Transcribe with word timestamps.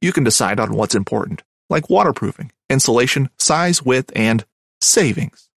you 0.00 0.12
can 0.12 0.24
decide 0.24 0.60
on 0.60 0.74
what's 0.74 0.94
important, 0.94 1.42
like 1.70 1.90
waterproofing, 1.90 2.52
insulation, 2.68 3.30
size, 3.38 3.82
width, 3.82 4.12
and 4.14 4.44
savings. 4.80 5.48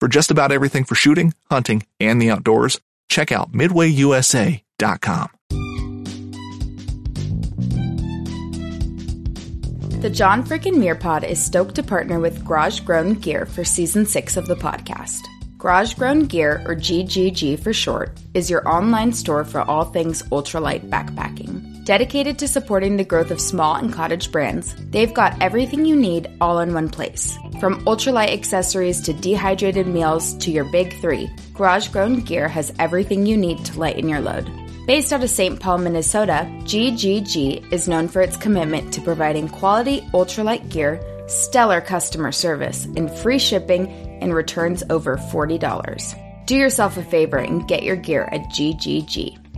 For 0.00 0.08
just 0.08 0.30
about 0.30 0.52
everything 0.52 0.84
for 0.84 0.94
shooting, 0.94 1.34
hunting, 1.50 1.84
and 1.98 2.20
the 2.20 2.30
outdoors, 2.30 2.80
check 3.08 3.32
out 3.32 3.52
midwayusa.com. 3.52 5.28
The 10.00 10.08
John 10.08 10.42
Frickin' 10.42 10.78
Muir 10.78 10.94
Pod 10.94 11.24
is 11.24 11.44
stoked 11.44 11.74
to 11.74 11.82
partner 11.82 12.18
with 12.18 12.42
Garage 12.42 12.80
Grown 12.80 13.12
Gear 13.12 13.44
for 13.44 13.64
season 13.64 14.06
six 14.06 14.38
of 14.38 14.46
the 14.46 14.56
podcast. 14.56 15.20
Garage 15.58 15.92
Grown 15.92 16.24
Gear, 16.24 16.62
or 16.64 16.74
GGG 16.74 17.60
for 17.62 17.74
short, 17.74 18.18
is 18.32 18.48
your 18.48 18.66
online 18.66 19.12
store 19.12 19.44
for 19.44 19.60
all 19.60 19.84
things 19.84 20.22
ultralight 20.30 20.88
backpacking. 20.88 21.79
Dedicated 21.90 22.38
to 22.38 22.46
supporting 22.46 22.96
the 22.96 23.04
growth 23.04 23.32
of 23.32 23.40
small 23.40 23.74
and 23.74 23.92
cottage 23.92 24.30
brands, 24.30 24.76
they've 24.90 25.12
got 25.12 25.42
everything 25.42 25.84
you 25.84 25.96
need 25.96 26.30
all 26.40 26.60
in 26.60 26.72
one 26.72 26.88
place. 26.88 27.36
From 27.58 27.84
ultralight 27.84 28.32
accessories 28.32 29.00
to 29.00 29.12
dehydrated 29.12 29.88
meals 29.88 30.34
to 30.34 30.52
your 30.52 30.62
big 30.70 31.00
three, 31.00 31.28
Garage 31.52 31.88
Grown 31.88 32.20
Gear 32.20 32.46
has 32.46 32.72
everything 32.78 33.26
you 33.26 33.36
need 33.36 33.64
to 33.64 33.80
lighten 33.80 34.08
your 34.08 34.20
load. 34.20 34.48
Based 34.86 35.12
out 35.12 35.24
of 35.24 35.30
St. 35.30 35.58
Paul, 35.58 35.78
Minnesota, 35.78 36.46
GGG 36.62 37.72
is 37.72 37.88
known 37.88 38.06
for 38.06 38.22
its 38.22 38.36
commitment 38.36 38.94
to 38.94 39.00
providing 39.00 39.48
quality 39.48 40.02
ultralight 40.14 40.68
gear, 40.68 41.02
stellar 41.26 41.80
customer 41.80 42.30
service, 42.30 42.84
and 42.84 43.10
free 43.10 43.40
shipping 43.40 43.88
and 44.22 44.32
returns 44.32 44.84
over 44.90 45.16
$40. 45.16 46.46
Do 46.46 46.54
yourself 46.54 46.98
a 46.98 47.02
favor 47.02 47.38
and 47.38 47.66
get 47.66 47.82
your 47.82 47.96
gear 47.96 48.28
at 48.30 48.42
GGG. 48.42 49.49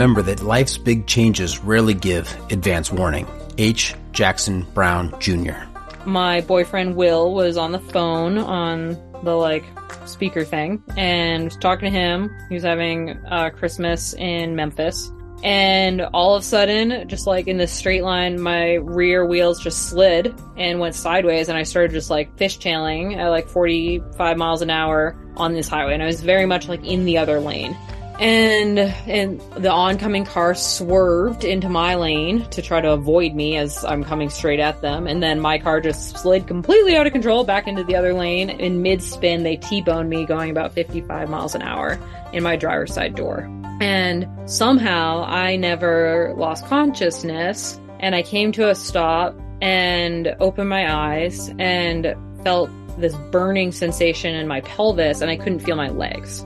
Remember 0.00 0.22
that 0.22 0.40
life's 0.42 0.78
big 0.78 1.06
changes 1.06 1.58
rarely 1.58 1.92
give 1.92 2.34
advance 2.50 2.90
warning. 2.90 3.26
H. 3.58 3.94
Jackson 4.12 4.62
Brown 4.72 5.14
Jr. 5.20 5.66
My 6.06 6.40
boyfriend 6.40 6.96
Will 6.96 7.34
was 7.34 7.58
on 7.58 7.72
the 7.72 7.80
phone 7.80 8.38
on 8.38 8.96
the 9.24 9.34
like 9.34 9.62
speaker 10.06 10.42
thing 10.42 10.82
and 10.96 11.52
talking 11.60 11.84
to 11.84 11.90
him. 11.90 12.34
He 12.48 12.54
was 12.54 12.64
having 12.64 13.10
uh, 13.26 13.50
Christmas 13.50 14.14
in 14.14 14.56
Memphis. 14.56 15.12
And 15.42 16.00
all 16.00 16.34
of 16.34 16.44
a 16.44 16.46
sudden, 16.46 17.06
just 17.06 17.26
like 17.26 17.46
in 17.46 17.58
this 17.58 17.70
straight 17.70 18.02
line, 18.02 18.40
my 18.40 18.76
rear 18.76 19.26
wheels 19.26 19.62
just 19.62 19.90
slid 19.90 20.34
and 20.56 20.80
went 20.80 20.94
sideways, 20.94 21.50
and 21.50 21.58
I 21.58 21.64
started 21.64 21.92
just 21.92 22.08
like 22.08 22.34
fishtailing 22.38 23.18
at 23.18 23.28
like 23.28 23.50
45 23.50 24.38
miles 24.38 24.62
an 24.62 24.70
hour 24.70 25.14
on 25.36 25.52
this 25.52 25.68
highway. 25.68 25.92
And 25.92 26.02
I 26.02 26.06
was 26.06 26.22
very 26.22 26.46
much 26.46 26.68
like 26.68 26.82
in 26.86 27.04
the 27.04 27.18
other 27.18 27.38
lane 27.38 27.76
and 28.20 28.78
and 28.78 29.40
the 29.56 29.70
oncoming 29.70 30.26
car 30.26 30.54
swerved 30.54 31.42
into 31.42 31.70
my 31.70 31.94
lane 31.94 32.44
to 32.50 32.60
try 32.60 32.82
to 32.82 32.92
avoid 32.92 33.34
me 33.34 33.56
as 33.56 33.82
I'm 33.82 34.04
coming 34.04 34.28
straight 34.28 34.60
at 34.60 34.82
them. 34.82 35.06
And 35.06 35.22
then 35.22 35.40
my 35.40 35.58
car 35.58 35.80
just 35.80 36.18
slid 36.18 36.46
completely 36.46 36.96
out 36.96 37.06
of 37.06 37.12
control 37.12 37.44
back 37.44 37.66
into 37.66 37.82
the 37.82 37.96
other 37.96 38.12
lane. 38.12 38.50
In 38.50 38.82
mid 38.82 39.02
spin 39.02 39.42
they 39.42 39.56
T-boned 39.56 40.10
me 40.10 40.26
going 40.26 40.50
about 40.50 40.74
55 40.74 41.30
miles 41.30 41.54
an 41.54 41.62
hour 41.62 41.98
in 42.34 42.42
my 42.42 42.56
driver's 42.56 42.92
side 42.92 43.14
door. 43.14 43.48
And 43.80 44.28
somehow 44.44 45.24
I 45.24 45.56
never 45.56 46.34
lost 46.36 46.66
consciousness 46.66 47.80
and 48.00 48.14
I 48.14 48.22
came 48.22 48.52
to 48.52 48.68
a 48.68 48.74
stop 48.74 49.34
and 49.62 50.36
opened 50.40 50.68
my 50.68 50.94
eyes 50.94 51.50
and 51.58 52.14
felt 52.44 52.70
this 52.98 53.14
burning 53.30 53.72
sensation 53.72 54.34
in 54.34 54.46
my 54.46 54.60
pelvis 54.60 55.22
and 55.22 55.30
I 55.30 55.36
couldn't 55.36 55.60
feel 55.60 55.76
my 55.76 55.88
legs. 55.88 56.44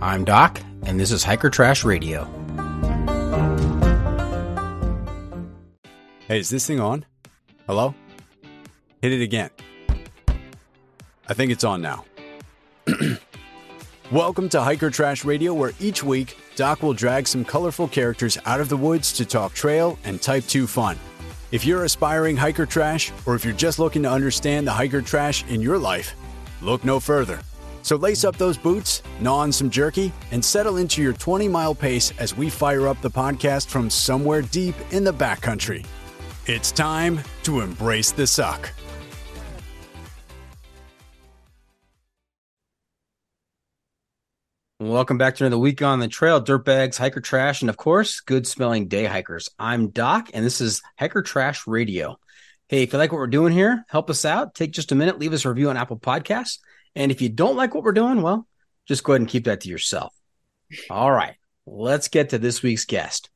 I'm 0.00 0.24
Doc, 0.24 0.60
and 0.86 1.00
this 1.00 1.10
is 1.10 1.24
Hiker 1.24 1.50
Trash 1.50 1.84
Radio. 1.84 2.24
Hey, 6.28 6.38
is 6.38 6.50
this 6.50 6.66
thing 6.66 6.80
on? 6.80 7.04
Hello? 7.66 7.94
Hit 9.00 9.12
it 9.12 9.22
again. 9.22 9.50
I 11.28 11.34
think 11.34 11.52
it's 11.52 11.64
on 11.64 11.80
now. 11.80 12.04
Welcome 14.12 14.48
to 14.50 14.60
Hiker 14.60 14.90
Trash 14.90 15.24
Radio, 15.24 15.54
where 15.54 15.72
each 15.80 16.04
week 16.04 16.36
Doc 16.56 16.82
will 16.82 16.92
drag 16.92 17.26
some 17.26 17.44
colorful 17.44 17.88
characters 17.88 18.36
out 18.44 18.60
of 18.60 18.68
the 18.68 18.76
woods 18.76 19.12
to 19.14 19.24
talk 19.24 19.54
trail 19.54 19.98
and 20.04 20.20
Type 20.20 20.44
2 20.46 20.66
fun. 20.66 20.98
If 21.50 21.64
you're 21.64 21.84
aspiring 21.84 22.36
hiker 22.36 22.66
trash, 22.66 23.12
or 23.26 23.34
if 23.34 23.44
you're 23.44 23.54
just 23.54 23.78
looking 23.78 24.02
to 24.02 24.10
understand 24.10 24.66
the 24.66 24.72
hiker 24.72 25.00
trash 25.00 25.44
in 25.48 25.62
your 25.62 25.78
life, 25.78 26.14
look 26.60 26.84
no 26.84 27.00
further. 27.00 27.40
So 27.84 27.96
lace 27.96 28.24
up 28.24 28.38
those 28.38 28.56
boots, 28.56 29.02
gnaw 29.20 29.40
on 29.40 29.52
some 29.52 29.68
jerky, 29.68 30.10
and 30.30 30.42
settle 30.42 30.78
into 30.78 31.02
your 31.02 31.12
20 31.12 31.48
mile 31.48 31.74
pace 31.74 32.14
as 32.18 32.34
we 32.34 32.48
fire 32.48 32.88
up 32.88 33.00
the 33.02 33.10
podcast 33.10 33.68
from 33.68 33.90
somewhere 33.90 34.40
deep 34.40 34.74
in 34.90 35.04
the 35.04 35.12
backcountry. 35.12 35.84
It's 36.46 36.72
time 36.72 37.20
to 37.42 37.60
embrace 37.60 38.10
the 38.10 38.26
suck. 38.26 38.70
Welcome 44.80 45.18
back 45.18 45.36
to 45.36 45.44
another 45.44 45.58
week 45.58 45.82
on 45.82 46.00
the 46.00 46.08
trail, 46.08 46.42
dirtbags, 46.42 46.96
hiker 46.96 47.20
trash, 47.20 47.60
and 47.60 47.68
of 47.68 47.76
course, 47.76 48.20
good 48.20 48.46
smelling 48.46 48.88
day 48.88 49.04
hikers. 49.04 49.50
I'm 49.58 49.88
Doc, 49.88 50.30
and 50.32 50.42
this 50.44 50.62
is 50.62 50.80
Hiker 50.98 51.20
Trash 51.20 51.66
Radio. 51.66 52.18
Hey, 52.68 52.82
if 52.82 52.94
you 52.94 52.98
like 52.98 53.12
what 53.12 53.18
we're 53.18 53.26
doing 53.26 53.52
here, 53.52 53.84
help 53.88 54.08
us 54.08 54.24
out. 54.24 54.54
Take 54.54 54.72
just 54.72 54.90
a 54.90 54.94
minute, 54.94 55.18
leave 55.18 55.34
us 55.34 55.44
a 55.44 55.50
review 55.50 55.68
on 55.68 55.76
Apple 55.76 55.98
Podcasts. 55.98 56.60
And 56.94 57.10
if 57.10 57.20
you 57.20 57.28
don't 57.28 57.56
like 57.56 57.74
what 57.74 57.84
we're 57.84 57.92
doing, 57.92 58.22
well, 58.22 58.46
just 58.86 59.04
go 59.04 59.12
ahead 59.12 59.22
and 59.22 59.28
keep 59.28 59.44
that 59.44 59.62
to 59.62 59.68
yourself. 59.68 60.14
All 60.90 61.10
right. 61.10 61.36
let's 61.66 62.08
get 62.08 62.30
to 62.30 62.38
this 62.38 62.62
week's 62.62 62.84
guest. 62.84 63.30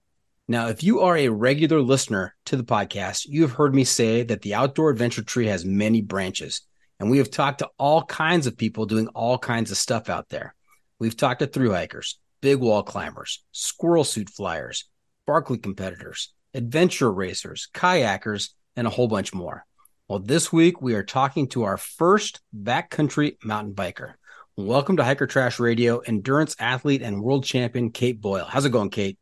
Now, 0.46 0.68
if 0.68 0.82
you 0.82 1.00
are 1.00 1.16
a 1.16 1.28
regular 1.28 1.80
listener 1.80 2.34
to 2.46 2.56
the 2.56 2.64
podcast, 2.64 3.26
you 3.26 3.42
have 3.42 3.52
heard 3.52 3.74
me 3.74 3.84
say 3.84 4.22
that 4.22 4.42
the 4.42 4.54
outdoor 4.54 4.90
adventure 4.90 5.22
tree 5.22 5.46
has 5.46 5.64
many 5.64 6.00
branches. 6.00 6.62
And 7.00 7.10
we 7.10 7.18
have 7.18 7.30
talked 7.30 7.60
to 7.60 7.70
all 7.78 8.02
kinds 8.04 8.46
of 8.46 8.56
people 8.56 8.86
doing 8.86 9.08
all 9.08 9.38
kinds 9.38 9.70
of 9.70 9.76
stuff 9.76 10.08
out 10.08 10.30
there. 10.30 10.54
We've 10.98 11.16
talked 11.16 11.40
to 11.40 11.46
through 11.46 11.72
hikers, 11.72 12.18
big 12.40 12.58
wall 12.58 12.82
climbers, 12.82 13.44
squirrel 13.52 14.04
suit 14.04 14.30
flyers, 14.30 14.86
Barkley 15.26 15.58
competitors, 15.58 16.32
adventure 16.54 17.12
racers, 17.12 17.68
kayakers, 17.72 18.50
and 18.74 18.86
a 18.86 18.90
whole 18.90 19.08
bunch 19.08 19.34
more. 19.34 19.64
Well, 20.08 20.20
this 20.20 20.50
week 20.50 20.80
we 20.80 20.94
are 20.94 21.02
talking 21.02 21.48
to 21.48 21.64
our 21.64 21.76
first 21.76 22.40
backcountry 22.56 23.36
mountain 23.44 23.74
biker. 23.74 24.14
Welcome 24.56 24.96
to 24.96 25.04
Hiker 25.04 25.26
Trash 25.26 25.60
Radio, 25.60 25.98
endurance 25.98 26.56
athlete 26.58 27.02
and 27.02 27.22
world 27.22 27.44
champion 27.44 27.90
Kait 27.90 28.18
Boyle. 28.18 28.46
How's 28.46 28.64
it 28.64 28.70
going, 28.70 28.88
Kait? 28.88 29.18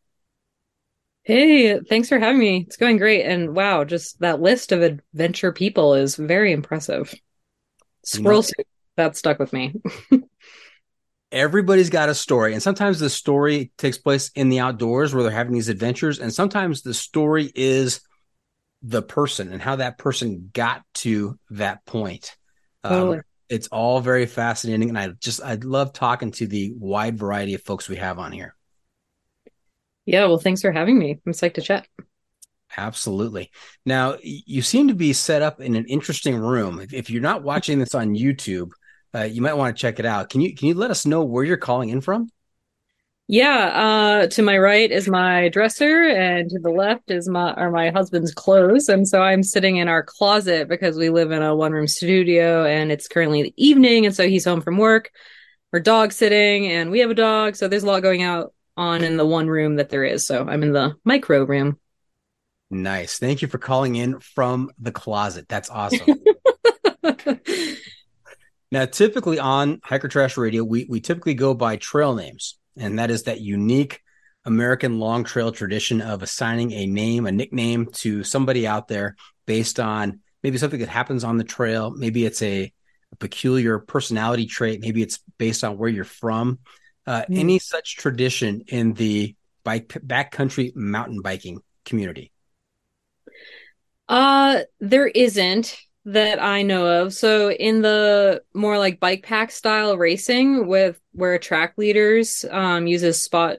Hey, 1.25 1.81
thanks 1.81 2.09
for 2.09 2.21
having 2.21 2.39
me. 2.39 2.65
It's 2.69 2.77
going 2.77 2.99
great. 2.99 3.25
And 3.25 3.57
wow, 3.57 3.83
just 3.83 4.21
that 4.21 4.41
list 4.41 4.71
of 4.71 4.83
adventure 4.83 5.51
people 5.51 5.95
is 5.95 6.15
very 6.15 6.53
impressive. 6.53 7.13
Squirrel 8.05 8.45
suit, 8.45 8.69
that 8.95 9.17
stuck 9.17 9.41
with 9.41 9.53
me. 9.53 9.75
Everybody's 11.33 11.91
got 11.91 12.11
a 12.11 12.15
story, 12.15 12.53
and 12.53 12.63
sometimes 12.63 13.01
the 13.01 13.11
story 13.11 13.73
takes 13.77 13.99
place 13.99 14.31
in 14.37 14.51
the 14.51 14.61
outdoors 14.61 15.13
where 15.13 15.25
they're 15.25 15.33
having 15.33 15.53
these 15.53 15.69
adventures, 15.69 16.21
and 16.21 16.33
sometimes 16.33 16.83
the 16.83 16.95
story 16.95 17.51
is 17.57 18.03
the 18.83 19.03
person 19.03 19.53
and 19.53 19.61
how 19.61 19.77
that 19.77 19.99
person 19.99 20.51
got 20.53 20.83
to 20.95 21.39
that 21.51 21.85
point. 21.85 22.37
Um, 22.85 22.93
totally. 22.93 23.21
It's 23.49 23.69
all 23.69 24.01
very 24.01 24.27
fascinating 24.27 24.89
and 24.89 24.99
i 24.99 25.09
just 25.21 25.41
i 25.41 25.55
love 25.55 25.93
talking 25.93 26.33
to 26.33 26.49
the 26.49 26.73
wide 26.77 27.17
variety 27.17 27.55
of 27.55 27.63
folks 27.63 27.89
we 27.89 27.97
have 27.97 28.19
on 28.19 28.33
here. 28.33 28.55
Yeah 30.05 30.27
well 30.27 30.39
thanks 30.39 30.63
for 30.63 30.73
having 30.73 30.99
me. 30.99 31.19
I'm 31.27 31.33
psyched 31.33 31.55
to 31.55 31.63
chat. 31.63 31.87
Absolutely. 32.77 33.51
Now 33.85 34.17
you 34.23 34.63
seem 34.63 34.89
to 34.89 34.95
be 34.95 35.13
set 35.13 35.43
up 35.43 35.61
in 35.61 35.77
an 35.77 35.87
interesting 35.87 36.37
room. 36.37 36.81
If, 36.81 36.93
if 36.93 37.11
you're 37.11 37.23
not 37.23 37.43
watching 37.43 37.79
this 37.79 37.95
on 37.95 38.15
youtube 38.15 38.71
uh, 39.15 39.23
you 39.23 39.41
might 39.41 39.55
want 39.55 39.75
to 39.75 39.81
check 39.81 39.99
it 39.99 40.05
out. 40.05 40.29
Can 40.29 40.41
you 40.41 40.55
can 40.55 40.69
you 40.69 40.75
let 40.75 40.91
us 40.91 41.07
know 41.07 41.25
where 41.25 41.45
you're 41.45 41.57
calling 41.57 41.89
in 41.89 42.01
from 42.01 42.29
yeah, 43.29 44.23
uh, 44.23 44.27
to 44.29 44.43
my 44.43 44.57
right 44.57 44.91
is 44.91 45.09
my 45.09 45.49
dresser, 45.49 46.05
and 46.05 46.49
to 46.51 46.61
the 46.61 46.71
left 46.71 47.11
is 47.11 47.29
my 47.29 47.53
are 47.55 47.73
my 47.73 47.91
husband's 47.91 48.33
clothes. 48.33 48.89
And 48.89 49.09
so 49.09 49.21
I'm 49.21 49.43
sitting 49.43 49.79
in 49.79 49.89
our 49.89 50.05
closet 50.05 50.69
because 50.69 50.97
we 50.97 51.11
live 51.11 51.33
in 51.33 51.43
a 51.43 51.55
one 51.55 51.73
room 51.73 51.89
studio, 51.89 52.65
and 52.65 52.93
it's 52.93 53.09
currently 53.09 53.43
the 53.43 53.55
evening, 53.57 54.07
and 54.07 54.15
so 54.15 54.29
he's 54.29 54.45
home 54.45 54.61
from 54.61 54.79
work. 54.79 55.11
We're 55.73 55.81
dog 55.81 56.13
sitting, 56.13 56.69
and 56.69 56.93
we 56.93 57.01
have 57.01 57.11
a 57.11 57.15
dog, 57.15 57.57
so 57.57 57.67
there's 57.67 57.83
a 57.83 57.87
lot 57.87 58.03
going 58.03 58.23
out 58.23 58.55
on 58.77 59.03
in 59.03 59.17
the 59.17 59.27
one 59.27 59.49
room 59.49 59.77
that 59.77 59.89
there 59.89 60.05
is. 60.05 60.25
So 60.25 60.47
I'm 60.47 60.63
in 60.63 60.73
the 60.73 60.95
micro 61.03 61.43
room. 61.45 61.81
Nice. 62.71 63.19
Thank 63.19 63.43
you 63.43 63.49
for 63.49 63.59
calling 63.59 63.97
in 63.97 64.21
from 64.21 64.71
the 64.79 64.93
closet. 64.93 65.49
That's 65.49 65.69
awesome. 65.69 66.23
now, 68.71 68.85
typically 68.85 69.41
on 69.41 69.81
Hiker 69.83 70.07
Trash 70.07 70.37
Radio, 70.37 70.63
we 70.63 70.87
we 70.89 71.01
typically 71.01 71.35
go 71.35 71.55
by 71.55 71.75
trail 71.75 72.15
names 72.15 72.57
and 72.77 72.99
that 72.99 73.11
is 73.11 73.25
that 73.25 73.41
unique 73.41 74.03
American 74.45 74.99
long 74.99 75.25
trail 75.25 75.51
tradition 75.51 76.01
of 76.01 76.23
assigning 76.23 76.73
a 76.73 76.87
name, 76.87 77.27
a 77.27 77.33
nickname 77.33 77.87
to 77.87 78.23
somebody 78.23 78.67
out 78.67 78.89
there 78.89 79.17
based 79.47 79.81
on 79.81 80.21
maybe 80.43 80.59
something 80.59 80.81
that 80.81 80.89
happens 80.89 81.25
on 81.25 81.37
the 81.37 81.45
trail. 81.45 81.91
Maybe 81.91 82.25
it's 82.25 82.43
a, 82.43 82.73
a 83.13 83.17
peculiar 83.17 83.79
personality 83.79 84.47
trait. 84.47 84.81
Maybe 84.81 85.03
it's 85.03 85.19
based 85.39 85.65
on 85.65 85.77
where 85.77 85.89
you're 85.89 86.05
from. 86.05 86.61
Uh, 87.07 87.23
mm. 87.23 87.39
Any 87.39 87.59
such 87.59 87.97
tradition 87.97 88.63
in 88.69 88.93
the 88.93 89.35
bike 89.65 89.89
backcountry 89.89 90.75
mountain 90.77 91.23
biking 91.23 91.61
community? 91.85 92.31
Uh, 94.09 94.61
there 94.79 95.09
isn't 95.09 95.77
that 96.07 96.41
I 96.41 96.63
know 96.63 97.03
of. 97.03 97.13
So 97.13 97.51
in 97.51 97.83
the 97.83 98.43
more 98.55 98.79
like 98.79 99.01
bike 99.01 99.25
pack 99.25 99.51
style 99.51 99.99
racing 99.99 100.69
with 100.69 101.01
where 101.13 101.39
Trackleaders 101.39 102.51
um 102.53 102.87
uses 102.87 103.23
spot 103.23 103.59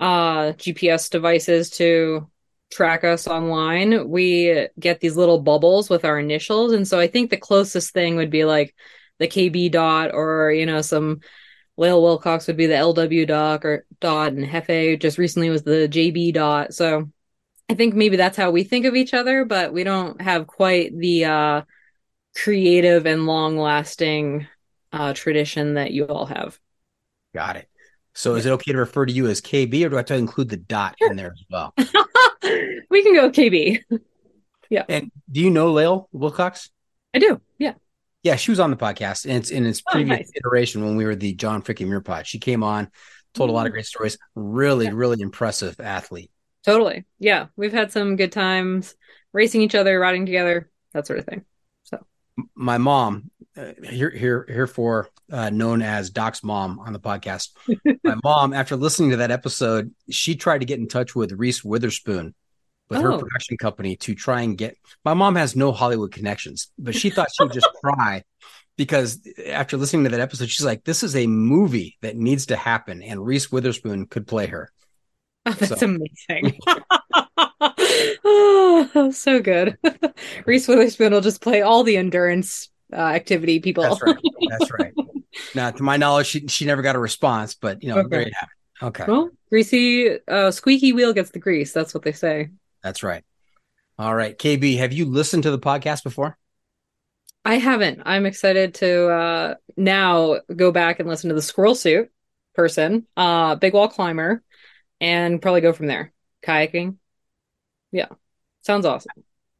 uh 0.00 0.52
GPS 0.52 1.08
devices 1.08 1.70
to 1.70 2.28
track 2.72 3.04
us 3.04 3.28
online, 3.28 4.08
we 4.08 4.68
get 4.78 5.00
these 5.00 5.16
little 5.16 5.40
bubbles 5.40 5.88
with 5.88 6.04
our 6.04 6.18
initials. 6.18 6.72
And 6.72 6.86
so 6.86 6.98
I 6.98 7.06
think 7.06 7.30
the 7.30 7.36
closest 7.36 7.92
thing 7.92 8.16
would 8.16 8.30
be 8.30 8.44
like 8.44 8.74
the 9.18 9.28
KB 9.28 9.70
dot 9.70 10.10
or, 10.12 10.50
you 10.50 10.66
know, 10.66 10.82
some 10.82 11.20
Lael 11.76 12.02
Wilcox 12.02 12.48
would 12.48 12.56
be 12.56 12.66
the 12.66 12.74
LW 12.74 13.26
dot 13.26 13.64
or 13.64 13.86
dot 14.00 14.32
and 14.32 14.44
Hefe 14.44 15.00
just 15.00 15.16
recently 15.16 15.48
was 15.48 15.62
the 15.62 15.88
JB 15.88 16.34
dot. 16.34 16.74
So 16.74 17.08
I 17.72 17.74
think 17.74 17.94
maybe 17.94 18.18
that's 18.18 18.36
how 18.36 18.50
we 18.50 18.64
think 18.64 18.84
of 18.84 18.94
each 18.94 19.14
other, 19.14 19.46
but 19.46 19.72
we 19.72 19.82
don't 19.82 20.20
have 20.20 20.46
quite 20.46 20.94
the 20.94 21.24
uh, 21.24 21.62
creative 22.36 23.06
and 23.06 23.24
long 23.24 23.56
lasting 23.56 24.46
uh, 24.92 25.14
tradition 25.14 25.74
that 25.74 25.90
you 25.90 26.04
all 26.04 26.26
have. 26.26 26.58
Got 27.34 27.56
it. 27.56 27.70
So 28.12 28.34
is 28.34 28.44
it 28.44 28.50
okay 28.50 28.72
to 28.72 28.78
refer 28.78 29.06
to 29.06 29.12
you 29.12 29.26
as 29.26 29.40
KB 29.40 29.86
or 29.86 29.88
do 29.88 29.96
I 29.96 30.00
have 30.00 30.06
to 30.06 30.16
include 30.16 30.50
the 30.50 30.58
dot 30.58 30.96
sure. 30.98 31.10
in 31.10 31.16
there 31.16 31.32
as 31.32 31.44
well? 31.50 31.72
we 32.90 33.02
can 33.02 33.14
go 33.14 33.30
KB. 33.30 33.82
yeah. 34.68 34.84
And 34.86 35.10
do 35.30 35.40
you 35.40 35.48
know 35.48 35.72
Lael 35.72 36.10
Wilcox? 36.12 36.68
I 37.14 37.20
do. 37.20 37.40
Yeah. 37.56 37.72
Yeah, 38.22 38.36
she 38.36 38.50
was 38.50 38.60
on 38.60 38.68
the 38.68 38.76
podcast 38.76 39.24
and 39.24 39.38
it's 39.38 39.50
in 39.50 39.64
its 39.64 39.82
oh, 39.88 39.92
previous 39.92 40.18
nice. 40.18 40.32
iteration 40.36 40.84
when 40.84 40.96
we 40.96 41.06
were 41.06 41.16
the 41.16 41.32
John 41.32 41.62
freaking 41.62 41.86
Muir 41.86 42.02
pod. 42.02 42.26
She 42.26 42.38
came 42.38 42.62
on, 42.62 42.90
told 43.32 43.48
a 43.48 43.52
lot 43.54 43.64
of 43.64 43.70
mm. 43.70 43.76
great 43.76 43.86
stories. 43.86 44.18
Really, 44.34 44.84
yeah. 44.84 44.92
really 44.94 45.22
impressive 45.22 45.80
athlete. 45.80 46.30
Totally. 46.64 47.04
Yeah. 47.18 47.46
We've 47.56 47.72
had 47.72 47.92
some 47.92 48.16
good 48.16 48.32
times 48.32 48.94
racing 49.32 49.62
each 49.62 49.74
other, 49.74 49.98
riding 49.98 50.26
together, 50.26 50.70
that 50.92 51.06
sort 51.06 51.18
of 51.18 51.24
thing. 51.24 51.44
So 51.84 52.04
my 52.54 52.78
mom, 52.78 53.30
uh, 53.56 53.72
here, 53.88 54.10
here, 54.10 54.46
here 54.48 54.66
for 54.66 55.08
uh, 55.30 55.50
known 55.50 55.82
as 55.82 56.10
Doc's 56.10 56.42
mom 56.42 56.78
on 56.78 56.92
the 56.92 57.00
podcast. 57.00 57.50
my 58.04 58.16
mom, 58.22 58.52
after 58.52 58.76
listening 58.76 59.10
to 59.10 59.16
that 59.18 59.30
episode, 59.30 59.92
she 60.10 60.36
tried 60.36 60.58
to 60.58 60.66
get 60.66 60.78
in 60.78 60.88
touch 60.88 61.14
with 61.14 61.32
Reese 61.32 61.64
Witherspoon 61.64 62.34
with 62.88 63.00
oh. 63.00 63.12
her 63.12 63.18
production 63.18 63.56
company 63.56 63.96
to 63.96 64.14
try 64.14 64.42
and 64.42 64.56
get. 64.56 64.76
My 65.04 65.14
mom 65.14 65.36
has 65.36 65.56
no 65.56 65.72
Hollywood 65.72 66.12
connections, 66.12 66.68
but 66.78 66.94
she 66.94 67.10
thought 67.10 67.28
she 67.34 67.44
would 67.44 67.52
just 67.52 67.68
cry 67.84 68.22
because 68.76 69.20
after 69.46 69.76
listening 69.76 70.04
to 70.04 70.10
that 70.10 70.20
episode, 70.20 70.50
she's 70.50 70.64
like, 70.64 70.84
"This 70.84 71.02
is 71.02 71.16
a 71.16 71.26
movie 71.26 71.96
that 72.02 72.16
needs 72.16 72.46
to 72.46 72.56
happen, 72.56 73.02
and 73.02 73.24
Reese 73.24 73.50
Witherspoon 73.50 74.06
could 74.06 74.26
play 74.26 74.46
her." 74.46 74.70
Oh, 75.46 75.52
that's 75.54 75.80
so. 75.80 75.86
amazing. 75.86 76.56
oh, 78.24 79.10
so 79.12 79.40
good. 79.40 79.76
Reese 80.46 80.68
Witherspoon 80.68 81.12
will 81.12 81.20
just 81.20 81.40
play 81.40 81.62
all 81.62 81.82
the 81.82 81.96
endurance 81.96 82.68
uh, 82.92 82.96
activity 82.96 83.58
people. 83.58 83.82
That's 83.82 84.00
right. 84.02 84.16
That's 84.50 84.70
right. 84.70 84.92
now, 85.54 85.72
to 85.72 85.82
my 85.82 85.96
knowledge, 85.96 86.28
she, 86.28 86.46
she 86.46 86.64
never 86.64 86.80
got 86.80 86.94
a 86.94 87.00
response, 87.00 87.54
but 87.54 87.82
you 87.82 87.88
know, 87.88 87.98
okay. 87.98 88.08
there 88.08 88.20
you 88.20 88.32
have 88.34 88.48
it. 88.48 88.84
Okay. 88.86 89.04
Well, 89.08 89.30
greasy, 89.48 90.18
uh, 90.28 90.52
squeaky 90.52 90.92
wheel 90.92 91.12
gets 91.12 91.30
the 91.30 91.40
grease. 91.40 91.72
That's 91.72 91.92
what 91.92 92.04
they 92.04 92.12
say. 92.12 92.50
That's 92.84 93.02
right. 93.02 93.24
All 93.98 94.14
right. 94.14 94.38
KB, 94.38 94.78
have 94.78 94.92
you 94.92 95.06
listened 95.06 95.42
to 95.42 95.50
the 95.50 95.58
podcast 95.58 96.04
before? 96.04 96.38
I 97.44 97.56
haven't. 97.56 98.02
I'm 98.06 98.26
excited 98.26 98.74
to 98.74 99.08
uh, 99.08 99.54
now 99.76 100.36
go 100.54 100.70
back 100.70 101.00
and 101.00 101.08
listen 101.08 101.28
to 101.28 101.34
the 101.34 101.42
squirrel 101.42 101.74
suit 101.74 102.10
person, 102.54 103.06
uh, 103.16 103.56
big 103.56 103.74
wall 103.74 103.88
climber 103.88 104.42
and 105.02 105.42
probably 105.42 105.60
go 105.60 105.72
from 105.72 105.88
there. 105.88 106.12
Kayaking. 106.46 106.96
Yeah. 107.90 108.06
Sounds 108.62 108.86
awesome. 108.86 109.12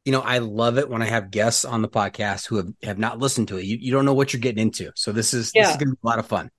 You 0.05 0.13
know, 0.13 0.21
I 0.21 0.39
love 0.39 0.77
it 0.77 0.89
when 0.89 1.01
I 1.01 1.05
have 1.05 1.31
guests 1.31 1.65
on 1.65 1.81
the 1.81 1.89
podcast 1.89 2.47
who 2.47 2.57
have, 2.57 2.73
have 2.81 2.97
not 2.97 3.19
listened 3.19 3.49
to 3.49 3.57
it. 3.57 3.65
You, 3.65 3.77
you 3.79 3.91
don't 3.91 4.05
know 4.05 4.13
what 4.13 4.33
you're 4.33 4.39
getting 4.39 4.61
into. 4.61 4.91
So 4.95 5.11
this 5.11 5.33
is 5.33 5.51
yeah. 5.53 5.63
this 5.63 5.71
is 5.71 5.77
gonna 5.77 5.91
be 5.91 5.97
a 6.03 6.07
lot 6.07 6.19
of 6.19 6.25
fun. 6.25 6.49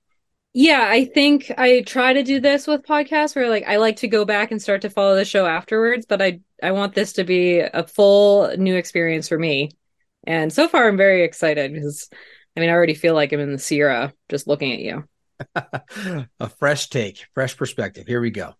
Yeah, 0.53 0.87
I 0.87 1.05
think 1.05 1.51
I 1.57 1.81
try 1.81 2.13
to 2.13 2.23
do 2.23 2.39
this 2.39 2.65
with 2.65 2.83
podcasts 2.83 3.35
where 3.35 3.49
like 3.49 3.65
I 3.67 3.77
like 3.77 3.97
to 3.97 4.07
go 4.07 4.23
back 4.23 4.51
and 4.51 4.61
start 4.61 4.81
to 4.81 4.89
follow 4.89 5.15
the 5.15 5.25
show 5.25 5.45
afterwards, 5.45 6.05
but 6.07 6.21
I 6.21 6.39
I 6.63 6.71
want 6.71 6.95
this 6.95 7.13
to 7.13 7.23
be 7.23 7.59
a 7.59 7.85
full 7.85 8.55
new 8.57 8.75
experience 8.75 9.27
for 9.27 9.37
me. 9.37 9.71
And 10.25 10.51
so 10.51 10.67
far 10.67 10.87
I'm 10.87 10.97
very 10.97 11.23
excited 11.23 11.73
because 11.73 12.09
I 12.55 12.61
mean 12.61 12.69
I 12.69 12.73
already 12.73 12.95
feel 12.95 13.13
like 13.13 13.33
I'm 13.33 13.39
in 13.39 13.51
the 13.51 13.59
Sierra 13.59 14.13
just 14.29 14.47
looking 14.47 14.73
at 14.73 14.79
you. 14.79 15.03
a 16.39 16.49
fresh 16.57 16.89
take, 16.89 17.25
fresh 17.33 17.57
perspective. 17.57 18.07
Here 18.07 18.21
we 18.21 18.31
go. 18.31 18.55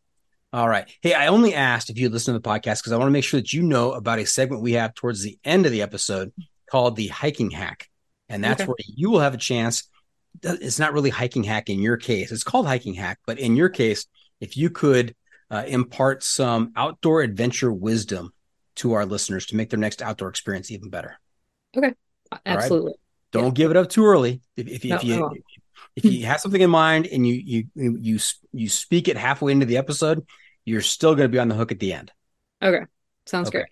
All 0.55 0.69
right. 0.69 0.89
Hey, 1.01 1.13
I 1.13 1.27
only 1.27 1.53
asked 1.53 1.89
if 1.89 1.97
you 1.97 2.07
listen 2.07 2.33
to 2.33 2.39
the 2.39 2.49
podcast 2.49 2.79
because 2.79 2.93
I 2.93 2.95
want 2.95 3.09
to 3.09 3.11
make 3.11 3.25
sure 3.25 3.41
that 3.41 3.51
you 3.51 3.61
know 3.61 3.91
about 3.91 4.19
a 4.19 4.25
segment 4.25 4.61
we 4.61 4.71
have 4.71 4.93
towards 4.93 5.21
the 5.21 5.37
end 5.43 5.65
of 5.65 5.73
the 5.73 5.81
episode 5.81 6.31
called 6.71 6.95
the 6.95 7.09
hiking 7.09 7.51
hack. 7.51 7.89
And 8.29 8.41
that's 8.41 8.61
okay. 8.61 8.67
where 8.69 8.77
you 8.87 9.09
will 9.09 9.19
have 9.19 9.33
a 9.33 9.37
chance. 9.37 9.89
It's 10.41 10.79
not 10.79 10.93
really 10.93 11.09
hiking 11.09 11.43
hack 11.43 11.69
in 11.69 11.79
your 11.79 11.97
case. 11.97 12.31
It's 12.31 12.45
called 12.45 12.67
hiking 12.67 12.93
hack, 12.93 13.19
but 13.27 13.37
in 13.37 13.57
your 13.57 13.67
case, 13.67 14.05
if 14.39 14.55
you 14.55 14.69
could 14.69 15.13
uh, 15.51 15.65
impart 15.67 16.23
some 16.23 16.71
outdoor 16.77 17.19
adventure 17.19 17.73
wisdom 17.73 18.31
to 18.75 18.93
our 18.93 19.05
listeners 19.05 19.47
to 19.47 19.57
make 19.57 19.69
their 19.71 19.79
next 19.79 20.01
outdoor 20.01 20.29
experience 20.29 20.71
even 20.71 20.89
better. 20.89 21.19
Okay. 21.75 21.93
Absolutely. 22.45 22.91
Right? 22.91 22.99
Don't 23.33 23.45
yeah. 23.47 23.51
give 23.51 23.71
it 23.71 23.77
up 23.77 23.89
too 23.89 24.05
early. 24.05 24.39
If, 24.55 24.69
if, 24.69 24.85
no, 24.85 24.95
if 24.95 25.03
you 25.03 25.43
If 25.97 26.05
you 26.05 26.25
have 26.25 26.39
something 26.39 26.61
in 26.61 26.69
mind 26.69 27.07
and 27.07 27.25
you 27.25 27.33
you 27.35 27.67
you 27.75 28.19
you 28.51 28.69
speak 28.69 29.07
it 29.07 29.17
halfway 29.17 29.53
into 29.53 29.65
the 29.65 29.77
episode, 29.77 30.25
you're 30.65 30.81
still 30.81 31.15
going 31.15 31.25
to 31.25 31.31
be 31.31 31.39
on 31.39 31.47
the 31.47 31.55
hook 31.55 31.71
at 31.71 31.79
the 31.79 31.93
end. 31.93 32.11
Okay. 32.61 32.85
Sounds 33.25 33.47
Okay. 33.49 33.59
great. 33.59 33.69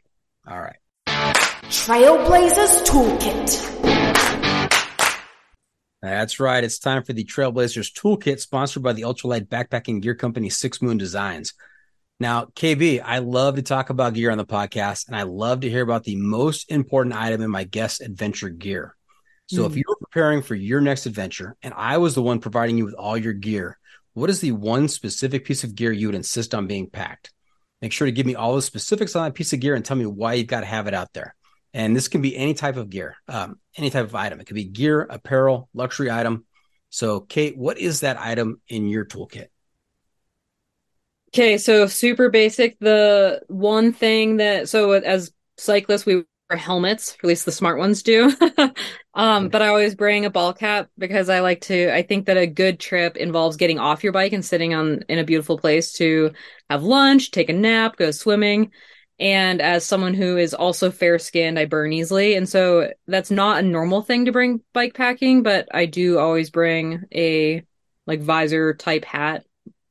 All 0.48 0.62
right. 0.62 0.78
Trailblazers 1.08 2.86
Toolkit. 2.86 3.70
That's 6.02 6.40
right. 6.40 6.64
It's 6.64 6.80
time 6.80 7.04
for 7.04 7.14
the 7.14 7.24
Trailblazers 7.24 7.92
Toolkit, 7.94 8.40
sponsored 8.40 8.84
by 8.84 8.94
the 8.94 9.04
ultralight 9.04 9.48
backpacking 9.48 10.02
gear 10.02 10.16
company 10.16 10.50
Six 10.50 10.82
Moon 10.82 10.98
Designs. 10.98 11.54
Now, 12.20 12.46
KB, 12.56 13.02
I 13.04 13.20
love 13.20 13.56
to 13.56 13.62
talk 13.64 13.90
about 13.90 14.14
gear 14.14 14.30
on 14.30 14.38
the 14.38 14.46
podcast, 14.46 15.08
and 15.08 15.16
I 15.16 15.24
love 15.24 15.62
to 15.62 15.70
hear 15.70 15.82
about 15.82 16.04
the 16.04 16.16
most 16.16 16.70
important 16.70 17.16
item 17.16 17.42
in 17.42 17.50
my 17.50 17.64
guest 17.64 18.02
adventure 18.02 18.50
gear. 18.50 18.96
So, 19.48 19.66
if 19.66 19.74
Mhm. 19.74 19.84
you're 19.86 19.96
preparing 20.00 20.42
for 20.42 20.56
your 20.56 20.80
next 20.80 21.06
adventure, 21.06 21.56
and 21.64 21.74
I 21.76 21.98
was 21.98 22.16
the 22.16 22.22
one 22.22 22.40
providing 22.40 22.78
you 22.78 22.86
with 22.86 22.94
all 22.94 23.18
your 23.18 23.34
gear, 23.34 23.78
what 24.14 24.30
is 24.30 24.42
the 24.42 24.52
one 24.52 24.88
specific 24.88 25.46
piece 25.46 25.64
of 25.64 25.76
gear 25.76 25.92
you 25.92 26.08
would 26.08 26.16
insist 26.16 26.54
on 26.54 26.68
being 26.68 26.90
packed? 26.90 27.32
Make 27.82 27.92
sure 27.92 28.06
to 28.06 28.12
give 28.12 28.26
me 28.26 28.36
all 28.36 28.56
the 28.56 28.62
specifics 28.62 29.16
on 29.16 29.26
that 29.26 29.34
piece 29.34 29.54
of 29.54 29.60
gear 29.60 29.76
and 29.76 29.84
tell 29.84 29.98
me 29.98 30.06
why 30.06 30.34
you've 30.34 30.48
got 30.48 30.62
to 30.62 30.66
have 30.66 30.88
it 30.88 30.94
out 30.94 31.12
there. 31.14 31.36
And 31.74 31.96
this 31.96 32.08
can 32.08 32.22
be 32.22 32.38
any 32.38 32.54
type 32.54 32.78
of 32.78 32.90
gear, 32.90 33.16
um, 33.28 33.60
any 33.78 33.90
type 33.90 34.06
of 34.06 34.16
item. 34.16 34.40
It 34.40 34.46
could 34.46 34.56
be 34.56 34.64
gear, 34.64 35.02
apparel, 35.02 35.70
luxury 35.74 36.12
item. 36.12 36.46
So, 36.90 37.22
Kait, 37.22 37.58
what 37.58 37.80
is 37.80 38.02
that 38.02 38.22
item 38.22 38.62
in 38.68 38.88
your 38.88 39.06
toolkit? 39.06 39.48
Okay, 41.30 41.58
so 41.58 41.88
super 41.88 42.30
basic. 42.30 42.78
The 42.80 43.42
one 43.48 43.92
thing 43.92 44.38
that 44.38 44.70
so 44.70 44.92
as 44.92 45.34
cyclists 45.58 46.06
we 46.06 46.26
helmets, 46.52 47.16
at 47.20 47.26
least 47.28 47.46
the 47.46 47.52
smart 47.52 47.78
ones 47.78 48.04
do. 48.04 48.32
um, 49.14 49.50
but 49.50 49.62
I 49.62 49.68
always 49.68 49.96
bring 49.96 50.26
a 50.26 50.30
ball 50.30 50.54
cap 50.54 50.90
because 50.98 51.30
I 51.30 51.40
like 51.40 51.62
to 51.62 51.94
I 51.94 52.04
think 52.04 52.26
that 52.28 52.38
a 52.38 52.48
good 52.48 52.80
trip 52.80 53.18
involves 53.18 53.58
getting 53.58 53.80
off 53.80 54.04
your 54.04 54.14
bike 54.14 54.34
and 54.34 54.46
sitting 54.46 54.74
on 54.74 55.04
in 55.10 55.20
a 55.20 55.24
beautiful 55.24 55.58
place 55.58 55.94
to 55.94 56.32
have 56.70 56.84
lunch, 56.84 57.32
take 57.32 57.50
a 57.50 57.54
nap, 57.54 57.96
go 57.98 58.12
swimming. 58.12 58.72
And 59.20 59.62
as 59.62 59.86
someone 59.86 60.14
who 60.14 60.38
is 60.38 60.54
also 60.54 60.92
fair 60.92 61.20
skinned, 61.20 61.60
I 61.60 61.66
burn 61.66 61.94
easily. 61.94 62.36
And 62.36 62.50
so 62.50 62.92
that's 63.08 63.32
not 63.32 63.60
a 63.64 63.68
normal 63.68 64.02
thing 64.02 64.26
to 64.26 64.32
bring 64.32 64.62
bike 64.74 64.96
packing, 64.96 65.44
but 65.44 65.68
I 65.72 65.86
do 65.86 66.18
always 66.18 66.50
bring 66.50 67.04
a 67.14 67.64
like 68.06 68.22
visor 68.22 68.74
type 68.74 69.06
hat 69.06 69.46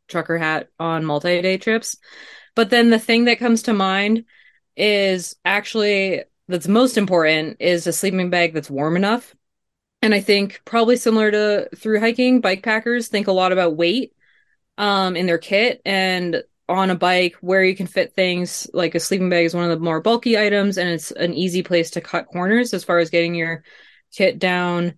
trucker 0.09 0.37
hat 0.37 0.69
on 0.79 1.05
multi-day 1.05 1.57
trips. 1.57 1.97
But 2.55 2.69
then 2.69 2.91
the 2.91 2.99
thing 2.99 3.25
that 3.25 3.39
comes 3.39 3.63
to 3.63 3.73
mind 3.73 4.25
is 4.77 5.37
actually 5.45 6.25
that's 6.49 6.69
most 6.69 6.99
important 6.99 7.57
is 7.61 7.87
a 7.87 7.93
sleeping 7.93 8.31
bag 8.31 8.55
that's 8.55 8.71
warm 8.71 8.97
enough. 8.97 9.35
And 10.01 10.15
I 10.15 10.21
think 10.21 10.61
probably 10.65 10.97
similar 10.97 11.31
to 11.31 11.69
through 11.77 12.01
hiking, 12.01 12.41
bike 12.41 12.63
packers 12.63 13.09
think 13.09 13.29
a 13.29 13.33
lot 13.33 13.53
about 13.53 13.77
weight 13.77 14.15
um 14.79 15.17
in 15.17 15.27
their 15.27 15.39
kit. 15.39 15.81
And 15.85 16.43
on 16.69 16.91
a 16.91 16.95
bike 16.95 17.37
where 17.41 17.63
you 17.65 17.77
can 17.77 17.87
fit 17.87 18.15
things 18.15 18.69
like 18.73 18.95
a 18.95 19.01
sleeping 19.01 19.29
bag 19.29 19.45
is 19.45 19.55
one 19.55 19.65
of 19.65 19.71
the 19.71 19.85
more 19.85 20.01
bulky 20.01 20.39
items 20.39 20.79
and 20.79 20.89
it's 20.89 21.11
an 21.11 21.35
easy 21.35 21.63
place 21.63 21.91
to 21.91 22.01
cut 22.01 22.27
corners 22.27 22.73
as 22.73 22.85
far 22.85 22.99
as 22.99 23.11
getting 23.11 23.35
your 23.35 23.63
kit 24.13 24.39
down 24.39 24.95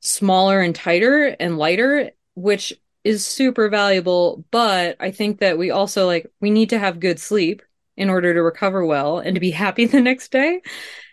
smaller 0.00 0.60
and 0.60 0.74
tighter 0.74 1.24
and 1.40 1.58
lighter 1.58 2.10
which 2.34 2.72
is 3.02 3.24
super 3.24 3.68
valuable. 3.68 4.44
But 4.50 4.96
i 5.00 5.10
think 5.10 5.40
that 5.40 5.58
we 5.58 5.70
also 5.70 6.06
like 6.06 6.30
we 6.40 6.50
need 6.50 6.70
to 6.70 6.78
have 6.78 7.00
good 7.00 7.18
sleep 7.18 7.62
in 7.96 8.10
order 8.10 8.34
to 8.34 8.42
recover 8.42 8.84
well 8.84 9.18
and 9.18 9.34
to 9.34 9.40
be 9.40 9.50
happy 9.50 9.84
the 9.86 10.00
next 10.00 10.30
day. 10.30 10.62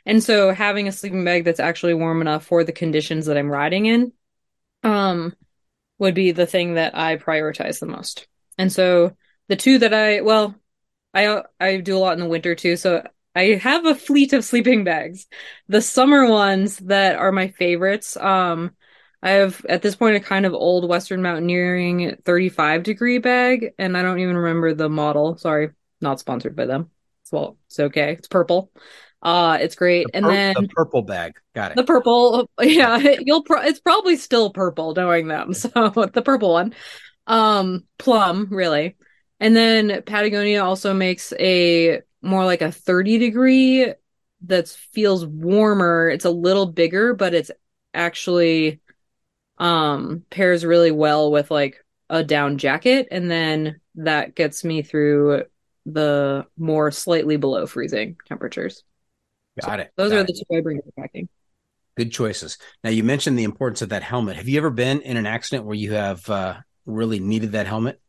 And 0.05 0.21
so 0.23 0.53
having 0.53 0.87
a 0.87 0.91
sleeping 0.91 1.23
bag 1.23 1.45
that's 1.45 1.59
actually 1.59 1.93
warm 1.93 2.21
enough 2.21 2.45
for 2.45 2.63
the 2.63 2.71
conditions 2.73 3.25
that 3.27 3.37
i'm 3.37 3.49
riding 3.49 3.85
in 3.85 4.11
um 4.83 5.33
would 5.99 6.15
be 6.15 6.31
the 6.31 6.45
thing 6.45 6.75
that 6.75 6.97
i 6.97 7.17
prioritize 7.17 7.79
the 7.79 7.85
most. 7.85 8.27
And 8.57 8.71
so 8.71 9.15
the 9.47 9.55
two 9.55 9.79
that 9.79 9.93
i 9.93 10.21
well 10.21 10.55
i 11.13 11.43
i 11.59 11.77
do 11.77 11.97
a 11.97 11.99
lot 11.99 12.13
in 12.13 12.19
the 12.19 12.27
winter 12.27 12.55
too. 12.55 12.75
So 12.75 13.05
i 13.35 13.59
have 13.61 13.85
a 13.85 13.95
fleet 13.95 14.33
of 14.33 14.45
sleeping 14.45 14.83
bags. 14.83 15.27
The 15.67 15.81
summer 15.81 16.27
ones 16.29 16.77
that 16.79 17.15
are 17.15 17.31
my 17.31 17.49
favorites 17.49 18.17
um 18.17 18.71
I 19.21 19.31
have 19.31 19.65
at 19.69 19.81
this 19.81 19.95
point 19.95 20.17
a 20.17 20.19
kind 20.19 20.45
of 20.45 20.53
old 20.53 20.87
Western 20.87 21.21
Mountaineering 21.21 22.17
35 22.25 22.83
degree 22.83 23.19
bag, 23.19 23.73
and 23.79 23.97
I 23.97 24.01
don't 24.01 24.19
even 24.19 24.35
remember 24.35 24.73
the 24.73 24.89
model. 24.89 25.37
Sorry, 25.37 25.69
not 26.03 26.19
sponsored 26.19 26.55
by 26.55 26.65
them. 26.65 26.91
Well, 27.31 27.57
it's 27.67 27.79
okay. 27.79 28.13
It's 28.13 28.27
purple. 28.27 28.71
Uh, 29.21 29.57
it's 29.61 29.75
great. 29.75 30.11
The 30.11 30.17
and 30.17 30.25
pur- 30.25 30.31
then 30.31 30.53
the 30.53 30.67
purple 30.67 31.01
bag. 31.01 31.33
Got 31.55 31.71
it. 31.71 31.75
the 31.77 31.83
purple, 31.83 32.49
yeah, 32.61 32.97
you'll 33.21 33.43
pro- 33.43 33.63
it's 33.63 33.79
probably 33.79 34.17
still 34.17 34.51
purple 34.51 34.93
knowing 34.93 35.27
them. 35.27 35.53
So 35.53 35.69
the 35.69 36.21
purple 36.23 36.51
one, 36.53 36.75
um, 37.27 37.85
plum 37.97 38.47
really. 38.51 38.97
And 39.39 39.55
then 39.55 40.03
Patagonia 40.03 40.63
also 40.63 40.93
makes 40.93 41.33
a 41.39 42.01
more 42.21 42.45
like 42.45 42.61
a 42.61 42.71
30 42.71 43.17
degree 43.17 43.93
that 44.45 44.67
feels 44.67 45.25
warmer. 45.25 46.09
It's 46.09 46.25
a 46.25 46.29
little 46.29 46.65
bigger, 46.65 47.13
but 47.13 47.33
it's 47.33 47.51
actually 47.93 48.81
um 49.59 50.23
pairs 50.29 50.65
really 50.65 50.91
well 50.91 51.31
with 51.31 51.51
like 51.51 51.85
a 52.09 52.23
down 52.23 52.57
jacket 52.57 53.07
and 53.11 53.29
then 53.29 53.79
that 53.95 54.35
gets 54.35 54.63
me 54.63 54.81
through 54.81 55.43
the 55.85 56.45
more 56.57 56.91
slightly 56.91 57.37
below 57.37 57.65
freezing 57.67 58.17
temperatures. 58.25 58.83
Got 59.61 59.81
it. 59.81 59.91
Those 59.95 60.11
Got 60.11 60.17
are 60.17 60.23
it. 60.23 60.27
the 60.27 60.33
two 60.33 60.57
I 60.57 60.61
bring 60.61 60.81
to 60.81 60.91
packing. 60.97 61.29
Good 61.95 62.11
choices. 62.11 62.57
Now 62.83 62.89
you 62.89 63.03
mentioned 63.03 63.37
the 63.37 63.43
importance 63.43 63.81
of 63.81 63.89
that 63.89 64.03
helmet. 64.03 64.37
Have 64.37 64.49
you 64.49 64.57
ever 64.57 64.71
been 64.71 65.01
in 65.01 65.17
an 65.17 65.27
accident 65.27 65.65
where 65.65 65.75
you 65.75 65.93
have 65.93 66.27
uh, 66.29 66.55
really 66.85 67.19
needed 67.19 67.51
that 67.51 67.67
helmet? 67.67 67.99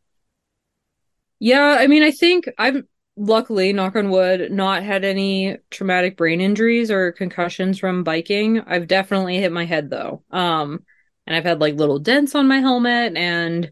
Yeah, 1.39 1.77
I 1.79 1.87
mean, 1.87 2.01
I 2.01 2.11
think 2.11 2.49
I've 2.57 2.83
luckily, 3.17 3.73
knock 3.73 3.95
on 3.95 4.09
wood, 4.09 4.51
not 4.51 4.83
had 4.83 5.05
any 5.05 5.57
traumatic 5.69 6.17
brain 6.17 6.41
injuries 6.41 6.91
or 6.91 7.11
concussions 7.11 7.79
from 7.79 8.03
biking. 8.03 8.61
I've 8.61 8.87
definitely 8.87 9.37
hit 9.37 9.51
my 9.51 9.65
head 9.65 9.89
though. 9.89 10.23
Um, 10.31 10.83
and 11.27 11.35
I've 11.35 11.43
had 11.43 11.61
like 11.61 11.75
little 11.75 11.99
dents 11.99 12.35
on 12.35 12.47
my 12.47 12.59
helmet 12.59 13.15
and 13.15 13.71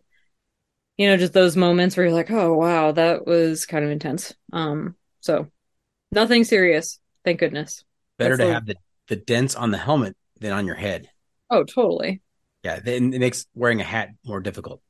you 0.97 1.07
know, 1.07 1.17
just 1.17 1.33
those 1.33 1.55
moments 1.57 1.97
where 1.97 2.05
you're 2.05 2.15
like, 2.15 2.31
"Oh, 2.31 2.53
wow, 2.53 2.91
that 2.91 3.25
was 3.25 3.65
kind 3.65 3.83
of 3.85 3.91
intense." 3.91 4.33
Um, 4.51 4.95
so 5.21 5.47
nothing 6.11 6.43
serious, 6.43 6.99
thank 7.25 7.39
goodness. 7.39 7.83
Better 8.17 8.37
That's 8.37 8.41
to 8.43 8.47
the- 8.47 8.53
have 8.53 8.65
the, 8.65 8.75
the 9.07 9.15
dents 9.15 9.55
on 9.55 9.71
the 9.71 9.77
helmet 9.77 10.15
than 10.39 10.51
on 10.53 10.65
your 10.65 10.75
head. 10.75 11.09
Oh, 11.49 11.63
totally. 11.63 12.21
Yeah, 12.63 12.79
then 12.79 13.13
it 13.13 13.19
makes 13.19 13.45
wearing 13.53 13.81
a 13.81 13.83
hat 13.85 14.09
more 14.25 14.39
difficult. 14.39 14.81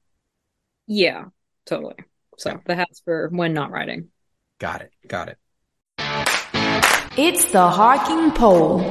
Yeah, 0.88 1.26
totally. 1.66 1.96
So 2.38 2.52
Yeah. 2.52 2.58
the 2.66 2.76
hat's 2.76 3.02
for 3.06 3.30
when 3.30 3.54
not 3.54 3.72
riding. 3.72 4.10
Got 4.60 4.82
it. 4.82 4.92
Got 5.08 5.30
it. 5.30 5.38
It's 7.16 7.46
the 7.52 7.70
hiking 7.70 8.32
pole. 8.32 8.82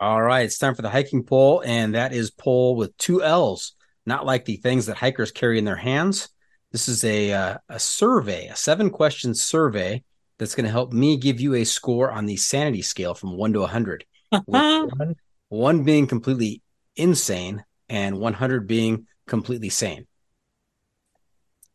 All 0.00 0.20
right, 0.20 0.44
it's 0.44 0.58
time 0.58 0.74
for 0.74 0.82
the 0.82 0.90
hiking 0.90 1.22
pole, 1.22 1.62
and 1.64 1.94
that 1.94 2.12
is 2.12 2.30
pole 2.32 2.74
with 2.74 2.96
two 2.96 3.22
L's, 3.22 3.74
not 4.06 4.26
like 4.26 4.44
the 4.44 4.56
things 4.56 4.86
that 4.86 4.96
hikers 4.96 5.30
carry 5.30 5.58
in 5.58 5.64
their 5.64 5.76
hands. 5.76 6.28
This 6.70 6.88
is 6.88 7.04
a 7.04 7.32
uh, 7.32 7.58
a 7.68 7.78
survey, 7.78 8.48
a 8.48 8.56
seven 8.56 8.90
question 8.90 9.34
survey 9.34 10.02
that's 10.38 10.54
going 10.54 10.64
to 10.64 10.72
help 10.72 10.92
me 10.92 11.16
give 11.16 11.40
you 11.40 11.54
a 11.54 11.64
score 11.64 12.10
on 12.10 12.26
the 12.26 12.36
sanity 12.36 12.82
scale 12.82 13.14
from 13.14 13.36
one 13.36 13.52
to 13.52 13.66
hundred. 13.66 14.04
with 14.32 14.44
one, 14.46 15.16
one 15.48 15.84
being 15.84 16.06
completely 16.06 16.62
insane 16.96 17.64
and 17.88 18.18
100 18.18 18.66
being 18.66 19.06
completely 19.26 19.68
sane. 19.68 20.06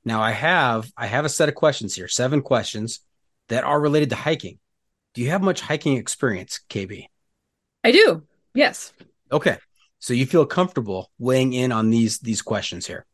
Now 0.03 0.21
I 0.21 0.31
have 0.31 0.91
I 0.97 1.05
have 1.05 1.25
a 1.25 1.29
set 1.29 1.49
of 1.49 1.55
questions 1.55 1.95
here, 1.95 2.07
seven 2.07 2.41
questions 2.41 3.01
that 3.49 3.63
are 3.63 3.79
related 3.79 4.09
to 4.09 4.15
hiking. 4.15 4.57
Do 5.13 5.21
you 5.21 5.29
have 5.29 5.41
much 5.41 5.61
hiking 5.61 5.97
experience, 5.97 6.59
KB? 6.69 7.07
I 7.83 7.91
do. 7.91 8.23
Yes. 8.53 8.93
Okay. 9.31 9.57
So 10.07 10.13
you 10.13 10.25
feel 10.25 10.45
comfortable 10.45 11.11
weighing 11.19 11.51
in 11.51 11.73
on 11.73 11.89
these 11.89 12.19
these 12.19 12.41
questions 12.41 12.87
here. 12.87 13.05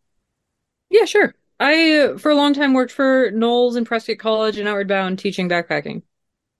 Yeah, 0.91 1.05
sure. 1.05 1.33
I 1.59 1.97
uh, 1.97 2.17
for 2.19 2.29
a 2.29 2.35
long 2.35 2.53
time 2.53 2.75
worked 2.75 2.91
for 2.91 3.31
NOLS 3.31 3.77
and 3.77 3.87
Prescott 3.87 4.19
College 4.19 4.59
and 4.59 4.67
Outward 4.67 4.87
Bound 4.87 5.17
teaching 5.17 5.49
backpacking. 5.49 6.03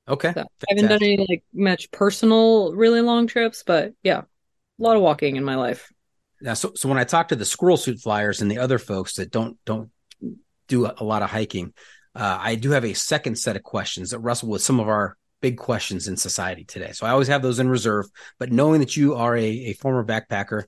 Okay. 0.07 0.33
So 0.33 0.41
I 0.41 0.45
haven't 0.69 0.87
done 0.87 1.03
any 1.03 1.23
like 1.29 1.43
much 1.53 1.91
personal, 1.91 2.73
really 2.73 3.01
long 3.01 3.27
trips, 3.27 3.61
but 3.61 3.93
yeah, 4.01 4.21
a 4.21 4.83
lot 4.83 4.95
of 4.95 5.03
walking 5.03 5.35
in 5.35 5.43
my 5.43 5.53
life. 5.53 5.93
Now, 6.41 6.55
so, 6.55 6.71
so 6.73 6.89
when 6.89 6.97
I 6.97 7.03
talk 7.03 7.27
to 7.27 7.35
the 7.35 7.45
squirrel 7.45 7.77
suit 7.77 7.99
flyers 7.99 8.41
and 8.41 8.49
the 8.49 8.57
other 8.57 8.79
folks 8.79 9.17
that 9.17 9.29
don't 9.29 9.63
don't 9.65 9.91
do 10.67 10.87
a, 10.87 10.95
a 10.97 11.03
lot 11.03 11.21
of 11.21 11.29
hiking, 11.29 11.73
uh, 12.15 12.39
I 12.41 12.55
do 12.55 12.71
have 12.71 12.85
a 12.85 12.95
second 12.95 13.37
set 13.37 13.55
of 13.55 13.61
questions 13.61 14.09
that 14.09 14.19
wrestle 14.19 14.49
with 14.49 14.63
some 14.63 14.79
of 14.79 14.87
our 14.87 15.15
big 15.43 15.57
questions 15.57 16.07
in 16.07 16.15
society 16.15 16.63
today. 16.63 16.93
So 16.93 17.05
I 17.05 17.09
always 17.09 17.27
have 17.27 17.41
those 17.41 17.59
in 17.59 17.67
reserve. 17.67 18.05
But 18.39 18.53
knowing 18.53 18.79
that 18.79 18.95
you 18.95 19.15
are 19.15 19.35
a, 19.35 19.45
a 19.45 19.73
former 19.73 20.05
backpacker, 20.05 20.63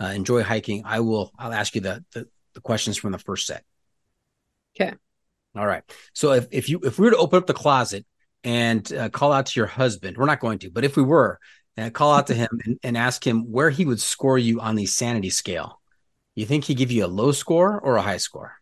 uh, 0.00 0.06
enjoy 0.06 0.42
hiking, 0.42 0.82
I 0.84 0.98
will 1.00 1.32
I'll 1.38 1.52
ask 1.52 1.76
you 1.76 1.80
the, 1.80 2.04
the 2.12 2.26
the 2.52 2.60
questions 2.60 2.96
from 2.98 3.12
the 3.12 3.18
first 3.18 3.46
set. 3.46 3.62
Okay. 4.74 4.92
All 5.56 5.66
right. 5.66 5.84
So 6.12 6.32
if 6.32 6.48
if 6.50 6.68
you 6.68 6.80
if 6.82 6.98
we 6.98 7.04
were 7.04 7.12
to 7.12 7.16
open 7.18 7.38
up 7.38 7.46
the 7.46 7.54
closet 7.54 8.04
and 8.42 8.92
uh, 8.92 9.08
call 9.10 9.32
out 9.32 9.46
to 9.46 9.60
your 9.60 9.68
husband, 9.68 10.16
we're 10.16 10.26
not 10.26 10.40
going 10.40 10.58
to, 10.58 10.70
but 10.70 10.84
if 10.84 10.96
we 10.96 11.04
were, 11.04 11.38
and 11.76 11.94
call 11.94 12.12
out 12.12 12.26
to 12.26 12.34
him 12.34 12.48
and, 12.64 12.80
and 12.82 12.96
ask 12.96 13.24
him 13.24 13.52
where 13.52 13.70
he 13.70 13.84
would 13.84 14.00
score 14.00 14.38
you 14.38 14.60
on 14.60 14.74
the 14.74 14.86
sanity 14.86 15.30
scale. 15.30 15.80
You 16.34 16.46
think 16.46 16.64
he'd 16.64 16.78
give 16.78 16.90
you 16.90 17.06
a 17.06 17.16
low 17.20 17.30
score 17.30 17.78
or 17.80 17.96
a 17.96 18.02
high 18.02 18.18
score? 18.18 18.56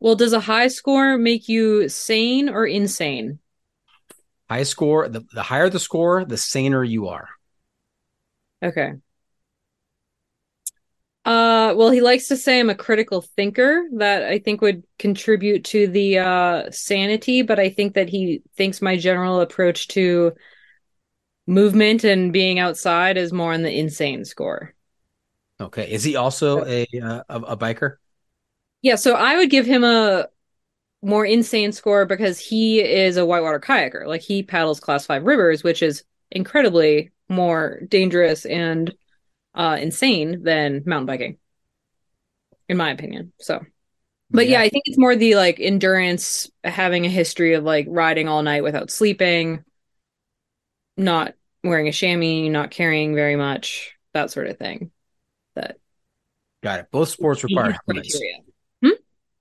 Well, 0.00 0.16
does 0.16 0.34
a 0.34 0.40
high 0.40 0.68
score 0.68 1.16
make 1.16 1.48
you 1.48 1.88
sane 1.88 2.50
or 2.50 2.66
insane? 2.66 3.38
High 4.48 4.62
score, 4.62 5.08
the, 5.08 5.24
the 5.32 5.42
higher 5.42 5.68
the 5.68 5.80
score, 5.80 6.24
the 6.24 6.36
saner 6.36 6.84
you 6.84 7.08
are. 7.08 7.28
Okay. 8.62 8.94
Uh, 11.24 11.74
well, 11.76 11.90
he 11.90 12.00
likes 12.00 12.28
to 12.28 12.36
say 12.36 12.60
I'm 12.60 12.70
a 12.70 12.74
critical 12.76 13.20
thinker. 13.20 13.88
That 13.94 14.22
I 14.22 14.38
think 14.38 14.60
would 14.60 14.84
contribute 14.98 15.64
to 15.64 15.88
the 15.88 16.18
uh, 16.18 16.70
sanity, 16.70 17.42
but 17.42 17.58
I 17.58 17.70
think 17.70 17.94
that 17.94 18.08
he 18.08 18.42
thinks 18.56 18.80
my 18.80 18.96
general 18.96 19.40
approach 19.40 19.88
to 19.88 20.32
movement 21.48 22.04
and 22.04 22.32
being 22.32 22.60
outside 22.60 23.16
is 23.16 23.32
more 23.32 23.52
on 23.52 23.62
the 23.62 23.76
insane 23.76 24.24
score. 24.24 24.74
Okay. 25.60 25.90
Is 25.90 26.04
he 26.04 26.14
also 26.14 26.64
a 26.64 26.86
uh, 27.02 27.22
a, 27.28 27.40
a 27.40 27.56
biker? 27.56 27.96
Yeah, 28.82 28.94
so 28.94 29.14
I 29.14 29.36
would 29.36 29.50
give 29.50 29.66
him 29.66 29.82
a 29.82 30.28
more 31.06 31.24
insane 31.24 31.70
score 31.70 32.04
because 32.04 32.40
he 32.40 32.80
is 32.80 33.16
a 33.16 33.24
whitewater 33.24 33.60
kayaker. 33.60 34.06
Like 34.06 34.22
he 34.22 34.42
paddles 34.42 34.80
class 34.80 35.06
five 35.06 35.22
rivers, 35.22 35.62
which 35.62 35.80
is 35.80 36.02
incredibly 36.32 37.12
more 37.28 37.80
dangerous 37.88 38.44
and 38.44 38.92
uh, 39.54 39.78
insane 39.80 40.42
than 40.42 40.82
mountain 40.84 41.06
biking, 41.06 41.38
in 42.68 42.76
my 42.76 42.90
opinion. 42.90 43.32
So, 43.38 43.64
but 44.32 44.48
yeah. 44.48 44.58
Yeah. 44.58 44.64
I 44.64 44.68
think 44.68 44.82
it's 44.86 44.98
more 44.98 45.14
the 45.14 45.36
like 45.36 45.60
endurance, 45.60 46.50
having 46.64 47.06
a 47.06 47.08
history 47.08 47.54
of 47.54 47.62
like 47.62 47.86
riding 47.88 48.26
all 48.26 48.42
night 48.42 48.64
without 48.64 48.90
sleeping, 48.90 49.64
not 50.96 51.34
wearing 51.62 51.86
a 51.86 51.92
chamois, 51.92 52.50
not 52.50 52.72
carrying 52.72 53.14
very 53.14 53.36
much, 53.36 53.94
that 54.12 54.32
sort 54.32 54.48
of 54.48 54.58
thing. 54.58 54.90
That 55.54 55.76
Got 56.64 56.80
it. 56.80 56.86
Both 56.90 57.10
sports 57.10 57.44
require 57.44 57.76
helmets. 57.86 58.18
criteria. 58.18 58.42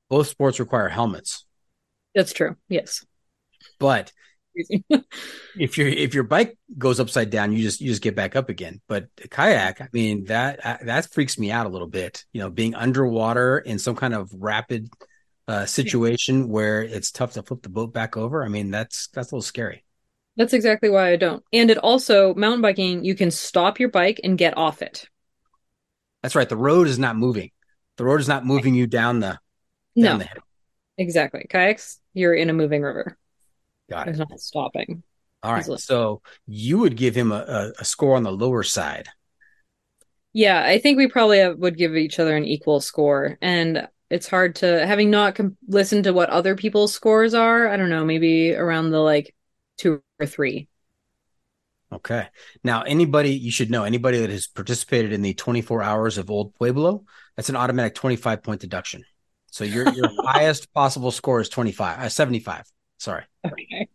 Both 0.07 0.27
sports 0.27 0.59
require 0.59 0.89
helmets. 0.89 1.44
That's 2.15 2.33
true. 2.33 2.55
Yes. 2.69 3.05
But 3.79 4.11
if 4.55 5.77
your 5.77 5.87
if 5.87 6.13
your 6.13 6.23
bike 6.23 6.57
goes 6.77 6.99
upside 6.99 7.29
down, 7.29 7.51
you 7.51 7.61
just 7.61 7.81
you 7.81 7.89
just 7.89 8.01
get 8.01 8.15
back 8.15 8.35
up 8.35 8.49
again. 8.49 8.81
But 8.87 9.09
a 9.23 9.27
kayak, 9.27 9.81
I 9.81 9.89
mean 9.91 10.25
that 10.25 10.61
that 10.83 11.11
freaks 11.11 11.37
me 11.37 11.51
out 11.51 11.65
a 11.65 11.69
little 11.69 11.87
bit. 11.87 12.23
You 12.31 12.41
know, 12.41 12.49
being 12.49 12.73
underwater 12.73 13.59
in 13.59 13.79
some 13.79 13.95
kind 13.95 14.13
of 14.13 14.31
rapid 14.33 14.89
uh, 15.47 15.65
situation 15.65 16.47
where 16.47 16.81
it's 16.81 17.11
tough 17.11 17.33
to 17.33 17.43
flip 17.43 17.61
the 17.61 17.69
boat 17.69 17.93
back 17.93 18.17
over. 18.17 18.43
I 18.43 18.47
mean, 18.47 18.71
that's 18.71 19.07
that's 19.09 19.31
a 19.31 19.35
little 19.35 19.41
scary. 19.41 19.83
That's 20.37 20.53
exactly 20.53 20.89
why 20.89 21.11
I 21.11 21.15
don't. 21.15 21.43
And 21.53 21.71
it 21.71 21.77
also 21.77 22.33
mountain 22.35 22.61
biking, 22.61 23.05
you 23.05 23.15
can 23.15 23.31
stop 23.31 23.79
your 23.79 23.89
bike 23.89 24.19
and 24.23 24.37
get 24.37 24.57
off 24.57 24.81
it. 24.81 25.07
That's 26.21 26.35
right. 26.35 26.49
The 26.49 26.57
road 26.57 26.87
is 26.87 26.99
not 26.99 27.15
moving. 27.15 27.51
The 27.97 28.05
road 28.05 28.19
is 28.19 28.27
not 28.27 28.45
moving 28.45 28.73
you 28.73 28.87
down 28.87 29.19
the 29.19 29.27
down 29.27 29.39
No, 29.95 30.17
the 30.17 30.23
hill. 30.25 30.41
Exactly. 30.97 31.45
Kayaks, 31.49 31.99
you're 32.13 32.33
in 32.33 32.49
a 32.49 32.53
moving 32.53 32.81
river. 32.81 33.17
Got 33.89 34.07
It's 34.07 34.19
it. 34.19 34.19
not 34.19 34.39
stopping. 34.39 35.03
All 35.43 35.53
right. 35.53 35.61
easily. 35.61 35.77
So 35.77 36.21
you 36.47 36.79
would 36.79 36.97
give 36.97 37.15
him 37.15 37.31
a, 37.31 37.35
a, 37.35 37.73
a 37.81 37.85
score 37.85 38.15
on 38.15 38.23
the 38.23 38.31
lower 38.31 38.63
side. 38.63 39.09
Yeah, 40.33 40.61
I 40.63 40.79
think 40.79 40.97
we 40.97 41.07
probably 41.07 41.39
have, 41.39 41.57
would 41.59 41.77
give 41.77 41.95
each 41.95 42.19
other 42.19 42.35
an 42.35 42.43
equal 42.45 42.81
score. 42.81 43.37
And 43.41 43.87
it's 44.09 44.27
hard 44.27 44.55
to, 44.57 44.85
having 44.85 45.09
not 45.09 45.35
com- 45.35 45.57
listened 45.67 46.03
to 46.05 46.13
what 46.13 46.29
other 46.29 46.55
people's 46.55 46.93
scores 46.93 47.33
are, 47.33 47.67
I 47.69 47.77
don't 47.77 47.89
know, 47.89 48.05
maybe 48.05 48.53
around 48.53 48.91
the 48.91 48.99
like 48.99 49.33
two 49.77 50.03
or 50.19 50.25
three. 50.25 50.67
Okay. 51.91 52.27
Now, 52.63 52.81
anybody 52.81 53.31
you 53.31 53.51
should 53.51 53.69
know, 53.69 53.83
anybody 53.83 54.19
that 54.19 54.29
has 54.29 54.47
participated 54.47 55.13
in 55.13 55.21
the 55.21 55.33
24 55.33 55.81
hours 55.83 56.17
of 56.17 56.29
Old 56.29 56.53
Pueblo, 56.55 57.05
that's 57.35 57.49
an 57.49 57.55
automatic 57.55 57.95
25 57.95 58.43
point 58.43 58.61
deduction. 58.61 59.05
So 59.55 59.63
your 59.63 59.87
your 59.93 60.09
highest 60.25 60.73
possible 60.73 61.11
score 61.11 61.39
is 61.39 61.47
25, 61.47 61.99
uh, 61.99 62.09
75. 62.09 62.65
Sorry. 62.97 63.23
Okay. 63.45 63.87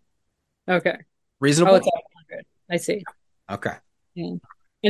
Okay. 0.67 0.97
Reasonable? 1.39 1.75
Oh, 1.75 1.77
it's 1.77 1.87
100. 1.87 2.47
I 2.71 2.77
see. 2.79 3.05
okay. 3.51 3.75
And 4.17 4.41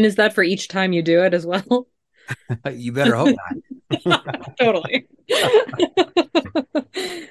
is 0.06 0.14
that 0.14 0.32
for 0.32 0.44
each 0.44 0.68
time 0.68 0.92
you 0.92 1.02
do 1.02 1.24
it 1.24 1.34
as 1.34 1.44
well? 1.44 1.88
you 2.72 2.92
better 2.92 3.16
hope 3.16 3.36
not. 4.06 4.54
totally. 4.60 5.08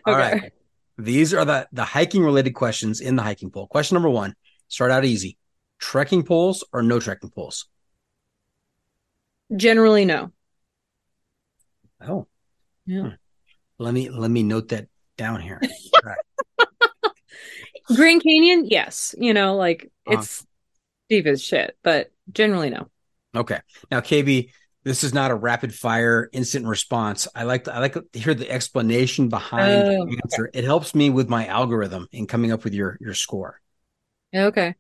All 0.06 0.14
okay. 0.14 0.34
right. 0.34 0.54
These 0.98 1.34
are 1.34 1.46
the 1.46 1.66
the 1.72 1.86
hiking 1.86 2.26
related 2.26 2.52
questions 2.52 3.00
in 3.00 3.16
the 3.16 3.24
hiking 3.24 3.52
poll. 3.52 3.68
Question 3.68 3.96
number 3.96 4.10
1. 4.10 4.36
Start 4.68 4.92
out 4.92 5.06
easy. 5.06 5.38
Trekking 5.78 6.24
poles 6.24 6.66
or 6.74 6.84
no 6.84 7.00
trekking 7.00 7.30
poles? 7.30 7.68
Generally, 9.56 10.04
no. 10.04 10.34
Oh, 12.06 12.28
Yeah. 12.86 13.12
Let 13.80 13.94
me 13.94 14.10
let 14.10 14.32
me 14.32 14.44
note 14.44 14.70
that 14.70 14.88
down 15.18 15.42
here. 15.42 15.62
Grand 17.94 18.24
Canyon, 18.24 18.66
yes. 18.66 19.14
You 19.18 19.34
know, 19.34 19.56
like 19.56 19.92
Uh-huh. 20.08 20.16
it's 20.16 20.46
deep 21.10 21.28
as 21.28 21.44
shit, 21.44 21.78
but 21.84 22.12
generally, 22.32 22.70
no. 22.70 22.88
Okay. 23.36 23.60
Now, 23.92 24.02
KB, 24.02 24.52
this 24.84 25.04
is 25.04 25.14
not 25.14 25.32
a 25.32 25.36
rapid 25.36 25.74
fire 25.74 26.30
instant 26.34 26.66
response. 26.66 27.28
I 27.36 27.44
like 27.44 27.66
to, 27.66 27.76
I 27.76 27.80
like 27.80 27.94
to 27.94 28.06
hear 28.14 28.34
the 28.34 28.50
explanation 28.50 29.30
behind 29.30 29.86
Oh, 29.86 30.08
the 30.08 30.20
answer. 30.24 30.50
It 30.54 30.64
helps 30.64 30.96
me 30.96 31.10
with 31.10 31.30
my 31.30 31.46
algorithm 31.46 32.08
in 32.12 32.28
coming 32.28 32.52
up 32.52 32.64
with 32.64 32.74
your 32.74 32.98
your 33.00 33.14
score. 33.14 33.62
Okay. 34.34 34.76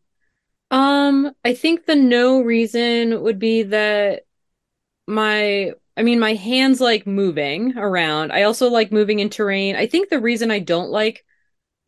Um, 0.71 1.31
I 1.45 1.53
think 1.55 1.85
the 1.85 1.95
no 1.95 2.41
reason 2.41 3.21
would 3.23 3.39
be 3.39 3.63
that 3.63 4.23
my, 5.07 5.73
I 5.99 6.01
mean, 6.01 6.17
my 6.17 6.33
hands 6.33 6.79
like 6.79 7.05
moving 7.05 7.77
around. 7.77 8.31
I 8.31 8.43
also 8.43 8.69
like 8.69 8.89
moving 8.89 9.19
in 9.19 9.29
terrain. 9.29 9.75
I 9.75 9.85
think 9.85 10.07
the 10.07 10.21
reason 10.21 10.49
I 10.49 10.59
don't 10.59 10.89
like 10.91 11.25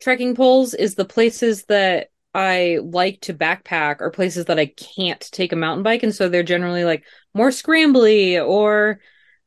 trekking 0.02 0.34
poles 0.34 0.74
is 0.74 0.94
the 0.94 1.06
places 1.06 1.64
that 1.64 2.10
I 2.34 2.80
like 2.82 3.22
to 3.22 3.32
backpack 3.32 4.02
are 4.02 4.10
places 4.10 4.44
that 4.46 4.58
I 4.58 4.66
can't 4.66 5.20
take 5.32 5.52
a 5.52 5.56
mountain 5.56 5.82
bike. 5.82 6.02
And 6.02 6.14
so 6.14 6.28
they're 6.28 6.42
generally 6.42 6.84
like 6.84 7.06
more 7.32 7.48
scrambly 7.48 8.46
or 8.46 9.00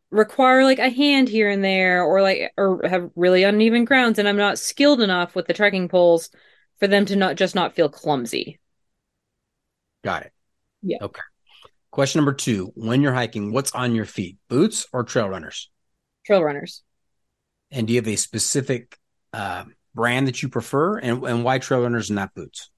require 0.10 0.63
like 0.63 0.80
a 0.80 0.89
hand 0.89 1.30
here 1.30 1.49
and 1.51 1.63
there 1.63 2.04
or 2.04 2.23
like, 2.23 2.51
or 2.58 2.82
have 2.88 3.12
really 3.15 3.43
uneven 3.43 3.86
grounds. 3.86 4.17
And 4.17 4.28
I'm 4.28 4.36
not 4.36 4.58
skilled 4.58 4.99
enough 4.99 5.36
with 5.36 5.45
the 5.45 5.54
trekking 5.54 5.89
poles 5.89 6.32
for 6.80 6.88
them 6.88 7.06
to 7.06 7.15
not 7.15 7.36
just 7.36 7.54
not 7.54 7.75
feel 7.75 7.88
clumsy. 7.88 8.60
Got 10.04 10.23
it. 10.23 10.34
Yeah. 10.82 10.97
Okay. 11.01 11.21
Question 11.95 12.19
number 12.19 12.34
two: 12.34 12.73
When 12.75 13.01
you're 13.01 13.13
hiking, 13.13 13.53
what's 13.53 13.71
on 13.71 13.95
your 13.95 14.03
feet? 14.03 14.36
Boots 14.49 14.86
or 14.91 15.05
trail 15.05 15.29
runners? 15.29 15.69
Trail 16.25 16.43
runners. 16.43 16.84
And 17.71 17.88
do 17.88 17.93
you 17.93 17.99
have 17.99 18.08
a 18.10 18.17
specific 18.17 18.99
uh, 19.31 19.63
brand 19.93 20.27
that 20.27 20.43
you 20.43 20.49
prefer, 20.49 20.97
and 20.97 21.23
and 21.23 21.45
why 21.45 21.58
trail 21.58 21.84
runners 21.84 22.10
and 22.10 22.17
not 22.17 22.34
boots? 22.34 22.69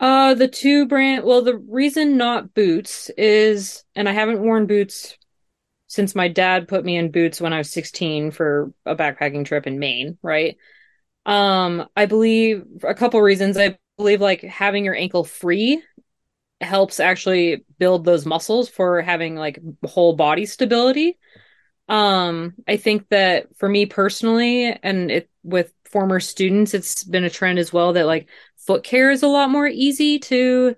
Uh, 0.00 0.34
the 0.34 0.48
two 0.48 0.88
brand, 0.88 1.24
well, 1.24 1.42
the 1.42 1.56
reason 1.56 2.16
not 2.16 2.54
boots 2.54 3.08
is, 3.16 3.84
and 3.94 4.08
I 4.08 4.12
haven't 4.12 4.42
worn 4.42 4.66
boots 4.66 5.16
since 5.86 6.16
my 6.16 6.26
dad 6.26 6.66
put 6.66 6.84
me 6.84 6.96
in 6.96 7.12
boots 7.12 7.40
when 7.40 7.52
I 7.52 7.58
was 7.58 7.70
16 7.70 8.32
for 8.32 8.72
a 8.84 8.96
backpacking 8.96 9.44
trip 9.44 9.68
in 9.68 9.78
Maine, 9.78 10.18
right? 10.22 10.56
Um, 11.24 11.86
I 11.94 12.06
believe 12.06 12.64
a 12.82 12.94
couple 12.96 13.22
reasons. 13.22 13.56
I 13.56 13.78
believe 13.96 14.20
like 14.20 14.40
having 14.40 14.84
your 14.84 14.96
ankle 14.96 15.22
free 15.22 15.80
helps 16.62 17.00
actually 17.00 17.64
build 17.78 18.04
those 18.04 18.26
muscles 18.26 18.68
for 18.68 19.02
having 19.02 19.36
like 19.36 19.58
whole 19.84 20.14
body 20.14 20.46
stability. 20.46 21.18
Um, 21.88 22.54
I 22.66 22.76
think 22.76 23.08
that 23.08 23.56
for 23.56 23.68
me 23.68 23.86
personally, 23.86 24.72
and 24.82 25.10
it 25.10 25.30
with 25.42 25.72
former 25.84 26.20
students, 26.20 26.74
it's 26.74 27.04
been 27.04 27.24
a 27.24 27.30
trend 27.30 27.58
as 27.58 27.72
well 27.72 27.92
that 27.94 28.06
like 28.06 28.28
foot 28.56 28.84
care 28.84 29.10
is 29.10 29.22
a 29.22 29.28
lot 29.28 29.50
more 29.50 29.66
easy 29.66 30.18
to 30.20 30.76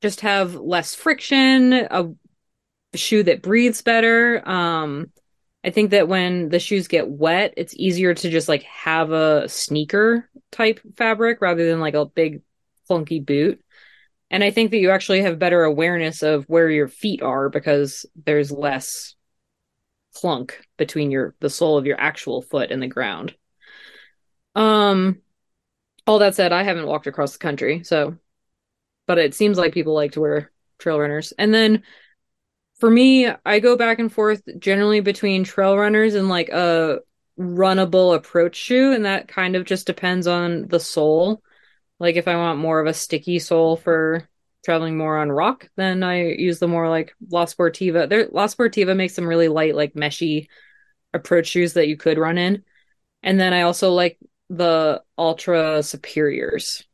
just 0.00 0.22
have 0.22 0.54
less 0.54 0.94
friction, 0.94 1.72
a 1.72 2.08
shoe 2.94 3.22
that 3.22 3.42
breathes 3.42 3.82
better. 3.82 4.46
Um, 4.48 5.12
I 5.62 5.70
think 5.70 5.90
that 5.90 6.08
when 6.08 6.48
the 6.48 6.58
shoes 6.58 6.88
get 6.88 7.08
wet, 7.08 7.54
it's 7.56 7.74
easier 7.76 8.14
to 8.14 8.30
just 8.30 8.48
like 8.48 8.62
have 8.62 9.12
a 9.12 9.48
sneaker 9.48 10.28
type 10.50 10.80
fabric 10.96 11.40
rather 11.40 11.68
than 11.68 11.80
like 11.80 11.94
a 11.94 12.06
big 12.06 12.42
clunky 12.88 13.24
boot. 13.24 13.62
And 14.30 14.44
I 14.44 14.50
think 14.50 14.70
that 14.70 14.78
you 14.78 14.90
actually 14.90 15.22
have 15.22 15.38
better 15.38 15.64
awareness 15.64 16.22
of 16.22 16.44
where 16.44 16.70
your 16.70 16.88
feet 16.88 17.22
are 17.22 17.48
because 17.48 18.06
there's 18.24 18.52
less 18.52 19.14
clunk 20.14 20.60
between 20.76 21.10
your 21.10 21.34
the 21.40 21.50
sole 21.50 21.78
of 21.78 21.86
your 21.86 22.00
actual 22.00 22.42
foot 22.42 22.70
and 22.70 22.82
the 22.82 22.88
ground. 22.88 23.34
Um 24.54 25.20
all 26.06 26.18
that 26.20 26.34
said, 26.34 26.52
I 26.52 26.62
haven't 26.64 26.86
walked 26.86 27.06
across 27.06 27.32
the 27.32 27.38
country, 27.38 27.84
so 27.84 28.16
but 29.06 29.18
it 29.18 29.34
seems 29.34 29.58
like 29.58 29.74
people 29.74 29.94
like 29.94 30.12
to 30.12 30.20
wear 30.20 30.52
trail 30.78 30.98
runners. 30.98 31.32
And 31.38 31.52
then 31.52 31.82
for 32.78 32.90
me, 32.90 33.28
I 33.44 33.60
go 33.60 33.76
back 33.76 33.98
and 33.98 34.12
forth 34.12 34.42
generally 34.58 35.00
between 35.00 35.44
trail 35.44 35.76
runners 35.76 36.14
and 36.14 36.28
like 36.28 36.48
a 36.48 37.00
runnable 37.38 38.14
approach 38.14 38.56
shoe, 38.56 38.92
and 38.92 39.04
that 39.04 39.28
kind 39.28 39.56
of 39.56 39.64
just 39.64 39.86
depends 39.86 40.26
on 40.26 40.68
the 40.68 40.80
sole. 40.80 41.42
Like 42.00 42.16
if 42.16 42.26
I 42.26 42.36
want 42.36 42.58
more 42.58 42.80
of 42.80 42.86
a 42.86 42.94
sticky 42.94 43.38
sole 43.38 43.76
for 43.76 44.28
traveling 44.64 44.96
more 44.96 45.18
on 45.18 45.30
rock, 45.30 45.68
then 45.76 46.02
I 46.02 46.32
use 46.32 46.58
the 46.58 46.66
more 46.66 46.88
like 46.88 47.14
La 47.30 47.44
Sportiva. 47.44 48.08
There, 48.08 48.28
La 48.32 48.46
Sportiva 48.46 48.96
makes 48.96 49.14
some 49.14 49.26
really 49.26 49.48
light, 49.48 49.76
like 49.76 49.94
meshy 49.94 50.48
approach 51.12 51.48
shoes 51.48 51.74
that 51.74 51.88
you 51.88 51.96
could 51.96 52.18
run 52.18 52.38
in. 52.38 52.64
And 53.22 53.38
then 53.38 53.52
I 53.52 53.62
also 53.62 53.92
like 53.92 54.18
the 54.48 55.02
Altra 55.16 55.82
Superiors. 55.82 56.84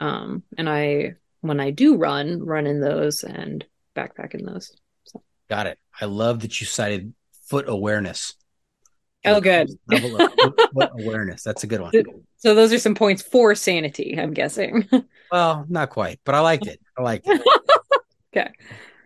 Um, 0.00 0.42
and 0.58 0.68
I, 0.68 1.14
when 1.40 1.58
I 1.58 1.70
do 1.70 1.96
run, 1.96 2.44
run 2.44 2.66
in 2.66 2.80
those 2.80 3.24
and 3.24 3.64
backpack 3.96 4.34
in 4.34 4.44
those. 4.44 4.76
So. 5.04 5.22
Got 5.48 5.66
it. 5.66 5.78
I 6.00 6.04
love 6.04 6.40
that 6.40 6.60
you 6.60 6.66
cited 6.66 7.14
foot 7.46 7.68
awareness. 7.68 8.34
Oh, 9.24 9.40
good. 9.40 9.70
Level 9.86 10.20
of 10.20 10.90
awareness. 10.98 11.42
That's 11.42 11.64
a 11.64 11.66
good 11.66 11.80
one. 11.80 11.92
So 12.38 12.54
those 12.54 12.72
are 12.72 12.78
some 12.78 12.94
points 12.94 13.22
for 13.22 13.54
sanity, 13.54 14.18
I'm 14.18 14.32
guessing. 14.32 14.88
Well, 15.30 15.64
not 15.66 15.88
quite, 15.88 16.20
but 16.26 16.34
I 16.34 16.40
liked 16.40 16.66
it. 16.66 16.78
I 16.94 17.00
liked 17.00 17.26
it. 17.26 17.40
okay. 18.36 18.52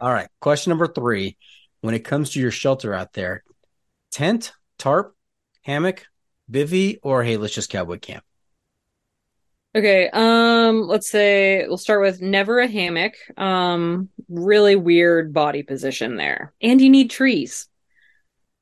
All 0.01 0.13
right. 0.13 0.27
Question 0.41 0.71
number 0.71 0.89
three. 0.89 1.37
When 1.83 1.95
it 1.95 2.01
comes 2.01 2.31
to 2.31 2.41
your 2.41 2.51
shelter 2.51 2.93
out 2.93 3.13
there, 3.13 3.45
tent, 4.11 4.51
tarp, 4.77 5.15
hammock, 5.63 6.05
bivy, 6.51 6.99
or 7.05 7.23
hey, 7.23 7.37
let's 7.37 7.55
just 7.55 7.71
cowboy 7.71 8.01
camp. 8.01 8.25
Okay, 9.77 10.11
um, 10.13 10.89
let's 10.89 11.09
say 11.09 11.65
we'll 11.69 11.77
start 11.77 12.01
with 12.01 12.23
never 12.23 12.59
a 12.59 12.67
hammock. 12.67 13.15
Um, 13.37 14.09
really 14.29 14.75
weird 14.75 15.33
body 15.35 15.63
position 15.63 16.17
there. 16.17 16.55
And 16.61 16.81
you 16.81 16.89
need 16.91 17.11
trees. 17.11 17.69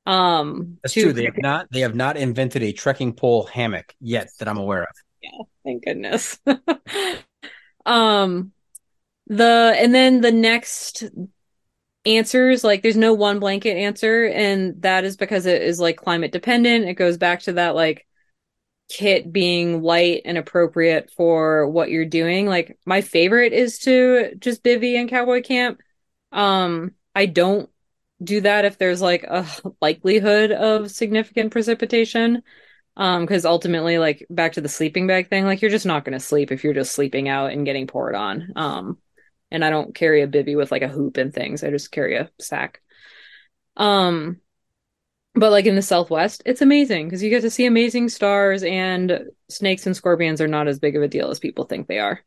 Um 0.06 0.78
That's 0.82 0.94
to- 0.94 1.02
true. 1.02 1.12
They 1.12 1.24
have 1.24 1.38
not 1.38 1.66
they 1.70 1.80
have 1.80 1.94
not 1.94 2.16
invented 2.16 2.62
a 2.62 2.72
trekking 2.72 3.14
pole 3.14 3.44
hammock 3.44 3.94
yet 4.00 4.28
that 4.38 4.48
I'm 4.48 4.58
aware 4.58 4.82
of. 4.82 4.88
Yeah, 5.22 5.30
thank 5.64 5.84
goodness. 5.84 6.38
um 7.86 8.52
the 9.26 9.74
and 9.78 9.94
then 9.94 10.20
the 10.20 10.32
next 10.32 11.04
answers 12.06 12.62
like 12.62 12.82
there's 12.82 12.96
no 12.96 13.14
one 13.14 13.38
blanket 13.40 13.76
answer 13.78 14.26
and 14.26 14.82
that 14.82 15.04
is 15.04 15.16
because 15.16 15.46
it 15.46 15.62
is 15.62 15.80
like 15.80 15.96
climate 15.96 16.32
dependent. 16.32 16.86
It 16.86 16.94
goes 16.94 17.16
back 17.16 17.40
to 17.42 17.54
that 17.54 17.74
like 17.74 18.06
kit 18.90 19.32
being 19.32 19.82
light 19.82 20.22
and 20.26 20.36
appropriate 20.36 21.10
for 21.16 21.66
what 21.68 21.90
you're 21.90 22.04
doing. 22.04 22.46
Like 22.46 22.78
my 22.84 23.00
favorite 23.00 23.54
is 23.54 23.78
to 23.80 24.34
just 24.38 24.62
bivy 24.62 24.98
and 25.00 25.08
cowboy 25.08 25.40
camp. 25.42 25.80
Um 26.32 26.92
I 27.14 27.26
don't 27.26 27.70
do 28.22 28.40
that 28.42 28.64
if 28.64 28.78
there's 28.78 29.00
like 29.00 29.24
a 29.24 29.46
likelihood 29.80 30.52
of 30.52 30.90
significant 30.90 31.52
precipitation. 31.52 32.42
Um, 32.96 33.22
because 33.22 33.44
ultimately, 33.44 33.98
like 33.98 34.24
back 34.30 34.52
to 34.52 34.60
the 34.60 34.68
sleeping 34.68 35.08
bag 35.08 35.28
thing, 35.28 35.44
like 35.44 35.60
you're 35.62 35.70
just 35.70 35.86
not 35.86 36.04
gonna 36.04 36.20
sleep 36.20 36.52
if 36.52 36.62
you're 36.62 36.74
just 36.74 36.94
sleeping 36.94 37.28
out 37.28 37.50
and 37.50 37.66
getting 37.66 37.88
poured 37.88 38.14
on. 38.14 38.52
Um, 38.54 38.98
and 39.50 39.64
I 39.64 39.70
don't 39.70 39.94
carry 39.94 40.22
a 40.22 40.28
bivy 40.28 40.56
with 40.56 40.70
like 40.70 40.82
a 40.82 40.88
hoop 40.88 41.16
and 41.16 41.34
things. 41.34 41.64
I 41.64 41.70
just 41.70 41.90
carry 41.90 42.16
a 42.16 42.30
sack. 42.38 42.80
Um, 43.76 44.40
but 45.34 45.50
like 45.50 45.66
in 45.66 45.74
the 45.74 45.82
Southwest, 45.82 46.42
it's 46.46 46.62
amazing 46.62 47.06
because 47.06 47.22
you 47.22 47.30
get 47.30 47.42
to 47.42 47.50
see 47.50 47.66
amazing 47.66 48.08
stars 48.08 48.62
and 48.62 49.30
snakes 49.48 49.86
and 49.86 49.96
scorpions 49.96 50.40
are 50.40 50.48
not 50.48 50.68
as 50.68 50.78
big 50.78 50.96
of 50.96 51.02
a 51.02 51.08
deal 51.08 51.30
as 51.30 51.40
people 51.40 51.64
think 51.64 51.88
they 51.88 51.98
are 51.98 52.20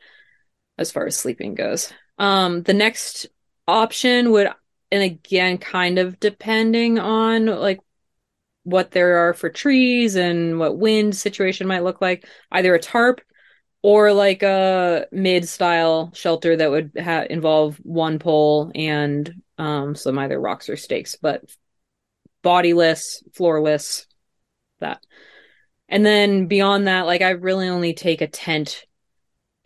as 0.77 0.91
far 0.91 1.05
as 1.05 1.15
sleeping 1.15 1.55
goes. 1.55 1.91
Um, 2.17 2.63
the 2.63 2.73
next 2.73 3.27
option 3.67 4.31
would, 4.31 4.49
and 4.91 5.03
again, 5.03 5.57
kind 5.57 5.99
of 5.99 6.19
depending 6.19 6.99
on 6.99 7.45
like 7.45 7.79
what 8.63 8.91
there 8.91 9.29
are 9.29 9.33
for 9.33 9.49
trees 9.49 10.15
and 10.15 10.59
what 10.59 10.77
wind 10.77 11.15
situation 11.15 11.67
might 11.67 11.83
look 11.83 12.01
like, 12.01 12.27
either 12.51 12.75
a 12.75 12.79
tarp 12.79 13.21
or 13.81 14.11
like 14.11 14.43
a 14.43 15.07
mid 15.11 15.47
style 15.47 16.11
shelter 16.13 16.55
that 16.55 16.71
would 16.71 16.91
ha- 17.01 17.25
involve 17.29 17.77
one 17.77 18.19
pole 18.19 18.71
and 18.75 19.41
um, 19.57 19.95
some 19.95 20.17
either 20.19 20.39
rocks 20.39 20.69
or 20.69 20.75
stakes, 20.75 21.15
but 21.21 21.43
bodiless, 22.41 23.23
floorless, 23.33 24.05
that. 24.79 25.03
And 25.89 26.05
then 26.05 26.47
beyond 26.47 26.87
that, 26.87 27.05
like 27.05 27.21
I 27.21 27.31
really 27.31 27.69
only 27.69 27.93
take 27.93 28.21
a 28.21 28.27
tent 28.27 28.85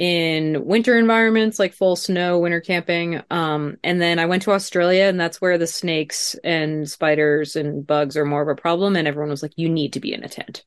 in 0.01 0.65
winter 0.65 0.97
environments 0.97 1.59
like 1.59 1.75
full 1.75 1.95
snow 1.95 2.39
winter 2.39 2.59
camping. 2.59 3.21
Um 3.29 3.77
and 3.83 4.01
then 4.01 4.17
i 4.19 4.25
went 4.25 4.43
to 4.43 4.51
australia 4.51 5.03
and 5.03 5.19
that's 5.19 5.39
where 5.39 5.59
the 5.59 5.67
snakes 5.67 6.35
and 6.43 6.89
spiders 6.89 7.55
and 7.55 7.85
bugs 7.85 8.17
are 8.17 8.25
more 8.25 8.41
of 8.41 8.47
a 8.47 8.59
problem. 8.59 8.95
And 8.95 9.07
everyone 9.07 9.29
was 9.29 9.43
like 9.43 9.53
you 9.57 9.69
need 9.69 9.93
to 9.93 9.99
be 9.99 10.13
in 10.13 10.23
a 10.23 10.29
tent. 10.29 10.65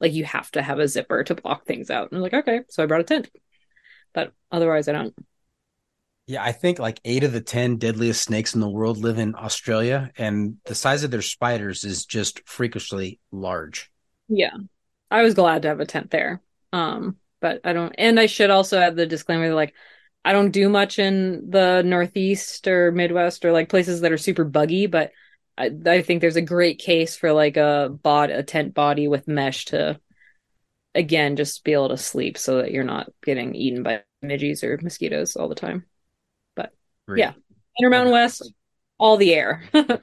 Like 0.00 0.14
you 0.14 0.24
have 0.24 0.50
to 0.52 0.62
have 0.62 0.78
a 0.80 0.88
zipper 0.88 1.24
to 1.24 1.34
block 1.34 1.66
things 1.66 1.90
out. 1.90 2.12
And 2.12 2.18
i 2.18 2.22
was 2.22 2.32
like 2.32 2.42
okay. 2.48 2.62
So 2.70 2.82
i 2.82 2.86
brought 2.86 3.02
a 3.02 3.04
tent. 3.04 3.30
But 4.14 4.32
otherwise 4.52 4.88
i 4.88 4.92
don't. 4.92 5.14
Yeah, 6.26 6.42
I 6.42 6.52
think 6.52 6.78
like 6.78 7.00
eight 7.04 7.24
of 7.24 7.32
the 7.32 7.40
10 7.40 7.76
deadliest 7.78 8.22
snakes 8.22 8.54
in 8.54 8.60
the 8.60 8.68
world 8.70 8.98
live 8.98 9.18
in 9.18 9.34
Australia, 9.34 10.10
and 10.16 10.56
the 10.64 10.74
size 10.74 11.02
of 11.04 11.10
their 11.10 11.22
spiders 11.22 11.84
is 11.84 12.06
just 12.06 12.46
freakishly 12.48 13.18
large. 13.32 13.90
yeah. 14.28 14.56
I 15.10 15.22
was 15.22 15.34
glad 15.34 15.62
to 15.62 15.68
have 15.68 15.80
a 15.80 15.86
tent 15.86 16.10
there. 16.10 16.40
Um 16.72 17.16
but 17.42 17.60
i 17.64 17.74
don't 17.74 17.94
and 17.98 18.18
i 18.18 18.24
should 18.24 18.48
also 18.48 18.78
add 18.78 18.96
the 18.96 19.04
disclaimer 19.04 19.48
that, 19.48 19.54
like 19.54 19.74
i 20.24 20.32
don't 20.32 20.52
do 20.52 20.70
much 20.70 20.98
in 20.98 21.50
the 21.50 21.82
northeast 21.82 22.66
or 22.66 22.90
midwest 22.92 23.44
or 23.44 23.52
like 23.52 23.68
places 23.68 24.00
that 24.00 24.12
are 24.12 24.18
super 24.18 24.44
buggy 24.44 24.86
but 24.86 25.10
i, 25.58 25.70
I 25.84 26.00
think 26.00 26.20
there's 26.20 26.36
a 26.36 26.42
great 26.42 26.78
case 26.78 27.16
for 27.16 27.32
like 27.32 27.58
a 27.58 27.90
bod 28.02 28.30
a 28.30 28.42
tent 28.42 28.72
body 28.72 29.08
with 29.08 29.28
mesh 29.28 29.66
to 29.66 30.00
again 30.94 31.36
just 31.36 31.64
be 31.64 31.74
able 31.74 31.90
to 31.90 31.98
sleep 31.98 32.38
so 32.38 32.58
that 32.58 32.70
you're 32.70 32.84
not 32.84 33.10
getting 33.22 33.54
eaten 33.54 33.82
by 33.82 34.02
midges 34.22 34.64
or 34.64 34.78
mosquitoes 34.82 35.36
all 35.36 35.48
the 35.48 35.54
time 35.54 35.84
Great. 37.08 37.18
Yeah. 37.18 37.32
intermountain 37.80 38.12
west 38.12 38.52
all 38.96 39.16
the 39.16 39.34
air 39.34 39.64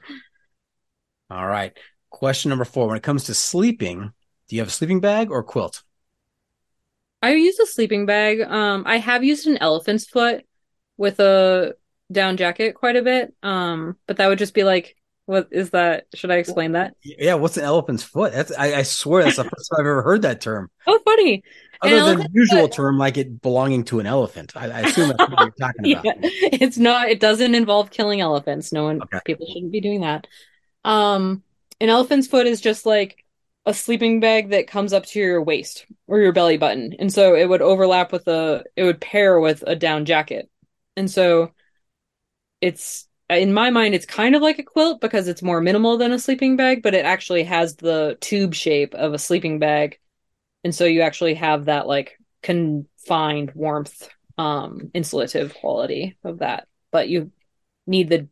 All 1.30 1.46
right. 1.46 1.76
Question 2.10 2.48
number 2.48 2.64
four. 2.64 2.88
When 2.88 2.96
it 2.96 3.04
comes 3.04 3.24
to 3.24 3.34
sleeping, 3.34 4.12
do 4.48 4.56
you 4.56 4.60
have 4.60 4.68
a 4.68 4.72
sleeping 4.72 5.00
bag 5.00 5.30
or 5.30 5.44
quilt? 5.44 5.82
I 7.22 7.34
use 7.34 7.58
a 7.58 7.66
sleeping 7.66 8.06
bag. 8.06 8.40
Um, 8.40 8.84
I 8.86 8.96
have 8.98 9.22
used 9.24 9.46
an 9.46 9.58
elephant's 9.58 10.06
foot 10.06 10.44
with 10.96 11.20
a 11.20 11.74
down 12.10 12.36
jacket 12.36 12.74
quite 12.74 12.96
a 12.96 13.02
bit. 13.02 13.34
Um, 13.42 13.96
but 14.06 14.16
that 14.16 14.28
would 14.28 14.38
just 14.38 14.54
be 14.54 14.64
like, 14.64 14.96
what 15.26 15.48
is 15.52 15.70
that? 15.70 16.06
Should 16.14 16.30
I 16.30 16.36
explain 16.36 16.72
that? 16.72 16.94
Yeah, 17.02 17.34
what's 17.34 17.56
an 17.56 17.64
elephant's 17.64 18.02
foot? 18.02 18.32
That's 18.32 18.50
I, 18.56 18.74
I 18.78 18.82
swear 18.82 19.22
that's 19.22 19.36
the 19.36 19.44
first 19.44 19.70
time 19.70 19.80
I've 19.80 19.86
ever 19.86 20.02
heard 20.02 20.22
that 20.22 20.40
term. 20.40 20.70
Oh, 20.86 20.98
funny. 21.04 21.44
An 21.82 21.92
Other 21.94 22.16
than 22.16 22.18
the 22.22 22.28
usual 22.32 22.62
foot- 22.62 22.72
term, 22.72 22.98
like 22.98 23.16
it 23.16 23.40
belonging 23.40 23.84
to 23.84 24.00
an 24.00 24.06
elephant. 24.06 24.52
I, 24.56 24.70
I 24.70 24.80
assume 24.80 25.08
that's 25.08 25.30
what 25.30 25.40
you're 25.40 25.50
talking 25.52 25.84
Yeah, 25.84 26.00
about. 26.00 26.16
it's 26.22 26.78
not. 26.78 27.10
It 27.10 27.20
doesn't 27.20 27.54
involve 27.54 27.90
killing 27.90 28.20
elephants. 28.20 28.72
No 28.72 28.84
one. 28.84 29.02
Okay. 29.02 29.20
People 29.24 29.46
shouldn't 29.46 29.72
be 29.72 29.80
doing 29.80 30.00
that. 30.00 30.26
Um, 30.84 31.42
an 31.80 31.88
elephant's 31.90 32.26
foot 32.26 32.46
is 32.46 32.60
just 32.60 32.84
like 32.84 33.19
a 33.66 33.74
sleeping 33.74 34.20
bag 34.20 34.50
that 34.50 34.66
comes 34.66 34.92
up 34.92 35.04
to 35.06 35.18
your 35.18 35.42
waist 35.42 35.86
or 36.06 36.20
your 36.20 36.32
belly 36.32 36.56
button, 36.56 36.94
and 36.98 37.12
so 37.12 37.34
it 37.34 37.48
would 37.48 37.62
overlap 37.62 38.12
with 38.12 38.26
a. 38.28 38.64
It 38.76 38.84
would 38.84 39.00
pair 39.00 39.38
with 39.38 39.62
a 39.66 39.76
down 39.76 40.04
jacket, 40.04 40.48
and 40.96 41.10
so 41.10 41.52
it's 42.60 43.06
in 43.28 43.54
my 43.54 43.70
mind 43.70 43.94
it's 43.94 44.06
kind 44.06 44.34
of 44.34 44.42
like 44.42 44.58
a 44.58 44.64
quilt 44.64 45.00
because 45.00 45.28
it's 45.28 45.42
more 45.42 45.60
minimal 45.60 45.96
than 45.98 46.12
a 46.12 46.18
sleeping 46.18 46.56
bag, 46.56 46.82
but 46.82 46.94
it 46.94 47.04
actually 47.04 47.44
has 47.44 47.76
the 47.76 48.16
tube 48.20 48.54
shape 48.54 48.94
of 48.94 49.12
a 49.12 49.18
sleeping 49.18 49.58
bag, 49.58 49.98
and 50.64 50.74
so 50.74 50.84
you 50.84 51.02
actually 51.02 51.34
have 51.34 51.66
that 51.66 51.86
like 51.86 52.18
confined 52.42 53.52
warmth 53.54 54.08
um 54.38 54.90
insulative 54.94 55.54
quality 55.54 56.16
of 56.24 56.38
that. 56.38 56.66
But 56.90 57.08
you 57.08 57.30
need 57.86 58.08
the 58.08 58.28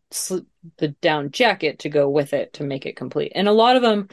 the 0.78 0.88
down 0.88 1.30
jacket 1.30 1.80
to 1.80 1.88
go 1.88 2.08
with 2.08 2.32
it 2.32 2.54
to 2.54 2.64
make 2.64 2.86
it 2.86 2.96
complete. 2.96 3.32
And 3.34 3.48
a 3.48 3.52
lot 3.52 3.76
of 3.76 3.82
them 3.82 4.08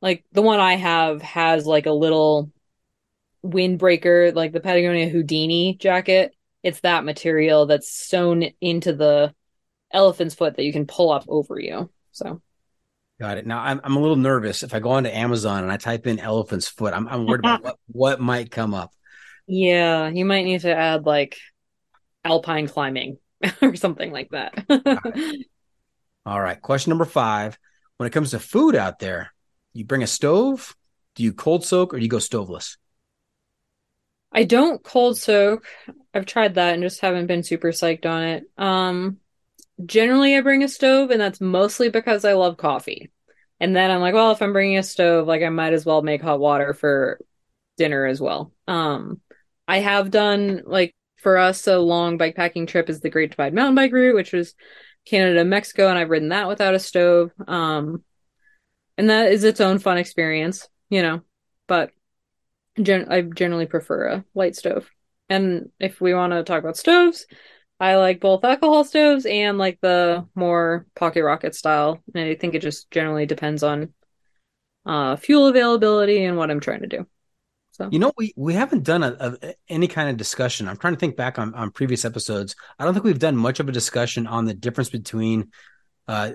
like 0.00 0.24
the 0.32 0.42
one 0.42 0.60
i 0.60 0.74
have 0.74 1.22
has 1.22 1.66
like 1.66 1.86
a 1.86 1.92
little 1.92 2.50
windbreaker 3.44 4.34
like 4.34 4.52
the 4.52 4.60
patagonia 4.60 5.08
houdini 5.08 5.74
jacket 5.74 6.34
it's 6.62 6.80
that 6.80 7.04
material 7.04 7.66
that's 7.66 7.90
sewn 7.90 8.44
into 8.60 8.92
the 8.92 9.32
elephant's 9.92 10.34
foot 10.34 10.56
that 10.56 10.64
you 10.64 10.72
can 10.72 10.86
pull 10.86 11.10
up 11.10 11.24
over 11.28 11.58
you 11.58 11.90
so 12.12 12.40
Got 13.20 13.38
it. 13.38 13.46
Now 13.48 13.58
I'm 13.58 13.80
I'm 13.82 13.96
a 13.96 14.00
little 14.00 14.14
nervous 14.14 14.62
if 14.62 14.72
I 14.72 14.78
go 14.78 14.90
onto 14.90 15.10
Amazon 15.10 15.64
and 15.64 15.72
I 15.72 15.76
type 15.76 16.06
in 16.06 16.20
elephant's 16.20 16.68
foot. 16.68 16.94
I'm 16.94 17.08
I'm 17.08 17.26
worried 17.26 17.40
about 17.40 17.62
what, 17.64 17.76
what 17.88 18.20
might 18.20 18.52
come 18.52 18.74
up. 18.74 18.92
yeah 19.48 20.08
you 20.08 20.24
might 20.24 20.44
need 20.44 20.60
to 20.60 20.72
add 20.72 21.04
like 21.04 21.36
alpine 22.24 22.68
climbing 22.68 23.18
or 23.62 23.74
something 23.74 24.12
like 24.12 24.30
that 24.30 24.54
All 26.26 26.40
right. 26.40 26.60
Question 26.60 26.90
number 26.90 27.06
five. 27.06 27.58
When 27.96 28.06
it 28.06 28.12
comes 28.12 28.32
to 28.32 28.38
food 28.38 28.76
out 28.76 28.98
there, 28.98 29.32
you 29.72 29.84
bring 29.84 30.02
a 30.02 30.06
stove? 30.06 30.76
Do 31.14 31.22
you 31.22 31.32
cold 31.32 31.64
soak 31.64 31.92
or 31.92 31.98
do 31.98 32.04
you 32.04 32.10
go 32.10 32.18
stoveless? 32.18 32.76
I 34.32 34.44
don't 34.44 34.82
cold 34.82 35.18
soak. 35.18 35.66
I've 36.12 36.26
tried 36.26 36.54
that 36.54 36.74
and 36.74 36.82
just 36.82 37.00
haven't 37.00 37.26
been 37.26 37.42
super 37.42 37.68
psyched 37.68 38.06
on 38.06 38.22
it. 38.22 38.44
Um, 38.56 39.18
generally 39.84 40.36
I 40.36 40.40
bring 40.40 40.62
a 40.62 40.68
stove 40.68 41.10
and 41.10 41.20
that's 41.20 41.40
mostly 41.40 41.88
because 41.88 42.24
I 42.24 42.34
love 42.34 42.56
coffee. 42.56 43.10
And 43.60 43.74
then 43.74 43.90
I'm 43.90 44.00
like, 44.00 44.14
well, 44.14 44.30
if 44.30 44.42
I'm 44.42 44.52
bringing 44.52 44.78
a 44.78 44.82
stove, 44.82 45.26
like 45.26 45.42
I 45.42 45.48
might 45.48 45.72
as 45.72 45.84
well 45.84 46.02
make 46.02 46.22
hot 46.22 46.38
water 46.38 46.74
for 46.74 47.20
dinner 47.76 48.06
as 48.06 48.20
well. 48.20 48.52
Um, 48.68 49.20
I 49.66 49.78
have 49.78 50.10
done 50.10 50.62
like 50.66 50.94
for 51.16 51.36
us, 51.36 51.66
a 51.66 51.78
long 51.78 52.16
bikepacking 52.18 52.68
trip 52.68 52.88
is 52.88 53.00
the 53.00 53.10
Great 53.10 53.30
Divide 53.30 53.52
Mountain 53.52 53.74
Bike 53.74 53.92
Route, 53.92 54.14
which 54.14 54.32
was 54.32 54.54
Canada, 55.04 55.44
Mexico, 55.44 55.88
and 55.88 55.98
I've 55.98 56.10
ridden 56.10 56.28
that 56.28 56.48
without 56.48 56.74
a 56.74 56.78
stove. 56.78 57.32
Um, 57.46 58.04
and 58.98 59.10
that 59.10 59.32
is 59.32 59.44
its 59.44 59.62
own 59.62 59.78
fun 59.78 59.98
experience, 59.98 60.68
you 60.90 61.02
know. 61.02 61.22
But 61.66 61.92
gen- 62.80 63.10
I 63.10 63.22
generally 63.22 63.66
prefer 63.66 64.08
a 64.08 64.24
light 64.34 64.56
stove. 64.56 64.90
And 65.28 65.70
if 65.78 66.00
we 66.00 66.14
want 66.14 66.32
to 66.32 66.42
talk 66.42 66.60
about 66.60 66.76
stoves, 66.76 67.26
I 67.80 67.96
like 67.96 68.20
both 68.20 68.44
alcohol 68.44 68.84
stoves 68.84 69.24
and 69.26 69.58
like 69.58 69.78
the 69.80 70.26
more 70.34 70.86
pocket 70.96 71.22
rocket 71.22 71.54
style. 71.54 72.02
And 72.14 72.28
I 72.28 72.34
think 72.34 72.54
it 72.54 72.62
just 72.62 72.90
generally 72.90 73.26
depends 73.26 73.62
on 73.62 73.94
uh, 74.86 75.16
fuel 75.16 75.46
availability 75.46 76.24
and 76.24 76.36
what 76.36 76.50
I'm 76.50 76.60
trying 76.60 76.80
to 76.80 76.86
do. 76.86 77.06
So 77.72 77.88
You 77.90 77.98
know, 78.00 78.12
we 78.16 78.32
we 78.36 78.54
haven't 78.54 78.82
done 78.82 79.02
a, 79.02 79.16
a 79.42 79.54
any 79.68 79.86
kind 79.86 80.10
of 80.10 80.16
discussion. 80.16 80.66
I'm 80.68 80.76
trying 80.76 80.94
to 80.94 80.98
think 81.00 81.16
back 81.16 81.38
on 81.38 81.54
on 81.54 81.70
previous 81.70 82.04
episodes. 82.04 82.56
I 82.78 82.84
don't 82.84 82.94
think 82.94 83.04
we've 83.04 83.18
done 83.18 83.36
much 83.36 83.60
of 83.60 83.68
a 83.68 83.72
discussion 83.72 84.26
on 84.26 84.46
the 84.46 84.54
difference 84.54 84.90
between 84.90 85.52
uh, 86.08 86.32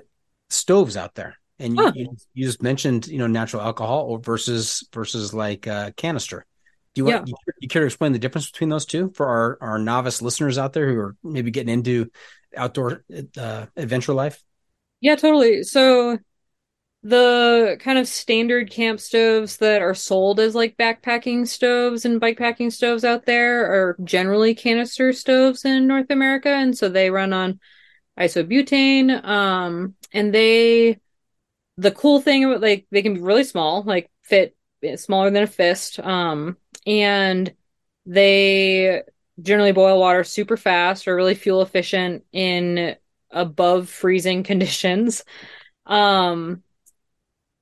stoves 0.49 0.95
out 0.95 1.15
there. 1.15 1.37
And 1.59 1.77
you, 1.77 1.85
Huh. 1.85 1.93
you, 1.93 2.17
you 2.33 2.45
just 2.45 2.61
mentioned, 2.63 3.07
you 3.07 3.19
know, 3.19 3.27
natural 3.27 3.61
alcohol 3.61 4.05
or 4.05 4.19
versus 4.19 4.87
versus 4.93 5.33
like 5.33 5.67
uh, 5.67 5.91
canister. 5.95 6.45
Do 6.95 6.99
you 6.99 7.05
want 7.05 7.27
you, 7.27 7.35
you 7.59 7.67
care 7.67 7.81
to 7.81 7.85
explain 7.87 8.11
the 8.11 8.19
difference 8.19 8.49
between 8.51 8.69
those 8.69 8.85
two 8.85 9.11
for 9.15 9.27
our 9.27 9.57
our 9.61 9.79
novice 9.79 10.21
listeners 10.21 10.57
out 10.57 10.73
there 10.73 10.91
who 10.91 10.99
are 10.99 11.15
maybe 11.23 11.51
getting 11.51 11.73
into 11.73 12.11
outdoor 12.55 13.03
uh, 13.37 13.65
adventure 13.75 14.13
life? 14.13 14.43
Yeah, 15.01 15.15
totally. 15.15 15.63
So 15.63 16.19
the 17.03 17.77
kind 17.81 17.99
of 17.99 18.07
standard 18.07 18.71
camp 18.71 18.99
stoves 18.99 19.57
that 19.57 19.81
are 19.81 19.93
sold 19.95 20.39
as 20.39 20.55
like 20.55 20.77
backpacking 20.77 21.47
stoves 21.47 22.05
and 22.05 22.21
bikepacking 22.21 22.71
stoves 22.71 23.03
out 23.03 23.25
there 23.25 23.65
are 23.65 23.97
generally 24.03 24.55
canister 24.55 25.13
stoves 25.13 25.65
in 25.65 25.87
North 25.87 26.09
America, 26.09 26.49
and 26.49 26.77
so 26.77 26.89
they 26.89 27.09
run 27.09 27.33
on 27.33 27.59
isobutane. 28.19 29.23
Um, 29.25 29.95
and 30.13 30.33
they, 30.33 30.99
the 31.77 31.91
cool 31.91 32.21
thing 32.21 32.43
about 32.45 32.61
like 32.61 32.85
they 32.91 33.01
can 33.01 33.15
be 33.15 33.21
really 33.21 33.43
small, 33.43 33.83
like 33.83 34.09
fit 34.21 34.55
smaller 34.95 35.29
than 35.29 35.43
a 35.43 35.47
fist. 35.47 35.99
Um, 35.99 36.57
and 36.85 37.53
they 38.05 39.01
generally 39.41 39.71
boil 39.71 39.99
water 39.99 40.23
super 40.23 40.57
fast 40.57 41.07
or 41.07 41.15
really 41.15 41.35
fuel 41.35 41.61
efficient 41.61 42.23
in 42.31 42.95
above 43.31 43.89
freezing 43.89 44.43
conditions. 44.43 45.23
Um, 45.85 46.63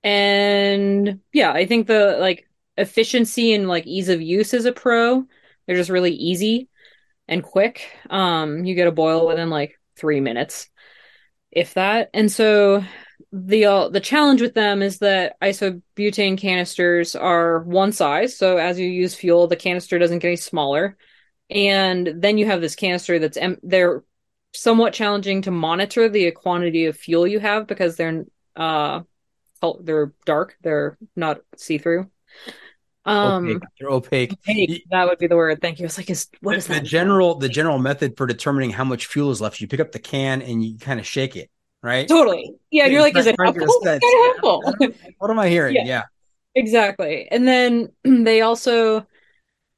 and 0.03 1.19
yeah, 1.31 1.51
I 1.51 1.65
think 1.65 1.87
the 1.87 2.17
like 2.19 2.47
efficiency 2.77 3.53
and 3.53 3.67
like 3.67 3.85
ease 3.85 4.09
of 4.09 4.21
use 4.21 4.53
is 4.53 4.65
a 4.65 4.71
pro. 4.71 5.25
They're 5.65 5.75
just 5.77 5.89
really 5.89 6.13
easy 6.13 6.69
and 7.27 7.43
quick. 7.43 7.87
Um, 8.09 8.65
you 8.65 8.75
get 8.75 8.87
a 8.87 8.91
boil 8.91 9.27
within 9.27 9.49
like 9.49 9.79
three 9.95 10.19
minutes, 10.19 10.69
if 11.51 11.75
that. 11.75 12.09
And 12.13 12.31
so 12.31 12.83
the 13.31 13.65
uh, 13.65 13.89
the 13.89 13.99
challenge 13.99 14.41
with 14.41 14.53
them 14.53 14.81
is 14.81 14.99
that 14.99 15.39
isobutane 15.41 16.37
canisters 16.37 17.15
are 17.15 17.59
one 17.63 17.91
size. 17.91 18.37
So 18.37 18.57
as 18.57 18.79
you 18.79 18.87
use 18.87 19.15
fuel, 19.15 19.47
the 19.47 19.55
canister 19.55 19.97
doesn't 19.99 20.19
get 20.19 20.27
any 20.27 20.35
smaller. 20.35 20.97
And 21.49 22.13
then 22.15 22.37
you 22.37 22.45
have 22.45 22.61
this 22.61 22.75
canister 22.75 23.19
that's 23.19 23.37
em- 23.37 23.59
they're 23.63 24.03
somewhat 24.53 24.93
challenging 24.93 25.41
to 25.43 25.51
monitor 25.51 26.09
the 26.09 26.31
quantity 26.31 26.85
of 26.85 26.97
fuel 26.97 27.25
you 27.25 27.39
have 27.39 27.67
because 27.67 27.95
they're 27.95 28.25
uh 28.55 29.01
they're 29.81 30.13
dark, 30.25 30.57
they're 30.61 30.97
not 31.15 31.41
see 31.55 31.77
through. 31.77 32.09
Um, 33.05 33.47
opaque. 33.47 33.63
They're 33.79 33.89
opaque. 33.89 34.33
opaque, 34.33 34.83
that 34.91 35.07
would 35.07 35.17
be 35.17 35.27
the 35.27 35.35
word. 35.35 35.59
Thank 35.61 35.79
you. 35.79 35.85
it's 35.85 35.97
like, 35.97 36.09
is 36.09 36.27
what 36.41 36.55
is 36.55 36.67
the, 36.67 36.73
is 36.73 36.79
the 36.79 36.83
that? 36.83 36.89
general 36.89 37.35
the 37.35 37.49
general 37.49 37.79
method 37.79 38.17
for 38.17 38.27
determining 38.27 38.71
how 38.71 38.83
much 38.83 39.07
fuel 39.07 39.31
is 39.31 39.41
left? 39.41 39.61
You 39.61 39.67
pick 39.67 39.79
up 39.79 39.91
the 39.91 39.99
can 39.99 40.41
and 40.41 40.63
you 40.63 40.77
kind 40.77 40.99
of 40.99 41.05
shake 41.05 41.35
it, 41.35 41.49
right? 41.81 42.07
Totally. 42.07 42.55
Yeah, 42.69 42.85
and 42.85 42.93
you're 42.93 43.01
like, 43.01 43.17
is 43.17 43.27
it 43.27 43.35
helpful? 43.39 43.81
helpful? 43.83 44.73
What 45.17 45.31
am 45.31 45.39
I 45.39 45.49
hearing? 45.49 45.75
Yeah. 45.75 45.85
Yeah. 45.85 46.03
Exactly. 46.55 47.27
And 47.29 47.47
then 47.47 47.89
they 48.03 48.41
also, 48.41 49.05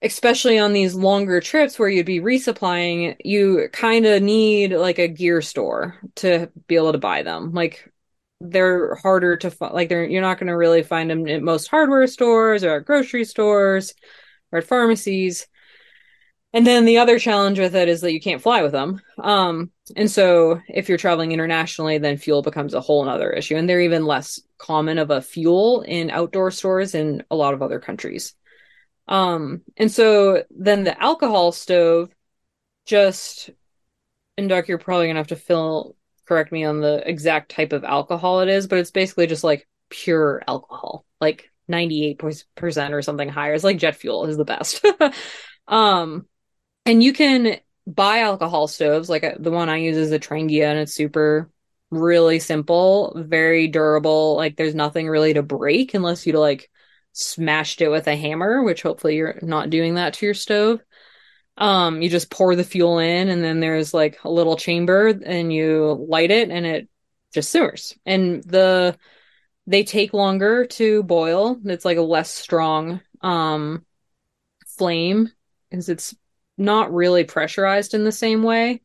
especially 0.02 0.60
on 0.60 0.74
these 0.74 0.96
longer 0.96 1.40
trips 1.40 1.78
where 1.78 1.90
you'd 1.90 2.06
be 2.06 2.20
resupplying, 2.20 3.16
you 3.24 3.70
kind 3.72 4.06
of 4.06 4.22
need 4.22 4.74
like 4.74 5.00
a 5.00 5.08
gear 5.08 5.42
store 5.42 6.00
to 6.16 6.52
be 6.68 6.76
able 6.76 6.92
to 6.92 6.98
buy 6.98 7.24
them. 7.24 7.54
Like 7.54 7.90
they're 8.42 8.96
harder 8.96 9.38
to 9.38 9.52
find, 9.52 9.74
like 9.74 9.90
they're, 9.90 10.06
you're 10.06 10.22
not 10.22 10.38
going 10.40 10.48
to 10.48 10.58
really 10.58 10.84
find 10.84 11.10
them 11.10 11.28
at 11.28 11.42
most 11.42 11.68
hardware 11.68 12.08
stores 12.08 12.64
or 12.64 12.78
at 12.78 12.86
grocery 12.86 13.26
stores 13.26 13.94
or 14.52 14.60
at 14.60 14.66
pharmacies. 14.66 15.48
And 16.54 16.68
then 16.68 16.86
the 16.86 17.00
other 17.00 17.18
challenge 17.18 17.58
with 17.58 17.76
it 17.76 17.90
is 17.90 18.02
that 18.02 18.14
you 18.14 18.22
can't 18.22 18.42
fly 18.42 18.62
with 18.62 18.72
them. 18.72 19.02
Um, 19.18 19.72
and 19.96 20.10
so 20.10 20.62
if 20.70 20.88
you're 20.88 21.00
traveling 21.00 21.32
internationally, 21.32 21.98
then 21.98 22.18
fuel 22.18 22.44
becomes 22.44 22.76
a 22.76 22.82
whole 22.82 23.04
nother 23.04 23.32
issue. 23.32 23.56
And 23.56 23.68
they're 23.68 23.82
even 23.82 24.06
less 24.06 24.40
common 24.60 25.00
of 25.00 25.10
a 25.10 25.22
fuel 25.22 25.82
in 25.82 26.12
outdoor 26.12 26.52
stores 26.52 26.94
in 26.94 27.24
a 27.32 27.36
lot 27.36 27.56
of 27.56 27.64
other 27.64 27.80
countries. 27.80 28.36
Um, 29.08 29.62
and 29.78 29.92
so 29.92 30.44
then 30.52 30.84
the 30.84 31.02
alcohol 31.02 31.52
stove 31.52 32.10
just, 32.86 33.50
and 34.38 34.48
Doc, 34.48 34.68
you're 34.68 34.78
probably 34.78 35.08
gonna 35.08 35.20
have 35.20 35.28
to 35.28 35.36
fill 35.36 35.96
correct 36.26 36.52
me 36.52 36.64
on 36.64 36.82
the 36.82 37.08
exact 37.08 37.50
type 37.52 37.74
of 37.74 37.84
alcohol 37.84 38.42
it 38.42 38.50
is, 38.50 38.68
but 38.68 38.78
it's 38.78 38.92
basically 38.92 39.28
just 39.28 39.44
like 39.44 39.68
pure 39.90 40.42
alcohol, 40.48 41.06
like 41.20 41.52
98% 41.70 42.92
or 42.92 43.02
something 43.02 43.30
higher. 43.30 43.54
It's 43.54 43.64
like 43.64 43.78
jet 43.78 43.96
fuel 43.96 44.26
is 44.26 44.38
the 44.38 44.46
best. 44.46 44.86
um, 45.68 46.28
and 46.86 47.04
you 47.04 47.14
can 47.14 47.58
buy 47.88 48.20
alcohol 48.20 48.68
stoves, 48.68 49.10
like 49.10 49.24
uh, 49.24 49.36
the 49.40 49.52
one 49.52 49.70
I 49.70 49.78
use 49.78 49.98
is 49.98 50.12
a 50.12 50.20
Trangia, 50.20 50.66
and 50.66 50.80
it's 50.80 50.94
super 50.94 51.50
really 51.92 52.40
simple, 52.40 53.14
very 53.16 53.68
durable. 53.68 54.36
Like 54.36 54.56
there's 54.56 54.76
nothing 54.76 55.08
really 55.08 55.34
to 55.34 55.44
break 55.44 55.94
unless 55.94 56.26
you 56.26 56.34
like 56.34 56.70
smashed 57.14 57.82
it 57.82 57.90
with 57.90 58.08
a 58.08 58.16
hammer, 58.16 58.64
which 58.64 58.82
hopefully 58.82 59.16
you're 59.16 59.40
not 59.42 59.70
doing 59.70 59.96
that 59.96 60.16
to 60.16 60.26
your 60.26 60.34
stove. 60.34 60.82
Um, 61.58 62.02
you 62.02 62.10
just 62.10 62.32
pour 62.32 62.56
the 62.56 62.64
fuel 62.64 62.98
in, 62.98 63.30
and 63.30 63.44
then 63.44 63.60
there's 63.60 63.94
like 63.94 64.20
a 64.24 64.32
little 64.32 64.56
chamber, 64.58 65.08
and 65.08 65.54
you 65.54 66.06
light 66.10 66.32
it, 66.32 66.50
and 66.50 66.66
it 66.66 66.90
just 67.34 67.52
simmers. 67.52 67.96
And 68.06 68.44
the 68.44 68.98
they 69.68 69.84
take 69.84 70.14
longer 70.14 70.66
to 70.66 71.04
boil. 71.04 71.58
It's 71.66 71.86
like 71.86 71.98
a 71.98 72.02
less 72.02 72.30
strong 72.30 73.02
um 73.22 73.86
flame 74.68 75.32
because 75.70 75.88
it's 75.88 76.16
not 76.58 76.94
really 76.94 77.24
pressurized 77.24 77.94
in 77.94 78.04
the 78.04 78.12
same 78.12 78.44
way 78.44 78.82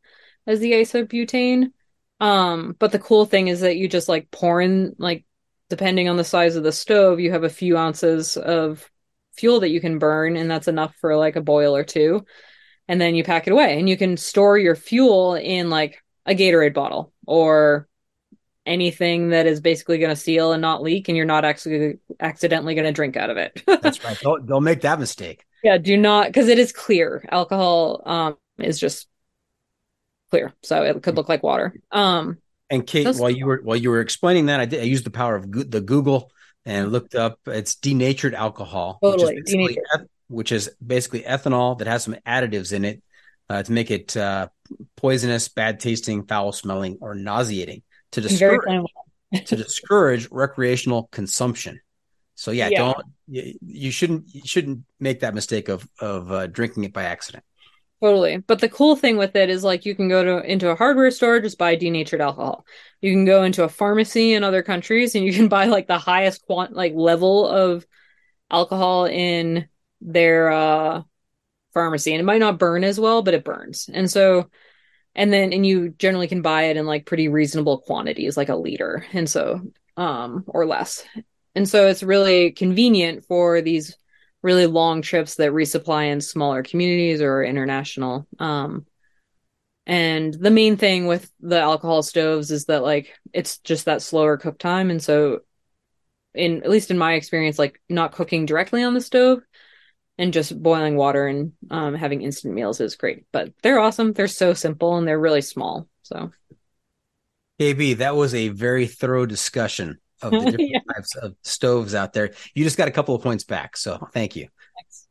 as 0.46 0.60
the 0.60 0.72
isobutane. 0.72 1.72
Um, 2.20 2.74
but 2.78 2.92
the 2.92 2.98
cool 2.98 3.26
thing 3.26 3.48
is 3.48 3.60
that 3.60 3.76
you 3.76 3.88
just 3.88 4.08
like 4.08 4.30
pour 4.30 4.60
in 4.60 4.96
like 4.98 5.24
depending 5.68 6.08
on 6.08 6.16
the 6.16 6.24
size 6.24 6.56
of 6.56 6.64
the 6.64 6.72
stove, 6.72 7.20
you 7.20 7.30
have 7.30 7.44
a 7.44 7.50
few 7.50 7.76
ounces 7.76 8.36
of 8.36 8.90
fuel 9.36 9.60
that 9.60 9.70
you 9.70 9.80
can 9.80 9.98
burn, 9.98 10.36
and 10.36 10.50
that's 10.50 10.68
enough 10.68 10.94
for 10.96 11.16
like 11.16 11.36
a 11.36 11.42
boil 11.42 11.76
or 11.76 11.84
two. 11.84 12.24
And 12.88 13.00
then 13.00 13.14
you 13.14 13.22
pack 13.22 13.46
it 13.46 13.52
away, 13.52 13.78
and 13.78 13.88
you 13.88 13.96
can 13.96 14.16
store 14.16 14.56
your 14.58 14.74
fuel 14.74 15.34
in 15.34 15.70
like 15.70 16.02
a 16.26 16.34
Gatorade 16.34 16.74
bottle 16.74 17.12
or 17.26 17.86
anything 18.64 19.30
that 19.30 19.46
is 19.46 19.60
basically 19.60 19.98
going 19.98 20.10
to 20.10 20.16
seal 20.16 20.52
and 20.52 20.62
not 20.62 20.82
leak, 20.82 21.08
and 21.08 21.16
you're 21.16 21.26
not 21.26 21.44
actually 21.44 21.98
accidentally 22.18 22.74
going 22.74 22.86
to 22.86 22.92
drink 22.92 23.16
out 23.16 23.30
of 23.30 23.36
it. 23.36 23.62
That's 23.82 24.02
right. 24.04 24.18
Don't, 24.20 24.46
they'll 24.46 24.60
make 24.60 24.80
that 24.82 24.98
mistake. 24.98 25.44
Yeah, 25.62 25.78
do 25.78 25.96
not 25.96 26.26
because 26.28 26.48
it 26.48 26.58
is 26.58 26.72
clear. 26.72 27.24
Alcohol 27.30 28.02
um 28.06 28.36
is 28.58 28.78
just 28.78 29.08
clear, 30.30 30.52
so 30.62 30.82
it 30.82 31.02
could 31.02 31.16
look 31.16 31.28
like 31.28 31.42
water. 31.42 31.74
Um, 31.90 32.38
And 32.70 32.86
Kait, 32.86 33.04
Those- 33.04 33.18
while 33.20 33.30
you 33.30 33.46
were 33.46 33.60
while 33.62 33.76
you 33.76 33.90
were 33.90 34.00
explaining 34.00 34.46
that, 34.46 34.60
I 34.60 34.66
did 34.66 34.80
I 34.80 34.84
used 34.84 35.04
the 35.04 35.10
power 35.10 35.34
of 35.36 35.50
go- 35.50 35.62
the 35.62 35.80
Google 35.80 36.30
and 36.66 36.92
looked 36.92 37.14
up. 37.14 37.38
It's 37.46 37.74
denatured 37.76 38.34
alcohol, 38.34 38.98
Totally, 39.02 39.36
which 39.36 39.44
is 39.44 39.44
basically, 39.52 39.74
denatured. 39.74 39.84
eth- 39.94 40.08
which 40.28 40.52
is 40.52 40.70
basically 40.84 41.22
ethanol 41.22 41.78
that 41.78 41.86
has 41.86 42.04
some 42.04 42.14
additives 42.26 42.72
in 42.74 42.84
it 42.84 43.02
uh, 43.48 43.62
to 43.62 43.72
make 43.72 43.90
it 43.90 44.14
uh, 44.16 44.48
poisonous, 44.96 45.48
bad 45.48 45.80
tasting, 45.80 46.26
foul 46.26 46.52
smelling, 46.52 46.98
or 47.00 47.14
nauseating 47.14 47.82
to 48.12 48.20
discourage 48.20 48.60
to 49.46 49.56
discourage 49.56 50.28
recreational 50.30 51.04
consumption. 51.10 51.80
So 52.38 52.52
yeah, 52.52 52.70
Yeah. 52.70 52.70
don't 52.70 52.96
you, 53.26 53.54
you 53.60 53.90
shouldn't 53.90 54.32
you 54.32 54.42
shouldn't 54.44 54.84
make 55.00 55.20
that 55.20 55.34
mistake 55.34 55.68
of 55.68 55.88
of 56.00 56.30
uh, 56.30 56.46
drinking 56.46 56.84
it 56.84 56.92
by 56.92 57.02
accident. 57.04 57.44
Totally. 58.00 58.36
But 58.38 58.60
the 58.60 58.68
cool 58.68 58.94
thing 58.94 59.16
with 59.16 59.34
it 59.34 59.50
is 59.50 59.64
like 59.64 59.84
you 59.84 59.94
can 59.96 60.08
go 60.08 60.22
to 60.22 60.48
into 60.48 60.70
a 60.70 60.76
hardware 60.76 61.10
store, 61.10 61.40
just 61.40 61.58
buy 61.58 61.74
denatured 61.74 62.20
alcohol. 62.20 62.64
You 63.00 63.12
can 63.12 63.24
go 63.24 63.42
into 63.42 63.64
a 63.64 63.68
pharmacy 63.68 64.34
in 64.34 64.44
other 64.44 64.62
countries 64.62 65.16
and 65.16 65.24
you 65.24 65.32
can 65.32 65.48
buy 65.50 65.66
like 65.66 65.88
the 65.88 65.98
highest 65.98 66.46
quant 66.46 66.74
like 66.74 66.92
level 66.94 67.46
of 67.48 67.84
alcohol 68.50 69.06
in 69.06 69.68
their 70.00 70.50
uh 70.52 71.02
pharmacy. 71.74 72.12
And 72.14 72.20
it 72.20 72.24
might 72.24 72.40
not 72.40 72.58
burn 72.58 72.84
as 72.84 73.00
well, 73.00 73.22
but 73.22 73.34
it 73.34 73.44
burns. 73.44 73.90
And 73.92 74.10
so 74.10 74.50
and 75.14 75.32
then 75.32 75.52
and 75.52 75.66
you 75.66 75.90
generally 75.90 76.28
can 76.28 76.42
buy 76.42 76.64
it 76.64 76.76
in 76.78 76.86
like 76.86 77.06
pretty 77.06 77.28
reasonable 77.28 77.78
quantities, 77.80 78.36
like 78.36 78.50
a 78.50 78.56
liter. 78.56 79.06
And 79.12 79.28
so 79.30 79.60
um 79.96 80.44
or 80.48 80.66
less. 80.66 81.04
And 81.54 81.68
so 81.68 81.86
it's 81.86 82.02
really 82.02 82.52
convenient 82.52 83.24
for 83.24 83.60
these 83.60 83.96
really 84.42 84.66
long 84.66 85.02
trips 85.02 85.36
that 85.36 85.52
resupply 85.52 86.10
in 86.12 86.20
smaller 86.20 86.62
communities 86.62 87.20
or 87.20 87.42
international. 87.42 88.26
Um, 88.38 88.86
and 89.86 90.34
the 90.34 90.50
main 90.50 90.76
thing 90.76 91.06
with 91.06 91.30
the 91.40 91.58
alcohol 91.58 92.02
stoves 92.02 92.50
is 92.50 92.66
that 92.66 92.82
like 92.82 93.14
it's 93.32 93.58
just 93.58 93.86
that 93.86 94.02
slower 94.02 94.36
cook 94.36 94.58
time, 94.58 94.90
and 94.90 95.02
so 95.02 95.40
in 96.34 96.62
at 96.62 96.70
least 96.70 96.90
in 96.90 96.98
my 96.98 97.14
experience, 97.14 97.58
like 97.58 97.80
not 97.88 98.12
cooking 98.12 98.44
directly 98.44 98.82
on 98.82 98.94
the 98.94 99.00
stove 99.00 99.40
and 100.18 100.32
just 100.32 100.62
boiling 100.62 100.96
water 100.96 101.26
and 101.26 101.52
um, 101.70 101.94
having 101.94 102.22
instant 102.22 102.54
meals 102.54 102.80
is 102.80 102.96
great. 102.96 103.24
But 103.32 103.52
they're 103.62 103.78
awesome. 103.78 104.12
They're 104.12 104.28
so 104.28 104.52
simple 104.52 104.96
and 104.96 105.08
they're 105.08 105.18
really 105.18 105.40
small. 105.40 105.88
So, 106.02 106.32
KB, 107.58 107.96
that 107.98 108.14
was 108.14 108.34
a 108.34 108.48
very 108.48 108.86
thorough 108.86 109.26
discussion 109.26 110.00
of 110.22 110.32
the 110.32 110.38
different 110.50 110.70
yeah. 110.70 110.80
types 110.94 111.16
of 111.16 111.34
stoves 111.42 111.94
out 111.94 112.12
there. 112.12 112.32
You 112.54 112.64
just 112.64 112.76
got 112.76 112.88
a 112.88 112.92
couple 112.92 113.14
of 113.14 113.22
points 113.22 113.44
back. 113.44 113.76
So, 113.76 114.08
thank 114.12 114.36
you. 114.36 114.48
Thanks. 114.76 115.08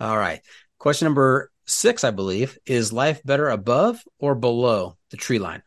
All 0.00 0.16
right. 0.16 0.40
Question 0.78 1.06
number 1.06 1.50
six, 1.66 2.04
I 2.04 2.10
believe, 2.10 2.58
is 2.66 2.92
life 2.92 3.22
better 3.24 3.48
above 3.48 4.02
or 4.18 4.34
below 4.34 4.96
the 5.10 5.16
tree 5.16 5.38
line? 5.38 5.62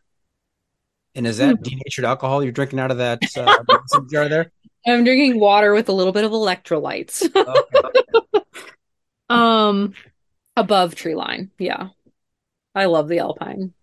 And 1.14 1.26
is 1.26 1.38
that 1.38 1.56
mm. 1.56 1.62
denatured 1.62 2.04
alcohol 2.04 2.42
you're 2.42 2.52
drinking 2.52 2.80
out 2.80 2.90
of 2.90 2.98
that 2.98 3.20
uh, 3.36 4.00
jar 4.10 4.28
there? 4.28 4.50
I'm 4.86 5.04
drinking 5.04 5.38
water 5.38 5.72
with 5.74 5.88
a 5.88 5.92
little 5.92 6.12
bit 6.12 6.24
of 6.24 6.32
electrolytes. 6.32 7.24
okay. 7.34 8.42
um, 9.28 9.94
above 10.56 10.94
tree 10.94 11.14
line. 11.14 11.50
Yeah, 11.58 11.88
I 12.74 12.86
love 12.86 13.08
the 13.08 13.20
alpine. 13.20 13.74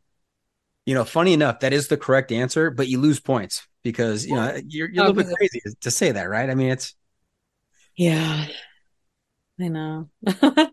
You 0.85 0.95
know, 0.95 1.05
funny 1.05 1.33
enough, 1.33 1.59
that 1.59 1.71
is 1.71 1.87
the 1.87 1.97
correct 1.97 2.31
answer, 2.31 2.71
but 2.71 2.87
you 2.87 2.99
lose 2.99 3.19
points 3.19 3.67
because 3.83 4.25
you 4.25 4.35
know 4.35 4.57
you're, 4.67 4.89
you're 4.89 5.05
a 5.05 5.07
little 5.07 5.23
bit 5.23 5.35
crazy 5.35 5.61
to 5.81 5.91
say 5.91 6.11
that, 6.11 6.23
right? 6.29 6.49
I 6.49 6.55
mean, 6.55 6.69
it's 6.69 6.95
yeah, 7.95 8.45
I 9.59 9.67
know. 9.67 10.09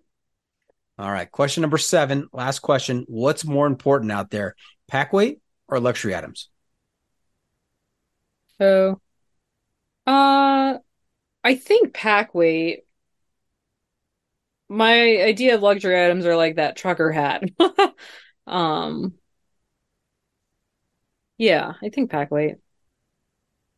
All 0.98 1.10
right, 1.10 1.30
question 1.30 1.60
number 1.60 1.78
seven, 1.78 2.28
last 2.32 2.60
question. 2.60 3.04
What's 3.08 3.44
more 3.44 3.66
important 3.66 4.12
out 4.12 4.30
there, 4.30 4.54
pack 4.88 5.12
weight 5.12 5.40
or 5.68 5.78
luxury 5.78 6.14
items? 6.14 6.48
So, 8.58 9.00
uh, 10.06 10.78
I 11.44 11.54
think 11.56 11.92
pack 11.92 12.34
weight. 12.34 12.84
My 14.68 15.22
idea 15.22 15.54
of 15.54 15.62
luxury 15.62 16.02
items 16.02 16.26
are 16.26 16.36
like 16.36 16.56
that 16.56 16.76
trucker 16.76 17.12
hat. 17.12 17.44
um, 18.46 19.14
yeah, 21.38 21.74
I 21.82 21.90
think 21.90 22.10
pack 22.10 22.30
weight. 22.30 22.56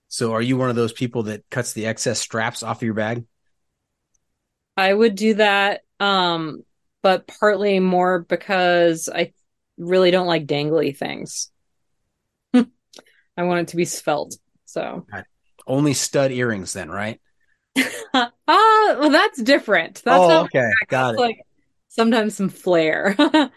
So, 0.09 0.33
are 0.33 0.43
you 0.43 0.57
one 0.57 0.71
of 0.71 0.77
those 0.77 0.93
people 0.93 1.25
that 1.25 1.49
cuts 1.51 1.73
the 1.73 1.87
excess 1.87 2.19
straps 2.19 2.63
off 2.63 2.79
of 2.79 2.83
your 2.83 2.95
bag? 2.95 3.25
I 4.77 4.93
would 4.93 5.15
do 5.15 5.35
that, 5.35 5.83
um, 6.01 6.63
but 7.03 7.27
partly 7.27 7.79
more 7.81 8.21
because 8.21 9.09
I 9.13 9.33
really 9.77 10.11
don't 10.11 10.27
like 10.27 10.47
dangly 10.47 10.97
things. 10.97 11.51
I 12.55 12.65
want 13.43 13.61
it 13.61 13.69
to 13.69 13.77
be 13.77 13.85
svelte. 13.85 14.37
So 14.65 15.07
only 15.67 15.95
stud 15.95 16.33
earrings 16.33 16.73
then, 16.73 16.91
right? 16.91 17.21
ah, 18.15 18.31
well, 18.47 19.11
that's 19.11 19.41
different. 19.43 20.03
That's 20.05 20.19
oh, 20.19 20.45
okay. 20.45 20.71
Got 20.89 21.15
it. 21.15 21.21
Like 21.21 21.43
sometimes 21.89 22.35
some 22.37 22.49
flair. 22.49 23.17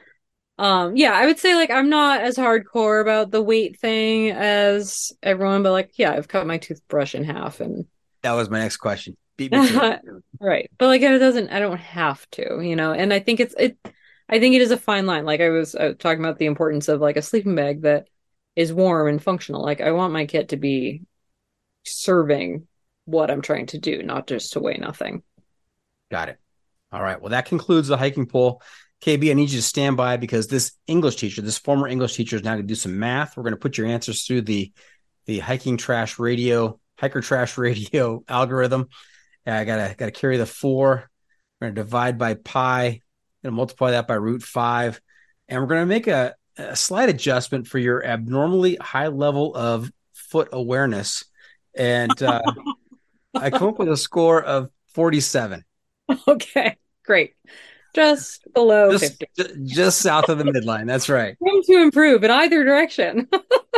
um, 0.58 0.96
yeah, 0.96 1.14
I 1.14 1.26
would 1.26 1.40
say 1.40 1.56
like 1.56 1.72
I'm 1.72 1.90
not 1.90 2.22
as 2.22 2.38
hardcore 2.38 3.02
about 3.02 3.32
the 3.32 3.42
weight 3.42 3.80
thing 3.80 4.32
as 4.32 5.12
everyone, 5.24 5.64
but 5.64 5.72
like, 5.72 5.92
yeah, 5.96 6.12
I've 6.12 6.28
cut 6.28 6.46
my 6.46 6.58
toothbrush 6.58 7.16
in 7.16 7.24
half, 7.24 7.60
and 7.60 7.86
that 8.22 8.34
was 8.34 8.50
my 8.50 8.60
next 8.60 8.78
question. 8.78 9.18
right, 10.40 10.70
but 10.78 10.88
like 10.88 11.02
it 11.02 11.18
doesn't. 11.18 11.50
I 11.50 11.60
don't 11.60 11.80
have 11.80 12.30
to, 12.32 12.62
you 12.62 12.76
know. 12.76 12.94
And 12.94 13.12
I 13.12 13.20
think 13.20 13.40
it's 13.40 13.56
it. 13.58 13.78
I 14.30 14.40
think 14.40 14.56
it 14.56 14.62
is 14.62 14.72
a 14.72 14.78
fine 14.78 15.08
line. 15.08 15.26
Like 15.26 15.42
I 15.42 15.50
was 15.50 15.74
uh, 15.74 15.94
talking 15.98 16.24
about 16.24 16.38
the 16.38 16.46
importance 16.46 16.88
of 16.90 17.02
like 17.02 17.18
a 17.18 17.22
sleeping 17.22 17.56
bag 17.56 17.82
that 17.82 18.08
is 18.56 18.72
warm 18.72 19.08
and 19.08 19.22
functional. 19.22 19.64
Like 19.64 19.82
I 19.82 19.92
want 19.92 20.14
my 20.14 20.26
kit 20.26 20.50
to 20.50 20.58
be 20.58 21.02
serving 21.84 22.68
what 23.06 23.32
I'm 23.32 23.42
trying 23.42 23.66
to 23.68 23.80
do, 23.80 24.04
not 24.04 24.28
just 24.28 24.54
to 24.54 24.60
weigh 24.60 24.78
nothing. 24.78 25.24
Got 26.12 26.30
it. 26.30 26.38
All 26.92 27.02
right. 27.02 27.20
Well, 27.20 27.32
that 27.32 27.46
concludes 27.46 27.88
the 27.88 27.98
hiking 27.98 28.28
poll. 28.28 28.62
KB, 29.02 29.32
I 29.32 29.34
need 29.34 29.50
you 29.50 29.58
to 29.58 29.64
stand 29.64 29.98
by 29.98 30.18
because 30.18 30.48
this 30.48 30.74
English 30.88 31.16
teacher, 31.16 31.42
this 31.42 31.58
former 31.58 31.88
English 31.88 32.16
teacher, 32.16 32.36
is 32.36 32.44
now 32.44 32.54
going 32.54 32.64
to 32.64 32.68
do 32.68 32.76
some 32.76 33.00
math. 33.00 33.36
We're 33.36 33.44
going 33.44 33.54
to 33.54 33.60
put 33.60 33.78
your 33.78 33.88
answers 33.88 34.26
through 34.26 34.42
the 34.42 34.72
the 35.26 35.40
hiking 35.40 35.78
trash 35.78 36.20
radio, 36.20 36.80
hiker 37.00 37.22
trash 37.22 37.58
radio 37.58 38.24
algorithm. 38.28 38.90
I 39.46 39.66
gotta 39.66 39.96
gotta 39.98 40.12
carry 40.12 40.38
the 40.38 40.46
four. 40.46 41.10
We're 41.60 41.68
gonna 41.68 41.76
divide 41.76 42.18
by 42.18 42.36
pi, 42.36 43.02
and 43.44 43.56
multiply 43.56 43.92
that 43.92 44.08
by 44.08 44.16
root 44.16 44.44
five, 44.44 45.02
and 45.48 45.62
we're 45.62 45.68
gonna 45.68 45.86
make 45.86 46.08
a 46.08 46.36
a 46.58 46.76
slight 46.76 47.10
adjustment 47.10 47.68
for 47.68 47.80
your 47.80 48.06
abnormally 48.06 48.76
high 48.76 49.08
level 49.08 49.56
of 49.56 49.92
foot 50.14 50.50
awareness. 50.52 51.24
And 51.76 52.22
uh, 52.22 52.42
I 53.34 53.50
come 53.50 53.70
up 53.70 53.80
with 53.80 53.90
a 53.90 53.98
score 53.98 54.42
of 54.42 54.70
47. 54.94 55.64
Okay, 56.28 56.76
great. 57.06 57.34
Just 57.94 58.48
below 58.54 58.92
just, 58.92 59.24
50. 59.38 59.66
Just 59.66 60.00
south 60.00 60.30
of 60.30 60.38
the 60.38 60.44
midline. 60.44 60.88
That's 60.88 61.10
right. 61.10 61.36
Room 61.40 61.62
to 61.64 61.82
improve 61.82 62.24
in 62.24 62.32
either 62.32 62.64
direction. 62.64 63.28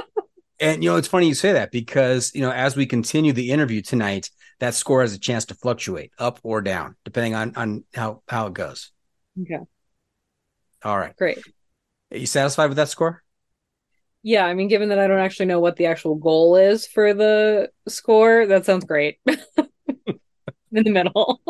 and 0.59 0.83
you 0.83 0.89
know, 0.89 0.97
it's 0.97 1.07
funny 1.07 1.27
you 1.27 1.33
say 1.33 1.53
that 1.53 1.71
because 1.71 2.31
you 2.33 2.41
know, 2.41 2.51
as 2.51 2.75
we 2.75 2.85
continue 2.85 3.33
the 3.33 3.51
interview 3.51 3.81
tonight, 3.81 4.29
that 4.59 4.75
score 4.75 5.01
has 5.01 5.13
a 5.13 5.19
chance 5.19 5.45
to 5.45 5.55
fluctuate 5.55 6.11
up 6.19 6.39
or 6.43 6.61
down, 6.61 6.95
depending 7.03 7.35
on 7.35 7.55
on 7.55 7.83
how 7.93 8.21
how 8.27 8.47
it 8.47 8.53
goes. 8.53 8.91
Okay. 9.41 9.59
All 10.83 10.97
right. 10.97 11.15
Great. 11.17 11.39
Are 12.11 12.17
you 12.17 12.27
satisfied 12.27 12.67
with 12.67 12.77
that 12.77 12.89
score? 12.89 13.23
Yeah, 14.21 14.45
I 14.45 14.53
mean, 14.53 14.69
given 14.69 14.89
that 14.89 14.99
I 14.99 15.07
don't 15.07 15.19
actually 15.19 15.47
know 15.47 15.59
what 15.59 15.75
the 15.75 15.87
actual 15.87 16.15
goal 16.15 16.55
is 16.55 16.87
for 16.87 17.13
the 17.13 17.69
score, 17.89 18.45
that 18.45 18.65
sounds 18.65 18.85
great. 18.85 19.19
In 19.27 20.83
the 20.83 20.91
middle. 20.91 21.41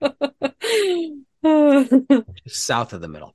South 2.46 2.92
of 2.92 3.00
the 3.00 3.08
middle. 3.08 3.34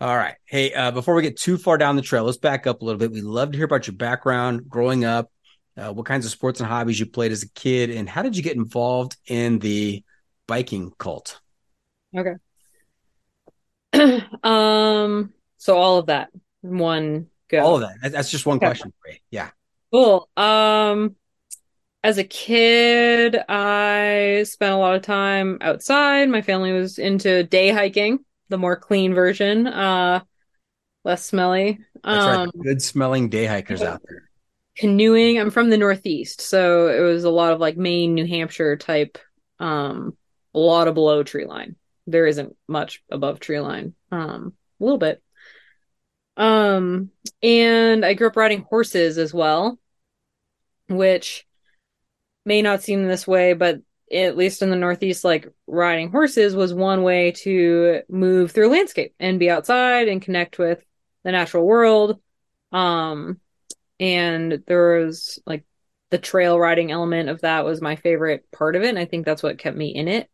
All 0.00 0.16
right. 0.16 0.34
Hey, 0.44 0.72
uh, 0.74 0.90
before 0.90 1.14
we 1.14 1.22
get 1.22 1.36
too 1.36 1.56
far 1.56 1.78
down 1.78 1.96
the 1.96 2.02
trail, 2.02 2.24
let's 2.24 2.36
back 2.36 2.66
up 2.66 2.82
a 2.82 2.84
little 2.84 2.98
bit. 2.98 3.12
We'd 3.12 3.24
love 3.24 3.52
to 3.52 3.56
hear 3.56 3.64
about 3.64 3.86
your 3.86 3.96
background 3.96 4.68
growing 4.68 5.04
up, 5.04 5.30
uh, 5.76 5.92
what 5.92 6.06
kinds 6.06 6.26
of 6.26 6.32
sports 6.32 6.60
and 6.60 6.68
hobbies 6.68 6.98
you 6.98 7.06
played 7.06 7.32
as 7.32 7.42
a 7.42 7.48
kid, 7.50 7.90
and 7.90 8.08
how 8.08 8.22
did 8.22 8.36
you 8.36 8.42
get 8.42 8.56
involved 8.56 9.16
in 9.26 9.60
the 9.60 10.02
biking 10.46 10.92
cult? 10.98 11.40
Okay. 12.16 12.34
um, 14.42 15.32
so 15.56 15.76
all 15.76 15.98
of 15.98 16.06
that 16.06 16.30
one 16.60 17.28
go. 17.48 17.64
All 17.64 17.76
of 17.76 17.82
that. 17.82 18.12
That's 18.12 18.30
just 18.30 18.46
one 18.46 18.56
okay. 18.56 18.66
question. 18.66 18.92
Yeah. 19.30 19.50
Cool. 19.92 20.28
Um, 20.36 21.16
as 22.04 22.18
a 22.18 22.24
kid, 22.24 23.34
I 23.48 24.44
spent 24.46 24.74
a 24.74 24.76
lot 24.76 24.94
of 24.94 25.00
time 25.00 25.56
outside. 25.62 26.28
My 26.28 26.42
family 26.42 26.70
was 26.70 26.98
into 26.98 27.44
day 27.44 27.70
hiking, 27.70 28.22
the 28.50 28.58
more 28.58 28.76
clean 28.76 29.14
version, 29.14 29.66
uh, 29.66 30.20
less 31.02 31.24
smelly. 31.24 31.80
Um, 32.04 32.40
right. 32.40 32.62
Good 32.62 32.82
smelling 32.82 33.30
day 33.30 33.46
hikers 33.46 33.80
out 33.80 34.02
there. 34.06 34.28
Canoeing. 34.76 35.40
I'm 35.40 35.50
from 35.50 35.70
the 35.70 35.78
Northeast, 35.78 36.42
so 36.42 36.88
it 36.88 37.00
was 37.00 37.24
a 37.24 37.30
lot 37.30 37.54
of 37.54 37.60
like 37.60 37.78
Maine, 37.78 38.12
New 38.12 38.26
Hampshire 38.26 38.76
type. 38.76 39.16
Um, 39.58 40.14
a 40.52 40.58
lot 40.58 40.88
of 40.88 40.94
below 40.94 41.22
tree 41.22 41.46
line. 41.46 41.74
There 42.06 42.26
isn't 42.26 42.54
much 42.68 43.02
above 43.10 43.40
tree 43.40 43.60
line. 43.60 43.94
Um, 44.12 44.52
a 44.78 44.84
little 44.84 44.98
bit. 44.98 45.22
Um, 46.36 47.12
and 47.42 48.04
I 48.04 48.12
grew 48.12 48.26
up 48.26 48.36
riding 48.36 48.60
horses 48.60 49.16
as 49.16 49.32
well, 49.32 49.78
which 50.90 51.46
may 52.44 52.62
not 52.62 52.82
seem 52.82 53.06
this 53.06 53.26
way, 53.26 53.52
but 53.54 53.80
at 54.12 54.36
least 54.36 54.62
in 54.62 54.70
the 54.70 54.76
Northeast, 54.76 55.24
like 55.24 55.48
riding 55.66 56.10
horses 56.10 56.54
was 56.54 56.74
one 56.74 57.02
way 57.02 57.32
to 57.32 58.02
move 58.08 58.52
through 58.52 58.68
landscape 58.68 59.14
and 59.18 59.38
be 59.38 59.50
outside 59.50 60.08
and 60.08 60.22
connect 60.22 60.58
with 60.58 60.84
the 61.24 61.32
natural 61.32 61.64
world. 61.66 62.20
Um, 62.70 63.40
and 63.98 64.62
there 64.66 64.98
was 65.00 65.38
like 65.46 65.64
the 66.10 66.18
trail 66.18 66.58
riding 66.58 66.90
element 66.92 67.28
of 67.28 67.40
that 67.40 67.64
was 67.64 67.80
my 67.80 67.96
favorite 67.96 68.44
part 68.52 68.76
of 68.76 68.82
it. 68.82 68.88
And 68.88 68.98
I 68.98 69.04
think 69.04 69.24
that's 69.24 69.42
what 69.42 69.58
kept 69.58 69.76
me 69.76 69.88
in 69.88 70.08
it. 70.08 70.30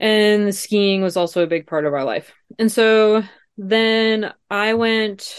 And 0.00 0.54
skiing 0.54 1.02
was 1.02 1.16
also 1.16 1.42
a 1.42 1.48
big 1.48 1.66
part 1.66 1.84
of 1.84 1.92
our 1.92 2.04
life. 2.04 2.32
And 2.58 2.70
so 2.70 3.22
then 3.56 4.32
I 4.50 4.74
went 4.74 5.34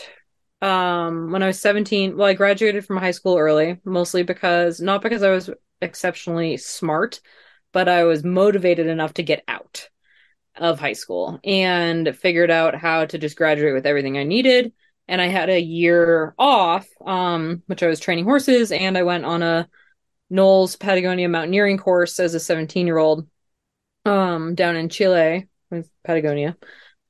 um 0.61 1.31
when 1.31 1.43
I 1.43 1.47
was 1.47 1.59
17. 1.61 2.17
Well, 2.17 2.27
I 2.27 2.33
graduated 2.33 2.85
from 2.85 2.97
high 2.97 3.11
school 3.11 3.37
early, 3.37 3.79
mostly 3.85 4.23
because 4.23 4.81
not 4.81 5.01
because 5.01 5.23
I 5.23 5.31
was 5.31 5.49
exceptionally 5.81 6.57
smart, 6.57 7.21
but 7.71 7.87
I 7.87 8.03
was 8.03 8.23
motivated 8.23 8.87
enough 8.87 9.13
to 9.15 9.23
get 9.23 9.43
out 9.47 9.89
of 10.57 10.79
high 10.79 10.93
school 10.93 11.39
and 11.43 12.15
figured 12.17 12.51
out 12.51 12.75
how 12.75 13.05
to 13.05 13.17
just 13.17 13.37
graduate 13.37 13.73
with 13.73 13.85
everything 13.85 14.17
I 14.17 14.23
needed. 14.23 14.73
And 15.07 15.21
I 15.21 15.27
had 15.27 15.49
a 15.49 15.59
year 15.59 16.35
off, 16.37 16.87
um, 17.05 17.63
which 17.67 17.81
I 17.83 17.87
was 17.87 17.99
training 17.99 18.25
horses, 18.25 18.71
and 18.71 18.97
I 18.97 19.03
went 19.03 19.25
on 19.25 19.41
a 19.43 19.67
NOLS 20.29 20.75
Patagonia 20.77 21.29
mountaineering 21.29 21.77
course 21.77 22.19
as 22.19 22.35
a 22.35 22.39
17 22.39 22.87
year 22.87 22.97
old 22.97 23.27
um 24.05 24.55
down 24.55 24.75
in 24.75 24.89
Chile 24.89 25.47
with 25.71 25.89
Patagonia. 26.03 26.57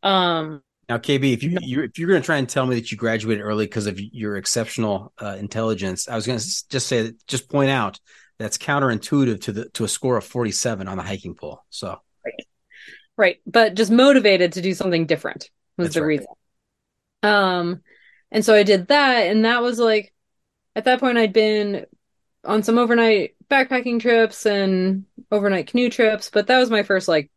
Um 0.04 0.64
Now, 0.90 0.98
KB, 0.98 1.34
if 1.34 1.44
you, 1.44 1.56
you 1.62 1.84
if 1.84 2.00
you're 2.00 2.10
going 2.10 2.20
to 2.20 2.26
try 2.26 2.38
and 2.38 2.50
tell 2.50 2.66
me 2.66 2.74
that 2.76 2.92
you 2.92 2.98
graduated 2.98 3.44
early 3.44 3.68
because 3.68 3.86
of 3.86 4.00
your 4.00 4.38
exceptional 4.38 5.14
uh, 5.22 5.36
intelligence, 5.40 6.10
I 6.10 6.16
was 6.16 6.26
going 6.26 6.40
to 6.40 6.68
just 6.70 6.88
say 6.88 7.14
just 7.28 7.48
point 7.48 7.70
out 7.70 8.00
that's 8.40 8.58
counterintuitive 8.58 9.42
to 9.42 9.52
the 9.52 9.70
to 9.70 9.84
a 9.84 9.88
score 9.88 10.18
of 10.18 10.26
47 10.26 10.88
on 10.88 10.98
the 10.98 11.04
hiking 11.04 11.36
poll. 11.36 11.64
So 11.70 12.00
right, 13.18 13.40
but 13.46 13.76
just 13.76 13.92
motivated 13.92 14.54
to 14.54 14.62
do 14.62 14.74
something 14.74 15.06
different 15.06 15.52
was 15.78 15.88
That's 15.88 15.96
the 15.96 16.02
right. 16.02 16.08
reason. 16.08 16.28
Um 17.22 17.82
and 18.32 18.44
so 18.44 18.56
I 18.56 18.64
did 18.64 18.88
that 18.88 19.28
and 19.28 19.46
that 19.46 19.62
was 19.62 19.78
like 19.78 20.12
at 20.76 20.86
that 20.86 21.00
point 21.00 21.20
I'd 21.20 21.34
been 21.34 21.86
on 22.44 22.64
some 22.64 22.80
overnight 22.80 23.36
backpacking 23.48 24.00
trips 24.00 24.48
and 24.48 25.06
overnight 25.30 25.68
canoe 25.68 25.90
trips, 25.90 26.32
but 26.32 26.48
that 26.48 26.58
was 26.58 26.72
my 26.72 26.82
first 26.82 27.08
like 27.08 27.30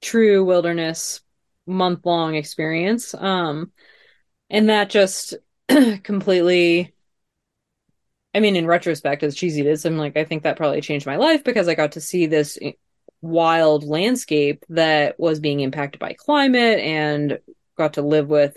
true 0.00 0.44
wilderness 0.44 1.20
month 1.66 2.04
long 2.04 2.34
experience. 2.34 3.14
Um, 3.14 3.72
and 4.48 4.68
that 4.68 4.90
just 4.90 5.34
completely, 6.02 6.94
I 8.34 8.40
mean, 8.40 8.56
in 8.56 8.66
retrospect, 8.66 9.22
as 9.22 9.34
cheesy 9.34 9.60
it 9.60 9.66
is, 9.66 9.84
I'm 9.84 9.96
like, 9.96 10.16
I 10.16 10.24
think 10.24 10.42
that 10.42 10.56
probably 10.56 10.80
changed 10.80 11.06
my 11.06 11.16
life 11.16 11.44
because 11.44 11.68
I 11.68 11.74
got 11.74 11.92
to 11.92 12.00
see 12.00 12.26
this 12.26 12.58
wild 13.22 13.84
landscape 13.84 14.64
that 14.70 15.18
was 15.18 15.40
being 15.40 15.60
impacted 15.60 16.00
by 16.00 16.14
climate 16.14 16.80
and 16.80 17.38
got 17.76 17.94
to 17.94 18.02
live 18.02 18.28
with 18.28 18.56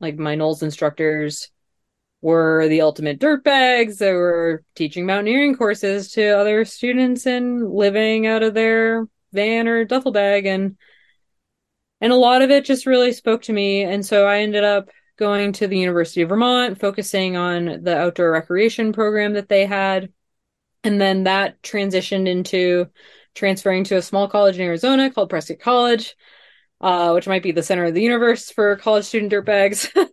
like 0.00 0.16
my 0.16 0.34
NOLS 0.34 0.62
instructors 0.62 1.50
were 2.20 2.68
the 2.68 2.82
ultimate 2.82 3.18
dirtbags 3.18 3.98
that 3.98 4.12
were 4.12 4.62
teaching 4.74 5.06
mountaineering 5.06 5.56
courses 5.56 6.12
to 6.12 6.24
other 6.38 6.64
students 6.64 7.26
and 7.26 7.72
living 7.72 8.26
out 8.26 8.42
of 8.42 8.54
their 8.54 9.06
van 9.32 9.66
or 9.66 9.84
duffel 9.84 10.12
bag 10.12 10.46
and 10.46 10.76
and 12.02 12.12
a 12.12 12.16
lot 12.16 12.42
of 12.42 12.50
it 12.50 12.66
just 12.66 12.84
really 12.84 13.12
spoke 13.12 13.40
to 13.42 13.52
me 13.54 13.82
and 13.82 14.04
so 14.04 14.26
I 14.26 14.40
ended 14.40 14.64
up 14.64 14.90
going 15.18 15.52
to 15.54 15.66
the 15.66 15.78
University 15.78 16.20
of 16.20 16.28
Vermont 16.28 16.78
focusing 16.78 17.36
on 17.36 17.82
the 17.82 17.96
outdoor 17.96 18.30
recreation 18.32 18.92
program 18.92 19.32
that 19.32 19.48
they 19.48 19.64
had 19.64 20.12
and 20.84 21.00
then 21.00 21.24
that 21.24 21.62
transitioned 21.62 22.28
into 22.28 22.90
transferring 23.34 23.84
to 23.84 23.96
a 23.96 24.02
small 24.02 24.28
college 24.28 24.56
in 24.56 24.62
Arizona 24.62 25.10
called 25.10 25.30
Prescott 25.30 25.60
College 25.60 26.14
uh, 26.82 27.12
which 27.12 27.28
might 27.28 27.42
be 27.42 27.52
the 27.52 27.62
center 27.62 27.84
of 27.84 27.94
the 27.94 28.02
universe 28.02 28.50
for 28.50 28.76
college 28.76 29.06
student 29.06 29.32
dirtbags 29.32 29.88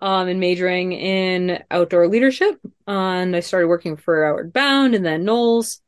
um, 0.00 0.28
and 0.28 0.40
majoring 0.40 0.92
in 0.92 1.62
outdoor 1.70 2.08
leadership. 2.08 2.60
And 2.86 3.36
I 3.36 3.40
started 3.40 3.68
working 3.68 3.96
for 3.96 4.24
Outward 4.24 4.52
Bound 4.52 4.94
and 4.94 5.04
then 5.04 5.24
NOLS. 5.24 5.80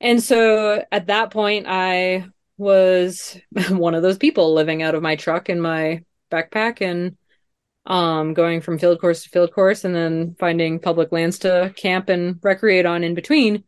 And 0.00 0.22
so 0.22 0.84
at 0.92 1.06
that 1.08 1.30
point, 1.30 1.66
I 1.68 2.28
was 2.60 3.38
one 3.70 3.94
of 3.94 4.02
those 4.02 4.18
people 4.18 4.52
living 4.52 4.82
out 4.82 4.94
of 4.94 5.02
my 5.02 5.16
truck 5.16 5.48
and 5.48 5.62
my 5.62 6.04
backpack 6.30 6.82
and 6.82 7.16
um, 7.86 8.34
going 8.34 8.60
from 8.60 8.78
field 8.78 9.00
course 9.00 9.24
to 9.24 9.30
field 9.30 9.52
course 9.52 9.84
and 9.84 9.94
then 9.94 10.36
finding 10.38 10.78
public 10.78 11.10
lands 11.10 11.38
to 11.40 11.72
camp 11.74 12.10
and 12.10 12.38
recreate 12.42 12.84
on 12.84 13.02
in 13.02 13.14
between, 13.14 13.64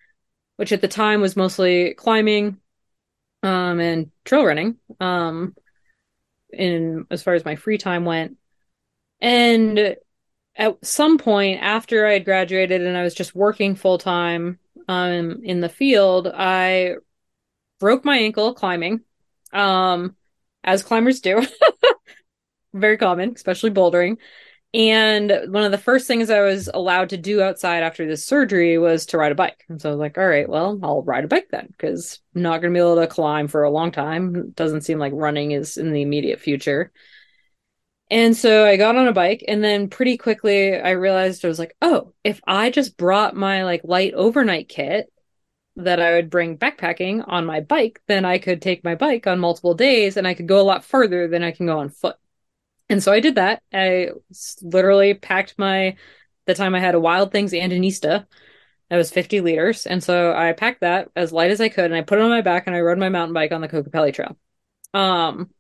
which 0.57 0.73
at 0.73 0.83
the 0.83 0.89
time 0.89 1.23
was 1.23 1.37
mostly 1.37 1.95
climbing 1.95 2.59
um, 3.43 3.81
and 3.81 4.11
trail 4.25 4.45
running 4.45 4.77
um, 5.01 5.57
in 6.53 7.07
as 7.11 7.23
far 7.23 7.33
as 7.33 7.47
my 7.47 7.57
free 7.57 7.79
time 7.79 8.05
went. 8.05 8.37
And 9.23 9.97
at 10.55 10.85
some 10.85 11.17
point 11.17 11.63
after 11.63 12.07
I 12.07 12.13
had 12.13 12.27
graduated 12.27 12.83
and 12.83 12.97
I 12.97 13.03
was 13.03 13.15
just 13.15 13.35
working 13.35 13.75
full 13.75 13.97
time 13.97 14.59
um, 14.87 15.41
in 15.45 15.61
the 15.63 15.71
field, 15.71 16.29
I 16.29 16.97
broke 17.83 18.05
my 18.05 18.17
ankle 18.17 18.55
climbing, 18.55 19.01
um, 19.53 20.15
as 20.63 20.85
climbers 20.85 21.19
do. 21.21 21.45
Very 22.73 22.97
common, 22.97 23.33
especially 23.35 23.73
bouldering. 23.73 24.19
And 24.73 25.29
one 25.49 25.65
of 25.65 25.73
the 25.73 25.79
first 25.79 26.07
things 26.07 26.31
I 26.31 26.43
was 26.43 26.71
allowed 26.73 27.09
to 27.09 27.17
do 27.17 27.43
outside 27.43 27.83
after 27.83 28.07
this 28.07 28.25
surgery 28.25 28.79
was 28.79 29.07
to 29.07 29.19
ride 29.19 29.33
a 29.33 29.35
bike. 29.35 29.65
And 29.69 29.83
so 29.83 29.89
I 29.89 29.93
was 29.95 29.99
like, 29.99 30.17
all 30.17 30.29
right, 30.29 30.49
well, 30.49 30.79
I'll 30.81 31.03
ride 31.03 31.25
a 31.25 31.29
bike 31.29 31.49
then, 31.51 31.67
because 31.73 32.21
I'm 32.37 32.43
not 32.43 32.61
going 32.61 32.73
to 32.73 32.79
be 32.79 32.81
able 32.81 33.01
to 33.01 33.09
climb 33.09 33.49
for 33.49 33.65
a 33.65 33.71
long 33.71 33.91
time. 33.91 34.37
It 34.37 34.55
doesn't 34.55 34.83
seem 34.83 35.01
like 35.01 35.13
running 35.17 35.51
is 35.51 35.77
in 35.77 35.91
the 35.91 36.03
immediate 36.03 36.39
future. 36.39 36.93
And 38.13 38.37
so 38.37 38.65
I 38.65 38.77
got 38.77 38.95
on 38.95 39.09
a 39.09 39.13
bike 39.13 39.45
and 39.49 39.65
then 39.65 39.89
pretty 39.89 40.19
quickly 40.19 40.81
I 40.81 40.91
realized 40.91 41.45
I 41.45 41.49
was 41.49 41.59
like, 41.59 41.75
oh, 41.83 42.13
if 42.23 42.41
I 42.47 42.71
just 42.71 42.97
brought 42.97 43.35
my 43.35 43.65
like 43.65 43.81
light 43.83 44.15
overnight 44.15 44.69
kit 44.69 45.13
that 45.77 46.01
I 46.01 46.13
would 46.13 46.31
bring 46.31 46.59
backpacking 46.59 47.25
on 47.27 47.47
my 47.47 47.61
bike, 47.61 48.01
then 48.07 48.25
I 48.25 48.39
could 48.39 48.61
take 48.61 48.85
my 48.85 48.95
bike 48.95 49.27
on 49.27 49.39
multiple 49.39 49.75
days 49.75 50.17
and 50.17 50.27
I 50.27 50.35
could 50.35 50.47
go 50.49 50.61
a 50.61 50.63
lot 50.63 50.85
further 50.85 51.29
than 51.29 51.43
I 51.43 51.53
can 51.53 51.67
go 51.67 51.79
on 51.79 51.89
foot. 51.89 52.17
And 52.89 53.03
so 53.03 53.13
I 53.13 53.21
did 53.21 53.37
that. 53.37 53.63
I 53.73 54.11
literally 54.61 55.15
packed 55.15 55.55
my 55.59 55.97
the 56.47 56.55
time 56.55 56.75
I 56.75 56.81
had 56.81 56.95
a 56.95 57.01
Wild 57.01 57.33
Things 57.33 57.55
and 57.55 57.73
Andinista. 57.73 58.27
That 58.91 58.97
was 58.97 59.11
50 59.11 59.41
liters. 59.41 59.87
And 59.87 60.03
so 60.05 60.35
I 60.35 60.53
packed 60.53 60.83
that 60.83 61.09
as 61.17 61.33
light 61.33 61.51
as 61.51 61.61
I 61.61 61.71
could 61.71 61.87
and 61.87 61.95
I 61.95 62.03
put 62.03 62.19
it 62.19 62.23
on 62.23 62.31
my 62.31 62.43
back 62.43 62.67
and 62.67 62.77
I 62.77 62.81
rode 62.81 62.99
my 62.99 63.09
mountain 63.09 63.33
bike 63.33 63.53
on 63.53 63.63
the 63.63 63.69
Kokopelli 63.69 64.13
Trail. 64.13 64.37
Um 64.93 65.51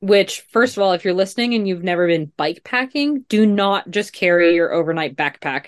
which 0.00 0.40
first 0.50 0.76
of 0.76 0.82
all 0.82 0.92
if 0.92 1.04
you're 1.04 1.14
listening 1.14 1.54
and 1.54 1.66
you've 1.66 1.84
never 1.84 2.08
been 2.08 2.32
bike 2.36 2.64
packing 2.64 3.20
do 3.28 3.46
not 3.46 3.88
just 3.88 4.12
carry 4.12 4.52
your 4.56 4.72
overnight 4.72 5.16
backpack 5.16 5.66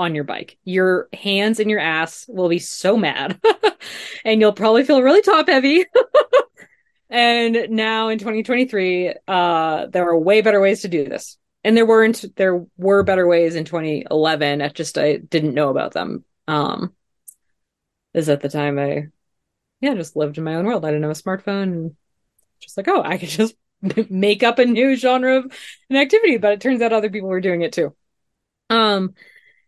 on 0.00 0.14
your 0.14 0.24
bike. 0.24 0.56
Your 0.64 1.08
hands 1.12 1.60
and 1.60 1.70
your 1.70 1.78
ass 1.78 2.24
will 2.26 2.48
be 2.48 2.58
so 2.58 2.96
mad 2.96 3.38
and 4.24 4.40
you'll 4.40 4.52
probably 4.52 4.82
feel 4.82 5.02
really 5.02 5.22
top 5.22 5.48
heavy. 5.48 5.84
And 7.12 7.70
now 7.70 8.08
in 8.08 8.18
2023 8.18 9.14
uh 9.26 9.86
there 9.86 10.08
are 10.08 10.16
way 10.16 10.42
better 10.42 10.60
ways 10.60 10.82
to 10.82 10.88
do 10.88 11.04
this. 11.04 11.36
And 11.64 11.76
there 11.76 11.84
weren't 11.84 12.24
there 12.36 12.64
were 12.76 13.02
better 13.02 13.26
ways 13.26 13.56
in 13.56 13.64
2011 13.64 14.62
I 14.62 14.68
just 14.68 14.96
i 14.96 15.16
didn't 15.16 15.54
know 15.54 15.70
about 15.70 15.92
them. 15.92 16.24
Um 16.46 16.94
is 18.14 18.28
at 18.28 18.40
the 18.42 18.48
time 18.48 18.78
i 18.78 19.08
yeah 19.80 19.94
just 19.94 20.14
lived 20.14 20.38
in 20.38 20.44
my 20.44 20.54
own 20.54 20.66
world. 20.66 20.84
I 20.84 20.90
didn't 20.90 21.02
have 21.02 21.10
a 21.10 21.14
smartphone. 21.14 21.62
And 21.64 21.96
just 22.60 22.76
like 22.76 22.86
oh 22.86 23.02
i 23.02 23.18
could 23.18 23.28
just 23.28 23.56
make 24.08 24.44
up 24.44 24.60
a 24.60 24.64
new 24.64 24.94
genre 24.94 25.38
of 25.38 25.52
an 25.90 25.96
activity 25.96 26.36
but 26.36 26.52
it 26.52 26.60
turns 26.60 26.80
out 26.80 26.92
other 26.92 27.10
people 27.10 27.28
were 27.28 27.40
doing 27.40 27.62
it 27.62 27.72
too. 27.72 27.92
Um 28.68 29.14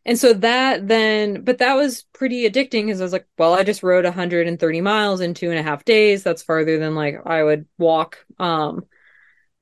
and 0.04 0.18
so 0.18 0.32
that 0.32 0.88
then 0.88 1.42
but 1.42 1.58
that 1.58 1.74
was 1.74 2.02
pretty 2.12 2.48
addicting 2.48 2.86
because 2.86 3.00
i 3.00 3.04
was 3.04 3.12
like 3.12 3.26
well 3.38 3.54
i 3.54 3.62
just 3.62 3.82
rode 3.82 4.04
130 4.04 4.80
miles 4.80 5.20
in 5.20 5.34
two 5.34 5.50
and 5.50 5.58
a 5.58 5.62
half 5.62 5.84
days. 5.84 6.22
That's 6.22 6.42
farther 6.42 6.78
than 6.78 6.94
like 6.94 7.20
i 7.24 7.42
would 7.42 7.66
walk. 7.78 8.24
Um 8.38 8.86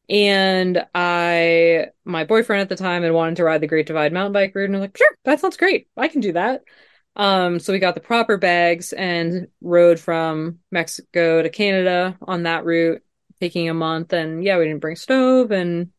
and 0.08 0.84
i 0.94 1.86
my 2.04 2.24
boyfriend 2.24 2.62
at 2.62 2.68
the 2.68 2.76
time 2.76 3.02
had 3.02 3.12
wanted 3.12 3.36
to 3.36 3.44
ride 3.44 3.60
the 3.60 3.66
great 3.68 3.86
divide 3.86 4.12
mountain 4.12 4.32
bike 4.32 4.54
route 4.54 4.66
and 4.66 4.76
i'm 4.76 4.80
like 4.82 4.96
sure 4.96 5.08
that 5.24 5.40
sounds 5.40 5.56
great. 5.56 5.88
I 5.96 6.08
can 6.08 6.20
do 6.20 6.32
that. 6.32 6.62
Um 7.16 7.58
so 7.60 7.72
we 7.72 7.78
got 7.78 7.94
the 7.94 8.00
proper 8.00 8.36
bags 8.36 8.92
and 8.92 9.48
rode 9.60 10.00
from 10.00 10.60
mexico 10.70 11.42
to 11.42 11.50
canada 11.50 12.16
on 12.22 12.44
that 12.44 12.64
route 12.64 13.02
taking 13.40 13.68
a 13.68 13.74
month. 13.74 14.12
And 14.12 14.42
yeah 14.44 14.58
we 14.58 14.64
didn't 14.64 14.80
bring 14.80 14.96
stove 14.96 15.50
and 15.50 15.90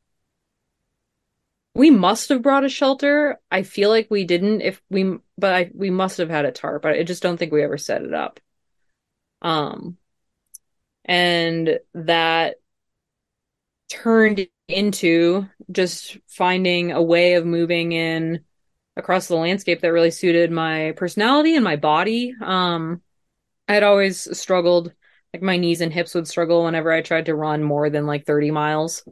we 1.74 1.90
must 1.90 2.30
have 2.30 2.42
brought 2.42 2.66
a 2.66 2.70
shelter. 2.70 3.40
I 3.50 3.64
feel 3.64 3.90
like 3.90 4.08
we 4.10 4.26
didn't 4.26 4.62
if 4.62 4.82
we 4.90 5.18
but 5.38 5.54
I, 5.54 5.72
we 5.74 5.90
must 5.90 6.18
have 6.18 6.30
had 6.30 6.46
a 6.46 6.52
tarp. 6.52 6.86
I 6.86 7.04
just 7.04 7.24
don't 7.24 7.38
think 7.38 7.52
we 7.52 7.64
ever 7.64 7.78
set 7.78 8.02
it 8.04 8.14
up. 8.14 8.40
Um 9.42 9.98
and 11.06 11.80
that 11.94 12.56
turned 13.90 14.48
into 14.68 15.46
just 15.72 16.18
finding 16.28 16.92
a 16.92 17.02
way 17.02 17.34
of 17.34 17.46
moving 17.46 17.92
in 17.92 18.44
across 18.96 19.28
the 19.28 19.36
landscape 19.36 19.82
that 19.82 19.92
really 19.92 20.12
suited 20.12 20.52
my 20.52 20.94
personality 20.96 21.56
and 21.56 21.64
my 21.64 21.76
body. 21.76 22.34
Um 22.42 23.02
i 23.68 23.74
had 23.76 23.84
always 23.84 24.38
struggled 24.40 24.94
like 25.34 25.44
my 25.44 25.58
knees 25.58 25.82
and 25.82 25.94
hips 25.94 26.16
would 26.16 26.28
struggle 26.28 26.66
whenever 26.66 26.92
I 26.92 27.02
tried 27.02 27.28
to 27.28 27.36
run 27.36 27.64
more 27.64 27.90
than 27.90 28.08
like 28.08 28.26
30 28.26 28.52
miles. 28.52 29.04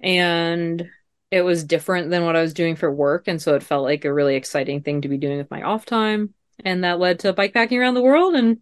And 0.00 0.90
it 1.34 1.42
was 1.42 1.64
different 1.64 2.10
than 2.10 2.24
what 2.24 2.36
I 2.36 2.42
was 2.42 2.54
doing 2.54 2.76
for 2.76 2.88
work. 2.92 3.26
And 3.26 3.42
so 3.42 3.56
it 3.56 3.64
felt 3.64 3.82
like 3.82 4.04
a 4.04 4.14
really 4.14 4.36
exciting 4.36 4.82
thing 4.82 5.00
to 5.00 5.08
be 5.08 5.18
doing 5.18 5.38
with 5.38 5.50
my 5.50 5.62
off 5.62 5.84
time. 5.84 6.32
And 6.64 6.84
that 6.84 7.00
led 7.00 7.18
to 7.20 7.34
bikepacking 7.34 7.76
around 7.76 7.94
the 7.94 8.02
world 8.02 8.36
and 8.36 8.58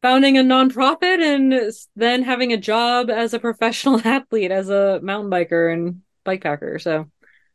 founding 0.00 0.38
a 0.38 0.40
nonprofit 0.40 1.20
and 1.20 1.70
then 1.94 2.22
having 2.22 2.54
a 2.54 2.56
job 2.56 3.10
as 3.10 3.34
a 3.34 3.38
professional 3.48 4.00
athlete, 4.02 4.50
as 4.50 4.70
a 4.70 4.98
mountain 5.02 5.30
biker 5.30 5.70
and 5.74 6.00
bikepacker. 6.24 6.80
So 6.80 7.10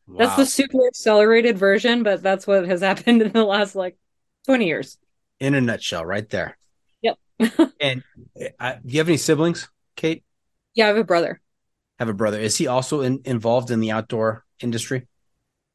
that's 0.07 0.36
the 0.36 0.45
super 0.45 0.86
accelerated 0.86 1.57
version, 1.57 2.03
but 2.03 2.21
that's 2.21 2.45
what 2.45 2.67
has 2.67 2.82
happened 2.89 3.23
in 3.23 3.32
the 3.32 3.43
last 3.43 3.73
like 3.73 3.97
20 4.45 4.67
years. 4.67 4.99
in 5.39 5.55
a 5.55 5.61
nutshell, 5.61 6.05
right 6.05 6.30
there. 6.30 6.55
Yep. 7.01 7.17
And 7.82 8.03
uh, 8.59 8.73
do 8.73 8.93
you 8.93 8.99
have 8.99 9.09
any 9.09 9.17
siblings, 9.17 9.69
Kait? 9.97 10.21
yeah, 10.75 10.86
I 10.86 10.88
have 10.89 10.97
a 10.97 11.03
brother. 11.03 11.41
Have 11.99 12.09
a 12.09 12.13
brother. 12.13 12.39
Is 12.39 12.57
he 12.57 12.67
also 12.67 13.01
in, 13.01 13.21
involved 13.25 13.71
in 13.71 13.79
the 13.79 13.91
outdoor 13.91 14.45
industry? 14.61 15.07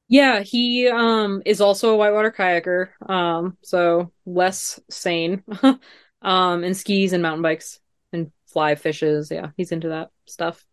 Yeah, 0.09 0.41
he 0.41 0.89
um 0.89 1.43
is 1.47 1.61
also 1.61 1.91
a 1.91 1.97
whitewater 1.97 2.31
kayaker, 2.31 2.89
um, 3.09 3.57
so 3.63 4.11
less 4.27 4.81
sane, 4.91 5.43
um, 5.63 6.65
and 6.65 6.77
skis 6.77 7.13
and 7.13 7.23
mountain 7.23 7.43
bikes. 7.43 7.81
And 8.13 8.31
fly 8.47 8.77
fishes. 8.77 9.31
Yeah, 9.31 9.51
he's 9.57 9.73
into 9.73 9.89
that 9.89 10.11
stuff. 10.27 10.65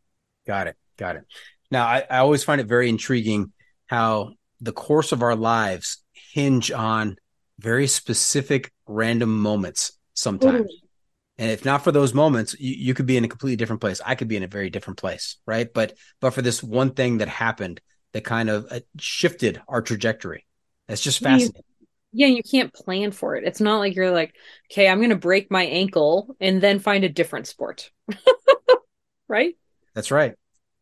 Got 0.46 0.68
it. 0.68 0.78
Got 0.98 1.18
it. 1.18 1.24
Now, 1.72 1.88
I, 1.88 2.06
I 2.10 2.18
always 2.20 2.44
find 2.44 2.62
it 2.62 2.68
very 2.68 2.88
intriguing 2.88 3.52
how 3.88 4.34
the 4.62 4.72
course 4.72 5.12
of 5.12 5.24
our 5.24 5.36
lives 5.36 6.04
hinge 6.14 6.72
on 6.72 7.18
very 7.60 7.88
specific 7.88 8.72
random 8.88 9.42
moments 9.42 9.94
sometimes. 10.14 10.72
And 11.42 11.50
if 11.50 11.66
not 11.66 11.84
for 11.84 11.92
those 11.92 12.14
moments, 12.14 12.56
you, 12.60 12.76
you 12.76 12.94
could 12.94 13.08
be 13.08 13.18
in 13.18 13.26
a 13.26 13.28
completely 13.28 13.56
different 13.56 13.82
place. 13.82 14.00
I 14.06 14.14
could 14.14 14.28
be 14.28 14.38
in 14.38 14.44
a 14.44 14.48
very 14.48 14.70
different 14.70 15.00
place, 15.00 15.38
right? 15.48 15.68
But 15.74 15.98
but 16.20 16.36
for 16.36 16.44
this 16.44 16.62
one 16.62 16.92
thing 16.92 17.18
that 17.18 17.30
happened 17.30 17.82
that 18.14 18.24
kind 18.24 18.48
of 18.48 18.68
uh, 18.70 18.82
shifted 19.00 19.60
our 19.68 19.82
trajectory, 19.82 20.46
that's 20.88 21.02
just 21.02 21.20
fascinating. 21.20 21.64
Yeah, 22.14 22.28
you 22.28 22.44
can't 22.44 22.72
plan 22.72 23.12
for 23.12 23.38
it. 23.38 23.44
It's 23.44 23.60
not 23.60 23.80
like 23.80 23.96
you're 23.96 24.12
like, 24.12 24.36
okay, 24.72 24.88
I'm 24.88 25.00
going 25.00 25.10
to 25.10 25.16
break 25.16 25.50
my 25.50 25.64
ankle 25.64 26.36
and 26.40 26.62
then 26.62 26.78
find 26.78 27.04
a 27.04 27.10
different 27.10 27.48
sport. 27.48 27.90
right? 29.28 29.56
That's 29.96 30.12
right. 30.12 30.36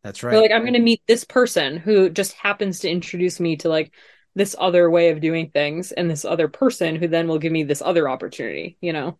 That's 0.03 0.23
right. 0.23 0.35
Or 0.35 0.41
like 0.41 0.51
I'm 0.51 0.63
going 0.63 0.73
to 0.73 0.79
meet 0.79 1.03
this 1.07 1.23
person 1.23 1.77
who 1.77 2.09
just 2.09 2.33
happens 2.33 2.79
to 2.79 2.89
introduce 2.89 3.39
me 3.39 3.55
to 3.57 3.69
like 3.69 3.93
this 4.35 4.57
other 4.59 4.89
way 4.89 5.11
of 5.11 5.21
doing 5.21 5.51
things 5.51 5.93
and 5.93 6.11
this 6.11 6.25
other 6.25 6.49
person 6.49 6.97
who 6.97 7.07
then 7.07 7.29
will 7.29 7.39
give 7.39 7.53
me 7.53 7.63
this 7.63 7.81
other 7.81 8.09
opportunity, 8.09 8.77
you 8.81 8.91
know. 8.91 9.17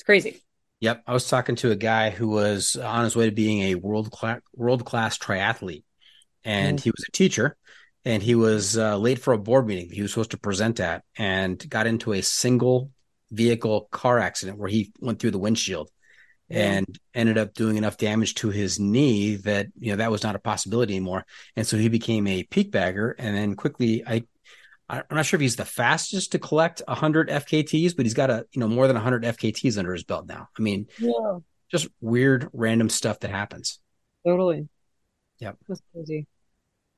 It's 0.00 0.06
crazy. 0.06 0.40
Yep, 0.80 1.02
I 1.06 1.12
was 1.12 1.28
talking 1.28 1.56
to 1.56 1.72
a 1.72 1.76
guy 1.76 2.08
who 2.08 2.28
was 2.28 2.74
on 2.74 3.04
his 3.04 3.14
way 3.14 3.26
to 3.26 3.36
being 3.36 3.64
a 3.64 3.74
world 3.74 4.10
class 4.10 4.40
world 4.54 4.86
class 4.86 5.18
triathlete, 5.18 5.84
and 6.42 6.80
he 6.80 6.90
was 6.90 7.04
a 7.06 7.12
teacher, 7.12 7.54
and 8.06 8.22
he 8.22 8.34
was 8.34 8.78
uh, 8.78 8.96
late 8.96 9.18
for 9.18 9.34
a 9.34 9.38
board 9.38 9.66
meeting 9.66 9.90
he 9.90 10.00
was 10.00 10.10
supposed 10.10 10.30
to 10.30 10.38
present 10.38 10.80
at, 10.80 11.04
and 11.18 11.68
got 11.68 11.86
into 11.86 12.14
a 12.14 12.22
single 12.22 12.90
vehicle 13.30 13.88
car 13.90 14.18
accident 14.18 14.56
where 14.56 14.70
he 14.70 14.90
went 15.00 15.18
through 15.18 15.32
the 15.32 15.38
windshield, 15.38 15.90
and 16.48 16.98
ended 17.14 17.36
up 17.36 17.52
doing 17.52 17.76
enough 17.76 17.98
damage 17.98 18.36
to 18.36 18.48
his 18.48 18.80
knee 18.80 19.36
that 19.36 19.66
you 19.78 19.90
know 19.90 19.96
that 19.96 20.10
was 20.10 20.22
not 20.22 20.34
a 20.34 20.38
possibility 20.38 20.96
anymore, 20.96 21.26
and 21.56 21.66
so 21.66 21.76
he 21.76 21.90
became 21.90 22.26
a 22.26 22.44
peak 22.44 22.70
bagger, 22.70 23.14
and 23.18 23.36
then 23.36 23.54
quickly 23.54 24.02
I. 24.06 24.24
I'm 24.90 25.16
not 25.16 25.24
sure 25.26 25.38
if 25.38 25.42
he's 25.42 25.56
the 25.56 25.64
fastest 25.64 26.32
to 26.32 26.38
collect 26.38 26.82
100 26.86 27.28
FKTs, 27.28 27.96
but 27.96 28.04
he's 28.06 28.14
got 28.14 28.30
a 28.30 28.46
you 28.52 28.60
know 28.60 28.68
more 28.68 28.86
than 28.86 28.96
100 28.96 29.24
FKTs 29.24 29.78
under 29.78 29.92
his 29.92 30.04
belt 30.04 30.26
now. 30.26 30.48
I 30.58 30.62
mean, 30.62 30.86
Yeah, 30.98 31.38
just 31.70 31.88
weird 32.00 32.48
random 32.52 32.88
stuff 32.88 33.20
that 33.20 33.30
happens 33.30 33.78
totally. 34.26 34.68
Yep. 35.38 35.56
That's 35.68 35.80
crazy. 35.94 36.26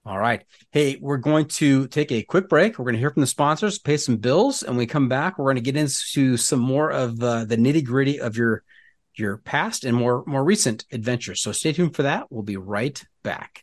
all 0.05 0.19
right 0.19 0.43
hey 0.73 0.99
we're 1.01 1.17
going 1.19 1.47
to 1.47 1.87
take 1.89 2.11
a 2.11 2.23
quick 2.25 2.49
break 2.49 2.79
we're 2.79 2.85
going 2.85 2.95
to 2.95 2.99
hear 2.99 3.11
from 3.11 3.21
the 3.21 3.27
sponsors 3.27 3.79
pay 3.79 3.97
some 3.97 4.17
bills 4.17 4.63
and 4.63 4.71
when 4.71 4.79
we 4.79 4.87
come 4.87 5.09
back 5.09 5.39
we're 5.39 5.45
going 5.45 5.55
to 5.57 5.61
get 5.61 5.77
into 5.77 6.37
some 6.37 6.59
more 6.59 6.91
of 6.91 7.23
uh, 7.23 7.45
the 7.45 7.57
nitty 7.57 7.85
gritty 7.85 8.19
of 8.19 8.37
your 8.37 8.65
your 9.15 9.37
past 9.37 9.85
and 9.85 9.97
more 9.97 10.25
more 10.27 10.43
recent 10.43 10.85
adventures 10.91 11.41
so 11.43 11.53
stay 11.53 11.73
tuned 11.73 11.95
for 11.95 12.03
that 12.03 12.27
we'll 12.31 12.43
be 12.43 12.57
right 12.57 13.05
back 13.23 13.63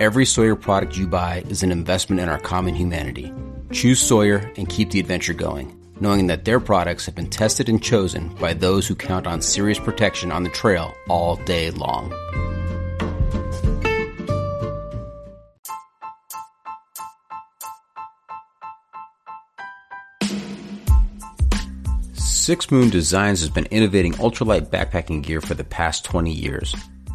Every 0.00 0.26
Sawyer 0.26 0.54
product 0.54 0.96
you 0.96 1.08
buy 1.08 1.42
is 1.48 1.64
an 1.64 1.72
investment 1.72 2.20
in 2.20 2.28
our 2.28 2.38
common 2.38 2.76
humanity. 2.76 3.32
Choose 3.72 4.00
Sawyer 4.00 4.48
and 4.56 4.68
keep 4.68 4.92
the 4.92 5.00
adventure 5.00 5.34
going, 5.34 5.76
knowing 5.98 6.28
that 6.28 6.44
their 6.44 6.60
products 6.60 7.04
have 7.06 7.16
been 7.16 7.28
tested 7.28 7.68
and 7.68 7.82
chosen 7.82 8.28
by 8.36 8.54
those 8.54 8.86
who 8.86 8.94
count 8.94 9.26
on 9.26 9.42
serious 9.42 9.80
protection 9.80 10.30
on 10.30 10.44
the 10.44 10.50
trail 10.50 10.94
all 11.08 11.34
day 11.34 11.72
long. 11.72 12.14
Six 22.14 22.70
Moon 22.70 22.88
Designs 22.88 23.40
has 23.40 23.50
been 23.50 23.66
innovating 23.72 24.12
ultralight 24.12 24.68
backpacking 24.68 25.24
gear 25.24 25.40
for 25.40 25.54
the 25.54 25.64
past 25.64 26.04
20 26.04 26.32
years. 26.32 26.72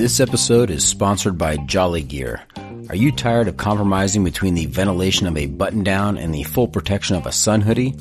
This 0.00 0.18
episode 0.18 0.70
is 0.70 0.82
sponsored 0.82 1.36
by 1.36 1.58
Jolly 1.58 2.02
Gear. 2.02 2.40
Are 2.88 2.96
you 2.96 3.12
tired 3.12 3.48
of 3.48 3.58
compromising 3.58 4.24
between 4.24 4.54
the 4.54 4.64
ventilation 4.64 5.26
of 5.26 5.36
a 5.36 5.44
button 5.44 5.84
down 5.84 6.16
and 6.16 6.34
the 6.34 6.44
full 6.44 6.68
protection 6.68 7.16
of 7.16 7.26
a 7.26 7.32
sun 7.32 7.60
hoodie? 7.60 7.94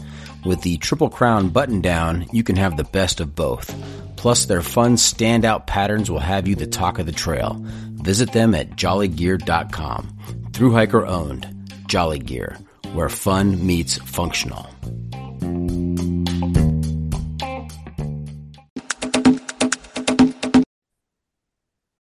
With 0.46 0.62
the 0.62 0.78
Triple 0.78 1.10
Crown 1.10 1.50
button 1.50 1.82
down, 1.82 2.26
you 2.32 2.42
can 2.42 2.56
have 2.56 2.78
the 2.78 2.86
best 2.86 3.20
of 3.20 3.36
both. 3.36 3.76
Plus, 4.16 4.46
their 4.46 4.62
fun 4.62 4.96
standout 4.96 5.68
patterns 5.68 6.10
will 6.10 6.20
have 6.20 6.48
you 6.48 6.56
the 6.56 6.68
talk 6.68 7.00
of 7.00 7.06
the 7.06 7.12
trail. 7.12 7.58
Visit 7.96 8.32
them 8.32 8.56
at 8.56 8.78
jollygear.com. 8.78 10.18
Through 10.54 10.72
hiker 10.72 11.06
owned, 11.06 11.70
Jolly 11.88 12.20
Gear, 12.20 12.58
where 12.94 13.10
fun 13.10 13.68
meets 13.68 13.98
functional. 13.98 14.70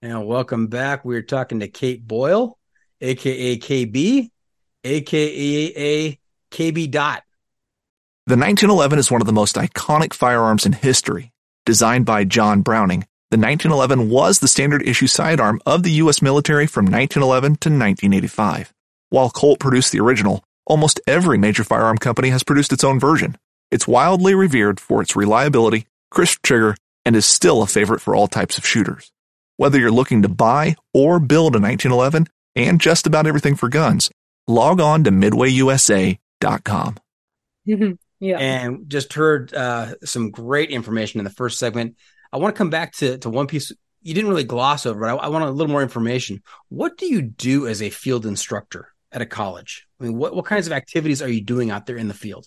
And 0.00 0.28
welcome 0.28 0.68
back. 0.68 1.04
We're 1.04 1.22
talking 1.22 1.58
to 1.58 1.68
Kait 1.68 2.06
Boyle, 2.06 2.56
aka 3.00 3.58
KB, 3.58 4.30
aka 4.84 6.18
KB 6.52 6.90
Dot. 6.92 7.24
The 8.28 8.36
1911 8.36 9.00
is 9.00 9.10
one 9.10 9.20
of 9.20 9.26
the 9.26 9.32
most 9.32 9.56
iconic 9.56 10.14
firearms 10.14 10.66
in 10.66 10.72
history. 10.72 11.32
Designed 11.66 12.06
by 12.06 12.22
John 12.22 12.62
Browning, 12.62 13.08
the 13.32 13.38
1911 13.38 14.08
was 14.08 14.38
the 14.38 14.46
standard 14.46 14.86
issue 14.86 15.08
sidearm 15.08 15.60
of 15.66 15.82
the 15.82 15.90
U.S. 16.02 16.22
military 16.22 16.68
from 16.68 16.84
1911 16.84 17.56
to 17.56 17.68
1985. 17.68 18.72
While 19.10 19.30
Colt 19.30 19.58
produced 19.58 19.90
the 19.90 19.98
original, 19.98 20.44
almost 20.64 21.00
every 21.08 21.38
major 21.38 21.64
firearm 21.64 21.98
company 21.98 22.28
has 22.28 22.44
produced 22.44 22.72
its 22.72 22.84
own 22.84 23.00
version. 23.00 23.36
It's 23.72 23.88
wildly 23.88 24.36
revered 24.36 24.78
for 24.78 25.02
its 25.02 25.16
reliability, 25.16 25.88
crisp 26.12 26.42
trigger, 26.44 26.76
and 27.04 27.16
is 27.16 27.26
still 27.26 27.62
a 27.62 27.66
favorite 27.66 28.00
for 28.00 28.14
all 28.14 28.28
types 28.28 28.58
of 28.58 28.64
shooters. 28.64 29.10
Whether 29.58 29.78
you're 29.78 29.90
looking 29.90 30.22
to 30.22 30.28
buy 30.28 30.76
or 30.94 31.18
build 31.18 31.54
a 31.56 31.60
1911 31.60 32.28
and 32.54 32.80
just 32.80 33.06
about 33.06 33.26
everything 33.26 33.56
for 33.56 33.68
guns, 33.68 34.10
log 34.46 34.80
on 34.80 35.04
to 35.04 35.10
midwayusa.com. 35.10 36.96
yeah. 38.20 38.38
and 38.38 38.88
just 38.88 39.12
heard 39.14 39.52
uh, 39.52 39.94
some 40.04 40.30
great 40.30 40.70
information 40.70 41.20
in 41.20 41.24
the 41.24 41.30
first 41.30 41.58
segment. 41.58 41.96
I 42.32 42.36
want 42.36 42.54
to 42.54 42.58
come 42.58 42.70
back 42.70 42.92
to 42.94 43.18
to 43.18 43.30
one 43.30 43.48
piece 43.48 43.72
you 44.00 44.14
didn't 44.14 44.30
really 44.30 44.44
gloss 44.44 44.86
over 44.86 45.04
it. 45.04 45.10
I, 45.10 45.16
I 45.16 45.28
want 45.28 45.44
a 45.44 45.50
little 45.50 45.72
more 45.72 45.82
information. 45.82 46.42
What 46.68 46.96
do 46.96 47.06
you 47.06 47.20
do 47.20 47.66
as 47.66 47.82
a 47.82 47.90
field 47.90 48.26
instructor 48.26 48.92
at 49.10 49.22
a 49.22 49.26
college? 49.26 49.86
I 50.00 50.04
mean, 50.04 50.16
what, 50.16 50.34
what 50.34 50.44
kinds 50.44 50.66
of 50.66 50.72
activities 50.72 51.20
are 51.20 51.28
you 51.28 51.40
doing 51.40 51.70
out 51.70 51.86
there 51.86 51.96
in 51.96 52.08
the 52.08 52.14
field? 52.14 52.46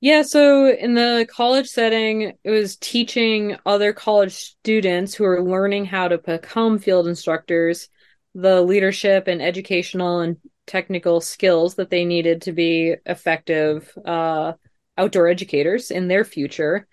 Yeah, 0.00 0.22
so 0.22 0.70
in 0.70 0.94
the 0.94 1.26
college 1.30 1.68
setting, 1.68 2.32
it 2.42 2.50
was 2.50 2.76
teaching 2.76 3.58
other 3.66 3.92
college 3.92 4.32
students 4.32 5.14
who 5.14 5.24
are 5.24 5.42
learning 5.42 5.84
how 5.84 6.08
to 6.08 6.18
become 6.18 6.78
field 6.78 7.06
instructors 7.06 7.88
the 8.34 8.62
leadership 8.62 9.26
and 9.26 9.42
educational 9.42 10.20
and 10.20 10.36
technical 10.66 11.20
skills 11.20 11.74
that 11.74 11.90
they 11.90 12.04
needed 12.04 12.42
to 12.42 12.52
be 12.52 12.94
effective 13.04 13.92
uh, 14.04 14.52
outdoor 14.96 15.26
educators 15.26 15.90
in 15.90 16.06
their 16.08 16.24
future. 16.24 16.86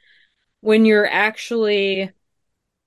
When 0.62 0.84
you're 0.84 1.08
actually 1.08 2.12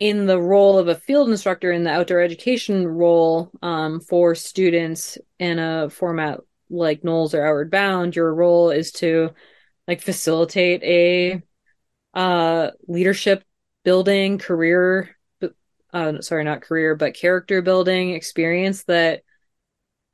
in 0.01 0.27
the 0.27 0.41
role 0.41 0.79
of 0.79 0.89
a 0.89 0.97
field 0.97 1.31
instructor 1.31 1.71
in 1.71 1.85
the 1.85 1.91
outdoor 1.91 2.21
education 2.21 2.87
role 2.87 3.51
um, 3.63 4.01
for 4.01 4.35
students 4.35 5.17
in 5.39 5.59
a 5.59 5.89
format 5.89 6.41
like 6.69 7.03
NOLS 7.03 7.35
or 7.35 7.47
Outward 7.47 7.71
Bound, 7.71 8.17
your 8.17 8.35
role 8.35 8.71
is 8.71 8.93
to 8.93 9.31
like 9.91 10.01
facilitate 10.01 10.85
a 10.85 11.43
uh 12.15 12.71
leadership 12.87 13.43
building 13.83 14.39
career 14.39 15.17
uh 15.93 16.21
sorry 16.21 16.45
not 16.45 16.63
career 16.63 16.95
but 16.95 17.15
character 17.15 17.61
building 17.61 18.11
experience 18.11 18.85
that 18.85 19.23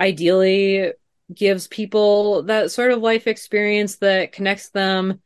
ideally 0.00 0.92
gives 1.34 1.68
people 1.68 2.44
that 2.44 2.70
sort 2.70 2.90
of 2.90 3.00
life 3.00 3.26
experience 3.26 3.96
that 3.96 4.32
connects 4.32 4.70
them 4.70 5.20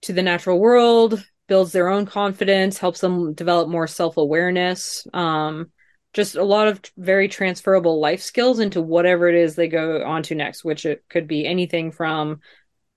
to 0.00 0.12
the 0.12 0.22
natural 0.22 0.58
world 0.58 1.24
builds 1.46 1.70
their 1.70 1.88
own 1.88 2.04
confidence 2.04 2.78
helps 2.78 3.00
them 3.00 3.34
develop 3.34 3.68
more 3.68 3.86
self-awareness 3.86 5.06
um 5.14 5.70
just 6.12 6.34
a 6.34 6.42
lot 6.42 6.66
of 6.66 6.80
very 6.96 7.28
transferable 7.28 8.00
life 8.00 8.20
skills 8.20 8.58
into 8.58 8.82
whatever 8.82 9.28
it 9.28 9.36
is 9.36 9.54
they 9.54 9.68
go 9.68 10.02
on 10.04 10.24
to 10.24 10.34
next 10.34 10.64
which 10.64 10.84
it 10.86 11.04
could 11.08 11.28
be 11.28 11.46
anything 11.46 11.92
from 11.92 12.40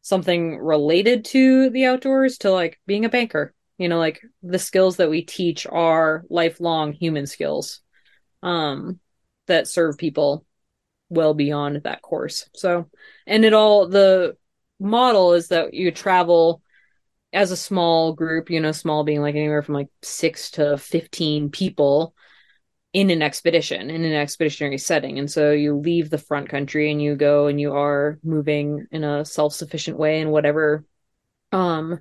something 0.05 0.59
related 0.59 1.25
to 1.25 1.71
the 1.71 1.85
outdoors 1.85 2.37
to 2.37 2.51
like 2.51 2.79
being 2.85 3.05
a 3.05 3.09
banker. 3.09 3.55
You 3.79 3.89
know 3.89 3.97
like 3.97 4.21
the 4.43 4.59
skills 4.59 4.97
that 4.97 5.09
we 5.09 5.23
teach 5.23 5.65
are 5.65 6.23
lifelong 6.29 6.93
human 6.93 7.25
skills 7.25 7.81
um 8.43 8.99
that 9.47 9.67
serve 9.67 9.97
people 9.97 10.45
well 11.09 11.33
beyond 11.33 11.81
that 11.83 12.03
course. 12.03 12.47
So 12.53 12.87
and 13.25 13.43
it 13.43 13.53
all 13.53 13.87
the 13.87 14.37
model 14.79 15.33
is 15.33 15.47
that 15.47 15.73
you 15.73 15.91
travel 15.91 16.61
as 17.33 17.49
a 17.49 17.57
small 17.57 18.13
group 18.13 18.51
you 18.51 18.59
know 18.59 18.71
small 18.71 19.03
being 19.03 19.21
like 19.21 19.33
anywhere 19.35 19.63
from 19.63 19.73
like 19.73 19.89
6 20.03 20.51
to 20.51 20.77
15 20.77 21.49
people 21.49 22.13
in 22.95 23.09
an 23.09 23.21
expedition 23.21 23.89
in 23.89 24.05
an 24.05 24.13
expeditionary 24.13 24.77
setting. 24.77 25.19
And 25.19 25.29
so 25.29 25.51
you 25.51 25.75
leave 25.75 26.09
the 26.09 26.17
front 26.17 26.47
country 26.47 26.89
and 26.89 27.01
you 27.01 27.17
go 27.17 27.47
and 27.47 27.59
you 27.59 27.73
are 27.73 28.17
moving 28.23 28.87
in 28.89 29.03
a 29.03 29.25
self-sufficient 29.25 29.99
way 29.99 30.21
in 30.21 30.29
whatever 30.29 30.85
um 31.51 31.99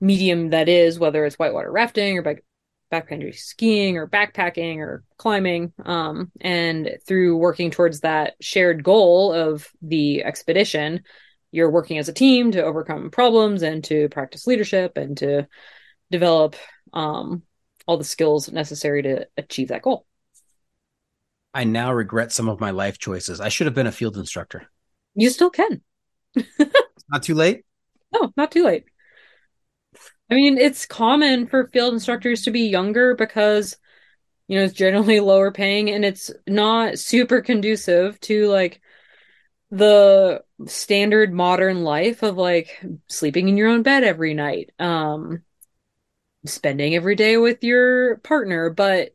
medium 0.00 0.50
that 0.50 0.68
is 0.68 0.96
whether 0.96 1.24
it's 1.24 1.40
whitewater 1.40 1.72
rafting 1.72 2.18
or 2.18 2.22
back 2.22 2.44
backcountry 2.92 3.34
skiing 3.34 3.96
or 3.96 4.06
backpacking 4.06 4.76
or 4.76 5.02
climbing. 5.16 5.72
Um 5.84 6.30
and 6.40 6.98
through 7.04 7.36
working 7.38 7.72
towards 7.72 8.02
that 8.02 8.34
shared 8.40 8.84
goal 8.84 9.32
of 9.32 9.68
the 9.82 10.22
expedition 10.22 11.02
you're 11.50 11.72
working 11.72 11.98
as 11.98 12.08
a 12.08 12.12
team 12.12 12.52
to 12.52 12.62
overcome 12.62 13.10
problems 13.10 13.62
and 13.62 13.82
to 13.84 14.08
practice 14.10 14.46
leadership 14.46 14.96
and 14.96 15.16
to 15.16 15.48
develop 16.12 16.54
um 16.92 17.42
all 17.88 17.96
the 17.96 18.04
skills 18.04 18.52
necessary 18.52 19.02
to 19.02 19.26
achieve 19.36 19.66
that 19.66 19.82
goal 19.82 20.06
I 21.54 21.64
now 21.64 21.92
regret 21.92 22.32
some 22.32 22.48
of 22.48 22.60
my 22.60 22.70
life 22.70 22.98
choices. 22.98 23.40
I 23.40 23.48
should 23.48 23.66
have 23.66 23.74
been 23.74 23.86
a 23.86 23.92
field 23.92 24.16
instructor. 24.16 24.68
You 25.14 25.28
still 25.30 25.50
can. 25.50 25.82
not 27.10 27.22
too 27.22 27.34
late? 27.34 27.64
No, 28.12 28.32
not 28.36 28.50
too 28.50 28.64
late. 28.64 28.84
I 30.30 30.34
mean, 30.34 30.56
it's 30.56 30.86
common 30.86 31.46
for 31.46 31.68
field 31.68 31.92
instructors 31.92 32.44
to 32.44 32.50
be 32.50 32.62
younger 32.62 33.14
because, 33.14 33.76
you 34.48 34.56
know, 34.56 34.64
it's 34.64 34.72
generally 34.72 35.20
lower 35.20 35.52
paying 35.52 35.90
and 35.90 36.04
it's 36.04 36.30
not 36.46 36.98
super 36.98 37.42
conducive 37.42 38.18
to 38.20 38.48
like 38.48 38.80
the 39.70 40.42
standard 40.66 41.32
modern 41.32 41.82
life 41.82 42.22
of 42.22 42.36
like 42.36 42.82
sleeping 43.08 43.48
in 43.48 43.56
your 43.56 43.68
own 43.68 43.82
bed 43.82 44.04
every 44.04 44.32
night, 44.32 44.70
um, 44.78 45.42
spending 46.46 46.94
every 46.94 47.14
day 47.14 47.36
with 47.36 47.62
your 47.62 48.16
partner. 48.18 48.70
But 48.70 49.14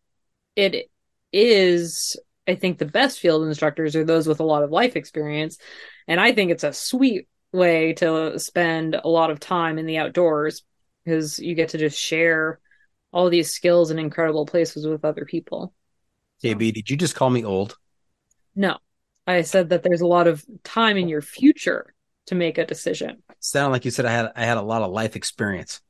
it 0.55 0.89
is 1.31 2.15
I 2.48 2.56
think 2.56 2.78
the 2.78 2.86
best 2.86 3.20
field 3.20 3.45
instructors 3.45 3.95
are 3.95 4.06
those 4.06 4.28
with 4.28 4.39
a 4.39 4.45
lot 4.45 4.64
of 4.64 4.72
life 4.72 4.95
experience. 4.95 5.58
And 6.08 6.20
I 6.20 6.32
think 6.32 6.52
it's 6.52 6.64
a 6.64 6.74
sweet 6.74 7.28
way 7.52 7.93
to 7.93 8.39
spend 8.39 8.95
a 8.95 9.08
lot 9.08 9.32
of 9.32 9.39
time 9.39 9.78
in 9.78 9.86
the 9.86 9.98
outdoors 9.98 10.64
because 11.04 11.39
you 11.39 11.56
get 11.56 11.70
to 11.70 11.78
just 11.78 12.00
share 12.00 12.60
all 13.12 13.30
these 13.30 13.52
skills 13.52 13.91
in 13.91 14.00
incredible 14.00 14.45
places 14.45 14.86
with 14.86 15.06
other 15.06 15.26
people. 15.26 15.74
KB, 16.43 16.74
did 16.74 16.89
you 16.89 16.98
just 16.98 17.16
call 17.16 17.30
me 17.30 17.43
old? 17.43 17.78
No. 18.56 18.78
I 19.26 19.41
said 19.41 19.70
that 19.70 19.84
there's 19.84 20.02
a 20.02 20.08
lot 20.08 20.28
of 20.28 20.45
time 20.64 20.98
in 20.98 21.10
your 21.10 21.22
future 21.22 21.93
to 22.28 22.36
make 22.36 22.58
a 22.58 22.66
decision. 22.66 23.24
Sound 23.39 23.74
like 23.74 23.86
you 23.86 23.91
said 23.91 24.06
I 24.06 24.12
had 24.12 24.32
I 24.36 24.45
had 24.45 24.58
a 24.58 24.62
lot 24.62 24.82
of 24.82 24.91
life 24.91 25.16
experience. 25.16 25.82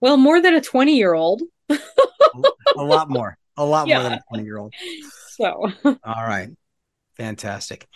Well, 0.00 0.16
more 0.16 0.40
than 0.40 0.54
a 0.54 0.60
20 0.60 0.96
year 0.96 1.14
old. 1.14 1.42
a 1.68 1.78
lot 2.76 3.08
more. 3.10 3.36
A 3.56 3.64
lot 3.64 3.88
yeah. 3.88 4.00
more 4.00 4.02
than 4.04 4.12
a 4.18 4.22
20 4.28 4.44
year 4.44 4.58
old. 4.58 4.74
So, 5.36 5.70
all 5.84 5.96
right, 6.04 6.50
fantastic. 7.16 7.86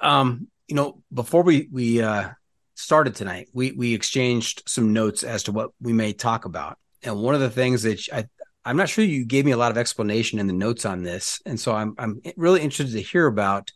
Um, 0.00 0.48
you 0.68 0.76
know, 0.76 1.02
before 1.12 1.42
we 1.42 1.68
we 1.72 2.02
uh, 2.02 2.30
started 2.74 3.14
tonight, 3.14 3.48
we 3.52 3.72
we 3.72 3.94
exchanged 3.94 4.62
some 4.66 4.92
notes 4.92 5.22
as 5.22 5.44
to 5.44 5.52
what 5.52 5.70
we 5.80 5.92
may 5.92 6.12
talk 6.12 6.44
about, 6.44 6.78
and 7.02 7.20
one 7.20 7.34
of 7.34 7.40
the 7.40 7.50
things 7.50 7.82
that 7.82 8.08
I 8.12 8.26
I'm 8.64 8.76
not 8.76 8.88
sure 8.88 9.04
you 9.04 9.24
gave 9.24 9.44
me 9.44 9.50
a 9.50 9.56
lot 9.56 9.72
of 9.72 9.78
explanation 9.78 10.38
in 10.38 10.46
the 10.46 10.52
notes 10.52 10.84
on 10.84 11.02
this, 11.02 11.40
and 11.44 11.58
so 11.58 11.74
I'm 11.74 11.94
I'm 11.98 12.20
really 12.36 12.62
interested 12.62 12.96
to 12.96 13.02
hear 13.02 13.26
about 13.26 13.70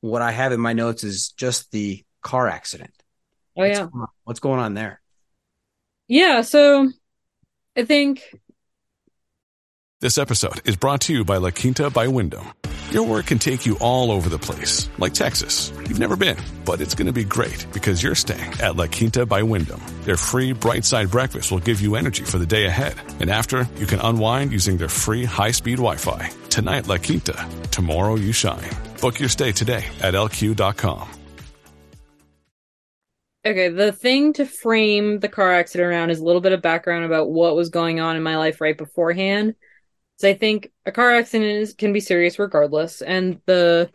what 0.00 0.22
I 0.22 0.30
have 0.30 0.52
in 0.52 0.60
my 0.60 0.72
notes 0.72 1.02
is 1.02 1.30
just 1.30 1.72
the 1.72 2.04
car 2.22 2.46
accident. 2.46 2.94
Oh 3.56 3.64
yeah, 3.64 3.88
going 3.92 4.06
what's 4.24 4.40
going 4.40 4.60
on 4.60 4.74
there? 4.74 5.00
Yeah, 6.06 6.42
so 6.42 6.88
I 7.76 7.84
think 7.84 8.22
this 10.00 10.16
episode 10.16 10.66
is 10.66 10.76
brought 10.76 11.00
to 11.00 11.12
you 11.12 11.24
by 11.24 11.38
La 11.38 11.50
Quinta 11.50 11.90
by 11.90 12.06
Wyndham. 12.06 12.46
Your 12.92 13.02
work 13.02 13.26
can 13.26 13.38
take 13.38 13.66
you 13.66 13.76
all 13.80 14.12
over 14.12 14.28
the 14.28 14.38
place, 14.38 14.88
like 14.96 15.12
Texas. 15.12 15.72
You've 15.88 15.98
never 15.98 16.16
been, 16.16 16.36
but 16.64 16.80
it's 16.80 16.94
going 16.94 17.08
to 17.08 17.12
be 17.12 17.24
great 17.24 17.66
because 17.72 18.00
you're 18.00 18.14
staying 18.14 18.52
at 18.62 18.76
La 18.76 18.86
Quinta 18.86 19.26
by 19.26 19.42
Wyndham. 19.42 19.82
Their 20.04 20.16
free 20.16 20.52
bright 20.52 20.84
side 20.84 21.10
breakfast 21.10 21.50
will 21.50 21.58
give 21.58 21.80
you 21.80 21.96
energy 21.96 22.22
for 22.22 22.38
the 22.38 22.46
day 22.46 22.66
ahead. 22.66 22.94
And 23.18 23.28
after, 23.28 23.68
you 23.76 23.86
can 23.86 23.98
unwind 23.98 24.52
using 24.52 24.76
their 24.76 24.88
free 24.88 25.24
high 25.24 25.50
speed 25.50 25.78
Wi 25.78 25.96
Fi. 25.96 26.30
Tonight, 26.48 26.86
La 26.86 26.98
Quinta. 26.98 27.48
Tomorrow, 27.72 28.14
you 28.16 28.32
shine. 28.32 28.70
Book 29.00 29.18
your 29.18 29.28
stay 29.28 29.50
today 29.50 29.84
at 30.00 30.14
lq.com. 30.14 31.08
Okay, 33.44 33.68
the 33.68 33.92
thing 33.92 34.32
to 34.34 34.46
frame 34.46 35.18
the 35.18 35.28
car 35.28 35.52
accident 35.54 35.90
around 35.90 36.10
is 36.10 36.20
a 36.20 36.24
little 36.24 36.40
bit 36.40 36.52
of 36.52 36.62
background 36.62 37.04
about 37.04 37.30
what 37.30 37.56
was 37.56 37.68
going 37.68 37.98
on 37.98 38.14
in 38.14 38.22
my 38.22 38.36
life 38.36 38.60
right 38.60 38.78
beforehand 38.78 39.54
so 40.18 40.28
I 40.28 40.34
think 40.34 40.72
a 40.84 40.92
car 40.92 41.14
accident 41.14 41.50
is, 41.50 41.74
can 41.74 41.92
be 41.92 42.00
serious 42.00 42.38
regardless, 42.38 43.02
and 43.02 43.40
the 43.46 43.90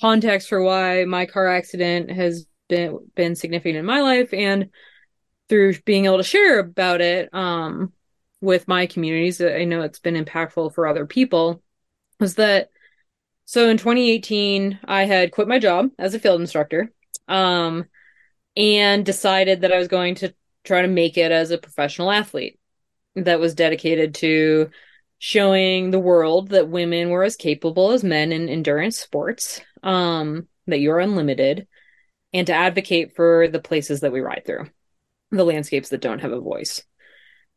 context 0.00 0.48
for 0.48 0.62
why 0.62 1.04
my 1.04 1.26
car 1.26 1.48
accident 1.48 2.10
has 2.10 2.46
been 2.68 2.98
been 3.14 3.36
significant 3.36 3.76
in 3.76 3.84
my 3.84 4.00
life, 4.00 4.32
and 4.32 4.70
through 5.50 5.78
being 5.80 6.06
able 6.06 6.16
to 6.16 6.22
share 6.24 6.58
about 6.58 7.02
it 7.02 7.32
um, 7.34 7.92
with 8.40 8.66
my 8.66 8.86
communities, 8.86 9.40
I 9.40 9.64
know 9.64 9.82
it's 9.82 9.98
been 9.98 10.22
impactful 10.22 10.74
for 10.74 10.86
other 10.86 11.06
people. 11.06 11.62
Was 12.20 12.36
that 12.36 12.70
so? 13.44 13.68
In 13.68 13.76
2018, 13.76 14.80
I 14.86 15.04
had 15.04 15.30
quit 15.30 15.46
my 15.46 15.58
job 15.58 15.90
as 15.98 16.14
a 16.14 16.18
field 16.18 16.40
instructor, 16.40 16.90
um, 17.28 17.84
and 18.56 19.04
decided 19.04 19.60
that 19.60 19.72
I 19.72 19.78
was 19.78 19.88
going 19.88 20.14
to 20.16 20.34
try 20.64 20.80
to 20.80 20.88
make 20.88 21.18
it 21.18 21.32
as 21.32 21.50
a 21.50 21.58
professional 21.58 22.10
athlete 22.10 22.58
that 23.14 23.40
was 23.40 23.54
dedicated 23.54 24.14
to 24.16 24.70
showing 25.18 25.90
the 25.90 25.98
world 25.98 26.50
that 26.50 26.68
women 26.68 27.10
were 27.10 27.24
as 27.24 27.36
capable 27.36 27.92
as 27.92 28.04
men 28.04 28.32
in 28.32 28.48
endurance 28.48 28.98
sports, 28.98 29.60
um, 29.82 30.46
that 30.66 30.80
you're 30.80 31.00
unlimited, 31.00 31.66
and 32.32 32.46
to 32.46 32.52
advocate 32.52 33.14
for 33.16 33.48
the 33.48 33.60
places 33.60 34.00
that 34.00 34.12
we 34.12 34.20
ride 34.20 34.42
through, 34.44 34.68
the 35.30 35.44
landscapes 35.44 35.88
that 35.88 36.00
don't 36.00 36.20
have 36.20 36.32
a 36.32 36.40
voice. 36.40 36.82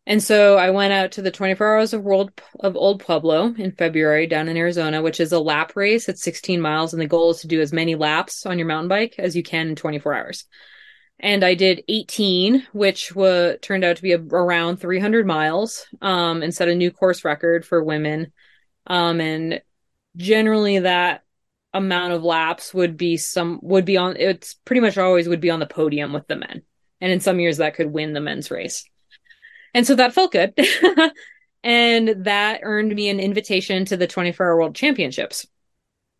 And 0.05 0.23
so 0.23 0.57
I 0.57 0.71
went 0.71 0.93
out 0.93 1.11
to 1.13 1.21
the 1.21 1.29
24 1.29 1.75
Hours 1.75 1.93
of 1.93 2.01
World 2.01 2.31
of 2.59 2.75
Old 2.75 3.03
Pueblo 3.03 3.53
in 3.55 3.73
February 3.73 4.25
down 4.25 4.47
in 4.49 4.57
Arizona, 4.57 5.01
which 5.01 5.19
is 5.19 5.31
a 5.31 5.39
lap 5.39 5.75
race. 5.75 6.09
It's 6.09 6.23
16 6.23 6.59
miles, 6.59 6.93
and 6.93 7.01
the 7.01 7.07
goal 7.07 7.31
is 7.31 7.41
to 7.41 7.47
do 7.47 7.61
as 7.61 7.71
many 7.71 7.95
laps 7.95 8.45
on 8.45 8.57
your 8.57 8.67
mountain 8.67 8.87
bike 8.89 9.15
as 9.19 9.35
you 9.35 9.43
can 9.43 9.67
in 9.67 9.75
24 9.75 10.13
hours. 10.15 10.45
And 11.19 11.43
I 11.43 11.53
did 11.53 11.83
18, 11.87 12.67
which 12.71 13.11
turned 13.13 13.83
out 13.83 13.97
to 13.97 14.01
be 14.01 14.13
a, 14.13 14.19
around 14.19 14.77
300 14.77 15.27
miles, 15.27 15.85
um, 16.01 16.41
and 16.41 16.53
set 16.53 16.69
a 16.69 16.75
new 16.75 16.91
course 16.91 17.25
record 17.25 17.65
for 17.65 17.83
women. 17.83 18.31
Um, 18.87 19.19
and 19.19 19.61
generally, 20.15 20.79
that 20.79 21.23
amount 21.73 22.13
of 22.13 22.23
laps 22.23 22.73
would 22.73 22.97
be 22.97 23.17
some 23.17 23.59
would 23.61 23.85
be 23.85 23.97
on. 23.97 24.15
It's 24.17 24.53
pretty 24.53 24.79
much 24.79 24.97
always 24.97 25.27
would 25.27 25.41
be 25.41 25.49
on 25.49 25.59
the 25.59 25.65
podium 25.65 26.13
with 26.13 26.27
the 26.27 26.37
men, 26.37 26.63
and 27.01 27.11
in 27.11 27.19
some 27.19 27.39
years 27.39 27.57
that 27.57 27.75
could 27.75 27.91
win 27.91 28.13
the 28.13 28.21
men's 28.21 28.49
race. 28.49 28.85
And 29.73 29.85
so 29.85 29.95
that 29.95 30.13
felt 30.13 30.31
good. 30.31 30.53
and 31.63 32.25
that 32.25 32.61
earned 32.63 32.95
me 32.95 33.09
an 33.09 33.19
invitation 33.19 33.85
to 33.85 33.97
the 33.97 34.07
24 34.07 34.45
hour 34.45 34.55
world 34.55 34.75
championships 34.75 35.45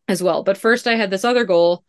as 0.08 0.22
well. 0.22 0.44
But 0.44 0.58
first, 0.58 0.88
I 0.88 0.96
had 0.96 1.10
this 1.10 1.26
other 1.26 1.46
goal, 1.46 1.84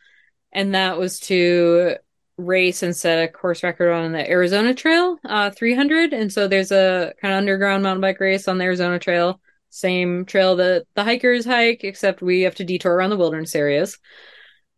and 0.51 0.73
that 0.73 0.97
was 0.97 1.19
to 1.21 1.97
race 2.45 2.83
and 2.83 2.95
set 2.95 3.23
a 3.23 3.31
course 3.31 3.63
record 3.63 3.91
on 3.91 4.11
the 4.11 4.29
Arizona 4.29 4.73
Trail 4.73 5.17
uh, 5.25 5.49
300. 5.51 6.13
And 6.13 6.31
so 6.31 6.47
there's 6.47 6.71
a 6.71 7.13
kind 7.21 7.33
of 7.33 7.37
underground 7.39 7.83
mountain 7.83 8.01
bike 8.01 8.19
race 8.19 8.47
on 8.47 8.57
the 8.57 8.65
Arizona 8.65 8.99
Trail, 8.99 9.39
same 9.69 10.25
trail 10.25 10.55
that 10.57 10.85
the 10.95 11.03
hikers 11.03 11.45
hike, 11.45 11.83
except 11.83 12.21
we 12.21 12.41
have 12.41 12.55
to 12.55 12.63
detour 12.63 12.93
around 12.93 13.09
the 13.09 13.17
wilderness 13.17 13.55
areas. 13.55 13.97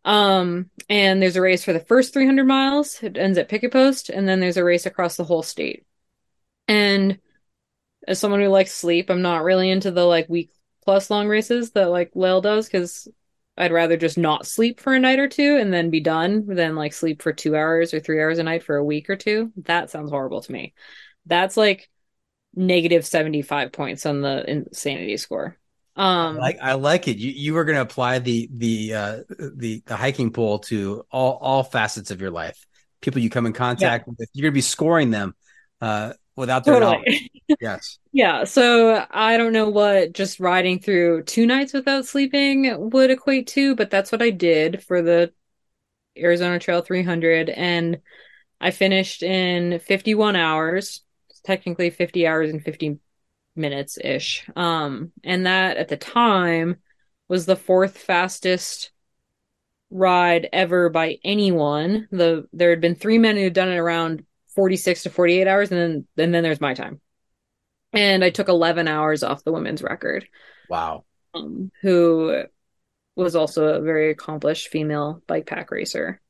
Um, 0.04 0.70
and 0.88 1.20
there's 1.20 1.36
a 1.36 1.40
race 1.40 1.64
for 1.64 1.72
the 1.72 1.80
first 1.80 2.12
300 2.12 2.44
miles. 2.44 3.02
It 3.02 3.16
ends 3.16 3.38
at 3.38 3.48
Picketpost, 3.48 4.10
and 4.10 4.28
then 4.28 4.40
there's 4.40 4.58
a 4.58 4.64
race 4.64 4.86
across 4.86 5.16
the 5.16 5.24
whole 5.24 5.42
state. 5.42 5.86
And 6.68 7.18
as 8.06 8.18
someone 8.18 8.40
who 8.40 8.48
likes 8.48 8.72
sleep, 8.72 9.10
I'm 9.10 9.22
not 9.22 9.44
really 9.44 9.70
into 9.70 9.90
the 9.90 10.04
like 10.04 10.28
week 10.28 10.50
plus 10.84 11.10
long 11.10 11.28
races 11.28 11.70
that 11.72 11.90
like 11.90 12.10
Lael 12.14 12.40
does 12.40 12.66
because 12.66 13.08
I'd 13.56 13.72
rather 13.72 13.96
just 13.96 14.18
not 14.18 14.46
sleep 14.46 14.80
for 14.80 14.92
a 14.92 14.98
night 14.98 15.20
or 15.20 15.28
two 15.28 15.56
and 15.56 15.72
then 15.72 15.90
be 15.90 16.00
done 16.00 16.46
than 16.46 16.74
like 16.74 16.92
sleep 16.92 17.22
for 17.22 17.32
two 17.32 17.54
hours 17.54 17.94
or 17.94 18.00
three 18.00 18.20
hours 18.20 18.38
a 18.38 18.42
night 18.42 18.64
for 18.64 18.76
a 18.76 18.84
week 18.84 19.08
or 19.08 19.16
two. 19.16 19.52
That 19.64 19.90
sounds 19.90 20.10
horrible 20.10 20.40
to 20.42 20.52
me. 20.52 20.74
That's 21.26 21.56
like 21.56 21.88
negative 22.54 23.06
75 23.06 23.72
points 23.72 24.06
on 24.06 24.22
the 24.22 24.48
insanity 24.48 25.16
score. 25.16 25.56
Um, 25.96 26.36
I 26.36 26.40
like 26.40 26.58
I 26.60 26.72
like 26.72 27.06
it. 27.06 27.18
You 27.18 27.30
you 27.30 27.54
were 27.54 27.64
going 27.64 27.76
to 27.76 27.82
apply 27.82 28.18
the 28.18 28.48
the 28.52 28.94
uh 28.94 29.18
the 29.38 29.82
the 29.86 29.96
hiking 29.96 30.32
pole 30.32 30.58
to 30.60 31.04
all 31.12 31.38
all 31.40 31.62
facets 31.62 32.10
of 32.10 32.20
your 32.20 32.32
life. 32.32 32.66
People 33.00 33.20
you 33.20 33.30
come 33.30 33.46
in 33.46 33.52
contact 33.52 34.06
yeah. 34.08 34.14
with, 34.18 34.28
you're 34.32 34.42
going 34.42 34.52
to 34.52 34.56
be 34.56 34.60
scoring 34.60 35.10
them 35.10 35.36
uh 35.80 36.14
without 36.34 36.64
their 36.64 36.80
totally. 36.80 36.96
knowledge. 36.96 37.30
Yes. 37.60 37.98
yeah. 38.12 38.44
So 38.44 39.06
I 39.10 39.36
don't 39.36 39.52
know 39.52 39.68
what 39.68 40.12
just 40.12 40.40
riding 40.40 40.78
through 40.80 41.24
two 41.24 41.46
nights 41.46 41.72
without 41.72 42.06
sleeping 42.06 42.90
would 42.90 43.10
equate 43.10 43.46
to, 43.48 43.74
but 43.74 43.90
that's 43.90 44.12
what 44.12 44.22
I 44.22 44.30
did 44.30 44.82
for 44.82 45.02
the 45.02 45.32
Arizona 46.16 46.58
Trail 46.58 46.82
300. 46.82 47.48
And 47.50 48.00
I 48.60 48.70
finished 48.70 49.22
in 49.22 49.78
51 49.80 50.36
hours, 50.36 51.02
technically 51.44 51.90
50 51.90 52.26
hours 52.26 52.50
and 52.50 52.62
50 52.62 52.98
minutes 53.56 53.98
ish. 54.02 54.48
Um, 54.56 55.12
and 55.22 55.46
that 55.46 55.76
at 55.76 55.88
the 55.88 55.96
time 55.96 56.76
was 57.28 57.46
the 57.46 57.56
fourth 57.56 57.98
fastest 57.98 58.90
ride 59.90 60.48
ever 60.52 60.88
by 60.88 61.18
anyone. 61.24 62.08
The 62.10 62.48
there 62.52 62.70
had 62.70 62.80
been 62.80 62.94
three 62.94 63.18
men 63.18 63.36
who 63.36 63.44
had 63.44 63.52
done 63.52 63.68
it 63.68 63.76
around 63.76 64.24
46 64.54 65.04
to 65.04 65.10
48 65.10 65.46
hours 65.46 65.70
and 65.72 65.80
then 65.80 66.24
and 66.24 66.34
then 66.34 66.42
there's 66.42 66.60
my 66.60 66.74
time 66.74 67.00
and 67.94 68.24
i 68.24 68.30
took 68.30 68.48
11 68.48 68.88
hours 68.88 69.22
off 69.22 69.44
the 69.44 69.52
women's 69.52 69.82
record. 69.82 70.26
Wow. 70.68 71.04
Um, 71.34 71.70
who 71.82 72.44
was 73.16 73.36
also 73.36 73.74
a 73.74 73.80
very 73.80 74.10
accomplished 74.10 74.68
female 74.68 75.22
bike 75.26 75.46
pack 75.46 75.70
racer. 75.70 76.20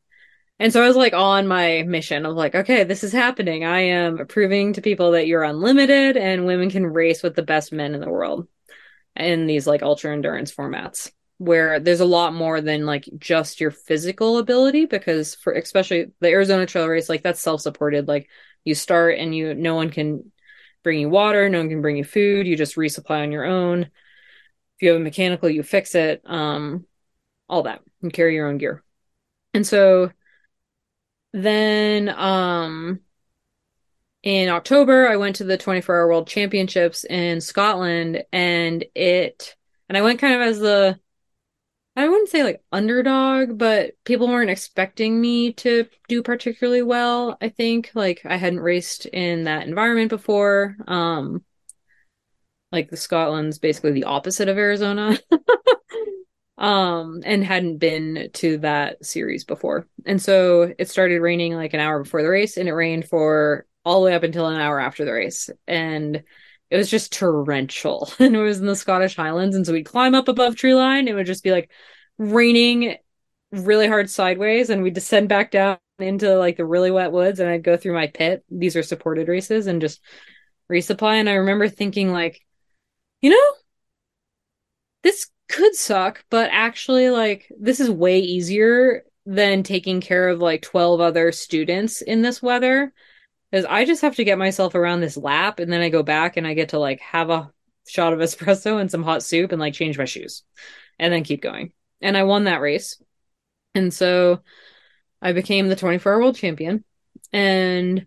And 0.59 0.73
so 0.73 0.83
i 0.83 0.87
was 0.87 0.97
like 0.97 1.15
on 1.15 1.47
my 1.47 1.83
mission 1.83 2.27
of 2.27 2.37
like 2.37 2.55
okay 2.55 2.85
this 2.85 3.05
is 3.05 3.13
happening. 3.13 3.65
I 3.65 3.81
am 3.81 4.27
proving 4.27 4.75
to 4.75 4.83
people 4.83 5.13
that 5.13 5.27
you're 5.27 5.43
unlimited 5.43 6.17
and 6.17 6.47
women 6.47 6.71
can 6.71 6.87
race 6.87 7.23
with 7.23 7.35
the 7.35 7.43
best 7.43 7.73
men 7.73 7.95
in 7.95 8.01
the 8.01 8.11
world 8.11 8.49
in 9.17 9.47
these 9.47 9.67
like 9.67 9.83
ultra 9.83 10.13
endurance 10.13 10.53
formats 10.53 11.11
where 11.39 11.81
there's 11.81 12.01
a 12.01 12.05
lot 12.05 12.33
more 12.33 12.61
than 12.61 12.87
like 12.87 13.09
just 13.19 13.61
your 13.61 13.71
physical 13.71 14.39
ability 14.39 14.87
because 14.87 15.35
for 15.35 15.53
especially 15.53 16.13
the 16.21 16.29
Arizona 16.29 16.67
trail 16.67 16.87
race 16.87 17.09
like 17.09 17.23
that's 17.23 17.41
self-supported. 17.41 18.07
Like 18.07 18.29
you 18.65 18.75
start 18.75 19.19
and 19.19 19.35
you 19.35 19.55
no 19.55 19.75
one 19.75 19.91
can 19.91 20.33
bring 20.85 21.01
you 21.01 21.09
water 21.09 21.49
no 21.49 21.59
one 21.59 21.69
can 21.69 21.83
bring 21.83 21.97
you 21.97 22.05
food 22.05 22.47
you 22.47 22.57
just 22.57 22.77
resupply 22.77 23.23
on 23.23 23.33
your 23.33 23.45
own. 23.45 23.83
If 23.83 24.83
you 24.83 24.91
have 24.91 25.01
a 25.01 25.05
mechanical 25.05 25.51
you 25.51 25.65
fix 25.65 25.97
it 25.97 26.23
um 26.25 26.87
all 27.49 27.65
that 27.65 27.81
and 28.03 28.13
carry 28.13 28.35
your 28.35 28.49
own 28.49 28.59
gear. 28.59 28.85
And 29.53 29.67
so 29.67 30.13
then 31.33 32.09
um 32.09 33.01
in 34.23 34.49
October 34.49 35.09
I 35.09 35.17
went 35.17 35.37
to 35.37 35.45
the 35.45 35.59
24 35.59 35.97
hour 35.97 36.07
world 36.07 36.29
championships 36.29 37.05
in 37.05 37.41
Scotland 37.41 38.23
and 38.33 38.85
it 38.95 39.57
and 39.89 39.99
I 39.99 40.03
went 40.03 40.21
kind 40.21 40.35
of 40.35 40.41
as 40.43 40.61
the 40.61 40.99
I 41.97 42.09
wouldn't 42.09 42.29
say 42.29 42.43
like 42.43 42.63
underdog, 42.73 43.57
but 43.57 43.93
people 44.05 44.27
weren't 44.27 44.51
expecting 44.51 45.21
me 45.21 45.53
to 45.55 45.87
do 46.09 46.23
particularly 46.23 46.83
well. 46.83 47.37
I 47.41 47.49
think 47.49 47.93
like 47.95 48.23
I 48.25 48.37
hadn't 48.37 48.61
raced 48.61 49.07
in 49.07 49.45
that 49.45 49.67
environment 49.67 50.11
before. 50.11 50.77
Um 50.89 51.45
like 52.73 52.91
the 52.91 52.97
Scotland's 52.97 53.59
basically 53.61 53.93
the 53.93 54.05
opposite 54.05 54.49
of 54.49 54.59
Arizona. 54.59 55.17
um 56.59 57.23
and 57.25 57.45
hadn't 57.45 57.79
been 57.79 58.31
to 58.35 58.59
that 58.59 59.05
series 59.05 59.45
before. 59.45 59.87
And 60.05 60.21
so 60.21 60.75
it 60.77 60.89
started 60.89 61.21
raining 61.21 61.55
like 61.55 61.75
an 61.75 61.81
hour 61.81 62.03
before 62.03 62.23
the 62.23 62.29
race 62.29 62.57
and 62.57 62.69
it 62.69 62.75
rained 62.75 63.09
for 63.09 63.67
all 63.85 64.01
the 64.01 64.07
way 64.07 64.15
up 64.15 64.25
until 64.25 64.49
an 64.49 64.61
hour 64.61 64.81
after 64.81 65.05
the 65.05 65.13
race. 65.13 65.49
And 65.69 66.25
it 66.75 66.79
was 66.79 66.91
just 66.91 67.13
torrential 67.13 68.11
and 68.19 68.35
it 68.35 68.41
was 68.41 68.59
in 68.59 68.67
the 68.67 68.75
Scottish 68.75 69.15
Highlands. 69.15 69.55
And 69.55 69.65
so 69.65 69.73
we'd 69.73 69.85
climb 69.85 70.13
up 70.13 70.27
above 70.27 70.57
tree 70.57 70.75
line. 70.75 71.07
It 71.07 71.15
would 71.15 71.25
just 71.25 71.45
be 71.45 71.53
like 71.53 71.71
raining 72.19 72.97
really 73.53 73.87
hard 73.87 74.11
sideways 74.11 74.71
and 74.71 74.83
we'd 74.83 74.95
descend 74.95 75.29
back 75.29 75.53
down 75.53 75.79
into 76.01 76.37
like 76.37 76.57
the 76.57 76.65
really 76.65 76.91
wet 76.91 77.13
woods 77.13 77.39
and 77.39 77.49
I'd 77.49 77.63
go 77.63 77.77
through 77.77 77.95
my 77.95 78.09
pit. 78.09 78.45
These 78.51 78.75
are 78.75 78.83
supported 78.83 79.29
races 79.29 79.69
and 79.69 79.81
just 79.81 80.01
resupply. 80.69 81.21
And 81.21 81.29
I 81.29 81.35
remember 81.35 81.69
thinking 81.69 82.11
like, 82.11 82.41
you 83.21 83.31
know, 83.31 83.55
this 85.05 85.31
could 85.49 85.77
suck, 85.77 86.25
but 86.29 86.51
actually 86.53 87.09
like 87.09 87.47
this 87.57 87.79
is 87.79 87.89
way 87.89 88.19
easier 88.19 89.05
than 89.27 89.63
taking 89.63 90.01
care 90.01 90.29
of 90.29 90.41
like 90.41 90.63
12 90.63 91.01
other 91.01 91.31
students 91.31 92.03
in 92.03 92.23
this 92.23 92.43
weather 92.43 92.93
is 93.55 93.65
I 93.65 93.85
just 93.85 94.03
have 94.03 94.17
to 94.17 94.25
get 94.25 94.39
myself 94.39 94.75
around 94.75 95.01
this 95.01 95.17
lap 95.17 95.61
and 95.61 95.73
then 95.73 95.81
I 95.81 95.89
go 95.89 96.03
back 96.03 96.37
and 96.37 96.47
I 96.47 96.55
get 96.55 96.71
to 96.71 96.79
like 96.79 97.01
have 97.01 97.31
a 97.31 97.53
shot 97.87 98.13
of 98.13 98.19
espresso 98.21 98.81
and 98.81 98.91
some 98.91 99.03
hot 99.03 99.23
soup 99.23 99.53
and 99.53 99.61
like 99.61 99.75
change 99.75 99.97
my 99.97 100.05
shoes 100.05 100.43
and 100.99 101.13
then 101.13 101.25
keep 101.25 101.41
going. 101.41 101.73
And 102.01 102.17
I 102.17 102.25
won 102.25 102.45
that 102.45 102.61
race. 102.61 103.01
And 103.75 103.93
so 103.95 104.41
I 105.23 105.33
became 105.33 105.69
the 105.69 105.77
24 105.77 106.13
hour 106.13 106.19
world 106.19 106.37
champion. 106.37 106.85
And 107.33 108.07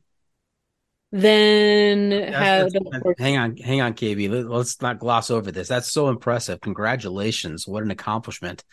then 1.11 2.11
had 2.33 2.69
hang 3.17 3.37
on, 3.37 3.57
hang 3.57 3.81
on, 3.81 3.93
KB. 3.93 4.49
Let's 4.49 4.81
not 4.81 4.99
gloss 4.99 5.31
over 5.31 5.51
this. 5.51 5.69
That's 5.69 5.91
so 5.91 6.09
impressive. 6.09 6.59
Congratulations. 6.59 7.65
What 7.65 7.83
an 7.83 7.91
accomplishment. 7.91 8.65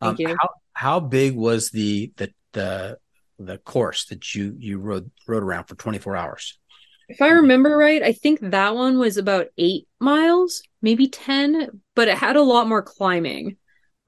Thank 0.00 0.12
um, 0.12 0.16
you. 0.18 0.36
How, 0.40 0.48
how 0.72 1.00
big 1.00 1.36
was 1.36 1.70
the 1.70 2.12
the 2.16 2.32
the 2.52 2.98
the 3.38 3.58
course 3.58 4.06
that 4.06 4.34
you 4.34 4.54
you 4.58 4.78
rode 4.78 5.10
rode 5.26 5.42
around 5.42 5.64
for 5.64 5.74
24 5.74 6.16
hours. 6.16 6.58
If 7.08 7.22
i 7.22 7.28
remember 7.28 7.76
right 7.76 8.02
i 8.02 8.12
think 8.12 8.40
that 8.40 8.74
one 8.74 8.98
was 8.98 9.16
about 9.16 9.46
eight 9.56 9.88
miles 9.98 10.62
maybe 10.82 11.08
10 11.08 11.80
but 11.94 12.08
it 12.08 12.18
had 12.18 12.36
a 12.36 12.42
lot 12.42 12.68
more 12.68 12.82
climbing. 12.82 13.56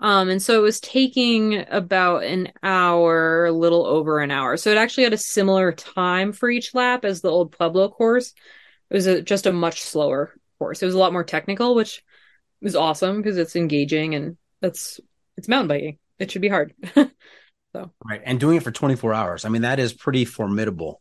Um 0.00 0.28
and 0.28 0.42
so 0.42 0.58
it 0.58 0.62
was 0.62 0.80
taking 0.80 1.64
about 1.70 2.24
an 2.24 2.52
hour 2.62 3.46
a 3.46 3.52
little 3.52 3.86
over 3.86 4.20
an 4.20 4.30
hour. 4.30 4.56
So 4.56 4.70
it 4.70 4.78
actually 4.78 5.04
had 5.04 5.12
a 5.12 5.18
similar 5.18 5.72
time 5.72 6.32
for 6.32 6.50
each 6.50 6.74
lap 6.74 7.04
as 7.04 7.20
the 7.20 7.30
old 7.30 7.52
pueblo 7.52 7.88
course. 7.88 8.34
It 8.90 8.94
was 8.94 9.06
a, 9.06 9.22
just 9.22 9.46
a 9.46 9.52
much 9.52 9.82
slower 9.82 10.34
course. 10.58 10.82
It 10.82 10.86
was 10.86 10.94
a 10.94 10.98
lot 10.98 11.12
more 11.12 11.24
technical 11.24 11.74
which 11.74 12.02
was 12.60 12.76
awesome 12.76 13.16
because 13.16 13.38
it's 13.38 13.56
engaging 13.56 14.14
and 14.14 14.36
that's 14.60 15.00
it's 15.36 15.48
mountain 15.48 15.68
biking. 15.68 15.98
It 16.18 16.30
should 16.30 16.42
be 16.42 16.48
hard 16.48 16.74
So 17.72 17.92
right, 18.04 18.20
and 18.24 18.40
doing 18.40 18.56
it 18.56 18.62
for 18.62 18.70
24 18.70 19.14
hours. 19.14 19.44
I 19.44 19.48
mean, 19.48 19.62
that 19.62 19.78
is 19.78 19.92
pretty 19.92 20.24
formidable. 20.24 21.00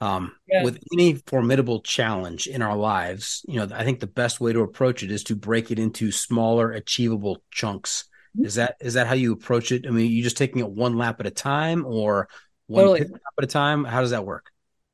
Um, 0.00 0.32
Yeah. 0.46 0.62
with 0.62 0.78
any 0.92 1.14
formidable 1.26 1.80
challenge 1.80 2.46
in 2.46 2.60
our 2.60 2.76
lives, 2.76 3.42
you 3.48 3.56
know, 3.58 3.74
I 3.74 3.82
think 3.82 4.00
the 4.00 4.06
best 4.06 4.40
way 4.42 4.52
to 4.52 4.60
approach 4.60 5.02
it 5.02 5.10
is 5.10 5.24
to 5.24 5.34
break 5.36 5.70
it 5.70 5.78
into 5.78 6.12
smaller, 6.12 6.70
achievable 6.70 7.42
chunks. 7.50 8.04
Mm-hmm. 8.36 8.44
Is 8.44 8.54
that 8.56 8.76
is 8.80 8.94
that 8.94 9.06
how 9.06 9.14
you 9.14 9.32
approach 9.32 9.72
it? 9.72 9.86
I 9.86 9.90
mean, 9.90 10.10
you 10.10 10.22
just 10.22 10.36
taking 10.36 10.60
it 10.60 10.68
one 10.68 10.98
lap 10.98 11.18
at 11.20 11.26
a 11.26 11.30
time, 11.30 11.86
or 11.86 12.28
one 12.66 12.84
Totally. 12.84 13.08
lap 13.10 13.20
at 13.38 13.44
a 13.44 13.46
time? 13.46 13.84
How 13.84 14.02
does 14.02 14.10
that 14.10 14.26
work? 14.26 14.50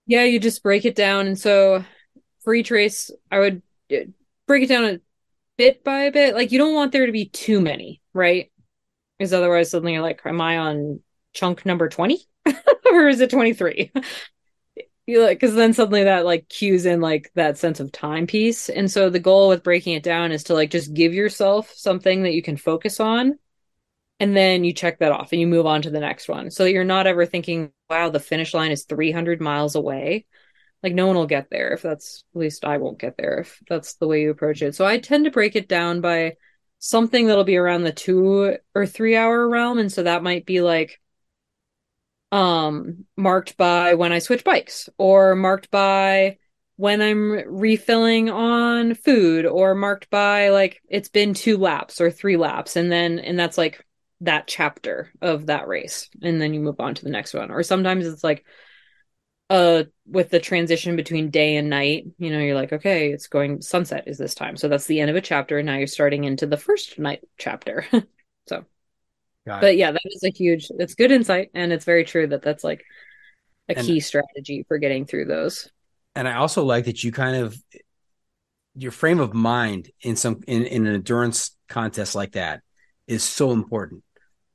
Yeah, 0.07 0.23
you 0.23 0.39
just 0.39 0.63
break 0.63 0.85
it 0.85 0.95
down. 0.95 1.27
And 1.27 1.39
so 1.39 1.85
for 2.45 2.55
each 2.55 2.71
race, 2.71 3.11
I 3.31 3.41
would 3.41 3.63
uh, 3.93 3.97
break 4.47 4.63
it 4.63 4.69
down 4.69 4.85
a 4.85 5.01
bit 5.59 5.83
by 5.83 6.03
a 6.05 6.13
bit. 6.13 6.35
Like 6.35 6.53
you 6.53 6.59
don't 6.59 6.75
want 6.75 6.93
there 6.93 7.07
to 7.07 7.13
be 7.13 7.27
too 7.27 7.61
many, 7.61 8.01
right? 8.15 8.52
Because 9.23 9.35
otherwise 9.35 9.71
suddenly 9.71 9.93
you're 9.93 10.03
like, 10.03 10.21
am 10.25 10.41
I 10.41 10.59
on 10.59 10.99
chunk 11.33 11.65
number 11.65 11.89
20? 11.89 12.19
or 12.93 13.07
is 13.07 13.21
it 13.21 13.31
23? 13.31 13.93
You 15.05 15.21
like, 15.21 15.41
because 15.41 15.57
then 15.57 15.73
suddenly 15.73 16.05
that 16.05 16.25
like 16.25 16.49
cues 16.49 16.87
in 16.87 17.01
like 17.01 17.33
that 17.35 17.59
sense 17.59 17.81
of 17.81 17.91
time 17.91 18.29
piece. 18.29 18.69
And 18.69 18.89
so 18.89 19.11
the 19.11 19.19
goal 19.19 19.49
with 19.49 19.65
breaking 19.65 19.95
it 19.95 20.05
down 20.05 20.31
is 20.31 20.45
to 20.45 20.55
like 20.55 20.71
just 20.71 20.95
give 20.95 21.13
yourself 21.13 21.73
something 21.75 22.23
that 22.23 22.35
you 22.35 22.41
can 22.41 22.57
focus 22.57 23.01
on. 23.01 23.37
And 24.21 24.37
then 24.37 24.63
you 24.63 24.73
check 24.73 25.01
that 25.01 25.11
off 25.11 25.33
and 25.33 25.41
you 25.41 25.49
move 25.49 25.67
on 25.67 25.83
to 25.83 25.91
the 25.91 25.99
next 25.99 26.29
one. 26.29 26.53
So 26.53 26.67
you're 26.67 26.85
not 26.85 27.09
ever 27.09 27.27
thinking, 27.27 27.73
wow, 27.91 28.11
the 28.11 28.21
finish 28.21 28.55
line 28.55 28.71
is 28.71 28.85
300 28.85 29.41
miles 29.41 29.75
away. 29.75 30.25
Like 30.85 30.95
no 30.95 31.09
one 31.09 31.17
will 31.17 31.27
get 31.27 31.51
there 31.51 31.73
if 31.73 31.83
that's, 31.83 32.23
at 32.33 32.39
least 32.39 32.65
I 32.65 32.79
won't 32.79 33.01
get 33.01 33.17
there 33.17 33.39
if 33.41 33.61
that's 33.69 33.95
the 33.95 34.07
way 34.07 34.23
you 34.23 34.31
approach 34.31 34.63
it. 34.63 34.77
So 34.77 34.87
I 34.87 34.99
tend 34.99 35.25
to 35.25 35.33
break 35.33 35.57
it 35.57 35.69
down 35.69 36.01
by 36.01 36.37
something 36.85 37.29
that'll 37.29 37.45
be 37.45 37.57
around 37.57 37.85
the 37.85 37.93
two 37.93 38.57
or 38.75 38.87
three 38.87 39.15
hour 39.15 39.49
realm. 39.49 39.79
And 39.79 39.91
so 39.91 40.03
that 40.03 40.25
might 40.25 40.45
be 40.45 40.61
like, 40.61 41.01
um 42.33 43.05
marked 43.17 43.57
by 43.59 43.95
when 43.95 44.11
I 44.11 44.19
switch 44.19 44.43
bikes 44.43 44.89
or 44.99 45.37
marked 45.37 45.71
by 45.71 46.39
when 46.77 47.03
I'm 47.03 47.31
refilling 47.47 48.31
on 48.31 48.95
food 48.95 49.45
or 49.45 49.75
marked 49.75 50.09
by 50.11 50.49
like 50.49 50.81
it's 50.89 51.11
been 51.11 51.35
two 51.35 51.57
laps 51.57 52.01
or 52.01 52.11
three 52.11 52.37
laps. 52.37 52.75
And 52.75 52.91
then 52.91 53.19
and 53.21 53.39
that's 53.39 53.59
like 53.59 53.87
that 54.23 54.49
chapter 54.49 55.13
of 55.21 55.47
that 55.47 55.69
race. 55.69 56.11
And 56.21 56.41
then 56.41 56.53
you 56.53 56.61
move 56.61 56.81
on 56.81 56.95
to 56.95 57.05
the 57.05 57.11
next 57.11 57.35
one. 57.35 57.51
Or 57.51 57.63
sometimes 57.63 58.07
it's 58.07 58.25
like 58.25 58.45
uh 59.53 59.85
with 60.07 60.31
the 60.31 60.41
transition 60.41 60.97
between 60.97 61.31
day 61.31 61.57
and 61.57 61.69
night 61.69 62.07
you 62.19 62.31
know 62.31 62.39
you're 62.39 62.55
like 62.55 62.73
okay 62.73 63.13
it's 63.13 63.29
going 63.29 63.61
sunset 63.61 64.05
is 64.07 64.17
this 64.19 64.35
time. 64.35 64.57
So 64.57 64.69
that's 64.69 64.87
the 64.87 65.01
end 65.01 65.11
of 65.11 65.17
a 65.17 65.21
chapter. 65.21 65.59
And 65.59 65.67
now 65.67 65.77
you're 65.77 65.87
starting 65.87 66.25
into 66.25 66.47
the 66.47 66.57
first 66.57 66.99
night 66.99 67.21
chapter. 67.39 67.87
So 68.49 68.65
Got 69.47 69.59
it. 69.59 69.61
but 69.61 69.77
yeah 69.77 69.93
that 69.93 70.03
is 70.05 70.25
a 70.25 70.31
huge 70.31 70.69
it's 70.79 70.95
good 70.97 71.13
insight 71.13 71.51
and 71.55 71.73
it's 71.73 71.85
very 71.85 72.05
true 72.05 72.27
that 72.29 72.43
that's 72.43 72.65
like 72.65 72.83
a 73.69 73.77
And- 73.77 73.87
key 73.87 74.01
strategy 74.01 74.65
for 74.67 74.79
getting 74.79 75.05
through 75.07 75.27
those. 75.27 75.71
And 76.17 76.27
I 76.27 76.35
also 76.35 76.65
like 76.65 76.87
that 76.87 77.05
you 77.05 77.13
kind 77.13 77.37
of 77.37 77.57
your 78.75 78.91
frame 78.91 79.21
of 79.21 79.35
mind 79.35 79.91
in 80.01 80.17
some 80.17 80.41
in, 80.49 80.65
in 80.65 80.87
an 80.87 80.95
endurance 80.95 81.57
contest 81.69 82.15
like 82.15 82.33
that 82.33 82.63
is 83.07 83.23
so 83.23 83.53
important 83.53 84.03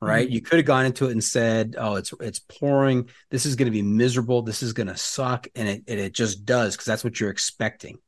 right? 0.02 0.28
Mhm. 0.28 0.32
you 0.32 0.42
could 0.42 0.58
have 0.58 0.66
gone 0.66 0.86
into 0.86 1.08
it 1.08 1.12
and 1.12 1.24
said 1.24 1.76
oh 1.78 1.96
it's 1.96 2.14
it's 2.22 2.40
pouring. 2.40 3.10
This 3.30 3.46
is 3.46 3.56
going 3.56 3.66
to 3.68 3.72
be 3.72 3.82
miserable. 3.82 4.42
This 4.44 4.64
is 4.64 4.74
going 4.74 4.88
to 4.88 4.98
suck. 4.98 5.48
And 5.56 5.68
it 5.68 5.84
and 5.88 6.00
it 6.00 6.14
just 6.14 6.46
does 6.46 6.76
because 6.76 6.86
that's 6.86 7.04
what 7.04 7.20
you're 7.20 7.30
expecting. 7.32 8.00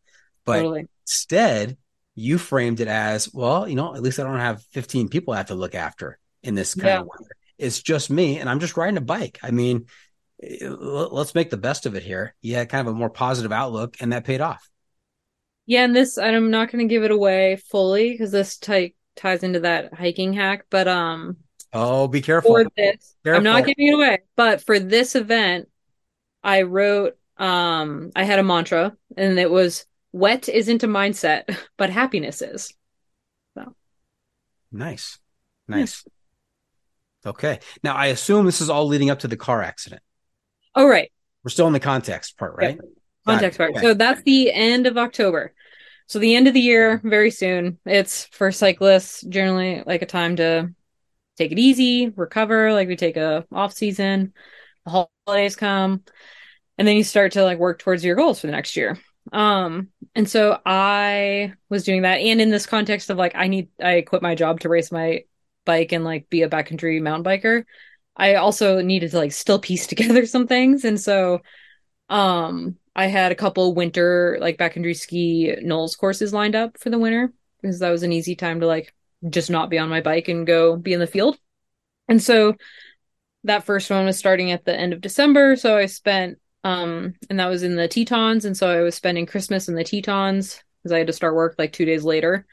But 0.45 0.57
totally. 0.57 0.87
instead 1.03 1.77
you 2.15 2.37
framed 2.37 2.81
it 2.81 2.87
as 2.89 3.33
well 3.33 3.65
you 3.67 3.75
know 3.75 3.95
at 3.95 4.01
least 4.01 4.19
i 4.19 4.23
don't 4.23 4.39
have 4.39 4.61
15 4.73 5.07
people 5.07 5.33
i 5.33 5.37
have 5.37 5.45
to 5.45 5.55
look 5.55 5.73
after 5.73 6.17
in 6.43 6.53
this 6.55 6.75
kind 6.75 6.87
Yeah. 6.87 6.99
of 7.01 7.07
weather. 7.07 7.31
It's 7.57 7.81
just 7.81 8.09
me 8.09 8.39
and 8.39 8.49
i'm 8.49 8.59
just 8.59 8.75
riding 8.77 8.97
a 8.97 9.01
bike. 9.01 9.39
I 9.43 9.51
mean 9.51 9.85
eh, 10.43 10.67
let's 10.67 11.35
make 11.35 11.49
the 11.49 11.57
best 11.57 11.85
of 11.85 11.95
it 11.95 12.03
here. 12.03 12.35
Yeah, 12.41 12.65
kind 12.65 12.87
of 12.87 12.93
a 12.93 12.97
more 12.97 13.09
positive 13.09 13.51
outlook 13.53 13.97
and 14.01 14.11
that 14.11 14.25
paid 14.25 14.41
off. 14.41 14.67
Yeah, 15.65 15.83
and 15.85 15.95
this 15.95 16.17
I'm 16.17 16.51
not 16.51 16.71
going 16.71 16.85
to 16.87 16.91
give 16.93 17.03
it 17.03 17.11
away 17.11 17.57
fully 17.69 18.11
because 18.11 18.31
this 18.31 18.57
ti- 18.57 18.95
ties 19.15 19.43
into 19.43 19.61
that 19.61 19.93
hiking 19.93 20.33
hack, 20.33 20.65
but 20.69 20.87
um 20.87 21.37
oh 21.73 22.07
be 22.07 22.21
careful 22.21 22.51
for 22.51 22.65
this 22.75 23.15
I'm 23.25 23.43
not 23.43 23.65
giving 23.65 23.87
it 23.87 23.93
away, 23.93 24.19
but 24.35 24.61
for 24.61 24.79
this 24.79 25.15
event 25.15 25.69
I 26.43 26.63
wrote 26.63 27.17
um 27.37 28.11
I 28.15 28.23
had 28.23 28.39
a 28.39 28.43
mantra 28.43 28.95
and 29.15 29.39
it 29.39 29.51
was 29.51 29.85
wet 30.11 30.49
isn't 30.49 30.83
a 30.83 30.87
mindset, 30.87 31.55
but 31.77 31.89
happiness 31.89 32.41
is. 32.41 32.73
So 33.55 33.75
nice 34.71 35.19
nice 35.67 36.03
okay 37.25 37.59
now 37.83 37.93
i 37.93 38.07
assume 38.07 38.45
this 38.45 38.61
is 38.61 38.69
all 38.69 38.87
leading 38.87 39.11
up 39.11 39.19
to 39.19 39.27
the 39.27 39.37
car 39.37 39.61
accident 39.61 40.01
Oh 40.75 40.87
right. 40.87 41.11
we're 41.43 41.49
still 41.49 41.67
in 41.67 41.73
the 41.73 41.79
context 41.79 42.37
part 42.37 42.55
right. 42.55 42.79
Context 43.25 43.57
part. 43.57 43.71
Okay. 43.71 43.81
So 43.81 43.93
that's 43.93 44.21
the 44.23 44.51
end 44.51 44.87
of 44.87 44.97
October. 44.97 45.53
So 46.07 46.19
the 46.19 46.35
end 46.35 46.47
of 46.47 46.53
the 46.53 46.61
year, 46.61 47.01
very 47.03 47.31
soon. 47.31 47.77
It's 47.85 48.25
for 48.25 48.51
cyclists 48.51 49.21
generally 49.21 49.83
like 49.85 50.01
a 50.01 50.07
time 50.07 50.37
to 50.37 50.73
take 51.39 51.51
it 51.51 51.59
easy, 51.59 52.09
recover, 52.15 52.73
like 52.73 52.87
we 52.87 52.95
take 52.95 53.17
a 53.17 53.45
off 53.51 53.73
season, 53.73 54.33
the 54.85 55.07
holidays 55.25 55.55
come, 55.55 56.03
and 56.77 56.87
then 56.87 56.97
you 56.97 57.03
start 57.03 57.33
to 57.33 57.43
like 57.43 57.59
work 57.59 57.79
towards 57.79 58.03
your 58.03 58.15
goals 58.15 58.39
for 58.39 58.47
the 58.47 58.53
next 58.53 58.75
year. 58.75 58.99
Um, 59.31 59.89
and 60.15 60.29
so 60.29 60.59
I 60.65 61.53
was 61.69 61.83
doing 61.83 62.01
that 62.03 62.15
and 62.19 62.41
in 62.41 62.49
this 62.49 62.65
context 62.65 63.09
of 63.09 63.17
like 63.17 63.33
I 63.35 63.47
need 63.47 63.69
I 63.81 64.01
quit 64.01 64.21
my 64.21 64.35
job 64.35 64.61
to 64.61 64.69
race 64.69 64.91
my 64.91 65.23
bike 65.65 65.91
and 65.91 66.03
like 66.03 66.29
be 66.29 66.41
a 66.41 66.49
backcountry 66.49 67.01
mountain 67.01 67.23
biker. 67.23 67.63
I 68.15 68.35
also 68.35 68.81
needed 68.81 69.11
to 69.11 69.17
like 69.17 69.31
still 69.31 69.59
piece 69.59 69.87
together 69.87 70.25
some 70.25 70.47
things. 70.47 70.85
And 70.85 70.99
so 70.99 71.41
um 72.09 72.77
I 72.95 73.07
had 73.07 73.31
a 73.31 73.35
couple 73.35 73.75
winter 73.75 74.37
like 74.41 74.57
backcountry 74.57 74.97
ski 74.97 75.55
NOLS 75.61 75.97
courses 75.97 76.33
lined 76.33 76.55
up 76.55 76.77
for 76.79 76.89
the 76.89 76.99
winter 76.99 77.31
because 77.61 77.79
that 77.79 77.91
was 77.91 78.03
an 78.03 78.11
easy 78.11 78.35
time 78.35 78.59
to 78.61 78.67
like 78.67 78.93
just 79.27 79.49
not 79.49 79.69
be 79.69 79.77
on 79.77 79.89
my 79.89 80.01
bike 80.01 80.27
and 80.27 80.47
go 80.47 80.75
be 80.75 80.93
in 80.93 80.99
the 80.99 81.07
field. 81.07 81.37
And 82.07 82.21
so 82.21 82.55
that 83.43 83.63
first 83.63 83.89
one 83.89 84.05
was 84.05 84.17
starting 84.17 84.51
at 84.51 84.65
the 84.65 84.77
end 84.77 84.93
of 84.93 85.01
December. 85.01 85.55
So 85.55 85.77
I 85.77 85.85
spent 85.85 86.37
um 86.63 87.13
and 87.29 87.39
that 87.39 87.47
was 87.47 87.63
in 87.63 87.75
the 87.75 87.87
Tetons. 87.87 88.45
And 88.45 88.55
so 88.55 88.69
I 88.69 88.81
was 88.81 88.95
spending 88.95 89.25
Christmas 89.25 89.69
in 89.69 89.75
the 89.75 89.83
Tetons 89.83 90.61
because 90.81 90.91
I 90.91 90.97
had 90.99 91.07
to 91.07 91.13
start 91.13 91.35
work 91.35 91.55
like 91.57 91.71
two 91.73 91.85
days 91.85 92.03
later. 92.03 92.45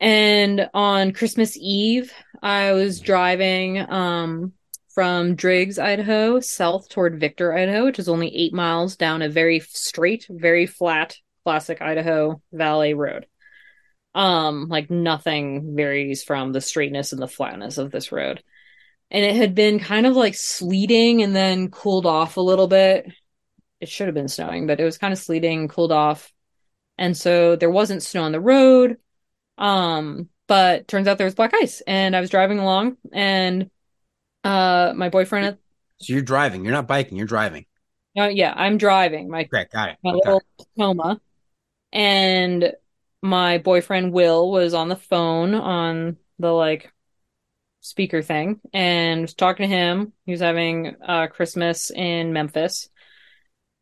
And 0.00 0.68
on 0.74 1.12
Christmas 1.12 1.56
Eve, 1.56 2.12
I 2.42 2.72
was 2.72 3.00
driving 3.00 3.78
um 3.90 4.52
from 4.94 5.36
Driggs, 5.36 5.78
Idaho, 5.78 6.40
south 6.40 6.88
toward 6.88 7.20
Victor, 7.20 7.56
Idaho, 7.56 7.84
which 7.84 8.00
is 8.00 8.08
only 8.08 8.34
eight 8.34 8.52
miles 8.52 8.96
down 8.96 9.22
a 9.22 9.28
very 9.28 9.60
straight, 9.60 10.26
very 10.28 10.66
flat, 10.66 11.16
classic 11.44 11.80
Idaho 11.80 12.42
Valley 12.52 12.94
road. 12.94 13.26
Um, 14.18 14.68
like 14.68 14.90
nothing 14.90 15.76
varies 15.76 16.24
from 16.24 16.52
the 16.52 16.60
straightness 16.60 17.12
and 17.12 17.22
the 17.22 17.28
flatness 17.28 17.78
of 17.78 17.92
this 17.92 18.12
road. 18.12 18.42
And 19.10 19.24
it 19.24 19.36
had 19.36 19.54
been 19.54 19.78
kind 19.80 20.06
of 20.06 20.16
like 20.16 20.34
sleeting 20.34 21.22
and 21.22 21.36
then 21.36 21.70
cooled 21.70 22.06
off 22.06 22.36
a 22.36 22.42
little 22.42 22.68
bit. 22.68 23.06
It 23.80 23.88
should 23.88 24.08
have 24.08 24.14
been 24.14 24.28
snowing, 24.28 24.66
but 24.66 24.80
it 24.80 24.84
was 24.84 24.98
kind 24.98 25.12
of 25.12 25.18
sleeting, 25.18 25.68
cooled 25.68 25.92
off. 25.92 26.32
And 26.98 27.16
so 27.16 27.56
there 27.56 27.70
wasn't 27.70 28.02
snow 28.02 28.24
on 28.24 28.32
the 28.32 28.40
road. 28.40 28.98
Um, 29.58 30.30
but 30.48 30.88
turns 30.88 31.08
out 31.08 31.18
there 31.18 31.26
was 31.26 31.34
black 31.36 31.52
ice 31.54 31.82
and 31.86 32.16
I 32.16 32.20
was 32.20 32.30
driving 32.30 32.58
along 32.58 32.96
and 33.12 33.70
uh 34.44 34.92
my 34.96 35.08
boyfriend 35.08 35.58
so 35.98 36.12
you're 36.12 36.22
driving 36.22 36.64
you're 36.64 36.72
not 36.74 36.86
biking 36.88 37.16
you're 37.18 37.26
driving 37.26 37.66
uh, 38.18 38.28
yeah, 38.28 38.52
I'm 38.56 38.78
driving 38.78 39.28
my 39.30 39.50
okay 39.52 39.66
got 39.72 39.88
it 39.90 39.98
my 40.02 40.12
Okay. 40.12 40.20
little 40.24 40.42
Tacoma 40.58 41.20
and 41.92 42.74
my 43.22 43.58
boyfriend 43.58 44.12
Will 44.12 44.50
was 44.50 44.74
on 44.74 44.88
the 44.88 44.96
phone 44.96 45.54
on 45.54 46.16
the 46.38 46.52
like 46.52 46.92
speaker 47.80 48.22
thing 48.22 48.60
and 48.72 49.22
was 49.22 49.34
talking 49.34 49.68
to 49.68 49.74
him. 49.74 50.12
He 50.24 50.32
was 50.32 50.40
having 50.40 50.96
uh 51.06 51.28
Christmas 51.28 51.90
in 51.90 52.32
Memphis. 52.32 52.88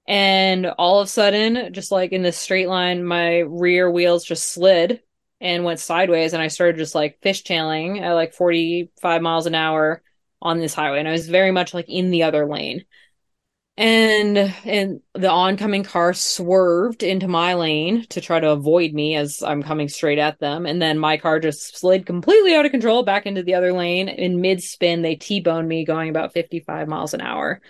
And 0.09 0.67
all 0.67 1.01
of 1.01 1.07
a 1.07 1.11
sudden, 1.11 1.73
just 1.73 1.91
like 1.91 2.13
in 2.13 2.23
this 2.23 2.39
straight 2.39 2.69
line, 2.69 3.05
my 3.05 3.39
rear 3.41 3.91
wheels 3.91 4.25
just 4.25 4.49
slid 4.53 5.03
and 5.41 5.65
went 5.65 5.81
sideways 5.81 6.33
and 6.33 6.43
I 6.43 6.49
started 6.49 6.79
just 6.79 6.95
like 6.95 7.21
fishtailing 7.21 8.01
at 8.01 8.13
like 8.13 8.33
45 8.33 9.21
miles 9.23 9.47
an 9.47 9.55
hour 9.55 10.03
on 10.41 10.59
this 10.59 10.75
highway 10.75 10.99
and 11.01 11.09
I 11.09 11.13
was 11.13 11.29
very 11.29 11.51
much 11.51 11.75
like 11.75 11.89
in 11.89 12.11
the 12.11 12.23
other 12.23 12.47
lane. 12.47 12.85
And 13.79 14.39
and 14.65 15.01
the 15.13 15.31
oncoming 15.31 15.83
car 15.83 16.15
swerved 16.15 17.03
into 17.03 17.29
my 17.29 17.55
lane 17.55 18.07
to 18.09 18.23
try 18.23 18.41
to 18.41 18.51
avoid 18.51 18.95
me 18.95 19.17
as 19.17 19.43
I'm 19.43 19.63
coming 19.63 19.89
straight 19.89 20.19
at 20.19 20.41
them. 20.41 20.65
And 20.65 20.81
then 20.81 20.99
my 20.99 21.19
car 21.19 21.41
just 21.41 21.77
slid 21.77 22.07
completely 22.07 22.55
out 22.55 22.65
of 22.65 22.71
control 22.71 23.03
back 23.03 23.27
into 23.27 23.43
the 23.43 23.55
other 23.55 23.75
lane. 23.75 24.09
In 24.09 24.41
mid 24.41 24.63
spin, 24.63 25.03
they 25.03 25.15
T 25.15 25.41
boned 25.41 25.69
me 25.69 25.85
going 25.85 26.09
about 26.09 26.33
55 26.33 26.89
miles 26.89 27.13
an 27.13 27.21
hour 27.21 27.61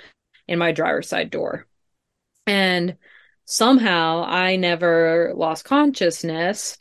in 0.46 0.60
my 0.60 0.70
driver's 0.70 1.08
side 1.08 1.30
door. 1.30 1.66
And 2.46 2.96
somehow 3.44 4.24
I 4.24 4.54
never 4.56 5.32
lost 5.34 5.64
consciousness. 5.64 6.78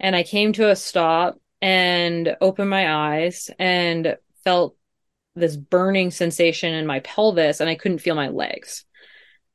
And 0.00 0.16
I 0.16 0.24
came 0.24 0.52
to 0.54 0.70
a 0.70 0.76
stop 0.76 1.38
and 1.62 2.36
opened 2.40 2.70
my 2.70 2.92
eyes 2.92 3.48
and 3.60 4.16
felt 4.44 4.76
this 5.36 5.56
burning 5.56 6.10
sensation 6.10 6.74
in 6.74 6.86
my 6.86 7.00
pelvis 7.00 7.60
and 7.60 7.70
I 7.70 7.74
couldn't 7.74 7.98
feel 7.98 8.14
my 8.14 8.28
legs. 8.28 8.84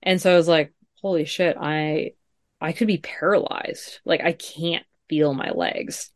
And 0.01 0.21
so 0.21 0.31
I 0.33 0.37
was 0.37 0.47
like, 0.47 0.73
holy 1.01 1.25
shit, 1.25 1.57
I 1.59 2.13
I 2.61 2.73
could 2.73 2.87
be 2.87 2.99
paralyzed. 2.99 3.99
Like 4.05 4.21
I 4.21 4.33
can't 4.33 4.85
feel 5.09 5.33
my 5.33 5.49
legs. 5.51 6.11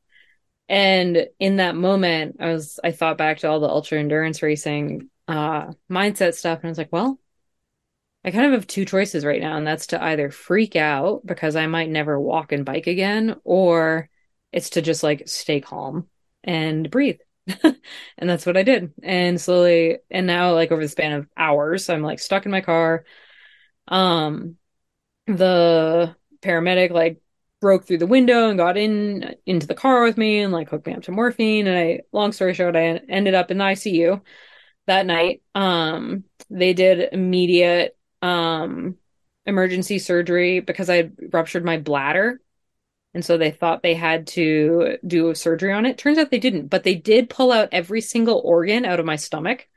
And 0.70 1.28
in 1.39 1.57
that 1.57 1.76
moment, 1.76 2.38
I 2.39 2.53
was 2.53 2.80
I 2.84 2.91
thought 2.91 3.18
back 3.18 3.39
to 3.39 3.49
all 3.49 3.59
the 3.59 3.68
ultra 3.68 3.99
endurance 3.99 4.41
racing 4.41 5.09
uh 5.28 5.72
mindset 5.89 6.36
stuff 6.36 6.59
and 6.59 6.68
I 6.68 6.70
was 6.70 6.78
like, 6.78 6.93
well, 6.93 7.20
I 8.26 8.32
kind 8.32 8.47
of 8.47 8.53
have 8.53 8.66
two 8.66 8.86
choices 8.86 9.24
right 9.24 9.39
now, 9.39 9.55
and 9.55 9.68
that's 9.68 9.88
to 9.88 10.03
either 10.03 10.32
freak 10.32 10.76
out 10.76 11.24
because 11.26 11.55
I 11.55 11.68
might 11.68 11.89
never 11.91 12.20
walk 12.20 12.51
and 12.51 12.66
bike 12.66 12.88
again, 12.88 13.36
or 13.43 14.09
it's 14.51 14.72
to 14.72 14.82
just 14.82 15.03
like 15.03 15.28
stay 15.28 15.61
calm 15.61 16.09
and 16.43 16.89
breathe. 16.89 17.20
and 18.18 18.30
that's 18.30 18.46
what 18.46 18.58
I 18.58 18.64
did. 18.64 18.93
And 19.04 19.39
slowly, 19.39 20.00
and 20.10 20.28
now, 20.28 20.54
like 20.54 20.72
over 20.72 20.82
the 20.82 20.88
span 20.89 21.14
of 21.14 21.28
hours, 21.38 21.89
I'm 21.89 22.02
like 22.02 22.20
stuck 22.20 22.46
in 22.46 22.52
my 22.52 22.62
car. 22.62 23.06
Um, 23.88 24.58
the 25.28 26.16
paramedic 26.41 26.91
like 26.91 27.22
broke 27.62 27.86
through 27.88 28.00
the 28.00 28.08
window 28.08 28.50
and 28.50 28.58
got 28.60 28.78
in 28.78 29.36
into 29.46 29.68
the 29.68 29.76
car 29.76 30.04
with 30.04 30.18
me 30.18 30.39
and 30.41 30.54
like 30.54 30.70
hooked 30.70 30.88
me 30.88 30.93
up 30.96 31.04
to 31.04 31.12
morphine. 31.12 31.68
And 31.68 31.78
I, 31.78 32.02
long 32.14 32.32
story 32.34 32.54
short, 32.56 32.76
I 32.76 33.02
ended 33.10 33.36
up 33.36 33.52
in 33.52 33.60
the 33.60 33.66
ICU 33.66 34.22
that 34.88 35.06
night. 35.06 35.43
Um, 35.56 36.26
they 36.50 36.74
did 36.74 37.14
immediate 37.14 37.98
um 38.22 38.98
emergency 39.46 40.00
surgery 40.00 40.60
because 40.62 40.89
I 40.89 41.12
ruptured 41.34 41.66
my 41.66 41.78
bladder. 41.78 42.41
And 43.16 43.24
so 43.24 43.38
they 43.38 43.49
thought 43.49 43.82
they 43.82 43.93
had 43.93 44.28
to 44.28 44.97
do 45.07 45.30
a 45.30 45.36
surgery 45.36 45.72
on 45.72 45.86
it. 45.86 45.97
Turns 45.97 46.18
out 46.18 46.32
they 46.32 46.38
didn't, 46.38 46.68
but 46.68 46.84
they 46.84 46.95
did 46.95 47.30
pull 47.30 47.53
out 47.53 47.70
every 47.72 48.01
single 48.01 48.41
organ 48.43 48.84
out 48.84 48.99
of 48.99 49.05
my 49.05 49.16
stomach 49.16 49.68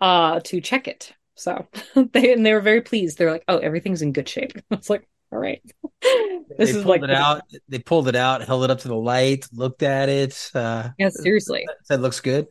uh 0.00 0.40
to 0.40 0.60
check 0.62 0.88
it. 0.88 1.12
So 1.34 1.68
they 2.12 2.32
and 2.32 2.44
they 2.44 2.54
were 2.54 2.62
very 2.62 2.80
pleased. 2.80 3.18
They're 3.18 3.30
like, 3.30 3.44
"Oh, 3.46 3.58
everything's 3.58 4.00
in 4.00 4.14
good 4.14 4.26
shape." 4.26 4.52
I 4.70 4.76
was 4.76 4.88
like, 4.88 5.06
"All 5.30 5.38
right." 5.38 5.62
this 6.00 6.72
they 6.72 6.78
is 6.78 6.86
like 6.86 7.02
it 7.02 7.10
out. 7.10 7.42
They 7.68 7.78
pulled 7.78 8.08
it 8.08 8.16
out, 8.16 8.42
held 8.42 8.64
it 8.64 8.70
up 8.70 8.80
to 8.80 8.88
the 8.88 8.96
light, 8.96 9.46
looked 9.52 9.82
at 9.82 10.08
it. 10.08 10.50
Uh, 10.54 10.88
yeah, 10.98 11.10
seriously. 11.10 11.66
that 11.90 12.00
looks 12.00 12.20
good. 12.20 12.46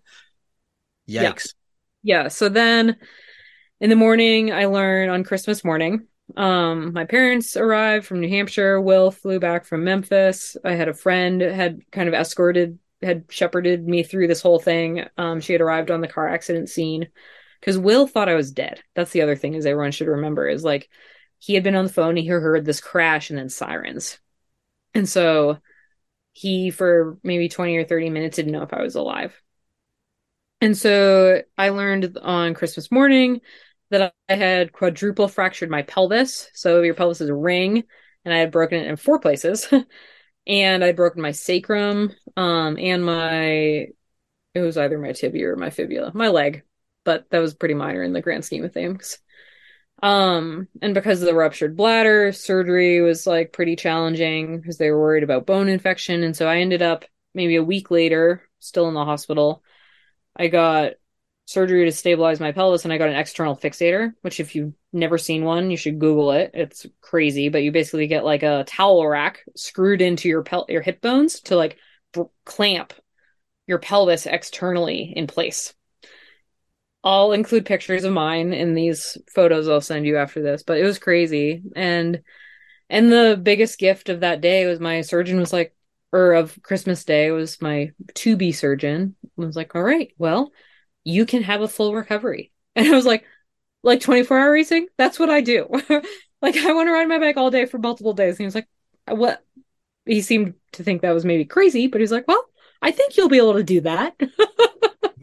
Yikes. 1.09 1.55
Yeah. 2.03 2.23
yeah. 2.23 2.27
So 2.27 2.47
then 2.47 2.95
in 3.79 3.89
the 3.89 3.95
morning, 3.95 4.53
I 4.53 4.65
learn 4.65 5.09
on 5.09 5.23
Christmas 5.23 5.63
morning. 5.63 6.05
Um, 6.37 6.93
my 6.93 7.05
parents 7.05 7.57
arrived 7.57 8.05
from 8.05 8.21
New 8.21 8.29
Hampshire. 8.29 8.79
Will 8.79 9.11
flew 9.11 9.39
back 9.39 9.65
from 9.65 9.83
Memphis. 9.83 10.57
I 10.63 10.73
had 10.73 10.87
a 10.87 10.93
friend 10.93 11.41
had 11.41 11.81
kind 11.91 12.07
of 12.07 12.13
escorted, 12.13 12.79
had 13.01 13.25
shepherded 13.29 13.87
me 13.87 14.03
through 14.03 14.27
this 14.27 14.41
whole 14.41 14.59
thing. 14.59 15.05
Um, 15.17 15.41
she 15.41 15.53
had 15.53 15.61
arrived 15.61 15.91
on 15.91 16.01
the 16.01 16.07
car 16.07 16.27
accident 16.27 16.69
scene 16.69 17.09
because 17.59 17.77
Will 17.77 18.07
thought 18.07 18.29
I 18.29 18.35
was 18.35 18.51
dead. 18.51 18.81
That's 18.95 19.11
the 19.11 19.21
other 19.21 19.35
thing 19.35 19.53
is 19.53 19.65
everyone 19.65 19.91
should 19.91 20.07
remember 20.07 20.47
is 20.47 20.63
like 20.63 20.89
he 21.39 21.53
had 21.53 21.63
been 21.63 21.75
on 21.75 21.85
the 21.85 21.93
phone. 21.93 22.15
He 22.15 22.27
heard 22.27 22.65
this 22.65 22.81
crash 22.81 23.29
and 23.29 23.39
then 23.39 23.49
sirens, 23.49 24.19
and 24.93 25.07
so 25.07 25.57
he 26.33 26.71
for 26.71 27.17
maybe 27.23 27.49
twenty 27.49 27.77
or 27.77 27.83
thirty 27.83 28.09
minutes 28.09 28.35
didn't 28.35 28.51
know 28.51 28.63
if 28.63 28.73
I 28.73 28.81
was 28.81 28.95
alive. 28.95 29.39
And 30.61 30.77
so 30.77 31.41
I 31.57 31.69
learned 31.69 32.17
on 32.21 32.53
Christmas 32.53 32.91
morning 32.91 33.41
that 33.91 34.13
I 34.29 34.35
had 34.35 34.73
quadruple 34.73 35.27
fractured 35.27 35.69
my 35.69 35.83
pelvis. 35.83 36.49
So 36.53 36.81
your 36.81 36.95
pelvis 36.95 37.21
is 37.21 37.29
a 37.29 37.35
ring, 37.35 37.83
and 38.25 38.33
I 38.33 38.37
had 38.37 38.51
broken 38.51 38.79
it 38.79 38.87
in 38.87 38.95
four 38.95 39.19
places. 39.19 39.67
and 40.47 40.83
I'd 40.83 40.95
broken 40.95 41.21
my 41.21 41.31
sacrum, 41.31 42.11
um, 42.37 42.77
and 42.79 43.05
my 43.05 43.87
it 44.53 44.61
was 44.61 44.77
either 44.77 44.97
my 44.97 45.13
tibia 45.13 45.51
or 45.51 45.55
my 45.55 45.69
fibula, 45.69 46.11
my 46.13 46.29
leg, 46.29 46.63
but 47.05 47.29
that 47.31 47.39
was 47.39 47.53
pretty 47.53 47.73
minor 47.73 48.03
in 48.03 48.13
the 48.13 48.21
grand 48.21 48.45
scheme 48.45 48.65
of 48.65 48.73
things. 48.73 49.19
Um, 50.03 50.67
and 50.81 50.93
because 50.93 51.21
of 51.21 51.27
the 51.27 51.35
ruptured 51.35 51.77
bladder, 51.77 52.31
surgery 52.31 53.01
was 53.01 53.27
like 53.27 53.53
pretty 53.53 53.75
challenging 53.75 54.59
because 54.59 54.77
they 54.77 54.89
were 54.89 54.99
worried 54.99 55.23
about 55.23 55.45
bone 55.45 55.69
infection. 55.69 56.23
And 56.23 56.35
so 56.35 56.47
I 56.47 56.57
ended 56.57 56.81
up 56.81 57.05
maybe 57.33 57.55
a 57.55 57.63
week 57.63 57.91
later, 57.91 58.43
still 58.59 58.87
in 58.87 58.93
the 58.95 59.05
hospital. 59.05 59.63
I 60.35 60.47
got 60.47 60.93
surgery 61.51 61.85
to 61.85 61.91
stabilize 61.91 62.39
my 62.39 62.51
pelvis 62.51 62.83
and 62.83 62.93
I 62.93 62.97
got 62.97 63.09
an 63.09 63.15
external 63.15 63.55
fixator, 63.55 64.13
which 64.21 64.39
if 64.39 64.55
you've 64.55 64.73
never 64.93 65.17
seen 65.17 65.43
one, 65.43 65.71
you 65.71 65.77
should 65.77 65.99
Google 65.99 66.31
it. 66.31 66.51
It's 66.53 66.85
crazy, 67.01 67.49
but 67.49 67.63
you 67.63 67.71
basically 67.71 68.07
get 68.07 68.25
like 68.25 68.43
a 68.43 68.63
towel 68.67 69.05
rack 69.05 69.43
screwed 69.55 70.01
into 70.01 70.29
your 70.29 70.43
pel- 70.43 70.65
your 70.69 70.81
hip 70.81 71.01
bones 71.01 71.41
to 71.41 71.55
like 71.55 71.77
b- 72.13 72.23
clamp 72.45 72.93
your 73.67 73.79
pelvis 73.79 74.25
externally 74.25 75.13
in 75.15 75.27
place. 75.27 75.73
I'll 77.03 77.31
include 77.31 77.65
pictures 77.65 78.03
of 78.03 78.13
mine 78.13 78.53
in 78.53 78.75
these 78.75 79.17
photos 79.33 79.67
I'll 79.67 79.81
send 79.81 80.05
you 80.05 80.17
after 80.17 80.41
this, 80.41 80.63
but 80.63 80.77
it 80.77 80.83
was 80.83 80.99
crazy. 80.99 81.63
And 81.75 82.21
and 82.89 83.11
the 83.11 83.39
biggest 83.41 83.79
gift 83.79 84.09
of 84.09 84.21
that 84.21 84.41
day 84.41 84.65
was 84.67 84.79
my 84.79 85.01
surgeon 85.01 85.39
was 85.39 85.53
like 85.53 85.75
or 86.11 86.33
of 86.33 86.61
Christmas 86.63 87.05
Day 87.05 87.31
was 87.31 87.61
my 87.61 87.91
to 88.15 88.35
be 88.35 88.51
surgeon 88.51 89.15
was 89.37 89.55
like, 89.55 89.75
"All 89.75 89.83
right, 89.83 90.13
well, 90.17 90.51
you 91.03 91.25
can 91.25 91.43
have 91.43 91.61
a 91.61 91.67
full 91.67 91.93
recovery. 91.93 92.51
And 92.73 92.87
I 92.87 92.95
was 92.95 93.05
like, 93.05 93.25
like 93.83 93.99
24 93.99 94.39
hour 94.39 94.51
racing? 94.53 94.87
That's 94.97 95.19
what 95.19 95.29
I 95.29 95.41
do. 95.41 95.67
like, 96.41 96.55
I 96.55 96.71
want 96.71 96.87
to 96.87 96.93
ride 96.93 97.09
my 97.09 97.19
bike 97.19 97.35
all 97.35 97.51
day 97.51 97.65
for 97.65 97.79
multiple 97.79 98.13
days. 98.13 98.35
And 98.35 98.39
he 98.39 98.45
was 98.45 98.55
like, 98.55 98.69
what? 99.07 99.43
He 100.05 100.21
seemed 100.21 100.53
to 100.71 100.83
think 100.83 101.01
that 101.01 101.11
was 101.11 101.25
maybe 101.25 101.43
crazy, 101.43 101.87
but 101.87 101.99
he's 101.99 102.13
like, 102.13 102.29
well, 102.29 102.41
I 102.81 102.91
think 102.91 103.17
you'll 103.17 103.27
be 103.27 103.39
able 103.39 103.55
to 103.55 103.63
do 103.63 103.81
that. 103.81 104.15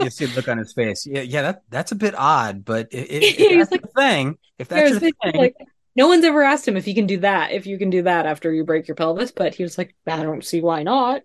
you 0.02 0.10
see 0.10 0.26
the 0.26 0.36
look 0.36 0.48
on 0.48 0.58
his 0.58 0.74
face. 0.74 1.06
Yeah, 1.06 1.22
yeah, 1.22 1.42
that 1.42 1.62
that's 1.70 1.92
a 1.92 1.96
bit 1.96 2.14
odd, 2.16 2.66
but 2.66 2.88
it, 2.92 3.10
it, 3.10 3.22
if 3.40 3.58
that's 3.58 3.72
like, 3.72 3.82
the 3.82 3.88
thing, 3.88 4.38
if 4.58 4.68
that's 4.68 4.90
your 4.90 5.00
thing, 5.00 5.14
like, 5.34 5.56
no 5.96 6.06
one's 6.06 6.24
ever 6.24 6.42
asked 6.42 6.68
him 6.68 6.76
if 6.76 6.84
he 6.84 6.94
can 6.94 7.06
do 7.06 7.18
that, 7.18 7.52
if 7.52 7.66
you 7.66 7.78
can 7.78 7.90
do 7.90 8.02
that 8.02 8.26
after 8.26 8.52
you 8.52 8.64
break 8.64 8.86
your 8.86 8.94
pelvis, 8.94 9.32
but 9.32 9.54
he 9.54 9.62
was 9.62 9.76
like, 9.76 9.96
I 10.06 10.22
don't 10.22 10.44
see 10.44 10.60
why 10.60 10.82
not. 10.84 11.22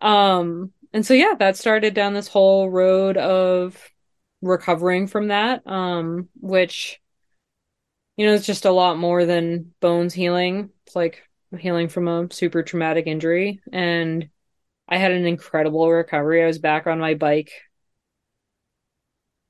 um, 0.00 0.72
and 0.92 1.04
so 1.04 1.14
yeah, 1.14 1.34
that 1.38 1.56
started 1.56 1.94
down 1.94 2.14
this 2.14 2.28
whole 2.28 2.68
road 2.70 3.16
of 3.16 3.76
recovering 4.42 5.06
from 5.06 5.28
that, 5.28 5.66
um, 5.66 6.28
which 6.40 7.00
you 8.16 8.26
know, 8.26 8.34
it's 8.34 8.44
just 8.44 8.66
a 8.66 8.70
lot 8.70 8.98
more 8.98 9.24
than 9.24 9.72
bones 9.80 10.12
healing. 10.12 10.68
It's 10.86 10.94
like 10.94 11.22
healing 11.58 11.88
from 11.88 12.06
a 12.06 12.28
super 12.30 12.62
traumatic 12.62 13.06
injury. 13.06 13.62
And 13.72 14.28
I 14.86 14.98
had 14.98 15.12
an 15.12 15.24
incredible 15.24 15.90
recovery. 15.90 16.42
I 16.42 16.46
was 16.46 16.58
back 16.58 16.86
on 16.86 16.98
my 16.98 17.14
bike 17.14 17.50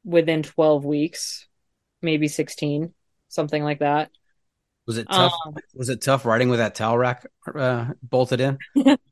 within 0.05 0.45
12 0.45 0.85
weeks, 0.85 1.49
maybe 2.01 2.29
16, 2.29 2.95
something 3.29 3.65
like 3.65 3.81
that. 3.81 4.11
Was 4.87 4.99
it 4.99 5.09
tough? 5.11 5.35
Um, 5.45 5.57
was 5.75 5.89
it 5.89 6.01
tough 6.01 6.25
riding 6.25 6.49
with 6.49 6.61
that 6.61 6.77
towel 6.77 6.97
rack 6.97 7.27
uh, 7.53 7.87
bolted 8.03 8.41
in? 8.41 8.59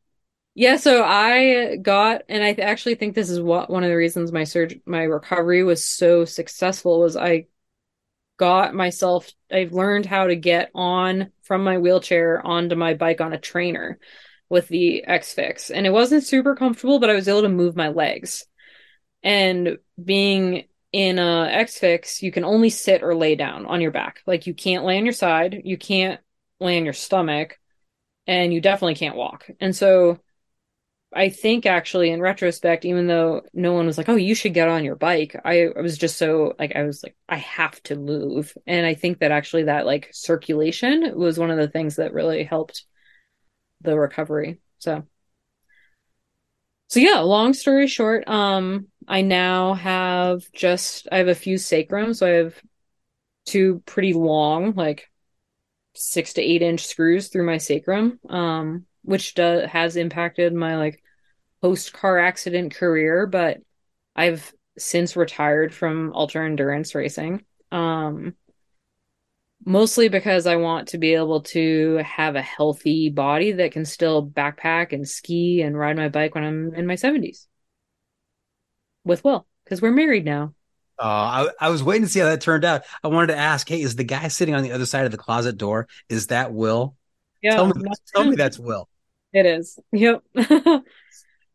Yeah, 0.59 0.74
so 0.76 1.04
I 1.04 1.76
got, 1.76 2.22
and 2.28 2.42
I 2.42 2.50
actually 2.54 2.96
think 2.96 3.14
this 3.14 3.30
is 3.30 3.40
what 3.40 3.70
one 3.70 3.84
of 3.84 3.90
the 3.90 3.96
reasons 3.96 4.32
my 4.32 4.42
surge, 4.42 4.76
my 4.86 5.04
recovery 5.04 5.62
was 5.62 5.84
so 5.84 6.24
successful 6.24 6.98
was 6.98 7.16
I 7.16 7.46
got 8.38 8.74
myself. 8.74 9.30
I've 9.52 9.72
learned 9.72 10.04
how 10.04 10.26
to 10.26 10.34
get 10.34 10.72
on 10.74 11.30
from 11.44 11.62
my 11.62 11.78
wheelchair 11.78 12.44
onto 12.44 12.74
my 12.74 12.94
bike 12.94 13.20
on 13.20 13.32
a 13.32 13.38
trainer 13.38 14.00
with 14.48 14.66
the 14.66 15.04
X 15.04 15.32
Fix, 15.32 15.70
and 15.70 15.86
it 15.86 15.92
wasn't 15.92 16.24
super 16.24 16.56
comfortable, 16.56 16.98
but 16.98 17.09
I 17.09 17.14
was 17.14 17.28
able 17.28 17.42
to 17.42 17.48
move 17.48 17.76
my 17.76 17.90
legs. 17.90 18.44
And 19.22 19.78
being 20.04 20.64
in 20.92 21.20
a 21.20 21.46
X 21.52 21.78
Fix, 21.78 22.20
you 22.20 22.32
can 22.32 22.42
only 22.42 22.70
sit 22.70 23.04
or 23.04 23.14
lay 23.14 23.36
down 23.36 23.64
on 23.64 23.80
your 23.80 23.92
back. 23.92 24.22
Like 24.26 24.48
you 24.48 24.54
can't 24.54 24.84
lay 24.84 24.98
on 24.98 25.04
your 25.04 25.12
side, 25.12 25.61
you 25.62 25.78
can't 25.78 26.20
lay 26.59 26.78
on 26.78 26.84
your 26.84 26.94
stomach, 26.94 27.61
and 28.26 28.52
you 28.52 28.61
definitely 28.61 28.96
can't 28.96 29.14
walk. 29.14 29.48
And 29.61 29.76
so 29.76 30.18
I 31.12 31.30
think 31.30 31.64
actually 31.64 32.11
in 32.11 32.20
retrospect, 32.20 32.84
even 32.84 33.06
though 33.06 33.42
no 33.54 33.72
one 33.72 33.86
was 33.86 33.96
like, 33.98 34.09
"Oh, 34.11 34.16
you 34.16 34.34
should 34.34 34.52
get 34.54 34.68
on 34.68 34.84
your 34.84 34.96
bike," 34.96 35.34
I, 35.44 35.68
I 35.68 35.80
was 35.80 35.96
just 35.98 36.18
so 36.18 36.54
like 36.59 36.76
I 36.76 36.82
was 36.84 37.02
like, 37.02 37.16
I 37.28 37.36
have 37.38 37.82
to 37.84 37.96
move, 37.96 38.56
and 38.66 38.86
I 38.86 38.94
think 38.94 39.20
that 39.20 39.32
actually 39.32 39.64
that 39.64 39.86
like 39.86 40.11
circulation 40.12 41.16
was 41.18 41.38
one 41.38 41.50
of 41.50 41.56
the 41.59 41.68
things 41.68 41.96
that 41.96 42.12
really 42.12 42.44
helped 42.44 42.84
the 43.82 43.98
recovery. 43.98 44.61
So, 44.78 45.06
so 46.88 47.00
yeah. 47.00 47.20
Long 47.20 47.52
story 47.52 47.86
short, 47.86 48.26
um, 48.28 48.88
I 49.06 49.22
now 49.22 49.74
have 49.74 50.50
just 50.52 51.09
I 51.12 51.18
have 51.18 51.28
a 51.28 51.34
few 51.34 51.59
sacrums, 51.59 52.18
so 52.18 52.26
I 52.26 52.30
have 52.30 52.54
two 53.46 53.82
pretty 53.86 54.14
long, 54.14 54.74
like 54.74 55.11
six 55.96 56.34
to 56.34 56.42
eight 56.42 56.62
inch 56.62 56.86
screws 56.86 57.28
through 57.28 57.46
my 57.46 57.59
sacrum. 57.59 58.20
Um, 58.30 58.86
which 59.09 59.34
does 59.34 59.66
has 59.70 59.96
impacted 59.96 60.52
my 60.52 60.76
like 60.76 61.02
post 61.62 61.94
car 61.94 62.18
accident 62.18 62.74
career, 62.74 63.26
but 63.26 63.59
I've 64.14 64.52
since 64.76 65.16
retired 65.16 65.74
from 65.74 66.12
ultra 66.14 66.44
endurance 66.44 66.94
racing. 66.94 67.44
Um 67.72 68.34
mostly 69.64 70.09
because 70.09 70.46
I 70.46 70.56
want 70.56 70.88
to 70.88 70.98
be 70.98 71.14
able 71.14 71.40
to 71.42 71.96
have 71.96 72.36
a 72.36 72.42
healthy 72.42 73.09
body 73.09 73.52
that 73.52 73.72
can 73.72 73.86
still 73.86 74.24
backpack 74.24 74.92
and 74.92 75.09
ski 75.09 75.62
and 75.62 75.76
ride 75.76 75.96
my 75.96 76.11
bike 76.11 76.34
when 76.34 76.44
I'm 76.44 76.74
in 76.74 76.86
my 76.86 76.96
70s. 76.96 77.48
With 79.04 79.24
Will, 79.24 79.46
because 79.64 79.80
we're 79.80 79.90
married 79.90 80.26
now. 80.26 80.54
Uh, 80.98 81.48
I, 81.61 81.66
I 81.66 81.68
was 81.70 81.82
waiting 81.82 82.02
to 82.02 82.09
see 82.09 82.20
how 82.20 82.26
that 82.26 82.40
turned 82.42 82.64
out. 82.64 82.82
I 83.02 83.09
wanted 83.09 83.28
to 83.28 83.36
ask, 83.38 83.68
hey, 83.68 83.80
is 83.80 83.96
the 83.96 84.04
guy 84.04 84.28
sitting 84.28 84.54
on 84.54 84.62
the 84.62 84.72
other 84.72 84.86
side 84.86 85.06
of 85.06 85.12
the 85.12 85.18
closet 85.18 85.56
door? 85.56 85.88
Is 86.09 86.26
that 86.26 86.52
Will? 86.52 86.96
Yeah, 87.40 87.54
tell 87.54 87.66
me, 87.66 87.84
tell 88.14 88.24
me 88.24 88.36
that's 88.36 88.59
Will. 88.59 88.88
It 89.33 89.47
is. 89.47 89.79
Yep. 89.93 90.22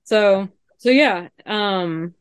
so 0.04 0.50
so 0.78 0.90
yeah. 0.90 1.30
Um 1.46 2.14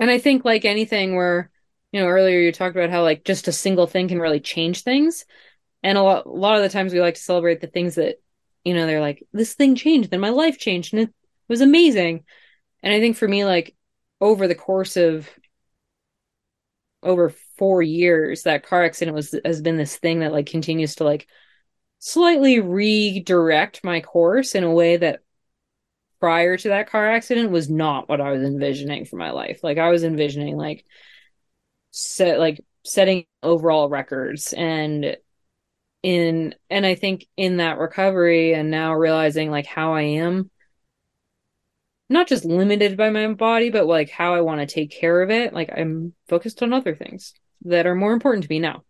and 0.00 0.10
I 0.10 0.18
think 0.18 0.44
like 0.44 0.64
anything 0.64 1.16
where, 1.16 1.50
you 1.92 2.00
know, 2.00 2.08
earlier 2.08 2.40
you 2.40 2.52
talked 2.52 2.76
about 2.76 2.90
how 2.90 3.02
like 3.02 3.24
just 3.24 3.48
a 3.48 3.52
single 3.52 3.86
thing 3.86 4.08
can 4.08 4.20
really 4.20 4.40
change 4.40 4.82
things. 4.82 5.26
And 5.82 5.98
a 5.98 6.02
lot 6.02 6.26
a 6.26 6.30
lot 6.30 6.56
of 6.56 6.62
the 6.62 6.68
times 6.70 6.92
we 6.94 7.00
like 7.00 7.14
to 7.16 7.20
celebrate 7.22 7.60
the 7.60 7.68
things 7.68 7.96
that, 7.96 8.16
you 8.64 8.74
know, 8.74 8.86
they're 8.86 9.00
like, 9.00 9.24
this 9.32 9.54
thing 9.54 9.76
changed 9.76 10.10
and 10.12 10.22
my 10.22 10.30
life 10.30 10.58
changed 10.58 10.94
and 10.94 11.04
it 11.04 11.14
was 11.48 11.62
amazing. 11.62 12.24
And 12.82 12.94
I 12.94 13.00
think 13.00 13.16
for 13.16 13.28
me, 13.28 13.44
like 13.46 13.76
over 14.20 14.48
the 14.48 14.56
course 14.56 14.96
of 14.96 15.28
over 17.02 17.30
four 17.58 17.82
years, 17.82 18.42
that 18.44 18.64
car 18.64 18.84
accident 18.84 19.14
was 19.14 19.34
has 19.44 19.60
been 19.60 19.76
this 19.76 19.96
thing 19.96 20.20
that 20.20 20.32
like 20.32 20.46
continues 20.46 20.96
to 20.96 21.04
like 21.04 21.26
slightly 22.04 22.58
redirect 22.58 23.84
my 23.84 24.00
course 24.00 24.56
in 24.56 24.64
a 24.64 24.72
way 24.72 24.96
that 24.96 25.20
prior 26.18 26.56
to 26.56 26.70
that 26.70 26.90
car 26.90 27.08
accident 27.08 27.52
was 27.52 27.70
not 27.70 28.08
what 28.08 28.20
I 28.20 28.32
was 28.32 28.42
envisioning 28.42 29.04
for 29.04 29.14
my 29.14 29.30
life. 29.30 29.60
Like 29.62 29.78
I 29.78 29.88
was 29.88 30.02
envisioning 30.02 30.56
like 30.56 30.84
set 31.92 32.40
like 32.40 32.60
setting 32.84 33.24
overall 33.40 33.88
records 33.88 34.52
and 34.52 35.16
in 36.02 36.56
and 36.68 36.84
I 36.84 36.96
think 36.96 37.28
in 37.36 37.58
that 37.58 37.78
recovery 37.78 38.52
and 38.52 38.68
now 38.68 38.94
realizing 38.94 39.52
like 39.52 39.66
how 39.66 39.94
I 39.94 40.02
am 40.02 40.50
not 42.08 42.26
just 42.26 42.44
limited 42.44 42.96
by 42.96 43.10
my 43.10 43.32
body 43.32 43.70
but 43.70 43.86
like 43.86 44.10
how 44.10 44.34
I 44.34 44.40
want 44.40 44.60
to 44.60 44.66
take 44.66 44.90
care 44.90 45.22
of 45.22 45.30
it 45.30 45.54
like 45.54 45.70
I'm 45.72 46.14
focused 46.26 46.64
on 46.64 46.72
other 46.72 46.96
things 46.96 47.32
that 47.64 47.86
are 47.86 47.94
more 47.94 48.12
important 48.12 48.42
to 48.42 48.50
me 48.50 48.58
now. 48.58 48.82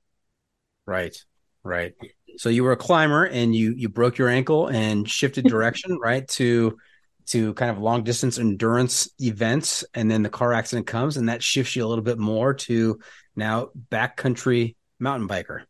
Right. 0.87 1.15
Right. 1.63 1.95
So 2.39 2.49
you 2.49 2.65
were 2.65 2.73
a 2.73 2.77
climber 2.77 3.25
and 3.25 3.55
you 3.55 3.73
you 3.77 3.89
broke 3.89 4.19
your 4.19 4.29
ankle 4.29 4.69
and 4.69 5.09
shifted 5.09 5.45
direction, 5.49 5.99
right? 5.99 6.27
To 6.29 6.79
to 7.27 7.55
kind 7.55 7.71
of 7.71 7.79
long 7.79 8.03
distance 8.03 8.39
endurance 8.39 9.09
events. 9.21 9.85
And 9.95 10.11
then 10.11 10.23
the 10.23 10.29
car 10.29 10.53
accident 10.53 10.87
comes 10.87 11.17
and 11.17 11.29
that 11.29 11.43
shifts 11.43 11.77
you 11.77 11.85
a 11.85 11.89
little 11.89 12.05
bit 12.05 12.19
more 12.19 12.55
to 12.55 12.99
now 13.37 13.71
backcountry 13.91 14.77
mountain 14.99 15.29
biker. 15.29 15.63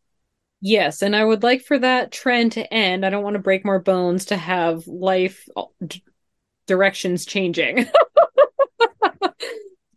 Yes. 0.60 1.02
And 1.02 1.16
i 1.16 1.24
would 1.24 1.42
like 1.42 1.62
for 1.62 1.78
that 1.78 2.12
trend 2.12 2.52
to 2.52 2.72
end. 2.72 3.04
I 3.04 3.10
don't 3.10 3.24
want 3.24 3.34
to 3.34 3.42
break 3.42 3.64
more 3.64 3.80
bones 3.80 4.26
to 4.26 4.36
have 4.36 4.86
life 4.86 5.46
uh, 5.56 5.64
directions 6.66 7.26
changing. 7.26 7.86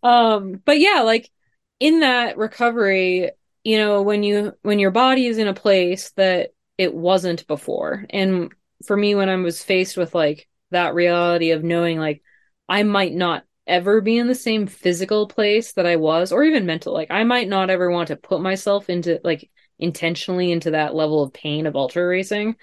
Um 0.03 0.61
but 0.63 0.79
yeah 0.79 1.01
like 1.01 1.31
in 1.79 2.01
that 2.01 2.37
recovery 2.37 3.31
you 3.63 3.77
know 3.79 4.03
when 4.03 4.21
you 4.21 4.53
when 4.61 4.77
your 4.77 4.91
body 4.91 5.25
is 5.25 5.39
in 5.39 5.47
a 5.47 5.53
place 5.53 6.11
that 6.11 6.51
it 6.77 6.93
wasn't 6.93 7.47
before 7.47 8.05
and 8.09 8.51
for 8.85 8.95
me 8.95 9.15
when 9.15 9.29
i 9.29 9.35
was 9.35 9.63
faced 9.63 9.97
with 9.97 10.13
like 10.13 10.47
that 10.71 10.93
reality 10.93 11.51
of 11.51 11.63
knowing 11.63 11.99
like 11.99 12.21
I 12.67 12.83
might 12.83 13.13
not 13.13 13.45
ever 13.67 14.01
be 14.01 14.17
in 14.17 14.27
the 14.27 14.35
same 14.35 14.67
physical 14.67 15.27
place 15.27 15.73
that 15.73 15.85
I 15.85 15.95
was 15.95 16.31
or 16.31 16.43
even 16.43 16.65
mental 16.65 16.93
like 16.93 17.09
I 17.11 17.23
might 17.23 17.47
not 17.47 17.69
ever 17.69 17.89
want 17.89 18.09
to 18.09 18.15
put 18.15 18.41
myself 18.41 18.89
into 18.89 19.19
like 19.23 19.49
intentionally 19.79 20.51
into 20.51 20.71
that 20.71 20.95
level 20.95 21.23
of 21.23 21.33
pain 21.33 21.65
of 21.65 21.75
ultra 21.75 22.05
racing 22.05 22.55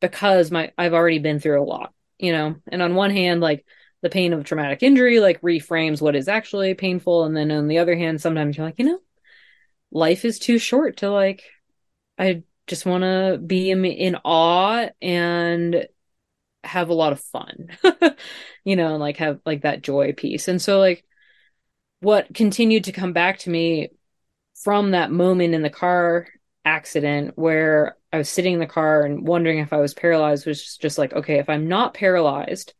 because 0.00 0.50
my 0.50 0.72
I've 0.76 0.94
already 0.94 1.18
been 1.18 1.38
through 1.38 1.62
a 1.62 1.64
lot, 1.64 1.92
you 2.18 2.32
know. 2.32 2.56
And 2.70 2.82
on 2.82 2.94
one 2.94 3.10
hand 3.10 3.40
like 3.40 3.64
the 4.02 4.10
pain 4.10 4.32
of 4.32 4.44
traumatic 4.44 4.82
injury 4.82 5.20
like 5.20 5.40
reframes 5.40 6.00
what 6.00 6.16
is 6.16 6.26
actually 6.26 6.74
painful 6.74 7.24
and 7.24 7.36
then 7.36 7.50
on 7.52 7.68
the 7.68 7.78
other 7.78 7.96
hand 7.96 8.20
sometimes 8.20 8.56
you're 8.56 8.66
like, 8.66 8.78
you 8.78 8.86
know, 8.86 8.98
life 9.92 10.24
is 10.24 10.38
too 10.38 10.58
short 10.58 10.98
to 10.98 11.10
like 11.10 11.44
I 12.18 12.42
just 12.70 12.86
want 12.86 13.02
to 13.02 13.38
be 13.44 13.70
in, 13.70 13.84
in 13.84 14.16
awe 14.24 14.88
and 15.02 15.86
have 16.62 16.88
a 16.88 16.94
lot 16.94 17.12
of 17.12 17.20
fun 17.20 17.68
you 18.64 18.76
know 18.76 18.92
and 18.92 19.00
like 19.00 19.16
have 19.16 19.40
like 19.44 19.62
that 19.62 19.82
joy 19.82 20.12
piece. 20.12 20.48
And 20.48 20.60
so 20.60 20.78
like 20.78 21.04
what 22.00 22.32
continued 22.32 22.84
to 22.84 22.92
come 22.92 23.12
back 23.12 23.40
to 23.40 23.50
me 23.50 23.90
from 24.62 24.92
that 24.92 25.10
moment 25.10 25.54
in 25.54 25.62
the 25.62 25.70
car 25.70 26.28
accident 26.64 27.32
where 27.36 27.96
I 28.12 28.18
was 28.18 28.28
sitting 28.28 28.54
in 28.54 28.60
the 28.60 28.66
car 28.66 29.02
and 29.02 29.26
wondering 29.26 29.58
if 29.58 29.72
I 29.72 29.78
was 29.78 29.94
paralyzed 29.94 30.46
was 30.46 30.62
just, 30.62 30.80
just 30.80 30.98
like, 30.98 31.12
okay, 31.12 31.38
if 31.38 31.48
I'm 31.48 31.68
not 31.68 31.94
paralyzed, 31.94 32.74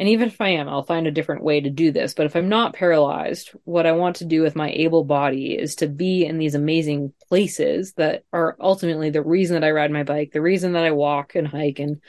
and 0.00 0.08
even 0.08 0.28
if 0.28 0.40
I 0.40 0.48
am, 0.48 0.66
I'll 0.66 0.82
find 0.82 1.06
a 1.06 1.10
different 1.10 1.44
way 1.44 1.60
to 1.60 1.68
do 1.68 1.92
this. 1.92 2.14
But 2.14 2.24
if 2.24 2.34
I'm 2.34 2.48
not 2.48 2.72
paralyzed, 2.72 3.50
what 3.64 3.84
I 3.84 3.92
want 3.92 4.16
to 4.16 4.24
do 4.24 4.40
with 4.40 4.56
my 4.56 4.70
able 4.70 5.04
body 5.04 5.52
is 5.52 5.74
to 5.76 5.88
be 5.88 6.24
in 6.24 6.38
these 6.38 6.54
amazing 6.54 7.12
places 7.28 7.92
that 7.98 8.24
are 8.32 8.56
ultimately 8.58 9.10
the 9.10 9.22
reason 9.22 9.60
that 9.60 9.66
I 9.66 9.72
ride 9.72 9.90
my 9.90 10.02
bike, 10.02 10.30
the 10.32 10.40
reason 10.40 10.72
that 10.72 10.86
I 10.86 10.92
walk 10.92 11.34
and 11.34 11.46
hike 11.46 11.80
and 11.80 12.00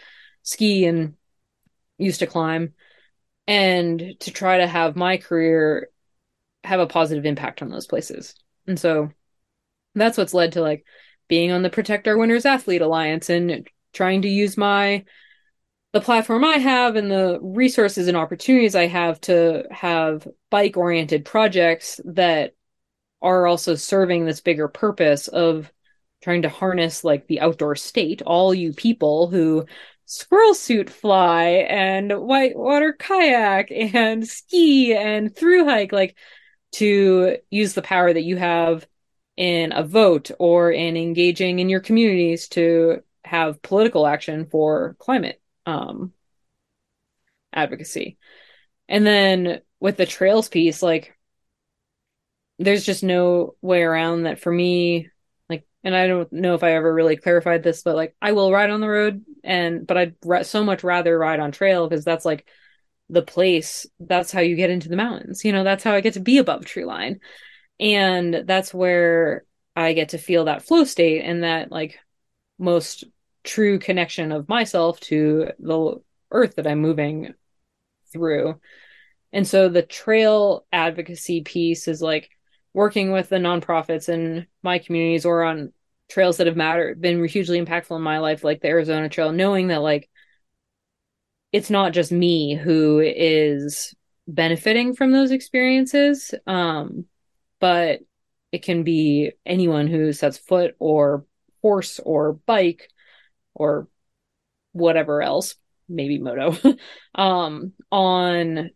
ski 0.41 0.85
and 0.85 1.15
used 1.97 2.19
to 2.19 2.27
climb 2.27 2.75
and 3.45 4.15
to 4.21 4.31
try 4.31 4.59
to 4.59 4.67
have 4.67 4.95
my 4.95 5.17
career 5.17 5.89
have 6.63 6.79
a 6.79 6.87
positive 6.87 7.25
impact 7.25 7.61
on 7.61 7.69
those 7.69 7.87
places. 7.87 8.35
And 8.67 8.79
so 8.79 9.09
that's 9.95 10.17
what's 10.17 10.33
led 10.33 10.53
to 10.53 10.61
like 10.61 10.85
being 11.27 11.51
on 11.51 11.61
the 11.61 11.69
Protect 11.69 12.07
Our 12.07 12.17
Winners 12.17 12.45
Athlete 12.45 12.81
Alliance 12.81 13.29
and 13.29 13.67
trying 13.91 14.21
to 14.21 14.29
use 14.29 14.55
my 14.55 15.03
the 15.93 16.01
platform 16.01 16.45
I 16.45 16.57
have 16.57 16.95
and 16.95 17.11
the 17.11 17.39
resources 17.41 18.07
and 18.07 18.15
opportunities 18.15 18.75
I 18.75 18.87
have 18.87 19.19
to 19.21 19.63
have 19.71 20.27
bike 20.49 20.77
oriented 20.77 21.25
projects 21.25 21.99
that 22.05 22.55
are 23.21 23.45
also 23.45 23.75
serving 23.75 24.25
this 24.25 24.41
bigger 24.41 24.67
purpose 24.67 25.27
of 25.27 25.71
trying 26.23 26.43
to 26.43 26.49
harness 26.49 27.03
like 27.03 27.27
the 27.27 27.41
outdoor 27.41 27.75
state 27.75 28.21
all 28.21 28.53
you 28.53 28.73
people 28.73 29.27
who 29.27 29.65
squirrel 30.05 30.53
suit 30.53 30.89
fly 30.89 31.43
and 31.69 32.11
whitewater 32.11 32.93
kayak 32.93 33.71
and 33.71 34.27
ski 34.27 34.95
and 34.95 35.35
through 35.35 35.65
hike 35.65 35.91
like 35.91 36.15
to 36.71 37.37
use 37.49 37.73
the 37.73 37.81
power 37.81 38.11
that 38.13 38.23
you 38.23 38.37
have 38.37 38.87
in 39.35 39.73
a 39.73 39.83
vote 39.83 40.31
or 40.39 40.71
in 40.71 40.95
engaging 40.95 41.59
in 41.59 41.69
your 41.69 41.79
communities 41.79 42.47
to 42.47 43.01
have 43.23 43.61
political 43.61 44.07
action 44.07 44.45
for 44.45 44.95
climate 44.99 45.40
um, 45.65 46.13
advocacy. 47.53 48.17
And 48.87 49.05
then 49.05 49.61
with 49.79 49.97
the 49.97 50.05
trails 50.05 50.49
piece, 50.49 50.81
like 50.81 51.17
there's 52.59 52.85
just 52.85 53.03
no 53.03 53.55
way 53.61 53.81
around 53.81 54.23
that 54.23 54.39
for 54.39 54.51
me 54.51 55.09
like 55.51 55.65
and 55.83 55.95
I 55.95 56.07
don't 56.07 56.31
know 56.31 56.55
if 56.55 56.63
I 56.63 56.73
ever 56.73 56.91
really 56.91 57.17
clarified 57.17 57.61
this, 57.61 57.83
but 57.83 57.95
like 57.95 58.15
I 58.21 58.31
will 58.31 58.51
ride 58.51 58.69
on 58.69 58.81
the 58.81 58.87
road, 58.89 59.25
and 59.43 59.85
but 59.85 59.97
I'd 59.97 60.45
so 60.45 60.63
much 60.63 60.83
rather 60.83 61.17
ride 61.17 61.39
on 61.39 61.51
trail 61.51 61.87
because 61.87 62.05
that's 62.05 62.25
like 62.25 62.47
the 63.09 63.21
place. 63.21 63.85
That's 63.99 64.31
how 64.31 64.39
you 64.39 64.55
get 64.55 64.69
into 64.69 64.89
the 64.89 64.95
mountains. 64.95 65.43
You 65.43 65.51
know, 65.51 65.63
that's 65.63 65.83
how 65.83 65.93
I 65.93 66.01
get 66.01 66.13
to 66.13 66.19
be 66.19 66.37
above 66.37 66.65
tree 66.65 66.85
line, 66.85 67.19
and 67.79 68.43
that's 68.45 68.73
where 68.73 69.43
I 69.75 69.93
get 69.93 70.09
to 70.09 70.17
feel 70.17 70.45
that 70.45 70.63
flow 70.63 70.85
state 70.85 71.21
and 71.21 71.43
that 71.43 71.71
like 71.71 71.99
most 72.57 73.03
true 73.43 73.79
connection 73.79 74.31
of 74.31 74.49
myself 74.49 74.99
to 75.01 75.51
the 75.59 76.01
earth 76.31 76.55
that 76.55 76.67
I'm 76.67 76.79
moving 76.79 77.33
through. 78.11 78.59
And 79.33 79.47
so 79.47 79.69
the 79.69 79.81
trail 79.81 80.65
advocacy 80.71 81.41
piece 81.41 81.87
is 81.87 82.01
like 82.01 82.29
working 82.73 83.11
with 83.11 83.29
the 83.29 83.37
nonprofits 83.37 84.09
in 84.09 84.47
my 84.63 84.79
communities 84.79 85.25
or 85.25 85.43
on 85.43 85.73
trails 86.09 86.37
that 86.37 86.47
have 86.47 86.57
mattered 86.57 87.01
been 87.01 87.25
hugely 87.25 87.59
impactful 87.63 87.95
in 87.95 88.01
my 88.01 88.19
life 88.19 88.43
like 88.43 88.61
the 88.61 88.67
arizona 88.67 89.07
trail 89.07 89.31
knowing 89.31 89.67
that 89.67 89.81
like 89.81 90.09
it's 91.53 91.69
not 91.69 91.93
just 91.93 92.11
me 92.11 92.53
who 92.53 92.99
is 92.99 93.95
benefiting 94.27 94.93
from 94.93 95.11
those 95.11 95.31
experiences 95.31 96.33
um 96.47 97.05
but 97.61 98.01
it 98.51 98.61
can 98.61 98.83
be 98.83 99.31
anyone 99.45 99.87
who 99.87 100.11
sets 100.11 100.37
foot 100.37 100.75
or 100.79 101.25
horse 101.61 101.99
or 102.03 102.33
bike 102.33 102.89
or 103.53 103.87
whatever 104.73 105.21
else 105.21 105.55
maybe 105.89 106.17
moto 106.17 106.55
um 107.15 107.73
on 107.91 108.69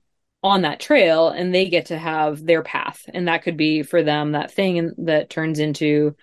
on 0.46 0.62
that 0.62 0.80
trail 0.80 1.30
and 1.30 1.54
they 1.54 1.68
get 1.70 1.88
to 1.88 1.98
have 1.98 2.46
their 2.46 2.62
path. 2.62 3.04
And 3.12 3.28
that 3.28 3.42
could 3.42 3.58
be 3.58 3.82
for 3.82 4.04
them 4.04 4.34
that 4.34 4.52
thing 4.52 4.94
that 5.00 5.32
turns 5.32 5.58
into 5.58 6.16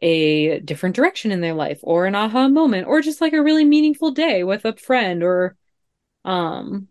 a 0.00 0.60
different 0.60 0.94
direction 0.94 1.32
in 1.32 1.40
their 1.40 1.54
life 1.54 1.80
or 1.82 2.06
an 2.06 2.14
aha 2.14 2.46
moment 2.46 2.86
or 2.86 3.02
just 3.02 3.20
like 3.20 3.32
a 3.32 3.42
really 3.42 3.64
meaningful 3.64 4.12
day 4.12 4.44
with 4.44 4.64
a 4.64 4.76
friend 4.76 5.24
or 5.24 5.56
um 6.24 6.86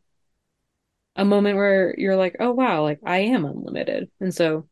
a 1.15 1.23
moment 1.23 1.55
where 1.55 1.95
you're 1.97 2.17
like 2.17 2.35
oh 2.41 2.51
wow 2.51 2.83
like 2.83 2.99
I 3.05 3.19
am 3.19 3.45
unlimited. 3.45 4.09
And 4.19 4.33
so 4.35 4.67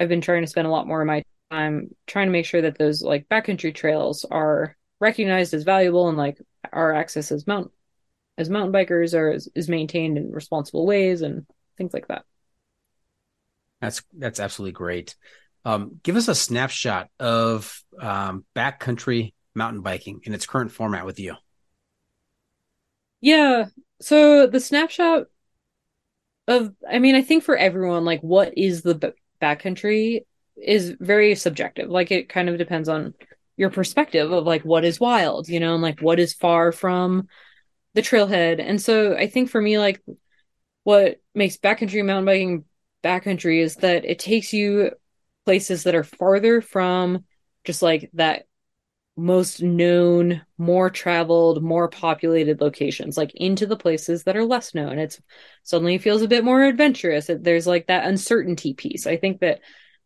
I've 0.00 0.08
been 0.08 0.20
trying 0.20 0.42
to 0.42 0.50
spend 0.50 0.66
a 0.66 0.70
lot 0.70 0.88
more 0.88 1.00
of 1.00 1.06
my 1.06 1.22
time 1.50 1.94
trying 2.08 2.26
to 2.26 2.32
make 2.32 2.44
sure 2.46 2.62
that 2.62 2.76
those 2.76 3.02
like 3.02 3.28
backcountry 3.28 3.74
trails 3.74 4.24
are 4.24 4.76
recognized 5.00 5.54
as 5.54 5.64
valuable 5.64 6.08
and 6.08 6.18
like 6.18 6.40
our 6.72 6.92
access 6.94 7.30
as 7.32 7.46
mountain 7.46 7.72
as 8.36 8.48
mountain 8.48 8.72
bikers 8.72 9.14
are 9.14 9.32
is, 9.32 9.50
is 9.54 9.68
maintained 9.68 10.16
in 10.16 10.30
responsible 10.30 10.86
ways 10.86 11.22
and 11.22 11.44
things 11.76 11.92
like 11.92 12.06
that. 12.08 12.24
That's 13.80 14.02
that's 14.16 14.40
absolutely 14.40 14.72
great. 14.72 15.16
Um, 15.64 16.00
give 16.02 16.16
us 16.16 16.28
a 16.28 16.34
snapshot 16.34 17.08
of 17.18 17.82
um, 18.00 18.44
backcountry 18.56 19.34
mountain 19.54 19.82
biking 19.82 20.20
in 20.22 20.34
its 20.34 20.46
current 20.46 20.72
format 20.72 21.04
with 21.04 21.18
you. 21.18 21.34
Yeah. 23.20 23.66
So 24.00 24.46
the 24.46 24.60
snapshot 24.60 25.26
of, 26.46 26.72
I 26.88 27.00
mean, 27.00 27.14
I 27.14 27.22
think 27.22 27.42
for 27.42 27.56
everyone, 27.56 28.04
like 28.04 28.20
what 28.20 28.56
is 28.56 28.82
the 28.82 29.14
backcountry 29.42 30.24
is 30.56 30.94
very 31.00 31.34
subjective. 31.34 31.90
Like 31.90 32.10
it 32.10 32.28
kind 32.28 32.48
of 32.48 32.58
depends 32.58 32.88
on 32.88 33.14
your 33.58 33.70
perspective 33.70 34.30
of 34.30 34.46
like 34.46 34.62
what 34.62 34.84
is 34.84 35.00
wild, 35.00 35.48
you 35.48 35.58
know, 35.60 35.74
and 35.74 35.82
like 35.82 36.00
what 36.00 36.20
is 36.20 36.32
far 36.32 36.70
from 36.72 37.26
the 37.94 38.02
trailhead. 38.02 38.60
And 38.60 38.80
so 38.80 39.14
I 39.14 39.26
think 39.26 39.50
for 39.50 39.60
me, 39.60 39.78
like 39.78 40.00
what 40.84 41.20
makes 41.34 41.56
backcountry 41.56 42.04
mountain 42.04 42.24
biking 42.24 42.64
backcountry 43.02 43.60
is 43.60 43.76
that 43.76 44.04
it 44.04 44.20
takes 44.20 44.52
you 44.52 44.92
places 45.44 45.82
that 45.82 45.96
are 45.96 46.04
farther 46.04 46.60
from 46.60 47.24
just 47.64 47.82
like 47.82 48.10
that 48.14 48.44
most 49.16 49.60
known, 49.60 50.42
more 50.56 50.88
traveled, 50.88 51.60
more 51.60 51.88
populated 51.88 52.60
locations, 52.60 53.16
like 53.16 53.34
into 53.34 53.66
the 53.66 53.76
places 53.76 54.22
that 54.22 54.36
are 54.36 54.44
less 54.44 54.72
known. 54.72 55.00
It's 55.00 55.20
suddenly 55.64 55.98
feels 55.98 56.22
a 56.22 56.28
bit 56.28 56.44
more 56.44 56.62
adventurous. 56.62 57.28
There's 57.28 57.66
like 57.66 57.88
that 57.88 58.06
uncertainty 58.06 58.74
piece. 58.74 59.08
I 59.08 59.16
think 59.16 59.40
that 59.40 59.60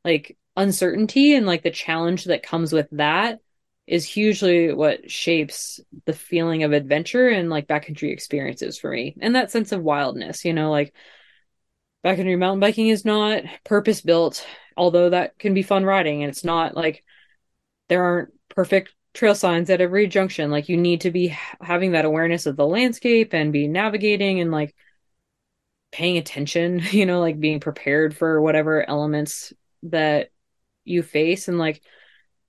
like 0.04 0.38
uncertainty 0.56 1.34
and 1.34 1.46
like 1.46 1.62
the 1.62 1.70
challenge 1.70 2.24
that 2.24 2.42
comes 2.42 2.72
with 2.72 2.88
that 2.92 3.40
is 3.86 4.04
hugely 4.04 4.72
what 4.72 5.10
shapes 5.10 5.80
the 6.04 6.12
feeling 6.12 6.62
of 6.62 6.72
adventure 6.72 7.28
and 7.28 7.50
like 7.50 7.66
backcountry 7.66 8.12
experiences 8.12 8.78
for 8.78 8.90
me. 8.90 9.16
And 9.20 9.34
that 9.34 9.50
sense 9.50 9.72
of 9.72 9.82
wildness, 9.82 10.44
you 10.44 10.52
know, 10.52 10.70
like 10.70 10.94
backcountry 12.04 12.38
mountain 12.38 12.60
biking 12.60 12.88
is 12.88 13.04
not 13.04 13.42
purpose 13.64 14.00
built, 14.00 14.46
although 14.76 15.10
that 15.10 15.38
can 15.38 15.54
be 15.54 15.62
fun 15.62 15.84
riding. 15.84 16.22
And 16.22 16.30
it's 16.30 16.44
not 16.44 16.76
like 16.76 17.04
there 17.88 18.04
aren't 18.04 18.32
perfect 18.48 18.94
trail 19.14 19.34
signs 19.34 19.68
at 19.68 19.80
every 19.80 20.06
junction. 20.06 20.50
Like 20.50 20.68
you 20.68 20.76
need 20.76 21.02
to 21.02 21.10
be 21.10 21.36
having 21.60 21.92
that 21.92 22.04
awareness 22.04 22.46
of 22.46 22.56
the 22.56 22.66
landscape 22.66 23.34
and 23.34 23.52
be 23.52 23.68
navigating 23.68 24.40
and 24.40 24.50
like 24.50 24.74
paying 25.90 26.18
attention, 26.18 26.80
you 26.90 27.06
know, 27.06 27.20
like 27.20 27.40
being 27.40 27.60
prepared 27.60 28.16
for 28.16 28.40
whatever 28.40 28.88
elements 28.88 29.52
that 29.84 30.30
you 30.84 31.02
face. 31.02 31.48
And 31.48 31.58
like, 31.58 31.82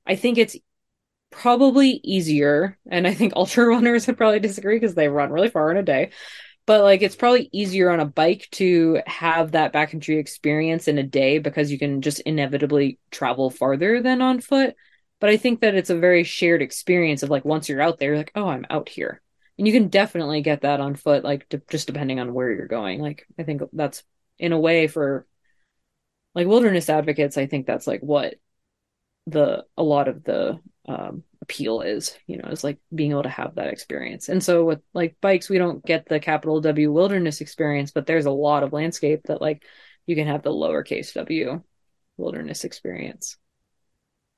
I 0.05 0.15
think 0.15 0.38
it's 0.38 0.57
probably 1.31 1.99
easier. 2.03 2.77
And 2.89 3.07
I 3.07 3.14
think 3.14 3.34
ultra 3.35 3.65
runners 3.65 4.07
would 4.07 4.18
probably 4.18 4.39
disagree 4.39 4.76
because 4.76 4.95
they 4.95 5.07
run 5.07 5.31
really 5.31 5.49
far 5.49 5.72
in 5.72 5.77
a 5.77 5.84
day. 5.84 6.11
But 6.65 6.81
like, 6.81 7.01
it's 7.01 7.15
probably 7.15 7.49
easier 7.51 7.89
on 7.89 7.99
a 7.99 8.05
bike 8.05 8.47
to 8.53 9.01
have 9.05 9.51
that 9.51 9.73
backcountry 9.73 10.18
experience 10.18 10.88
in 10.88 10.97
a 10.97 11.03
day 11.03 11.39
because 11.39 11.72
you 11.72 11.77
can 11.77 12.01
just 12.01 12.22
inevitably 12.22 12.99
travel 13.11 13.49
farther 13.49 14.01
than 14.01 14.22
on 14.22 14.39
foot 14.39 14.76
but 15.23 15.30
I 15.30 15.38
think 15.38 15.61
that 15.61 15.73
it's 15.73 15.89
a 15.89 15.97
very 15.97 16.26
shared 16.26 16.61
experience 16.61 17.23
of 17.23 17.30
like 17.30 17.45
once 17.45 17.69
you're 17.69 17.81
out 17.81 17.97
there, 17.97 18.18
like, 18.18 18.34
oh, 18.35 18.49
I'm 18.49 18.65
out 18.69 18.89
here. 18.89 19.22
And 19.57 19.65
you 19.65 19.72
can 19.72 19.88
definitely 19.88 20.41
get 20.41 20.64
that 20.64 20.81
on 20.81 20.95
foot, 20.95 21.23
like 21.23 21.47
just 21.69 21.88
depending 21.88 22.19
on 22.19 22.34
where 22.34 22.51
you're 22.51 22.68
going. 22.68 22.99
Like, 22.99 23.26
I 23.39 23.43
think 23.43 23.61
that's 23.72 24.03
in 24.38 24.51
a 24.51 24.60
way 24.60 24.88
for 24.88 25.26
like 26.35 26.47
wilderness 26.47 26.89
advocates, 26.89 27.38
I 27.38 27.45
think 27.45 27.65
that's 27.65 27.88
like 27.88 28.01
what 28.01 28.35
the 29.27 29.65
a 29.77 29.84
lot 29.84 30.07
of 30.07 30.23
the 30.23 30.60
um, 30.88 31.23
appeal 31.41 31.81
is, 31.81 32.18
you 32.27 32.38
know, 32.38 32.49
is 32.49 32.64
like 32.64 32.80
being 32.93 33.11
able 33.11 33.23
to 33.23 33.30
have 33.30 33.55
that 33.55 33.68
experience. 33.68 34.30
And 34.30 34.43
so 34.43 34.65
with 34.65 34.80
like 34.93 35.15
bikes, 35.22 35.49
we 35.49 35.57
don't 35.57 35.85
get 35.85 36.07
the 36.07 36.19
capital 36.19 36.61
W 36.61 36.91
wilderness 36.91 37.41
experience, 37.41 37.91
but 37.91 38.05
there's 38.05 38.26
a 38.26 38.31
lot 38.31 38.64
of 38.64 38.73
landscape 38.73 39.22
that 39.26 39.41
like 39.41 39.64
you 40.05 40.15
can 40.15 40.27
have 40.27 40.43
the 40.43 40.51
lowercase 40.51 41.14
w 41.14 41.61
wilderness 42.18 42.64
experience. 42.64 43.38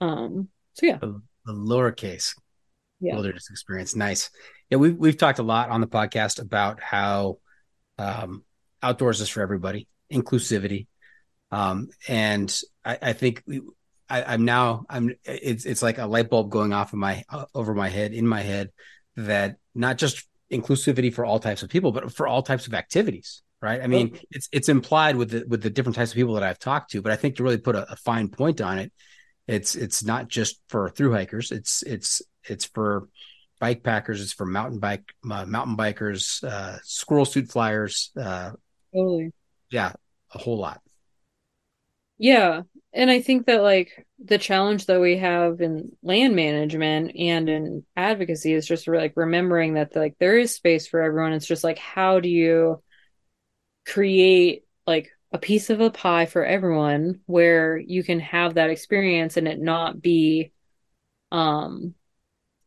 Um, 0.02 0.50
so 0.74 0.86
yeah, 0.86 0.98
the, 0.98 1.22
the 1.46 1.54
lowercase 1.54 2.36
yeah. 3.00 3.14
wilderness 3.14 3.50
experience. 3.50 3.96
Nice. 3.96 4.30
Yeah, 4.70 4.78
we've 4.78 4.98
we've 4.98 5.18
talked 5.18 5.40
a 5.40 5.44
lot 5.44 5.70
on 5.70 5.82
the 5.82 5.88
podcast 5.88 6.42
about 6.42 6.82
how 6.82 7.40
um, 7.98 8.44
outdoors 8.84 9.22
is 9.22 9.30
for 9.30 9.42
everybody, 9.42 9.88
inclusivity, 10.12 10.88
um, 11.52 11.90
and 12.08 12.60
I, 12.84 12.98
I 13.02 13.14
think 13.14 13.44
we, 13.46 13.62
I, 14.10 14.34
am 14.34 14.46
now 14.46 14.86
I'm 14.90 15.16
it's 15.24 15.66
it's 15.66 15.82
like 15.82 15.98
a 15.98 16.06
light 16.06 16.30
bulb 16.30 16.50
going 16.50 16.74
off 16.74 16.94
in 16.94 17.00
my 17.00 17.24
uh, 17.30 17.46
over 17.54 17.74
my 17.74 17.90
head 17.90 18.14
in 18.14 18.28
my 18.28 18.42
head 18.42 18.72
that 19.16 19.58
not 19.74 19.98
just 19.98 20.28
inclusivity 20.52 21.14
for 21.14 21.26
all 21.26 21.40
types 21.40 21.64
of 21.64 21.70
people, 21.70 21.92
but 21.92 22.14
for 22.14 22.28
all 22.28 22.44
types 22.44 22.68
of 22.68 22.74
activities. 22.74 23.42
Right. 23.62 23.82
I 23.82 23.88
mean, 23.88 24.20
it's 24.30 24.48
it's 24.52 24.70
implied 24.70 25.16
with 25.16 25.32
the 25.32 25.46
with 25.48 25.64
the 25.64 25.72
different 25.72 25.96
types 25.96 26.12
of 26.12 26.16
people 26.16 26.36
that 26.36 26.44
I've 26.44 26.60
talked 26.60 26.92
to, 26.92 27.02
but 27.02 27.12
I 27.12 27.16
think 27.16 27.38
to 27.38 27.44
really 27.44 27.58
put 27.58 27.76
a, 27.76 27.92
a 27.92 27.96
fine 27.96 28.28
point 28.28 28.62
on 28.62 28.78
it, 28.78 28.92
it's 29.48 29.76
it's 29.76 30.04
not 30.04 30.28
just 30.28 30.62
for 30.68 30.90
through 30.90 31.14
hikers. 31.14 31.52
It's 31.52 31.82
it's 31.82 32.22
it's 32.48 32.66
for 32.66 33.08
bike 33.60 33.82
packers. 33.82 34.22
It's 34.22 34.34
for 34.34 34.46
mountain 34.46 34.80
bike 34.80 35.04
uh, 35.30 35.46
mountain 35.46 35.78
bikers, 35.78 36.44
uh, 36.44 36.78
squirrel 36.84 37.26
suit 37.26 37.50
flyers. 37.50 38.12
Uh, 38.20 38.52
totally. 38.94 39.32
Yeah, 39.72 39.94
a 40.32 40.38
whole 40.38 40.60
lot. 40.60 40.82
Yeah, 42.18 42.64
and 42.94 43.10
I 43.10 43.22
think 43.22 43.46
that 43.48 43.62
like 43.62 44.06
the 44.20 44.38
challenge 44.38 44.86
that 44.86 45.02
we 45.02 45.18
have 45.18 45.60
in 45.62 45.92
land 46.02 46.36
management 46.36 47.16
and 47.18 47.50
in 47.50 47.86
advocacy 47.96 48.54
is 48.54 48.66
just 48.68 48.88
like 48.88 49.14
remembering 49.18 49.74
that 49.74 49.96
like 49.96 50.16
there 50.20 50.38
is 50.38 50.56
space 50.56 50.88
for 50.88 51.02
everyone. 51.02 51.34
It's 51.34 51.48
just 51.48 51.64
like 51.64 51.78
how 51.78 52.20
do 52.22 52.30
you 52.30 52.82
create 53.86 54.66
like 54.88 55.12
a 55.32 55.38
piece 55.38 55.70
of 55.70 55.82
a 55.82 55.90
pie 55.90 56.26
for 56.26 56.46
everyone 56.46 57.22
where 57.26 57.78
you 57.78 58.04
can 58.04 58.20
have 58.20 58.56
that 58.56 58.70
experience 58.70 59.38
and 59.38 59.48
it 59.48 59.60
not 59.60 60.02
be 60.02 60.52
um 61.32 61.96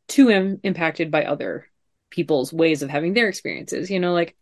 too 0.08 0.30
Im- 0.30 0.60
impacted 0.64 1.10
by 1.10 1.24
other 1.24 1.68
people's 2.10 2.52
ways 2.52 2.82
of 2.82 2.90
having 2.90 3.14
their 3.14 3.28
experiences 3.28 3.90
you 3.90 4.00
know 4.00 4.12
like 4.14 4.36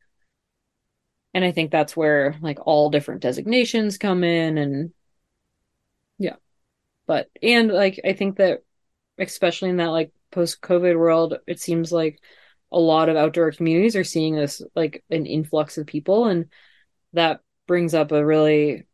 and 1.34 1.44
i 1.44 1.52
think 1.52 1.70
that's 1.70 1.96
where 1.96 2.36
like 2.40 2.58
all 2.66 2.90
different 2.90 3.22
designations 3.22 3.98
come 3.98 4.24
in 4.24 4.58
and 4.58 4.92
but 7.06 7.28
and 7.42 7.70
like 7.70 8.00
i 8.04 8.12
think 8.12 8.36
that 8.36 8.62
especially 9.18 9.70
in 9.70 9.78
that 9.78 9.86
like 9.86 10.12
post 10.30 10.60
covid 10.60 10.98
world 10.98 11.34
it 11.46 11.60
seems 11.60 11.92
like 11.92 12.20
a 12.72 12.78
lot 12.78 13.08
of 13.08 13.16
outdoor 13.16 13.52
communities 13.52 13.96
are 13.96 14.04
seeing 14.04 14.34
this 14.34 14.60
like 14.74 15.04
an 15.10 15.26
influx 15.26 15.78
of 15.78 15.86
people 15.86 16.26
and 16.26 16.46
that 17.12 17.40
brings 17.66 17.94
up 17.94 18.12
a 18.12 18.24
really 18.24 18.86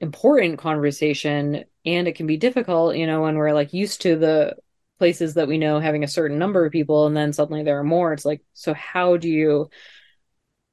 important 0.00 0.58
conversation 0.58 1.64
and 1.84 2.08
it 2.08 2.14
can 2.14 2.26
be 2.26 2.36
difficult 2.36 2.96
you 2.96 3.06
know 3.06 3.22
when 3.22 3.36
we're 3.36 3.52
like 3.52 3.72
used 3.72 4.02
to 4.02 4.16
the 4.16 4.56
places 5.00 5.32
that 5.34 5.48
we 5.48 5.56
know 5.56 5.80
having 5.80 6.04
a 6.04 6.08
certain 6.08 6.38
number 6.38 6.64
of 6.64 6.70
people 6.70 7.06
and 7.06 7.16
then 7.16 7.32
suddenly 7.32 7.62
there 7.64 7.78
are 7.78 7.84
more. 7.84 8.12
It's 8.12 8.26
like 8.26 8.42
so 8.52 8.74
how 8.74 9.16
do 9.16 9.28
you 9.30 9.70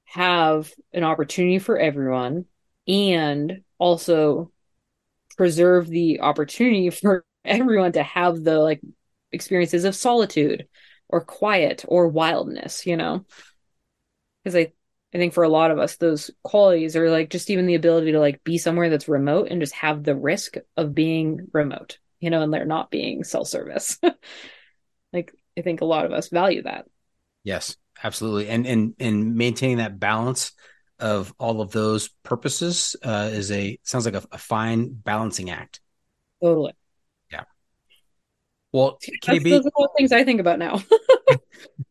have 0.03 0.71
an 0.93 1.05
opportunity 1.05 1.59
for 1.59 1.79
everyone? 1.79 2.45
And 2.87 3.63
also 3.79 4.51
preserve 5.37 5.87
the 5.87 6.21
opportunity 6.21 6.89
for 6.91 7.25
everyone 7.45 7.93
to 7.93 8.03
have 8.03 8.43
the 8.43 8.59
like 8.59 8.81
experiences 9.31 9.85
of 9.85 9.95
solitude 9.95 10.67
or 11.09 11.21
quiet 11.21 11.85
or 11.87 12.07
wildness 12.07 12.85
you 12.85 12.97
know 12.97 13.25
because 14.43 14.55
i 14.55 14.71
I 15.13 15.17
think 15.17 15.33
for 15.33 15.43
a 15.43 15.49
lot 15.49 15.71
of 15.71 15.79
us, 15.79 15.95
those 15.95 16.31
qualities 16.43 16.95
are 16.95 17.09
like 17.09 17.29
just 17.29 17.49
even 17.49 17.65
the 17.65 17.75
ability 17.75 18.11
to 18.11 18.19
like 18.19 18.43
be 18.43 18.57
somewhere 18.57 18.89
that's 18.89 19.07
remote 19.07 19.47
and 19.49 19.61
just 19.61 19.73
have 19.75 20.03
the 20.03 20.15
risk 20.15 20.55
of 20.75 20.93
being 20.93 21.47
remote, 21.53 21.97
you 22.19 22.29
know, 22.29 22.41
and 22.41 22.53
they're 22.53 22.65
not 22.65 22.91
being 22.91 23.23
self 23.23 23.47
service. 23.47 23.97
like 25.13 25.33
I 25.57 25.61
think 25.61 25.81
a 25.81 25.85
lot 25.85 26.05
of 26.05 26.11
us 26.11 26.27
value 26.27 26.63
that. 26.63 26.85
Yes, 27.43 27.77
absolutely. 28.03 28.49
And 28.49 28.67
and 28.67 28.93
and 28.99 29.35
maintaining 29.35 29.77
that 29.77 29.99
balance 29.99 30.51
of 30.99 31.33
all 31.39 31.61
of 31.61 31.71
those 31.71 32.09
purposes 32.23 32.95
uh, 33.03 33.29
is 33.31 33.51
a 33.51 33.79
sounds 33.83 34.05
like 34.05 34.15
a, 34.15 34.23
a 34.31 34.37
fine 34.37 34.93
balancing 34.93 35.49
act. 35.49 35.79
Totally. 36.41 36.73
Yeah. 37.31 37.43
Well, 38.71 38.97
KB, 39.23 39.49
those 39.49 39.65
are 39.65 39.71
all 39.75 39.93
things 39.97 40.11
I 40.11 40.23
think 40.23 40.39
about 40.39 40.59
now. 40.59 40.81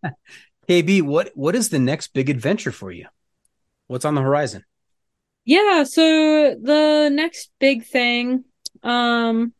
KB, 0.69 1.03
what 1.03 1.31
what 1.35 1.55
is 1.55 1.69
the 1.69 1.79
next 1.79 2.09
big 2.09 2.29
adventure 2.29 2.73
for 2.73 2.91
you? 2.91 3.07
What's 3.87 4.05
on 4.05 4.15
the 4.15 4.23
horizon? 4.23 4.65
Yeah, 5.45 5.85
so 5.85 6.57
the 6.61 7.09
next 7.13 7.51
big 7.61 7.85
thing, 7.85 8.45
um 8.83 9.53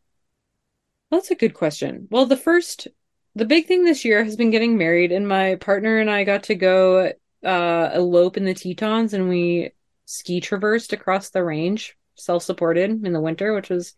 that's 1.09 1.31
a 1.31 1.35
good 1.35 1.53
question. 1.53 2.07
Well, 2.11 2.25
the 2.25 2.37
first 2.37 2.87
the 3.35 3.45
big 3.45 3.67
thing 3.67 3.85
this 3.85 4.03
year 4.03 4.23
has 4.23 4.35
been 4.35 4.49
getting 4.49 4.77
married 4.77 5.11
and 5.11 5.27
my 5.27 5.55
partner 5.55 5.99
and 5.99 6.09
I 6.09 6.23
got 6.23 6.43
to 6.43 6.55
go 6.55 7.13
uh 7.43 7.91
elope 7.93 8.37
in 8.37 8.45
the 8.45 8.53
Tetons 8.53 9.13
and 9.13 9.29
we 9.29 9.71
ski 10.05 10.39
traversed 10.41 10.93
across 10.93 11.29
the 11.29 11.43
range, 11.43 11.97
self-supported 12.15 13.05
in 13.05 13.13
the 13.13 13.21
winter, 13.21 13.53
which 13.53 13.69
was 13.69 13.93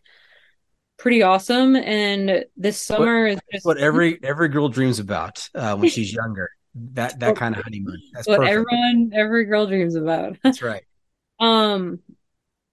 pretty 0.98 1.22
awesome 1.22 1.76
and 1.76 2.44
this 2.56 2.80
summer 2.80 3.24
what, 3.24 3.32
is 3.32 3.40
just 3.52 3.64
what 3.64 3.78
every 3.78 4.18
every 4.22 4.48
girl 4.48 4.68
dreams 4.68 4.98
about 4.98 5.48
uh, 5.54 5.74
when 5.74 5.88
she's 5.88 6.12
younger 6.12 6.50
that 6.74 7.18
that 7.20 7.36
kind 7.36 7.56
of 7.56 7.62
honeymoon. 7.64 7.98
That's 8.12 8.28
what 8.28 8.38
perfect. 8.38 8.50
everyone 8.50 9.10
every 9.14 9.44
girl 9.46 9.66
dreams 9.66 9.94
about. 9.94 10.36
That's 10.42 10.62
right. 10.62 10.82
Um 11.40 12.00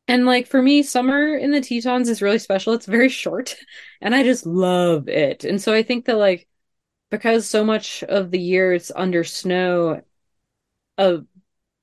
And 0.09 0.25
like 0.25 0.47
for 0.47 0.61
me, 0.61 0.83
summer 0.83 1.35
in 1.37 1.51
the 1.51 1.61
Tetons 1.61 2.09
is 2.09 2.21
really 2.21 2.39
special. 2.39 2.73
It's 2.73 2.85
very 2.85 3.09
short 3.09 3.55
and 4.01 4.13
I 4.13 4.23
just 4.23 4.45
love 4.45 5.07
it. 5.07 5.45
And 5.45 5.61
so 5.61 5.73
I 5.73 5.83
think 5.83 6.05
that 6.05 6.17
like 6.17 6.47
because 7.09 7.47
so 7.47 7.63
much 7.63 8.03
of 8.03 8.31
the 8.31 8.39
year 8.39 8.73
it's 8.73 8.91
under 8.93 9.23
snow, 9.23 10.01
uh, 10.97 11.17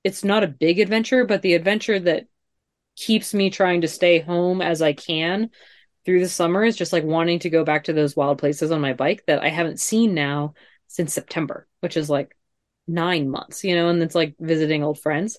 it's 0.03 0.25
not 0.25 0.45
a 0.45 0.49
big 0.49 0.81
adventure, 0.81 1.25
but 1.25 1.43
the 1.43 1.55
adventure 1.55 1.99
that 1.99 2.27
keeps 2.97 3.35
me 3.35 3.51
trying 3.51 3.81
to 3.81 3.89
stay 3.89 4.21
home 4.21 4.61
as 4.61 4.83
I 4.83 4.93
can 4.93 5.51
through 6.05 6.21
the 6.21 6.29
summer 6.29 6.65
is 6.65 6.77
just 6.77 6.93
like 6.93 7.05
wanting 7.05 7.41
to 7.41 7.51
go 7.51 7.65
back 7.65 7.85
to 7.85 7.93
those 7.93 8.15
wild 8.15 8.39
places 8.39 8.71
on 8.71 8.81
my 8.81 8.93
bike 8.93 9.25
that 9.27 9.43
I 9.43 9.49
haven't 9.49 9.81
seen 9.81 10.15
now 10.15 10.55
since 10.87 11.15
September, 11.15 11.67
which 11.81 11.97
is 11.97 12.11
like 12.11 12.37
nine 12.87 13.31
months, 13.31 13.65
you 13.65 13.75
know, 13.75 13.89
and 13.89 14.03
it's 14.03 14.15
like 14.15 14.35
visiting 14.39 14.83
old 14.83 15.01
friends. 15.01 15.39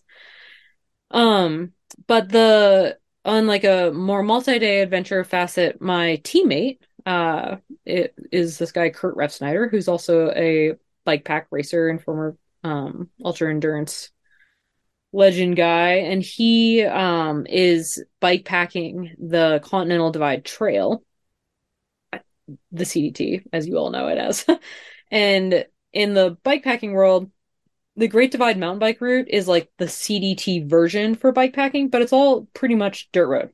Um, 1.11 1.73
but 2.07 2.29
the 2.29 2.97
on 3.23 3.47
like 3.47 3.63
a 3.63 3.91
more 3.93 4.23
multi-day 4.23 4.81
adventure 4.81 5.23
facet, 5.23 5.81
my 5.81 6.19
teammate, 6.23 6.79
uh, 7.05 7.57
it 7.85 8.15
is 8.31 8.57
this 8.57 8.71
guy 8.71 8.89
Kurt 8.89 9.15
Refsnider, 9.15 9.69
who's 9.69 9.87
also 9.87 10.31
a 10.31 10.73
bike 11.05 11.23
pack 11.23 11.47
racer 11.51 11.87
and 11.87 12.01
former 12.01 12.35
um 12.65 13.09
ultra 13.23 13.49
endurance 13.49 14.09
legend 15.13 15.55
guy, 15.55 15.97
and 15.97 16.21
he 16.21 16.83
um 16.83 17.45
is 17.47 18.03
bike 18.19 18.45
packing 18.45 19.15
the 19.19 19.59
Continental 19.63 20.11
Divide 20.11 20.43
Trail, 20.43 21.03
the 22.71 22.83
CDT, 22.83 23.45
as 23.53 23.67
you 23.67 23.77
all 23.77 23.91
know 23.91 24.07
it 24.07 24.17
as. 24.17 24.45
and 25.11 25.65
in 25.93 26.13
the 26.13 26.37
bike 26.43 26.63
packing 26.63 26.93
world, 26.93 27.31
the 27.95 28.07
Great 28.07 28.31
Divide 28.31 28.57
mountain 28.57 28.79
bike 28.79 28.99
route 28.99 29.27
is 29.29 29.47
like 29.47 29.69
the 29.77 29.85
CDT 29.85 30.67
version 30.67 31.15
for 31.15 31.31
bike 31.31 31.53
packing, 31.53 31.89
but 31.89 32.01
it's 32.01 32.13
all 32.13 32.47
pretty 32.53 32.75
much 32.75 33.09
dirt 33.11 33.27
road. 33.27 33.51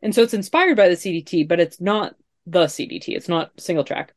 And 0.00 0.14
so 0.14 0.22
it's 0.22 0.34
inspired 0.34 0.76
by 0.76 0.88
the 0.88 0.96
CDT, 0.96 1.48
but 1.48 1.60
it's 1.60 1.80
not 1.80 2.14
the 2.46 2.64
CDT. 2.64 3.08
It's 3.08 3.28
not 3.28 3.52
single 3.58 3.84
track. 3.84 4.14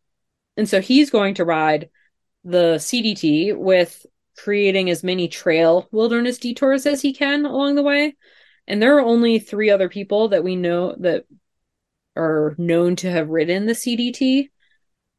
And 0.56 0.68
so 0.68 0.82
he's 0.82 1.10
going 1.10 1.36
to 1.36 1.46
ride 1.46 1.90
the 2.44 2.76
CDT 2.76 3.58
with 3.58 4.06
creating 4.38 4.90
as 4.90 5.04
many 5.04 5.28
trail 5.28 5.88
wilderness 5.92 6.38
detours 6.38 6.86
as 6.86 7.02
he 7.02 7.14
can 7.14 7.46
along 7.46 7.76
the 7.76 7.84
way. 7.84 8.16
And 8.68 8.82
there 8.82 8.98
are 8.98 9.02
only 9.02 9.40
three 9.40 9.70
other 9.70 9.90
people 9.90 10.30
that 10.30 10.44
we 10.44 10.56
know 10.56 10.96
that 11.00 11.26
are 12.16 12.56
known 12.58 12.96
to 12.98 13.12
have 13.12 13.30
ridden 13.30 13.66
the 13.66 13.74
CDT 13.74 14.50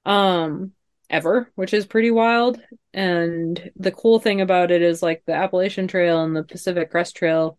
um 0.05 0.73
ever, 1.11 1.51
which 1.55 1.73
is 1.73 1.87
pretty 1.87 2.11
wild. 2.11 2.61
And 2.93 3.71
the 3.77 3.93
cool 3.93 4.19
thing 4.19 4.41
about 4.41 4.71
it 4.71 4.83
is 4.83 5.03
like 5.03 5.23
the 5.27 5.33
Appalachian 5.33 5.89
Trail 5.89 6.23
and 6.23 6.37
the 6.37 6.45
Pacific 6.45 6.91
Crest 6.91 7.17
Trail 7.17 7.59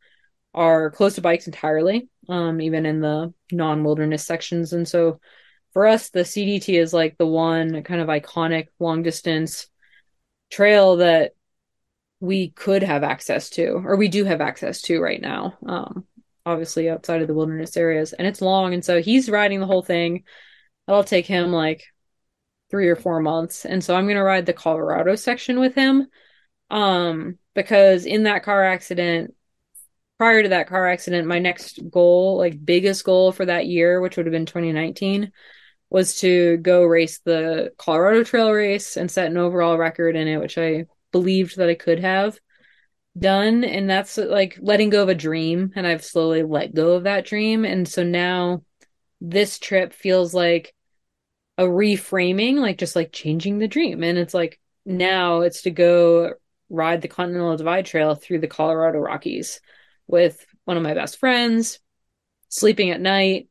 are 0.54 0.92
close 0.92 1.16
to 1.16 1.22
bikes 1.22 1.48
entirely, 1.48 2.10
um, 2.28 2.62
even 2.62 2.86
in 2.86 3.02
the 3.02 3.34
non-wilderness 3.52 4.26
sections. 4.26 4.74
And 4.74 4.88
so 4.88 5.20
for 5.74 5.88
us, 5.88 6.10
the 6.10 6.22
CDT 6.22 6.80
is 6.80 6.94
like 6.94 7.18
the 7.18 7.28
one 7.28 7.84
kind 7.84 8.02
of 8.02 8.08
iconic 8.08 8.68
long 8.80 9.04
distance 9.04 9.68
trail 10.52 10.98
that 10.98 11.34
we 12.20 12.50
could 12.50 12.84
have 12.84 13.04
access 13.04 13.50
to, 13.52 13.82
or 13.86 13.96
we 13.96 14.08
do 14.08 14.26
have 14.26 14.42
access 14.42 14.82
to 14.84 15.00
right 15.02 15.22
now. 15.22 15.58
Um, 15.66 16.06
obviously 16.46 16.90
outside 16.90 17.22
of 17.22 17.28
the 17.28 17.34
wilderness 17.34 17.78
areas, 17.78 18.14
and 18.14 18.28
it's 18.28 18.42
long, 18.42 18.74
and 18.74 18.84
so 18.84 19.02
he's 19.02 19.30
riding 19.30 19.60
the 19.60 19.66
whole 19.66 19.84
thing. 19.84 20.24
That'll 20.88 21.04
take 21.04 21.26
him 21.26 21.52
like 21.52 21.84
three 22.70 22.90
or 22.90 22.96
four 22.96 23.22
months, 23.22 23.66
and 23.66 23.84
so 23.84 23.96
I'm 23.96 24.08
gonna 24.08 24.24
ride 24.24 24.46
the 24.46 24.54
Colorado 24.54 25.16
section 25.16 25.60
with 25.60 25.76
him, 25.76 26.08
um, 26.70 27.38
because 27.54 28.06
in 28.06 28.24
that 28.24 28.44
car 28.44 28.64
accident, 28.64 29.34
prior 30.18 30.44
to 30.44 30.50
that 30.50 30.68
car 30.68 30.88
accident, 30.88 31.28
my 31.28 31.40
next 31.40 31.80
goal, 31.90 32.38
like 32.38 32.64
biggest 32.64 33.06
goal 33.06 33.32
for 33.32 33.46
that 33.46 33.68
year, 33.68 34.02
which 34.02 34.18
would 34.18 34.26
have 34.26 34.34
been 34.34 34.46
2019, 34.46 35.32
was 35.90 36.20
to 36.20 36.58
go 36.58 36.84
race 36.84 37.20
the 37.20 37.72
Colorado 37.78 38.24
Trail 38.24 38.52
race 38.52 38.98
and 38.98 39.10
set 39.10 39.28
an 39.28 39.38
overall 39.38 39.78
record 39.78 40.16
in 40.16 40.28
it, 40.28 40.38
which 40.38 40.58
I 40.58 40.86
believed 41.12 41.58
that 41.58 41.70
I 41.70 41.76
could 41.76 42.00
have 42.00 42.40
done. 43.18 43.64
And 43.64 43.90
that's 43.90 44.18
like 44.18 44.58
letting 44.62 44.90
go 44.90 45.04
of 45.04 45.10
a 45.10 45.16
dream. 45.16 45.72
And 45.76 45.86
I've 45.86 46.04
slowly 46.04 46.44
let 46.44 46.74
go 46.74 46.94
of 46.94 47.04
that 47.04 47.26
dream. 47.26 47.66
And 47.66 47.88
so 47.88 48.04
now 48.04 48.64
this 49.22 49.60
trip 49.60 49.94
feels 49.94 50.34
like 50.34 50.74
a 51.58 51.64
reframing, 51.64 52.56
like 52.56 52.78
just 52.78 52.96
like 52.96 53.12
changing 53.12 53.60
the 53.60 53.68
dream. 53.68 54.04
And 54.04 54.18
it's 54.18 54.34
like 54.34 54.60
now 54.86 55.42
it's 55.42 55.64
to 55.64 55.72
go 55.72 56.34
ride 56.70 57.02
the 57.02 57.08
Continental 57.08 57.58
Divide 57.58 57.86
Trail 57.86 58.16
through 58.16 58.40
the 58.40 58.48
Colorado 58.48 59.00
Rockies 59.00 59.60
with 60.08 60.46
one 60.66 60.78
of 60.78 60.84
my 60.84 60.94
best 60.94 61.18
friends, 61.18 61.80
sleeping 62.48 62.92
at 62.92 63.02
night. 63.02 63.50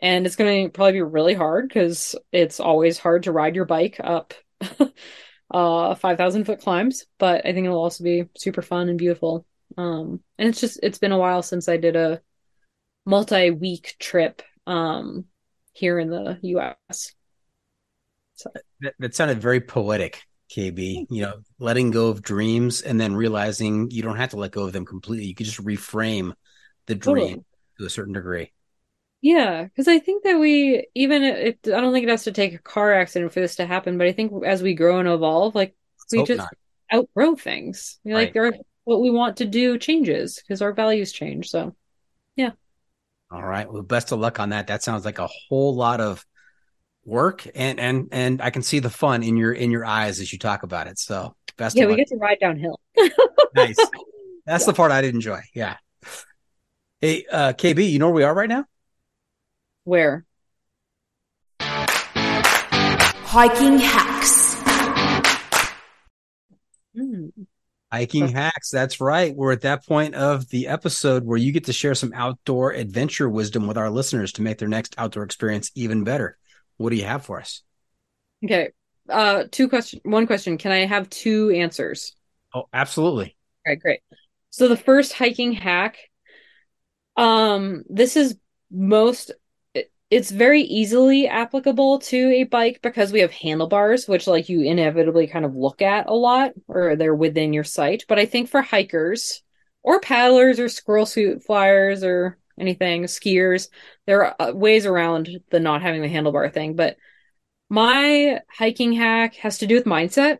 And 0.00 0.26
it's 0.26 0.36
going 0.36 0.64
to 0.64 0.70
probably 0.70 0.94
be 0.94 1.02
really 1.02 1.34
hard 1.34 1.68
because 1.68 2.16
it's 2.32 2.58
always 2.58 2.98
hard 2.98 3.22
to 3.22 3.32
ride 3.32 3.54
your 3.54 3.64
bike 3.64 4.00
up 4.02 4.34
uh 5.50 5.94
5000 5.94 6.44
foot 6.44 6.60
climbs 6.60 7.04
but 7.18 7.46
i 7.46 7.52
think 7.52 7.66
it'll 7.66 7.82
also 7.82 8.04
be 8.04 8.24
super 8.36 8.62
fun 8.62 8.88
and 8.88 8.98
beautiful. 8.98 9.46
Um 9.76 10.20
and 10.38 10.48
it's 10.48 10.60
just 10.60 10.80
it's 10.82 10.98
been 10.98 11.12
a 11.12 11.18
while 11.18 11.42
since 11.42 11.68
i 11.68 11.76
did 11.76 11.96
a 11.96 12.20
multi-week 13.06 13.96
trip 13.98 14.42
um 14.66 15.26
here 15.72 15.98
in 15.98 16.08
the 16.08 16.38
us 16.88 17.12
so. 18.34 18.50
That, 18.80 18.94
that 18.98 19.14
sounded 19.14 19.40
very 19.40 19.60
poetic 19.60 20.22
kb 20.50 21.06
you 21.10 21.22
know 21.22 21.34
letting 21.58 21.90
go 21.90 22.08
of 22.08 22.22
dreams 22.22 22.82
and 22.82 23.00
then 23.00 23.16
realizing 23.16 23.90
you 23.90 24.02
don't 24.02 24.16
have 24.16 24.30
to 24.30 24.36
let 24.36 24.52
go 24.52 24.64
of 24.64 24.72
them 24.72 24.84
completely. 24.84 25.26
You 25.26 25.34
could 25.34 25.46
just 25.46 25.64
reframe 25.64 26.32
the 26.86 26.94
dream 26.94 27.16
totally. 27.16 27.44
to 27.78 27.86
a 27.86 27.90
certain 27.90 28.14
degree 28.14 28.52
yeah, 29.24 29.64
because 29.64 29.88
I 29.88 30.00
think 30.00 30.22
that 30.24 30.38
we 30.38 30.86
even 30.94 31.22
it, 31.22 31.58
I 31.64 31.80
don't 31.80 31.94
think 31.94 32.06
it 32.06 32.10
has 32.10 32.24
to 32.24 32.32
take 32.32 32.52
a 32.52 32.58
car 32.58 32.92
accident 32.92 33.32
for 33.32 33.40
this 33.40 33.56
to 33.56 33.64
happen, 33.64 33.96
but 33.96 34.06
I 34.06 34.12
think 34.12 34.44
as 34.44 34.62
we 34.62 34.74
grow 34.74 34.98
and 34.98 35.08
evolve, 35.08 35.54
like 35.54 35.74
Let's 35.98 36.12
we 36.12 36.24
just 36.24 36.38
not. 36.40 36.54
outgrow 36.92 37.34
things. 37.34 37.98
Right. 38.04 38.34
Like 38.34 38.36
our 38.36 38.52
what 38.84 39.00
we 39.00 39.10
want 39.10 39.38
to 39.38 39.46
do 39.46 39.78
changes 39.78 40.36
because 40.36 40.60
our 40.60 40.74
values 40.74 41.10
change. 41.10 41.48
So, 41.48 41.74
yeah. 42.36 42.50
All 43.30 43.42
right. 43.42 43.66
Well, 43.66 43.80
best 43.80 44.12
of 44.12 44.18
luck 44.18 44.40
on 44.40 44.50
that. 44.50 44.66
That 44.66 44.82
sounds 44.82 45.06
like 45.06 45.18
a 45.18 45.30
whole 45.48 45.74
lot 45.74 46.02
of 46.02 46.22
work, 47.06 47.46
and 47.54 47.80
and 47.80 48.08
and 48.12 48.42
I 48.42 48.50
can 48.50 48.60
see 48.60 48.80
the 48.80 48.90
fun 48.90 49.22
in 49.22 49.38
your 49.38 49.54
in 49.54 49.70
your 49.70 49.86
eyes 49.86 50.20
as 50.20 50.34
you 50.34 50.38
talk 50.38 50.64
about 50.64 50.86
it. 50.86 50.98
So, 50.98 51.34
best. 51.56 51.78
Yeah, 51.78 51.86
we 51.86 51.96
get 51.96 52.08
to 52.08 52.16
ride 52.16 52.40
downhill. 52.42 52.78
nice. 53.54 53.76
That's 54.44 54.64
yeah. 54.64 54.66
the 54.66 54.74
part 54.74 54.92
I'd 54.92 55.06
enjoy. 55.06 55.40
Yeah. 55.54 55.78
Hey, 57.00 57.24
uh, 57.32 57.54
KB, 57.54 57.90
you 57.90 57.98
know 57.98 58.08
where 58.08 58.16
we 58.16 58.22
are 58.24 58.34
right 58.34 58.50
now? 58.50 58.66
Where? 59.84 60.24
Hiking 63.34 63.78
hacks. 63.78 64.54
Mm. 66.96 67.32
Hiking 67.92 68.28
hacks. 68.28 68.70
That's 68.70 69.00
right. 69.00 69.34
We're 69.36 69.52
at 69.52 69.60
that 69.60 69.86
point 69.86 70.14
of 70.14 70.48
the 70.48 70.68
episode 70.68 71.24
where 71.24 71.36
you 71.36 71.52
get 71.52 71.64
to 71.64 71.72
share 71.72 71.94
some 71.94 72.12
outdoor 72.14 72.72
adventure 72.72 73.28
wisdom 73.28 73.66
with 73.66 73.76
our 73.76 73.90
listeners 73.90 74.32
to 74.32 74.42
make 74.42 74.58
their 74.58 74.68
next 74.68 74.94
outdoor 74.98 75.22
experience 75.22 75.70
even 75.74 76.02
better. 76.02 76.36
What 76.76 76.90
do 76.90 76.96
you 76.96 77.04
have 77.04 77.24
for 77.24 77.38
us? 77.40 77.62
Okay. 78.44 78.70
Uh 79.08 79.44
two 79.50 79.68
question 79.68 80.00
one 80.02 80.26
question. 80.26 80.56
Can 80.56 80.72
I 80.72 80.86
have 80.86 81.10
two 81.10 81.50
answers? 81.50 82.16
Oh, 82.54 82.64
absolutely. 82.72 83.36
All 83.66 83.72
right, 83.72 83.80
great. 83.80 84.00
So 84.50 84.68
the 84.68 84.76
first 84.76 85.12
hiking 85.12 85.52
hack 85.52 85.98
um 87.16 87.84
this 87.88 88.16
is 88.16 88.36
most 88.70 89.30
it's 90.10 90.30
very 90.30 90.62
easily 90.62 91.26
applicable 91.26 91.98
to 91.98 92.30
a 92.32 92.44
bike 92.44 92.80
because 92.82 93.12
we 93.12 93.20
have 93.20 93.32
handlebars 93.32 94.06
which 94.06 94.26
like 94.26 94.48
you 94.48 94.60
inevitably 94.60 95.26
kind 95.26 95.44
of 95.44 95.54
look 95.54 95.82
at 95.82 96.06
a 96.06 96.14
lot 96.14 96.52
or 96.68 96.96
they're 96.96 97.14
within 97.14 97.52
your 97.52 97.64
sight. 97.64 98.04
But 98.08 98.18
i 98.18 98.26
think 98.26 98.48
for 98.48 98.62
hikers 98.62 99.42
or 99.82 100.00
paddlers 100.00 100.60
or 100.60 100.68
squirrel 100.68 101.06
suit 101.06 101.42
flyers 101.42 102.04
or 102.04 102.38
anything 102.58 103.04
skiers 103.04 103.68
there 104.06 104.24
are 104.26 104.50
uh, 104.50 104.52
ways 104.54 104.86
around 104.86 105.28
the 105.50 105.60
not 105.60 105.82
having 105.82 106.02
the 106.02 106.08
handlebar 106.08 106.52
thing. 106.52 106.76
But 106.76 106.96
my 107.68 108.40
hiking 108.48 108.92
hack 108.92 109.34
has 109.36 109.58
to 109.58 109.66
do 109.66 109.74
with 109.74 109.84
mindset 109.84 110.38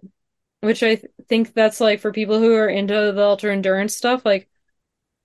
which 0.61 0.83
i 0.83 0.97
th- 0.97 1.13
think 1.29 1.53
that's 1.55 1.81
like 1.81 2.01
for 2.01 2.13
people 2.13 2.39
who 2.39 2.55
are 2.55 2.69
into 2.69 3.13
the 3.13 3.23
ultra 3.23 3.53
endurance 3.53 3.97
stuff 3.97 4.25
like 4.25 4.49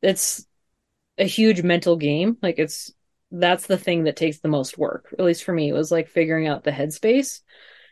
it's 0.02 0.45
a 1.18 1.26
huge 1.26 1.61
mental 1.61 1.98
game. 1.98 2.38
Like 2.41 2.57
it's 2.57 2.91
that's 3.31 3.68
the 3.68 3.77
thing 3.77 4.06
that 4.06 4.15
takes 4.15 4.39
the 4.39 4.47
most 4.47 4.77
work 4.77 5.14
at 5.18 5.26
least 5.26 5.43
for 5.43 5.53
me 5.53 5.69
it 5.69 5.73
was 5.73 5.91
like 5.91 6.07
figuring 6.07 6.47
out 6.47 6.64
the 6.64 6.72
headspace 6.72 7.41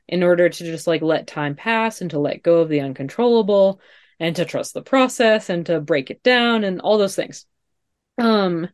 in 0.07 0.23
order 0.23 0.49
to 0.49 0.64
just 0.64 0.88
like 0.88 1.01
let 1.01 1.27
time 1.27 1.55
pass 1.55 2.01
and 2.01 2.11
to 2.11 2.19
let 2.19 2.43
go 2.43 2.61
of 2.61 2.69
the 2.69 2.80
uncontrollable 2.80 3.81
and 4.19 4.35
to 4.35 4.45
trust 4.45 4.73
the 4.73 4.81
process 4.81 5.49
and 5.49 5.65
to 5.65 5.80
break 5.80 6.09
it 6.09 6.23
down 6.23 6.64
and 6.64 6.81
all 6.81 6.97
those 6.97 7.15
things. 7.15 7.45
Um 8.18 8.69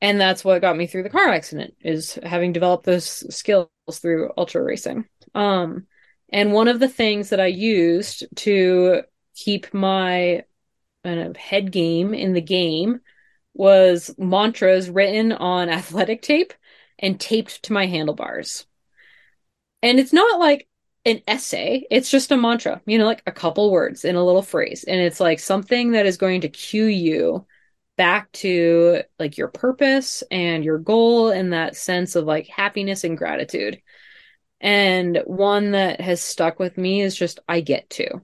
and 0.00 0.20
that's 0.20 0.44
what 0.44 0.60
got 0.60 0.76
me 0.76 0.86
through 0.86 1.02
the 1.02 1.10
car 1.10 1.28
accident 1.28 1.74
is 1.80 2.18
having 2.22 2.52
developed 2.52 2.84
those 2.84 3.34
skills 3.34 3.68
through 3.92 4.30
ultra 4.36 4.62
racing. 4.62 5.06
Um 5.34 5.86
and 6.30 6.52
one 6.52 6.68
of 6.68 6.78
the 6.78 6.88
things 6.88 7.30
that 7.30 7.40
i 7.40 7.46
used 7.46 8.26
to 8.36 9.02
keep 9.34 9.72
my 9.72 10.42
of 11.04 11.36
head 11.36 11.72
game 11.72 12.12
in 12.12 12.34
the 12.34 12.40
game 12.40 13.00
was 13.58 14.14
mantras 14.16 14.88
written 14.88 15.32
on 15.32 15.68
athletic 15.68 16.22
tape 16.22 16.54
and 16.98 17.20
taped 17.20 17.64
to 17.64 17.72
my 17.74 17.86
handlebars. 17.86 18.66
And 19.82 20.00
it's 20.00 20.12
not 20.12 20.38
like 20.40 20.68
an 21.04 21.20
essay, 21.26 21.84
it's 21.90 22.10
just 22.10 22.30
a 22.30 22.36
mantra, 22.36 22.80
you 22.86 22.98
know, 22.98 23.06
like 23.06 23.22
a 23.26 23.32
couple 23.32 23.70
words 23.70 24.04
in 24.04 24.14
a 24.14 24.24
little 24.24 24.42
phrase. 24.42 24.84
And 24.84 25.00
it's 25.00 25.20
like 25.20 25.40
something 25.40 25.92
that 25.92 26.06
is 26.06 26.16
going 26.16 26.42
to 26.42 26.48
cue 26.48 26.86
you 26.86 27.46
back 27.96 28.30
to 28.32 29.02
like 29.18 29.36
your 29.36 29.48
purpose 29.48 30.22
and 30.30 30.64
your 30.64 30.78
goal 30.78 31.30
and 31.30 31.52
that 31.52 31.76
sense 31.76 32.14
of 32.14 32.24
like 32.24 32.46
happiness 32.46 33.04
and 33.04 33.18
gratitude. 33.18 33.82
And 34.60 35.22
one 35.26 35.72
that 35.72 36.00
has 36.00 36.20
stuck 36.20 36.58
with 36.58 36.78
me 36.78 37.00
is 37.00 37.16
just 37.16 37.40
I 37.48 37.60
get 37.60 37.90
to. 37.90 38.22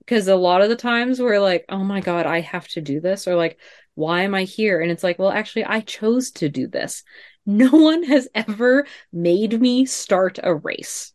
Because 0.00 0.26
a 0.26 0.36
lot 0.36 0.62
of 0.62 0.68
the 0.70 0.76
times 0.76 1.20
we're 1.20 1.38
like, 1.38 1.66
oh 1.68 1.84
my 1.84 2.00
God, 2.00 2.24
I 2.26 2.40
have 2.40 2.66
to 2.68 2.80
do 2.80 2.98
this, 2.98 3.28
or 3.28 3.36
like, 3.36 3.58
why 3.98 4.22
am 4.22 4.34
I 4.34 4.44
here? 4.44 4.80
And 4.80 4.90
it's 4.92 5.02
like, 5.02 5.18
well, 5.18 5.30
actually, 5.30 5.64
I 5.64 5.80
chose 5.80 6.30
to 6.32 6.48
do 6.48 6.66
this. 6.66 7.02
No 7.50 7.70
one 7.70 8.02
has 8.02 8.28
ever 8.34 8.86
made 9.10 9.58
me 9.58 9.86
start 9.86 10.38
a 10.42 10.54
race. 10.54 11.14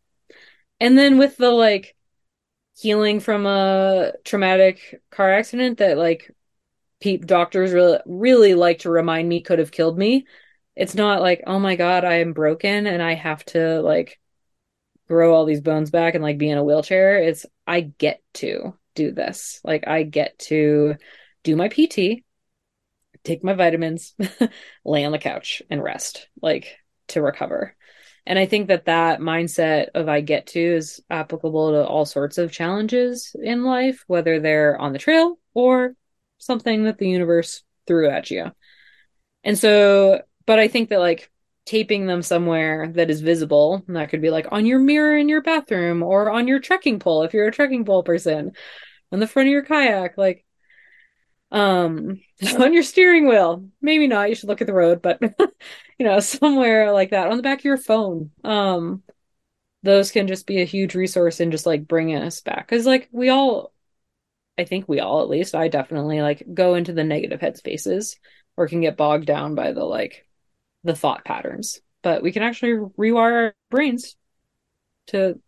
And 0.79 0.97
then 0.97 1.19
with 1.19 1.37
the 1.37 1.51
like 1.51 1.95
healing 2.75 3.19
from 3.19 3.45
a 3.45 4.13
traumatic 4.25 4.99
car 5.11 5.31
accident 5.31 5.77
that 5.77 5.99
like 5.99 6.31
pe- 7.01 7.17
doctors 7.17 7.71
really 7.71 7.99
really 8.07 8.55
like 8.55 8.79
to 8.79 8.89
remind 8.89 9.29
me 9.29 9.41
could 9.41 9.59
have 9.59 9.71
killed 9.71 9.97
me. 9.97 10.25
It's 10.75 10.95
not 10.95 11.21
like, 11.21 11.43
oh 11.45 11.59
my 11.59 11.75
god, 11.75 12.03
I 12.03 12.15
am 12.15 12.33
broken 12.33 12.87
and 12.87 13.03
I 13.03 13.13
have 13.13 13.45
to 13.47 13.81
like 13.81 14.19
grow 15.07 15.33
all 15.33 15.45
these 15.45 15.61
bones 15.61 15.91
back 15.91 16.15
and 16.15 16.23
like 16.23 16.37
be 16.37 16.49
in 16.49 16.57
a 16.57 16.63
wheelchair. 16.63 17.17
It's 17.19 17.45
I 17.67 17.81
get 17.81 18.21
to 18.35 18.77
do 18.95 19.11
this. 19.11 19.61
Like 19.63 19.87
I 19.87 20.03
get 20.03 20.39
to 20.39 20.95
do 21.43 21.55
my 21.55 21.69
PT, 21.69 22.25
take 23.23 23.43
my 23.43 23.53
vitamins, 23.53 24.13
lay 24.85 25.05
on 25.05 25.11
the 25.11 25.17
couch 25.19 25.61
and 25.69 25.83
rest, 25.83 26.27
like 26.41 26.77
to 27.09 27.21
recover. 27.21 27.75
And 28.25 28.39
I 28.39 28.45
think 28.45 28.69
that 28.69 28.85
that 28.85 29.19
mindset 29.19 29.87
of 29.95 30.07
I 30.07 30.21
get 30.21 30.47
to 30.47 30.59
is 30.59 31.01
applicable 31.09 31.71
to 31.71 31.85
all 31.85 32.05
sorts 32.05 32.37
of 32.37 32.51
challenges 32.51 33.35
in 33.41 33.63
life, 33.63 34.03
whether 34.07 34.39
they're 34.39 34.77
on 34.79 34.93
the 34.93 34.99
trail 34.99 35.37
or 35.53 35.95
something 36.37 36.85
that 36.85 36.97
the 36.97 37.09
universe 37.09 37.63
threw 37.85 38.09
at 38.09 38.31
you. 38.31 38.51
And 39.43 39.57
so, 39.57 40.21
but 40.45 40.59
I 40.59 40.69
think 40.69 40.89
that 40.89 40.99
like 40.99 41.29
taping 41.65 42.07
them 42.07 42.21
somewhere 42.21 42.91
that 42.93 43.09
is 43.09 43.21
visible, 43.21 43.83
and 43.87 43.95
that 43.97 44.09
could 44.09 44.21
be 44.21 44.29
like 44.29 44.47
on 44.51 44.65
your 44.65 44.79
mirror 44.79 45.17
in 45.17 45.27
your 45.29 45.41
bathroom 45.41 46.01
or 46.01 46.29
on 46.29 46.47
your 46.47 46.59
trekking 46.59 46.99
pole 46.99 47.23
if 47.23 47.33
you're 47.33 47.47
a 47.47 47.51
trekking 47.51 47.83
pole 47.85 48.03
person, 48.03 48.53
on 49.11 49.19
the 49.19 49.27
front 49.27 49.47
of 49.47 49.51
your 49.51 49.63
kayak, 49.63 50.17
like 50.17 50.45
um 51.53 52.19
on 52.59 52.73
your 52.73 52.83
steering 52.83 53.27
wheel. 53.29 53.65
Maybe 53.81 54.07
not. 54.07 54.29
You 54.29 54.35
should 54.35 54.49
look 54.49 54.61
at 54.61 54.67
the 54.67 54.73
road 54.73 55.01
but 55.01 55.21
you 55.99 56.05
know 56.05 56.19
somewhere 56.19 56.91
like 56.91 57.11
that 57.11 57.27
on 57.29 57.37
the 57.37 57.43
back 57.43 57.59
of 57.59 57.65
your 57.65 57.77
phone. 57.77 58.31
Um 58.43 59.03
those 59.83 60.11
can 60.11 60.27
just 60.27 60.47
be 60.47 60.61
a 60.61 60.65
huge 60.65 60.95
resource 60.95 61.39
and 61.39 61.51
just 61.51 61.65
like 61.65 61.87
bring 61.87 62.15
us 62.15 62.41
back. 62.41 62.67
Because 62.67 62.85
like 62.85 63.09
we 63.11 63.29
all 63.29 63.73
i 64.57 64.65
think 64.65 64.87
we 64.87 64.99
all 64.99 65.23
at 65.23 65.29
least 65.29 65.55
i 65.55 65.67
definitely 65.67 66.21
like 66.21 66.43
go 66.53 66.75
into 66.75 66.93
the 66.93 67.03
negative 67.03 67.39
headspaces 67.39 68.17
or 68.55 68.67
can 68.67 68.81
get 68.81 68.97
bogged 68.97 69.25
down 69.25 69.55
by 69.55 69.71
the 69.73 69.83
like 69.83 70.27
the 70.83 70.95
thought 70.95 71.25
patterns. 71.25 71.79
But 72.01 72.21
we 72.21 72.31
can 72.31 72.43
actually 72.43 72.73
rewire 72.73 73.33
our 73.33 73.55
brains 73.69 74.15
to 75.07 75.39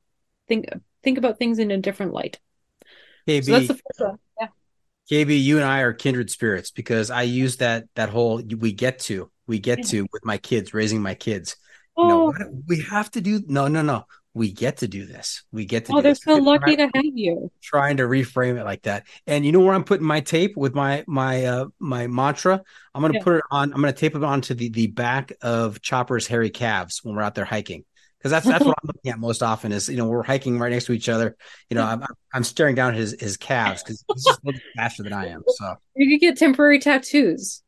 think 0.48 0.68
think 1.04 1.18
about 1.18 1.38
things 1.38 1.60
in 1.60 1.72
a 1.72 1.78
different 1.78 2.14
light. 2.14 2.40
KB, 3.28 3.46
so 3.46 3.52
that's 3.52 3.68
the 3.68 3.76
first 3.76 4.00
one. 4.00 4.20
Yeah 4.40 4.48
KB, 5.12 5.42
you 5.44 5.58
and 5.58 5.66
I 5.66 5.82
are 5.82 5.94
kindred 5.94 6.30
spirits 6.30 6.72
because 6.72 7.12
I 7.12 7.24
use 7.24 7.58
that 7.58 7.86
that 7.96 8.10
whole 8.10 8.42
we 8.42 8.72
get 8.74 9.00
to 9.00 9.30
we 9.48 9.60
get 9.60 9.86
to 9.88 10.08
with 10.12 10.26
my 10.26 10.38
kids 10.38 10.74
raising 10.74 11.02
my 11.02 11.14
kids. 11.14 11.56
You 11.98 12.08
know, 12.08 12.34
oh, 12.38 12.46
we 12.68 12.82
have 12.82 13.12
to 13.12 13.22
do 13.22 13.42
no 13.48 13.68
no 13.68 13.82
no. 13.82 14.06
We 14.34 14.52
get 14.52 14.78
to 14.78 14.88
do 14.90 15.06
this. 15.06 15.44
We 15.54 15.64
get 15.66 15.86
to 15.86 15.94
oh 15.94 16.02
they're 16.02 16.12
this. 16.12 16.24
so 16.24 16.36
lucky 16.36 16.76
trying- 16.76 16.92
to 16.92 16.98
have 16.98 17.06
you 17.14 17.52
trying 17.62 17.98
to 17.98 18.04
reframe 18.04 18.60
it 18.60 18.66
like 18.66 18.82
that. 18.82 19.06
And 19.28 19.46
you 19.46 19.52
know 19.54 19.62
where 19.62 19.74
I'm 19.74 19.86
putting 19.86 20.06
my 20.06 20.20
tape 20.20 20.58
with 20.58 20.74
my 20.76 21.06
my 21.08 21.46
uh 21.46 21.66
my 21.80 22.08
mantra? 22.08 22.62
I'm 22.94 23.02
gonna 23.02 23.14
Yeah. 23.20 23.24
put 23.24 23.36
it 23.38 23.44
on 23.52 23.72
I'm 23.72 23.80
gonna 23.80 23.94
tape 23.94 24.16
it 24.16 24.24
onto 24.24 24.54
the 24.56 24.70
the 24.70 24.88
back 24.88 25.32
of 25.42 25.82
Chopper's 25.82 26.28
hairy 26.28 26.50
calves 26.50 27.00
when 27.04 27.16
we're 27.16 27.22
out 27.22 27.36
there 27.36 27.46
hiking. 27.46 27.86
Because 28.26 28.44
that's 28.44 28.48
that's 28.48 28.66
what 28.66 28.76
I'm 28.82 28.88
looking 28.88 29.12
at 29.12 29.20
most 29.20 29.44
often 29.44 29.72
is 29.72 29.88
you 29.88 29.98
know 29.98 30.08
we're 30.08 30.24
hiking 30.24 30.58
right 30.58 30.72
next 30.72 30.86
to 30.86 30.94
each 30.94 31.10
other. 31.10 31.36
You 31.70 31.76
know 31.76 31.84
I'm 31.84 32.04
I'm 32.34 32.44
staring 32.44 32.74
down 32.74 32.96
at 32.96 32.98
his 32.98 33.16
his 33.20 33.38
calves 33.38 33.84
because 33.84 34.04
he's 34.12 34.24
just 34.26 34.40
a 34.40 34.46
little 34.48 34.62
faster 34.76 35.04
than 35.04 35.14
I 35.14 35.28
am. 35.28 35.44
So 35.46 35.76
You 35.96 36.10
could 36.10 36.22
get 36.22 36.36
temporary 36.36 36.80
tattoos 36.80 37.62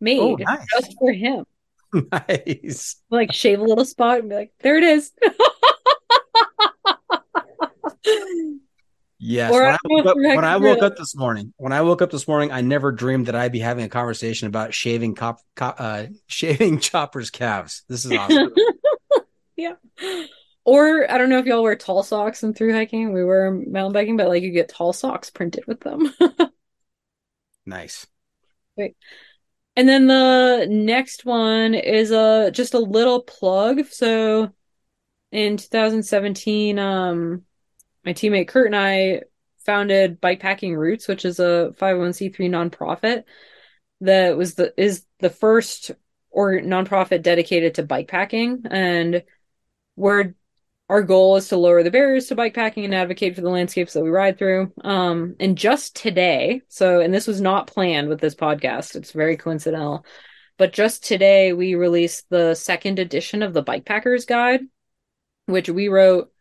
made 0.00 0.18
Oh, 0.18 0.36
nice. 0.36 0.64
just 0.72 0.94
for 0.98 1.12
him. 1.12 1.44
nice. 2.10 2.96
Like 3.10 3.34
shave 3.34 3.60
a 3.60 3.64
little 3.64 3.84
spot 3.84 4.20
and 4.20 4.30
be 4.30 4.34
like, 4.36 4.52
there 4.60 4.78
it 4.78 4.84
is. 4.84 5.12
Yes. 9.20 9.52
Or 9.52 9.62
When 9.62 9.72
I 9.72 9.74
I, 9.74 9.78
woke 9.88 10.06
up, 10.06 10.16
when 10.16 10.44
I 10.44 10.56
woke 10.58 10.82
up 10.82 10.96
this 10.96 11.16
morning, 11.16 11.52
when 11.56 11.72
I 11.72 11.82
woke 11.82 12.02
up 12.02 12.10
this 12.12 12.28
morning, 12.28 12.52
I 12.52 12.60
never 12.60 12.92
dreamed 12.92 13.26
that 13.26 13.34
I'd 13.34 13.50
be 13.50 13.58
having 13.58 13.84
a 13.84 13.88
conversation 13.88 14.46
about 14.46 14.72
shaving 14.72 15.16
cop, 15.16 15.40
cop 15.56 15.74
uh, 15.80 16.04
shaving 16.28 16.78
Chopper's 16.78 17.28
calves. 17.28 17.82
This 17.88 18.04
is 18.04 18.12
awesome. 18.12 18.54
Yeah. 19.58 19.74
Or 20.64 21.10
I 21.10 21.18
don't 21.18 21.28
know 21.28 21.38
if 21.38 21.46
y'all 21.46 21.62
wear 21.62 21.76
tall 21.76 22.02
socks 22.02 22.42
and 22.42 22.56
through 22.56 22.72
hiking. 22.72 23.12
We 23.12 23.24
were 23.24 23.50
mountain 23.50 23.92
biking, 23.92 24.16
but 24.16 24.28
like 24.28 24.42
you 24.42 24.50
get 24.50 24.68
tall 24.68 24.92
socks 24.92 25.30
printed 25.30 25.64
with 25.66 25.80
them. 25.80 26.12
nice. 27.66 28.06
Great. 28.76 28.96
And 29.76 29.88
then 29.88 30.06
the 30.06 30.66
next 30.68 31.24
one 31.24 31.74
is 31.74 32.10
a 32.10 32.50
just 32.52 32.74
a 32.74 32.78
little 32.78 33.22
plug. 33.22 33.86
So 33.86 34.50
in 35.32 35.56
2017, 35.56 36.78
um, 36.78 37.42
my 38.04 38.12
teammate 38.12 38.48
Kurt 38.48 38.66
and 38.66 38.76
I 38.76 39.22
founded 39.66 40.20
Bikepacking 40.20 40.76
Roots, 40.76 41.08
which 41.08 41.24
is 41.24 41.40
a 41.40 41.72
501c3 41.78 42.36
nonprofit 42.50 43.24
that 44.00 44.36
was 44.36 44.54
the 44.54 44.72
is 44.76 45.04
the 45.20 45.30
first 45.30 45.90
or 46.30 46.60
nonprofit 46.60 47.22
dedicated 47.22 47.74
to 47.74 47.82
bikepacking, 47.82 48.66
and 48.70 49.24
we're 49.98 50.34
our 50.88 51.02
goal 51.02 51.36
is 51.36 51.48
to 51.48 51.56
lower 51.56 51.82
the 51.82 51.90
barriers 51.90 52.26
to 52.28 52.36
bikepacking 52.36 52.84
and 52.84 52.94
advocate 52.94 53.34
for 53.34 53.42
the 53.42 53.50
landscapes 53.50 53.92
that 53.92 54.02
we 54.02 54.08
ride 54.08 54.38
through. 54.38 54.72
Um, 54.82 55.36
and 55.38 55.58
just 55.58 55.94
today, 55.94 56.62
so, 56.68 57.00
and 57.00 57.12
this 57.12 57.26
was 57.26 57.42
not 57.42 57.66
planned 57.66 58.08
with 58.08 58.20
this 58.20 58.34
podcast, 58.34 58.96
it's 58.96 59.12
very 59.12 59.36
coincidental, 59.36 60.06
but 60.56 60.72
just 60.72 61.04
today 61.04 61.52
we 61.52 61.74
released 61.74 62.30
the 62.30 62.54
second 62.54 62.98
edition 62.98 63.42
of 63.42 63.52
the 63.52 63.62
Bikepackers 63.62 64.26
Guide, 64.26 64.60
which 65.44 65.68
we 65.68 65.88
wrote 65.88 66.32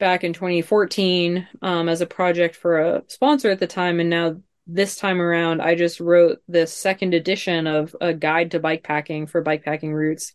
back 0.00 0.24
in 0.24 0.32
2014 0.32 1.46
um, 1.62 1.88
as 1.88 2.00
a 2.00 2.06
project 2.06 2.56
for 2.56 2.80
a 2.80 3.02
sponsor 3.06 3.50
at 3.50 3.60
the 3.60 3.66
time. 3.68 4.00
And 4.00 4.10
now 4.10 4.36
this 4.66 4.96
time 4.96 5.20
around, 5.20 5.62
I 5.62 5.76
just 5.76 6.00
wrote 6.00 6.38
this 6.48 6.72
second 6.72 7.14
edition 7.14 7.66
of 7.66 7.94
a 8.00 8.12
guide 8.12 8.52
to 8.52 8.60
bikepacking 8.60 9.28
for 9.28 9.42
Bikepacking 9.42 9.92
Roots. 9.92 10.34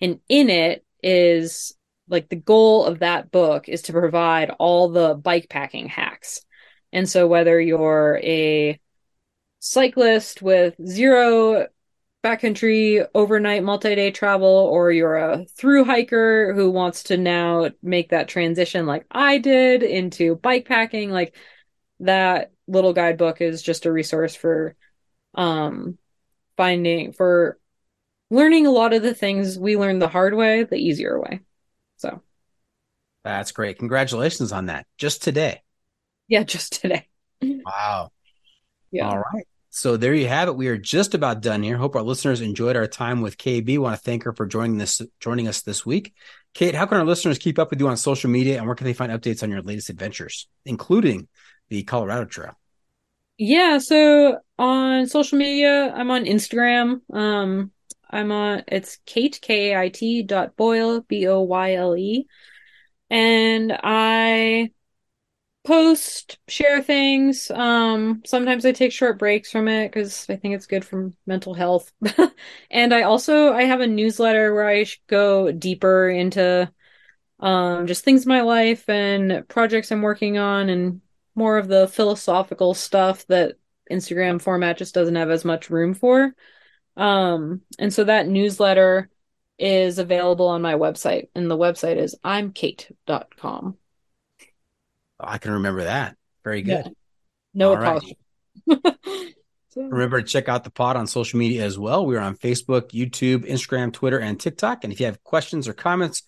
And 0.00 0.20
in 0.28 0.50
it 0.50 0.84
is 1.02 1.75
like 2.08 2.28
the 2.28 2.36
goal 2.36 2.84
of 2.84 3.00
that 3.00 3.30
book 3.30 3.68
is 3.68 3.82
to 3.82 3.92
provide 3.92 4.50
all 4.58 4.88
the 4.88 5.14
bike 5.14 5.48
packing 5.48 5.88
hacks. 5.88 6.40
And 6.92 7.08
so 7.08 7.26
whether 7.26 7.60
you're 7.60 8.20
a 8.22 8.80
cyclist 9.58 10.42
with 10.42 10.74
zero 10.86 11.66
backcountry 12.26 13.06
overnight 13.14 13.62
multi-day 13.62 14.10
travel 14.10 14.48
or 14.48 14.90
you're 14.90 15.16
a 15.16 15.44
through 15.56 15.84
hiker 15.84 16.52
who 16.54 16.70
wants 16.70 17.04
to 17.04 17.16
now 17.16 17.70
make 17.82 18.10
that 18.10 18.28
transition 18.28 18.84
like 18.84 19.06
I 19.12 19.38
did 19.38 19.84
into 19.84 20.34
bike 20.34 20.66
packing 20.66 21.10
like 21.10 21.36
that 22.00 22.50
little 22.66 22.92
guidebook 22.92 23.40
is 23.40 23.62
just 23.62 23.86
a 23.86 23.92
resource 23.92 24.34
for 24.34 24.74
um 25.34 25.98
finding 26.56 27.12
for 27.12 27.60
learning 28.30 28.66
a 28.66 28.72
lot 28.72 28.92
of 28.92 29.02
the 29.02 29.14
things 29.14 29.56
we 29.56 29.76
learned 29.76 30.02
the 30.02 30.08
hard 30.08 30.34
way 30.34 30.64
the 30.64 30.76
easier 30.76 31.20
way 31.20 31.40
so 31.96 32.22
That's 33.24 33.52
great. 33.52 33.78
Congratulations 33.78 34.52
on 34.52 34.66
that. 34.66 34.86
Just 34.98 35.22
today. 35.22 35.62
yeah 36.28 36.42
just 36.44 36.80
today 36.80 37.08
Wow. 37.42 38.10
yeah 38.90 39.08
All 39.08 39.18
right. 39.18 39.46
So 39.70 39.98
there 39.98 40.14
you 40.14 40.26
have 40.26 40.48
it. 40.48 40.56
We 40.56 40.68
are 40.68 40.78
just 40.78 41.12
about 41.12 41.42
done 41.42 41.62
here. 41.62 41.76
Hope 41.76 41.96
our 41.96 42.02
listeners 42.02 42.40
enjoyed 42.40 42.76
our 42.76 42.86
time 42.86 43.20
with 43.20 43.36
KB. 43.36 43.78
Want 43.78 43.94
to 43.94 44.02
thank 44.02 44.22
her 44.22 44.32
for 44.32 44.46
joining 44.46 44.78
this 44.78 45.02
joining 45.20 45.48
us 45.48 45.60
this 45.60 45.84
week. 45.84 46.14
Kait, 46.54 46.72
how 46.74 46.86
can 46.86 46.96
our 46.96 47.04
listeners 47.04 47.36
keep 47.36 47.58
up 47.58 47.68
with 47.68 47.80
you 47.80 47.88
on 47.88 47.98
social 47.98 48.30
media 48.30 48.56
and 48.56 48.64
where 48.66 48.74
can 48.74 48.86
they 48.86 48.94
find 48.94 49.12
updates 49.12 49.42
on 49.42 49.50
your 49.50 49.60
latest 49.60 49.90
adventures, 49.90 50.48
including 50.64 51.28
the 51.68 51.82
Colorado 51.82 52.24
Trail? 52.24 52.58
Yeah, 53.36 53.76
so 53.76 54.38
on 54.58 55.08
social 55.08 55.36
media, 55.36 55.92
I'm 55.94 56.10
on 56.10 56.24
Instagram. 56.24 57.02
Um, 57.12 57.70
I'm 58.16 58.32
on 58.32 58.64
it's 58.68 58.98
Kait 59.06 59.40
K 59.40 59.72
A 59.72 59.80
I 59.80 59.88
T 59.90 60.22
dot 60.22 60.56
Boyle 60.56 61.02
B 61.02 61.26
O 61.28 61.40
Y 61.42 61.74
L 61.74 61.96
E, 61.96 62.26
and 63.10 63.72
I 63.82 64.70
post, 65.64 66.38
share 66.48 66.82
things. 66.82 67.50
Um, 67.50 68.22
sometimes 68.24 68.64
I 68.64 68.72
take 68.72 68.92
short 68.92 69.18
breaks 69.18 69.50
from 69.50 69.68
it 69.68 69.88
because 69.88 70.26
I 70.30 70.36
think 70.36 70.54
it's 70.54 70.66
good 70.66 70.84
for 70.84 71.12
mental 71.26 71.54
health. 71.54 71.92
and 72.70 72.94
I 72.94 73.02
also 73.02 73.52
I 73.52 73.64
have 73.64 73.80
a 73.80 73.86
newsletter 73.86 74.54
where 74.54 74.68
I 74.68 74.86
go 75.08 75.50
deeper 75.52 76.08
into 76.08 76.70
um 77.40 77.86
just 77.86 78.04
things 78.04 78.24
in 78.24 78.30
my 78.30 78.40
life 78.42 78.88
and 78.88 79.46
projects 79.48 79.92
I'm 79.92 80.02
working 80.02 80.38
on 80.38 80.68
and 80.70 81.00
more 81.34 81.58
of 81.58 81.68
the 81.68 81.88
philosophical 81.88 82.72
stuff 82.74 83.26
that 83.26 83.56
Instagram 83.90 84.40
format 84.40 84.78
just 84.78 84.94
doesn't 84.94 85.16
have 85.16 85.30
as 85.30 85.44
much 85.44 85.70
room 85.70 85.94
for. 85.94 86.34
Um, 86.96 87.62
and 87.78 87.92
so 87.92 88.04
that 88.04 88.28
newsletter 88.28 89.10
is 89.58 89.98
available 89.98 90.48
on 90.48 90.62
my 90.62 90.74
website, 90.74 91.28
and 91.34 91.50
the 91.50 91.56
website 91.56 91.96
is 91.96 92.16
imkate.com. 92.24 93.76
I 95.18 95.38
can 95.38 95.52
remember 95.52 95.84
that. 95.84 96.16
Very 96.44 96.62
good. 96.62 96.84
Yeah. 96.86 96.92
No 97.54 97.70
All 97.70 97.76
right. 97.78 97.86
apology. 97.86 98.18
Remember 99.76 100.22
to 100.22 100.26
check 100.26 100.48
out 100.48 100.64
the 100.64 100.70
pod 100.70 100.96
on 100.96 101.06
social 101.06 101.38
media 101.38 101.62
as 101.62 101.78
well. 101.78 102.06
We're 102.06 102.20
on 102.20 102.34
Facebook, 102.36 102.92
YouTube, 102.92 103.46
Instagram, 103.46 103.92
Twitter, 103.92 104.18
and 104.18 104.40
TikTok. 104.40 104.84
And 104.84 104.92
if 104.92 105.00
you 105.00 105.06
have 105.06 105.22
questions 105.22 105.68
or 105.68 105.74
comments 105.74 106.22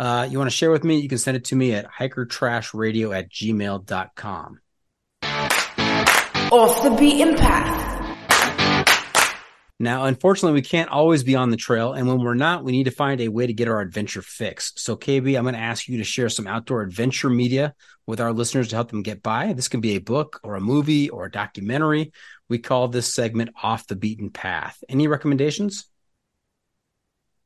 uh, 0.00 0.26
you 0.30 0.38
want 0.38 0.50
to 0.50 0.56
share 0.56 0.70
with 0.70 0.82
me, 0.82 0.98
you 0.98 1.10
can 1.10 1.18
send 1.18 1.36
it 1.36 1.44
to 1.44 1.54
me 1.54 1.74
at 1.74 1.86
hikertrashradio 1.92 3.14
at 3.14 3.30
gmail.com. 3.30 4.60
Off 6.52 6.82
the 6.82 6.90
beaten 6.98 7.36
path. 7.36 7.89
Now, 9.82 10.04
unfortunately, 10.04 10.52
we 10.52 10.62
can't 10.62 10.90
always 10.90 11.24
be 11.24 11.36
on 11.36 11.48
the 11.48 11.56
trail. 11.56 11.94
And 11.94 12.06
when 12.06 12.18
we're 12.18 12.34
not, 12.34 12.64
we 12.64 12.72
need 12.72 12.84
to 12.84 12.90
find 12.90 13.18
a 13.18 13.28
way 13.28 13.46
to 13.46 13.54
get 13.54 13.66
our 13.66 13.80
adventure 13.80 14.20
fix. 14.20 14.74
So, 14.76 14.94
KB, 14.94 15.38
I'm 15.38 15.44
going 15.44 15.54
to 15.54 15.60
ask 15.60 15.88
you 15.88 15.96
to 15.96 16.04
share 16.04 16.28
some 16.28 16.46
outdoor 16.46 16.82
adventure 16.82 17.30
media 17.30 17.74
with 18.06 18.20
our 18.20 18.30
listeners 18.30 18.68
to 18.68 18.76
help 18.76 18.90
them 18.90 19.02
get 19.02 19.22
by. 19.22 19.54
This 19.54 19.68
can 19.68 19.80
be 19.80 19.96
a 19.96 20.00
book 20.00 20.38
or 20.42 20.56
a 20.56 20.60
movie 20.60 21.08
or 21.08 21.24
a 21.24 21.30
documentary. 21.30 22.12
We 22.50 22.58
call 22.58 22.88
this 22.88 23.14
segment 23.14 23.54
Off 23.62 23.86
the 23.86 23.96
Beaten 23.96 24.28
Path. 24.28 24.84
Any 24.86 25.08
recommendations? 25.08 25.86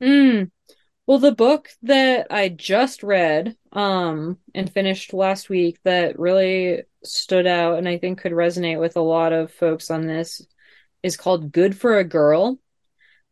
Mm. 0.03 0.51
Well, 1.07 1.21
the 1.21 1.31
book 1.31 1.69
that 1.83 2.27
I 2.31 2.49
just 2.49 3.05
read 3.05 3.57
um, 3.71 4.39
and 4.57 4.73
finished 4.73 5.15
last 5.15 5.49
week 5.49 5.79
that 5.85 6.19
really 6.19 6.83
stood 7.05 7.47
out 7.47 7.79
and 7.79 7.89
I 7.89 7.99
think 7.99 8.19
could 8.19 8.33
resonate 8.33 8.81
with 8.81 8.97
a 8.97 9.03
lot 9.03 9.33
of 9.33 9.53
folks 9.53 9.89
on 9.89 10.09
this 10.09 10.45
is 11.05 11.19
called 11.19 11.53
Good 11.53 11.77
for 11.77 11.99
a 11.99 12.05
Girl. 12.05 12.59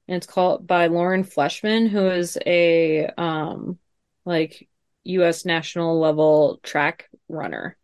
And 0.07 0.17
it's 0.17 0.27
called 0.27 0.67
by 0.67 0.89
Lauren 0.89 1.25
Fleshman, 1.25 1.89
who 1.89 2.07
is 2.09 2.37
a 2.45 3.07
um 3.17 3.79
like 4.27 4.69
US 5.05 5.45
national 5.47 5.99
level 5.99 6.61
track 6.63 7.09
runner. 7.29 7.77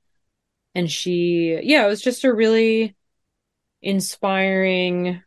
And 0.74 0.90
she 0.90 1.58
yeah, 1.62 1.86
it 1.86 1.88
was 1.88 2.02
just 2.02 2.24
a 2.24 2.32
really 2.32 2.94
inspiring 3.80 5.22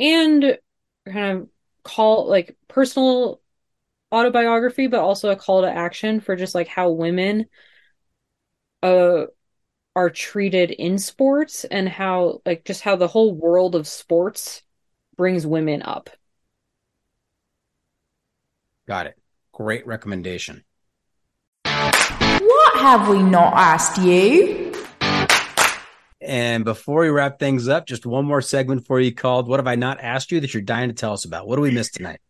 and 0.00 0.58
kind 1.06 1.38
of 1.38 1.48
call 1.82 2.26
like 2.26 2.56
personal 2.66 3.42
autobiography, 4.10 4.86
but 4.86 5.00
also 5.00 5.30
a 5.30 5.36
call 5.36 5.62
to 5.62 5.70
action 5.70 6.20
for 6.20 6.34
just 6.34 6.54
like 6.54 6.68
how 6.68 6.90
women 6.90 7.46
uh 8.82 9.26
are 9.96 10.10
treated 10.10 10.70
in 10.70 10.98
sports 10.98 11.64
and 11.64 11.88
how 11.88 12.40
like 12.44 12.64
just 12.64 12.82
how 12.82 12.96
the 12.96 13.08
whole 13.08 13.34
world 13.34 13.74
of 13.74 13.86
sports 13.86 14.62
brings 15.16 15.46
women 15.46 15.82
up. 15.82 16.10
Got 18.86 19.06
it. 19.06 19.18
Great 19.52 19.86
recommendation. 19.86 20.64
What 21.64 22.76
have 22.76 23.08
we 23.08 23.22
not 23.22 23.54
asked 23.54 23.98
you? 23.98 24.72
And 26.20 26.64
before 26.64 27.02
we 27.02 27.08
wrap 27.08 27.38
things 27.38 27.68
up, 27.68 27.86
just 27.86 28.06
one 28.06 28.24
more 28.24 28.42
segment 28.42 28.86
for 28.86 28.98
you 28.98 29.14
called 29.14 29.46
What 29.46 29.60
Have 29.60 29.66
I 29.66 29.74
Not 29.74 30.00
Asked 30.00 30.32
You 30.32 30.40
That 30.40 30.54
You're 30.54 30.62
Dying 30.62 30.88
to 30.88 30.94
Tell 30.94 31.12
Us 31.12 31.24
About? 31.24 31.46
What 31.46 31.56
do 31.56 31.62
we 31.62 31.70
miss 31.70 31.90
tonight? 31.90 32.20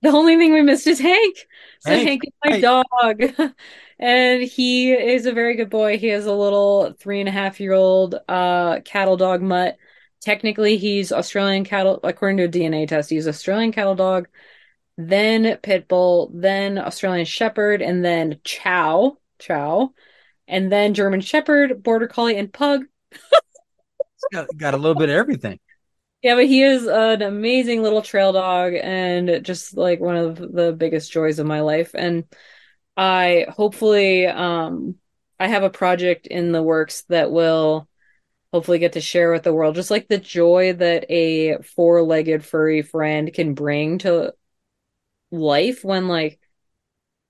The 0.02 0.08
only 0.08 0.36
thing 0.36 0.54
we 0.54 0.62
missed 0.62 0.86
is 0.86 0.98
Hank. 0.98 1.46
So 1.80 1.90
Hank, 1.90 2.08
Hank, 2.08 2.22
is 2.24 2.32
my 2.42 2.60
dog. 2.60 3.52
and 3.98 4.42
he 4.42 4.92
is 4.92 5.26
a 5.26 5.32
very 5.32 5.56
good 5.56 5.68
boy. 5.68 5.98
He 5.98 6.06
has 6.08 6.24
a 6.24 6.32
little 6.32 6.94
three 6.98 7.20
and 7.20 7.28
a 7.28 7.32
half 7.32 7.60
year 7.60 7.74
old 7.74 8.14
uh 8.26 8.80
cattle 8.84 9.18
dog 9.18 9.42
mutt. 9.42 9.76
Technically 10.22 10.78
he's 10.78 11.12
Australian 11.12 11.64
cattle 11.64 12.00
according 12.02 12.38
to 12.38 12.44
a 12.44 12.48
DNA 12.48 12.88
test, 12.88 13.10
he's 13.10 13.28
Australian 13.28 13.72
cattle 13.72 13.94
dog, 13.94 14.28
then 14.96 15.58
pit 15.58 15.86
bull, 15.86 16.30
then 16.34 16.78
Australian 16.78 17.26
shepherd, 17.26 17.82
and 17.82 18.02
then 18.02 18.40
chow, 18.42 19.18
chow, 19.38 19.92
and 20.48 20.72
then 20.72 20.94
German 20.94 21.20
shepherd, 21.20 21.82
border 21.82 22.06
collie, 22.06 22.36
and 22.36 22.52
pug. 22.52 22.84
got, 24.32 24.48
got 24.56 24.74
a 24.74 24.78
little 24.78 24.98
bit 24.98 25.08
of 25.08 25.14
everything. 25.14 25.58
Yeah, 26.22 26.34
but 26.34 26.46
he 26.46 26.62
is 26.62 26.86
an 26.86 27.22
amazing 27.22 27.82
little 27.82 28.02
trail 28.02 28.32
dog 28.32 28.74
and 28.74 29.42
just 29.44 29.76
like 29.76 30.00
one 30.00 30.16
of 30.16 30.36
the 30.36 30.72
biggest 30.76 31.10
joys 31.10 31.38
of 31.38 31.46
my 31.46 31.60
life. 31.60 31.92
And 31.94 32.24
I 32.96 33.46
hopefully 33.50 34.26
um 34.26 34.96
I 35.40 35.48
have 35.48 35.62
a 35.64 35.70
project 35.70 36.26
in 36.26 36.52
the 36.52 36.62
works 36.62 37.02
that 37.10 37.30
will 37.32 37.88
hopefully 38.52 38.78
get 38.80 38.94
to 38.94 39.00
share 39.02 39.32
with 39.32 39.44
the 39.44 39.54
world 39.54 39.74
just 39.76 39.90
like 39.92 40.08
the 40.08 40.18
joy 40.18 40.72
that 40.74 41.06
a 41.10 41.58
four-legged 41.62 42.44
furry 42.44 42.82
friend 42.82 43.32
can 43.34 43.54
bring 43.54 43.98
to 43.98 44.34
life 45.30 45.84
when 45.84 46.08
like 46.08 46.40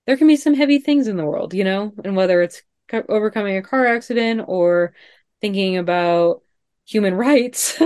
there 0.07 0.17
can 0.17 0.27
be 0.27 0.35
some 0.35 0.53
heavy 0.53 0.79
things 0.79 1.07
in 1.07 1.17
the 1.17 1.25
world, 1.25 1.53
you 1.53 1.63
know, 1.63 1.93
and 2.03 2.15
whether 2.15 2.41
it's 2.41 2.63
overcoming 3.09 3.57
a 3.57 3.61
car 3.61 3.85
accident 3.87 4.41
or 4.47 4.93
thinking 5.41 5.77
about 5.77 6.43
human 6.85 7.13
rights 7.15 7.79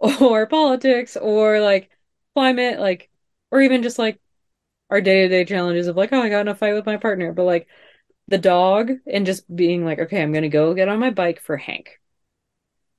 or 0.00 0.46
politics 0.48 1.16
or 1.16 1.60
like 1.60 1.90
climate, 2.34 2.78
like, 2.80 3.10
or 3.50 3.60
even 3.62 3.82
just 3.82 3.98
like 3.98 4.20
our 4.90 5.00
day 5.02 5.22
to 5.22 5.28
day 5.28 5.44
challenges 5.46 5.88
of 5.88 5.96
like, 5.96 6.12
oh, 6.12 6.22
I 6.22 6.28
got 6.30 6.42
in 6.42 6.48
a 6.48 6.54
fight 6.56 6.74
with 6.74 6.86
my 6.86 6.96
partner, 6.98 7.32
but 7.32 7.44
like 7.44 7.68
the 8.28 8.38
dog 8.38 8.92
and 9.06 9.26
just 9.26 9.54
being 9.54 9.84
like, 9.84 9.98
okay, 10.00 10.22
I'm 10.22 10.32
gonna 10.32 10.48
go 10.50 10.74
get 10.74 10.88
on 10.90 11.00
my 11.00 11.10
bike 11.10 11.40
for 11.40 11.56
Hank, 11.58 12.00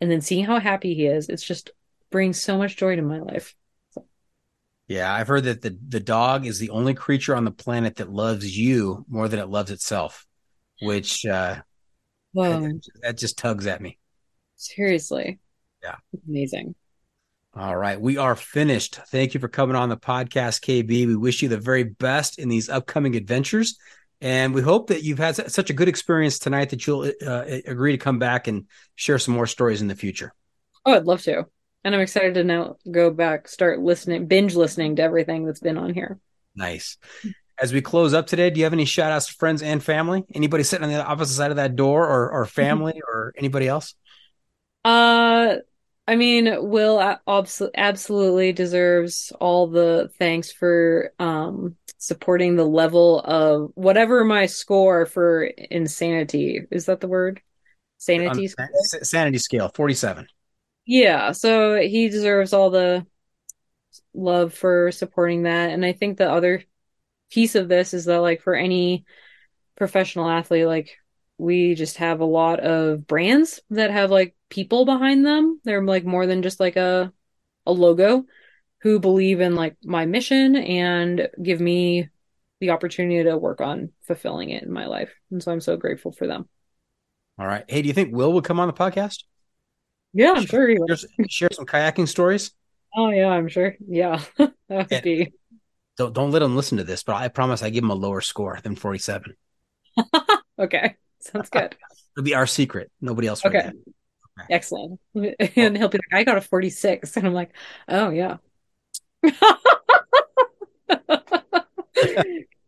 and 0.01 0.09
then 0.11 0.21
seeing 0.21 0.45
how 0.45 0.59
happy 0.59 0.93
he 0.95 1.05
is, 1.05 1.29
it's 1.29 1.43
just 1.43 1.71
brings 2.11 2.41
so 2.41 2.57
much 2.57 2.77
joy 2.77 2.95
to 2.95 3.01
my 3.01 3.19
life. 3.19 3.55
Yeah, 4.87 5.11
I've 5.11 5.27
heard 5.27 5.45
that 5.45 5.61
the, 5.63 5.77
the 5.87 5.99
dog 5.99 6.45
is 6.45 6.59
the 6.59 6.69
only 6.69 6.93
creature 6.93 7.35
on 7.35 7.43
the 7.43 7.51
planet 7.51 7.95
that 7.95 8.11
loves 8.11 8.55
you 8.57 9.03
more 9.09 9.27
than 9.27 9.39
it 9.39 9.49
loves 9.49 9.71
itself, 9.71 10.27
which 10.79 11.25
uh, 11.25 11.61
Whoa, 12.33 12.81
that 13.01 13.17
just 13.17 13.37
tugs 13.37 13.67
at 13.67 13.81
me. 13.81 13.97
seriously, 14.55 15.39
Yeah. 15.83 15.97
amazing. 16.27 16.75
All 17.57 17.77
right, 17.77 17.99
we 17.99 18.17
are 18.17 18.35
finished. 18.35 18.99
Thank 19.07 19.33
you 19.33 19.39
for 19.39 19.47
coming 19.47 19.77
on 19.77 19.87
the 19.87 19.95
podcast, 19.95 20.59
KB. 20.59 21.07
We 21.07 21.15
wish 21.15 21.41
you 21.41 21.47
the 21.47 21.57
very 21.57 21.83
best 21.83 22.37
in 22.37 22.49
these 22.49 22.67
upcoming 22.67 23.15
adventures. 23.15 23.77
And 24.19 24.53
we 24.53 24.61
hope 24.61 24.87
that 24.87 25.03
you've 25.03 25.19
had 25.19 25.35
such 25.49 25.69
a 25.69 25.73
good 25.73 25.87
experience 25.87 26.37
tonight 26.37 26.71
that 26.71 26.85
you'll 26.85 27.09
uh, 27.25 27.45
agree 27.65 27.93
to 27.93 27.97
come 27.97 28.19
back 28.19 28.49
and 28.49 28.65
share 28.95 29.19
some 29.19 29.33
more 29.33 29.47
stories 29.47 29.81
in 29.81 29.87
the 29.87 29.95
future. 29.95 30.33
Oh, 30.85 30.95
I'd 30.95 31.05
love 31.05 31.21
to. 31.23 31.45
And 31.85 31.95
I'm 31.95 32.01
excited 32.01 32.33
to 32.33 32.43
now 32.43 32.75
go 32.91 33.09
back, 33.09 33.47
start 33.47 33.79
listening, 33.79 34.25
binge 34.25 34.55
listening 34.55 34.97
to 34.97 35.03
everything 35.03 35.45
that's 35.45 35.61
been 35.61 35.77
on 35.77 35.93
here. 35.93 36.19
Nice. 36.55 36.97
As 37.57 37.71
we 37.71 37.79
close 37.79 38.13
up 38.13 38.27
today, 38.27 38.49
do 38.49 38.59
you 38.59 38.65
have 38.65 38.73
any 38.73 38.83
shout 38.83 39.13
outs 39.13 39.27
to 39.27 39.33
friends 39.33 39.61
and 39.61 39.81
family? 39.81 40.25
Anybody 40.33 40.63
sitting 40.63 40.83
on 40.83 40.91
the 40.91 41.05
opposite 41.05 41.35
side 41.35 41.51
of 41.51 41.57
that 41.57 41.77
door 41.77 42.05
or, 42.05 42.31
or 42.31 42.45
family 42.47 43.01
or 43.07 43.33
anybody 43.37 43.69
else? 43.69 43.95
Uh, 44.83 45.55
I 46.07 46.15
mean, 46.15 46.69
Will 46.69 47.17
absolutely 47.27 48.53
deserves 48.53 49.31
all 49.39 49.67
the 49.67 50.11
thanks 50.19 50.51
for 50.51 51.11
um 51.19 51.75
supporting 51.97 52.55
the 52.55 52.65
level 52.65 53.19
of 53.21 53.71
whatever 53.73 54.23
my 54.23 54.45
score 54.45 55.07
for 55.07 55.43
insanity 55.45 56.61
is. 56.69 56.85
That 56.85 57.01
the 57.01 57.07
word? 57.07 57.41
Sanity 57.97 58.47
score? 58.47 58.69
sanity 59.01 59.39
scale, 59.39 59.71
47. 59.73 60.27
Yeah, 60.85 61.31
so 61.31 61.77
he 61.77 62.09
deserves 62.09 62.53
all 62.53 62.69
the 62.69 63.07
love 64.13 64.53
for 64.53 64.91
supporting 64.91 65.43
that. 65.43 65.71
And 65.71 65.83
I 65.83 65.93
think 65.93 66.17
the 66.17 66.29
other 66.31 66.63
piece 67.31 67.55
of 67.55 67.67
this 67.67 67.95
is 67.95 68.05
that, 68.05 68.21
like, 68.21 68.41
for 68.41 68.53
any 68.53 69.05
professional 69.75 70.29
athlete, 70.29 70.67
like, 70.67 70.97
we 71.37 71.75
just 71.75 71.97
have 71.97 72.21
a 72.21 72.25
lot 72.25 72.59
of 72.59 73.05
brands 73.07 73.59
that 73.69 73.91
have 73.91 74.11
like 74.11 74.35
people 74.49 74.85
behind 74.85 75.25
them. 75.25 75.59
They're 75.63 75.83
like 75.83 76.05
more 76.05 76.25
than 76.25 76.41
just 76.41 76.59
like 76.59 76.75
a 76.75 77.11
a 77.65 77.71
logo 77.71 78.25
who 78.81 78.99
believe 78.99 79.41
in 79.41 79.55
like 79.55 79.75
my 79.83 80.05
mission 80.05 80.55
and 80.55 81.27
give 81.41 81.59
me 81.59 82.09
the 82.59 82.69
opportunity 82.69 83.23
to 83.23 83.37
work 83.37 83.59
on 83.59 83.91
fulfilling 84.03 84.51
it 84.51 84.63
in 84.63 84.71
my 84.71 84.85
life. 84.85 85.11
And 85.31 85.41
so 85.41 85.51
I'm 85.51 85.61
so 85.61 85.75
grateful 85.75 86.11
for 86.11 86.27
them. 86.27 86.47
All 87.37 87.47
right. 87.47 87.65
Hey, 87.67 87.81
do 87.81 87.87
you 87.87 87.93
think 87.93 88.13
Will 88.13 88.31
would 88.33 88.43
come 88.43 88.59
on 88.59 88.67
the 88.67 88.73
podcast? 88.73 89.23
Yeah, 90.13 90.33
I'm 90.33 90.45
sure 90.45 90.67
he 90.69 90.77
would. 90.79 90.97
Share, 90.97 91.09
share 91.27 91.49
some 91.51 91.65
kayaking 91.65 92.07
stories? 92.07 92.51
Oh 92.95 93.09
yeah, 93.09 93.27
I'm 93.27 93.49
sure. 93.49 93.75
Yeah. 93.85 94.21
that 94.37 94.53
would 94.69 95.03
be 95.03 95.33
Don't 95.97 96.13
don't 96.13 96.31
let 96.31 96.41
him 96.41 96.55
listen 96.55 96.77
to 96.77 96.83
this, 96.85 97.03
but 97.03 97.15
I 97.15 97.27
promise 97.27 97.61
I 97.61 97.69
give 97.69 97.83
him 97.83 97.89
a 97.89 97.95
lower 97.95 98.21
score 98.21 98.59
than 98.63 98.75
47. 98.75 99.35
okay. 100.59 100.95
Sounds 101.31 101.49
good. 101.49 101.75
It'll 102.15 102.23
be 102.23 102.35
our 102.35 102.47
secret. 102.47 102.91
Nobody 103.01 103.27
else. 103.27 103.43
will 103.43 103.49
Okay. 103.55 103.69
it. 103.69 103.75
Excellent. 104.49 104.99
And 105.55 105.77
he'll 105.77 105.87
be 105.89 105.97
like, 105.97 106.13
I 106.13 106.23
got 106.23 106.37
a 106.37 106.41
46. 106.41 107.15
And 107.17 107.27
I'm 107.27 107.33
like, 107.33 107.51
oh, 107.87 108.09
yeah. 108.09 108.37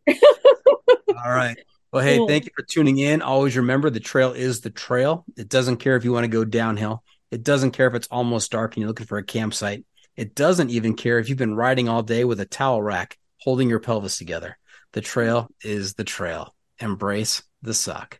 All 0.09 1.33
right. 1.33 1.57
Well, 1.91 2.03
hey, 2.03 2.17
Cool. 2.17 2.27
thank 2.27 2.45
you 2.45 2.51
for 2.55 2.63
tuning 2.63 2.97
in. 2.99 3.21
Always 3.21 3.57
remember 3.57 3.89
the 3.89 3.99
trail 3.99 4.31
is 4.33 4.61
the 4.61 4.69
trail. 4.69 5.25
It 5.37 5.49
doesn't 5.49 5.77
care 5.77 5.95
if 5.95 6.03
you 6.03 6.11
want 6.11 6.25
to 6.25 6.29
go 6.29 6.43
downhill. 6.45 7.03
It 7.31 7.43
doesn't 7.43 7.71
care 7.71 7.87
if 7.87 7.93
it's 7.93 8.07
almost 8.07 8.51
dark 8.51 8.75
and 8.75 8.81
you're 8.81 8.87
looking 8.89 9.07
for 9.07 9.17
a 9.17 9.23
campsite. 9.23 9.85
It 10.15 10.35
doesn't 10.35 10.69
even 10.71 10.95
care 10.95 11.19
if 11.19 11.29
you've 11.29 11.37
been 11.37 11.55
riding 11.55 11.89
all 11.89 12.03
day 12.03 12.23
with 12.23 12.39
a 12.39 12.45
towel 12.45 12.81
rack 12.81 13.17
holding 13.41 13.69
your 13.69 13.79
pelvis 13.79 14.17
together. 14.17 14.57
The 14.93 15.01
trail 15.01 15.49
is 15.63 15.93
the 15.93 16.03
trail. 16.03 16.55
Embrace 16.79 17.43
the 17.61 17.73
suck. 17.73 18.19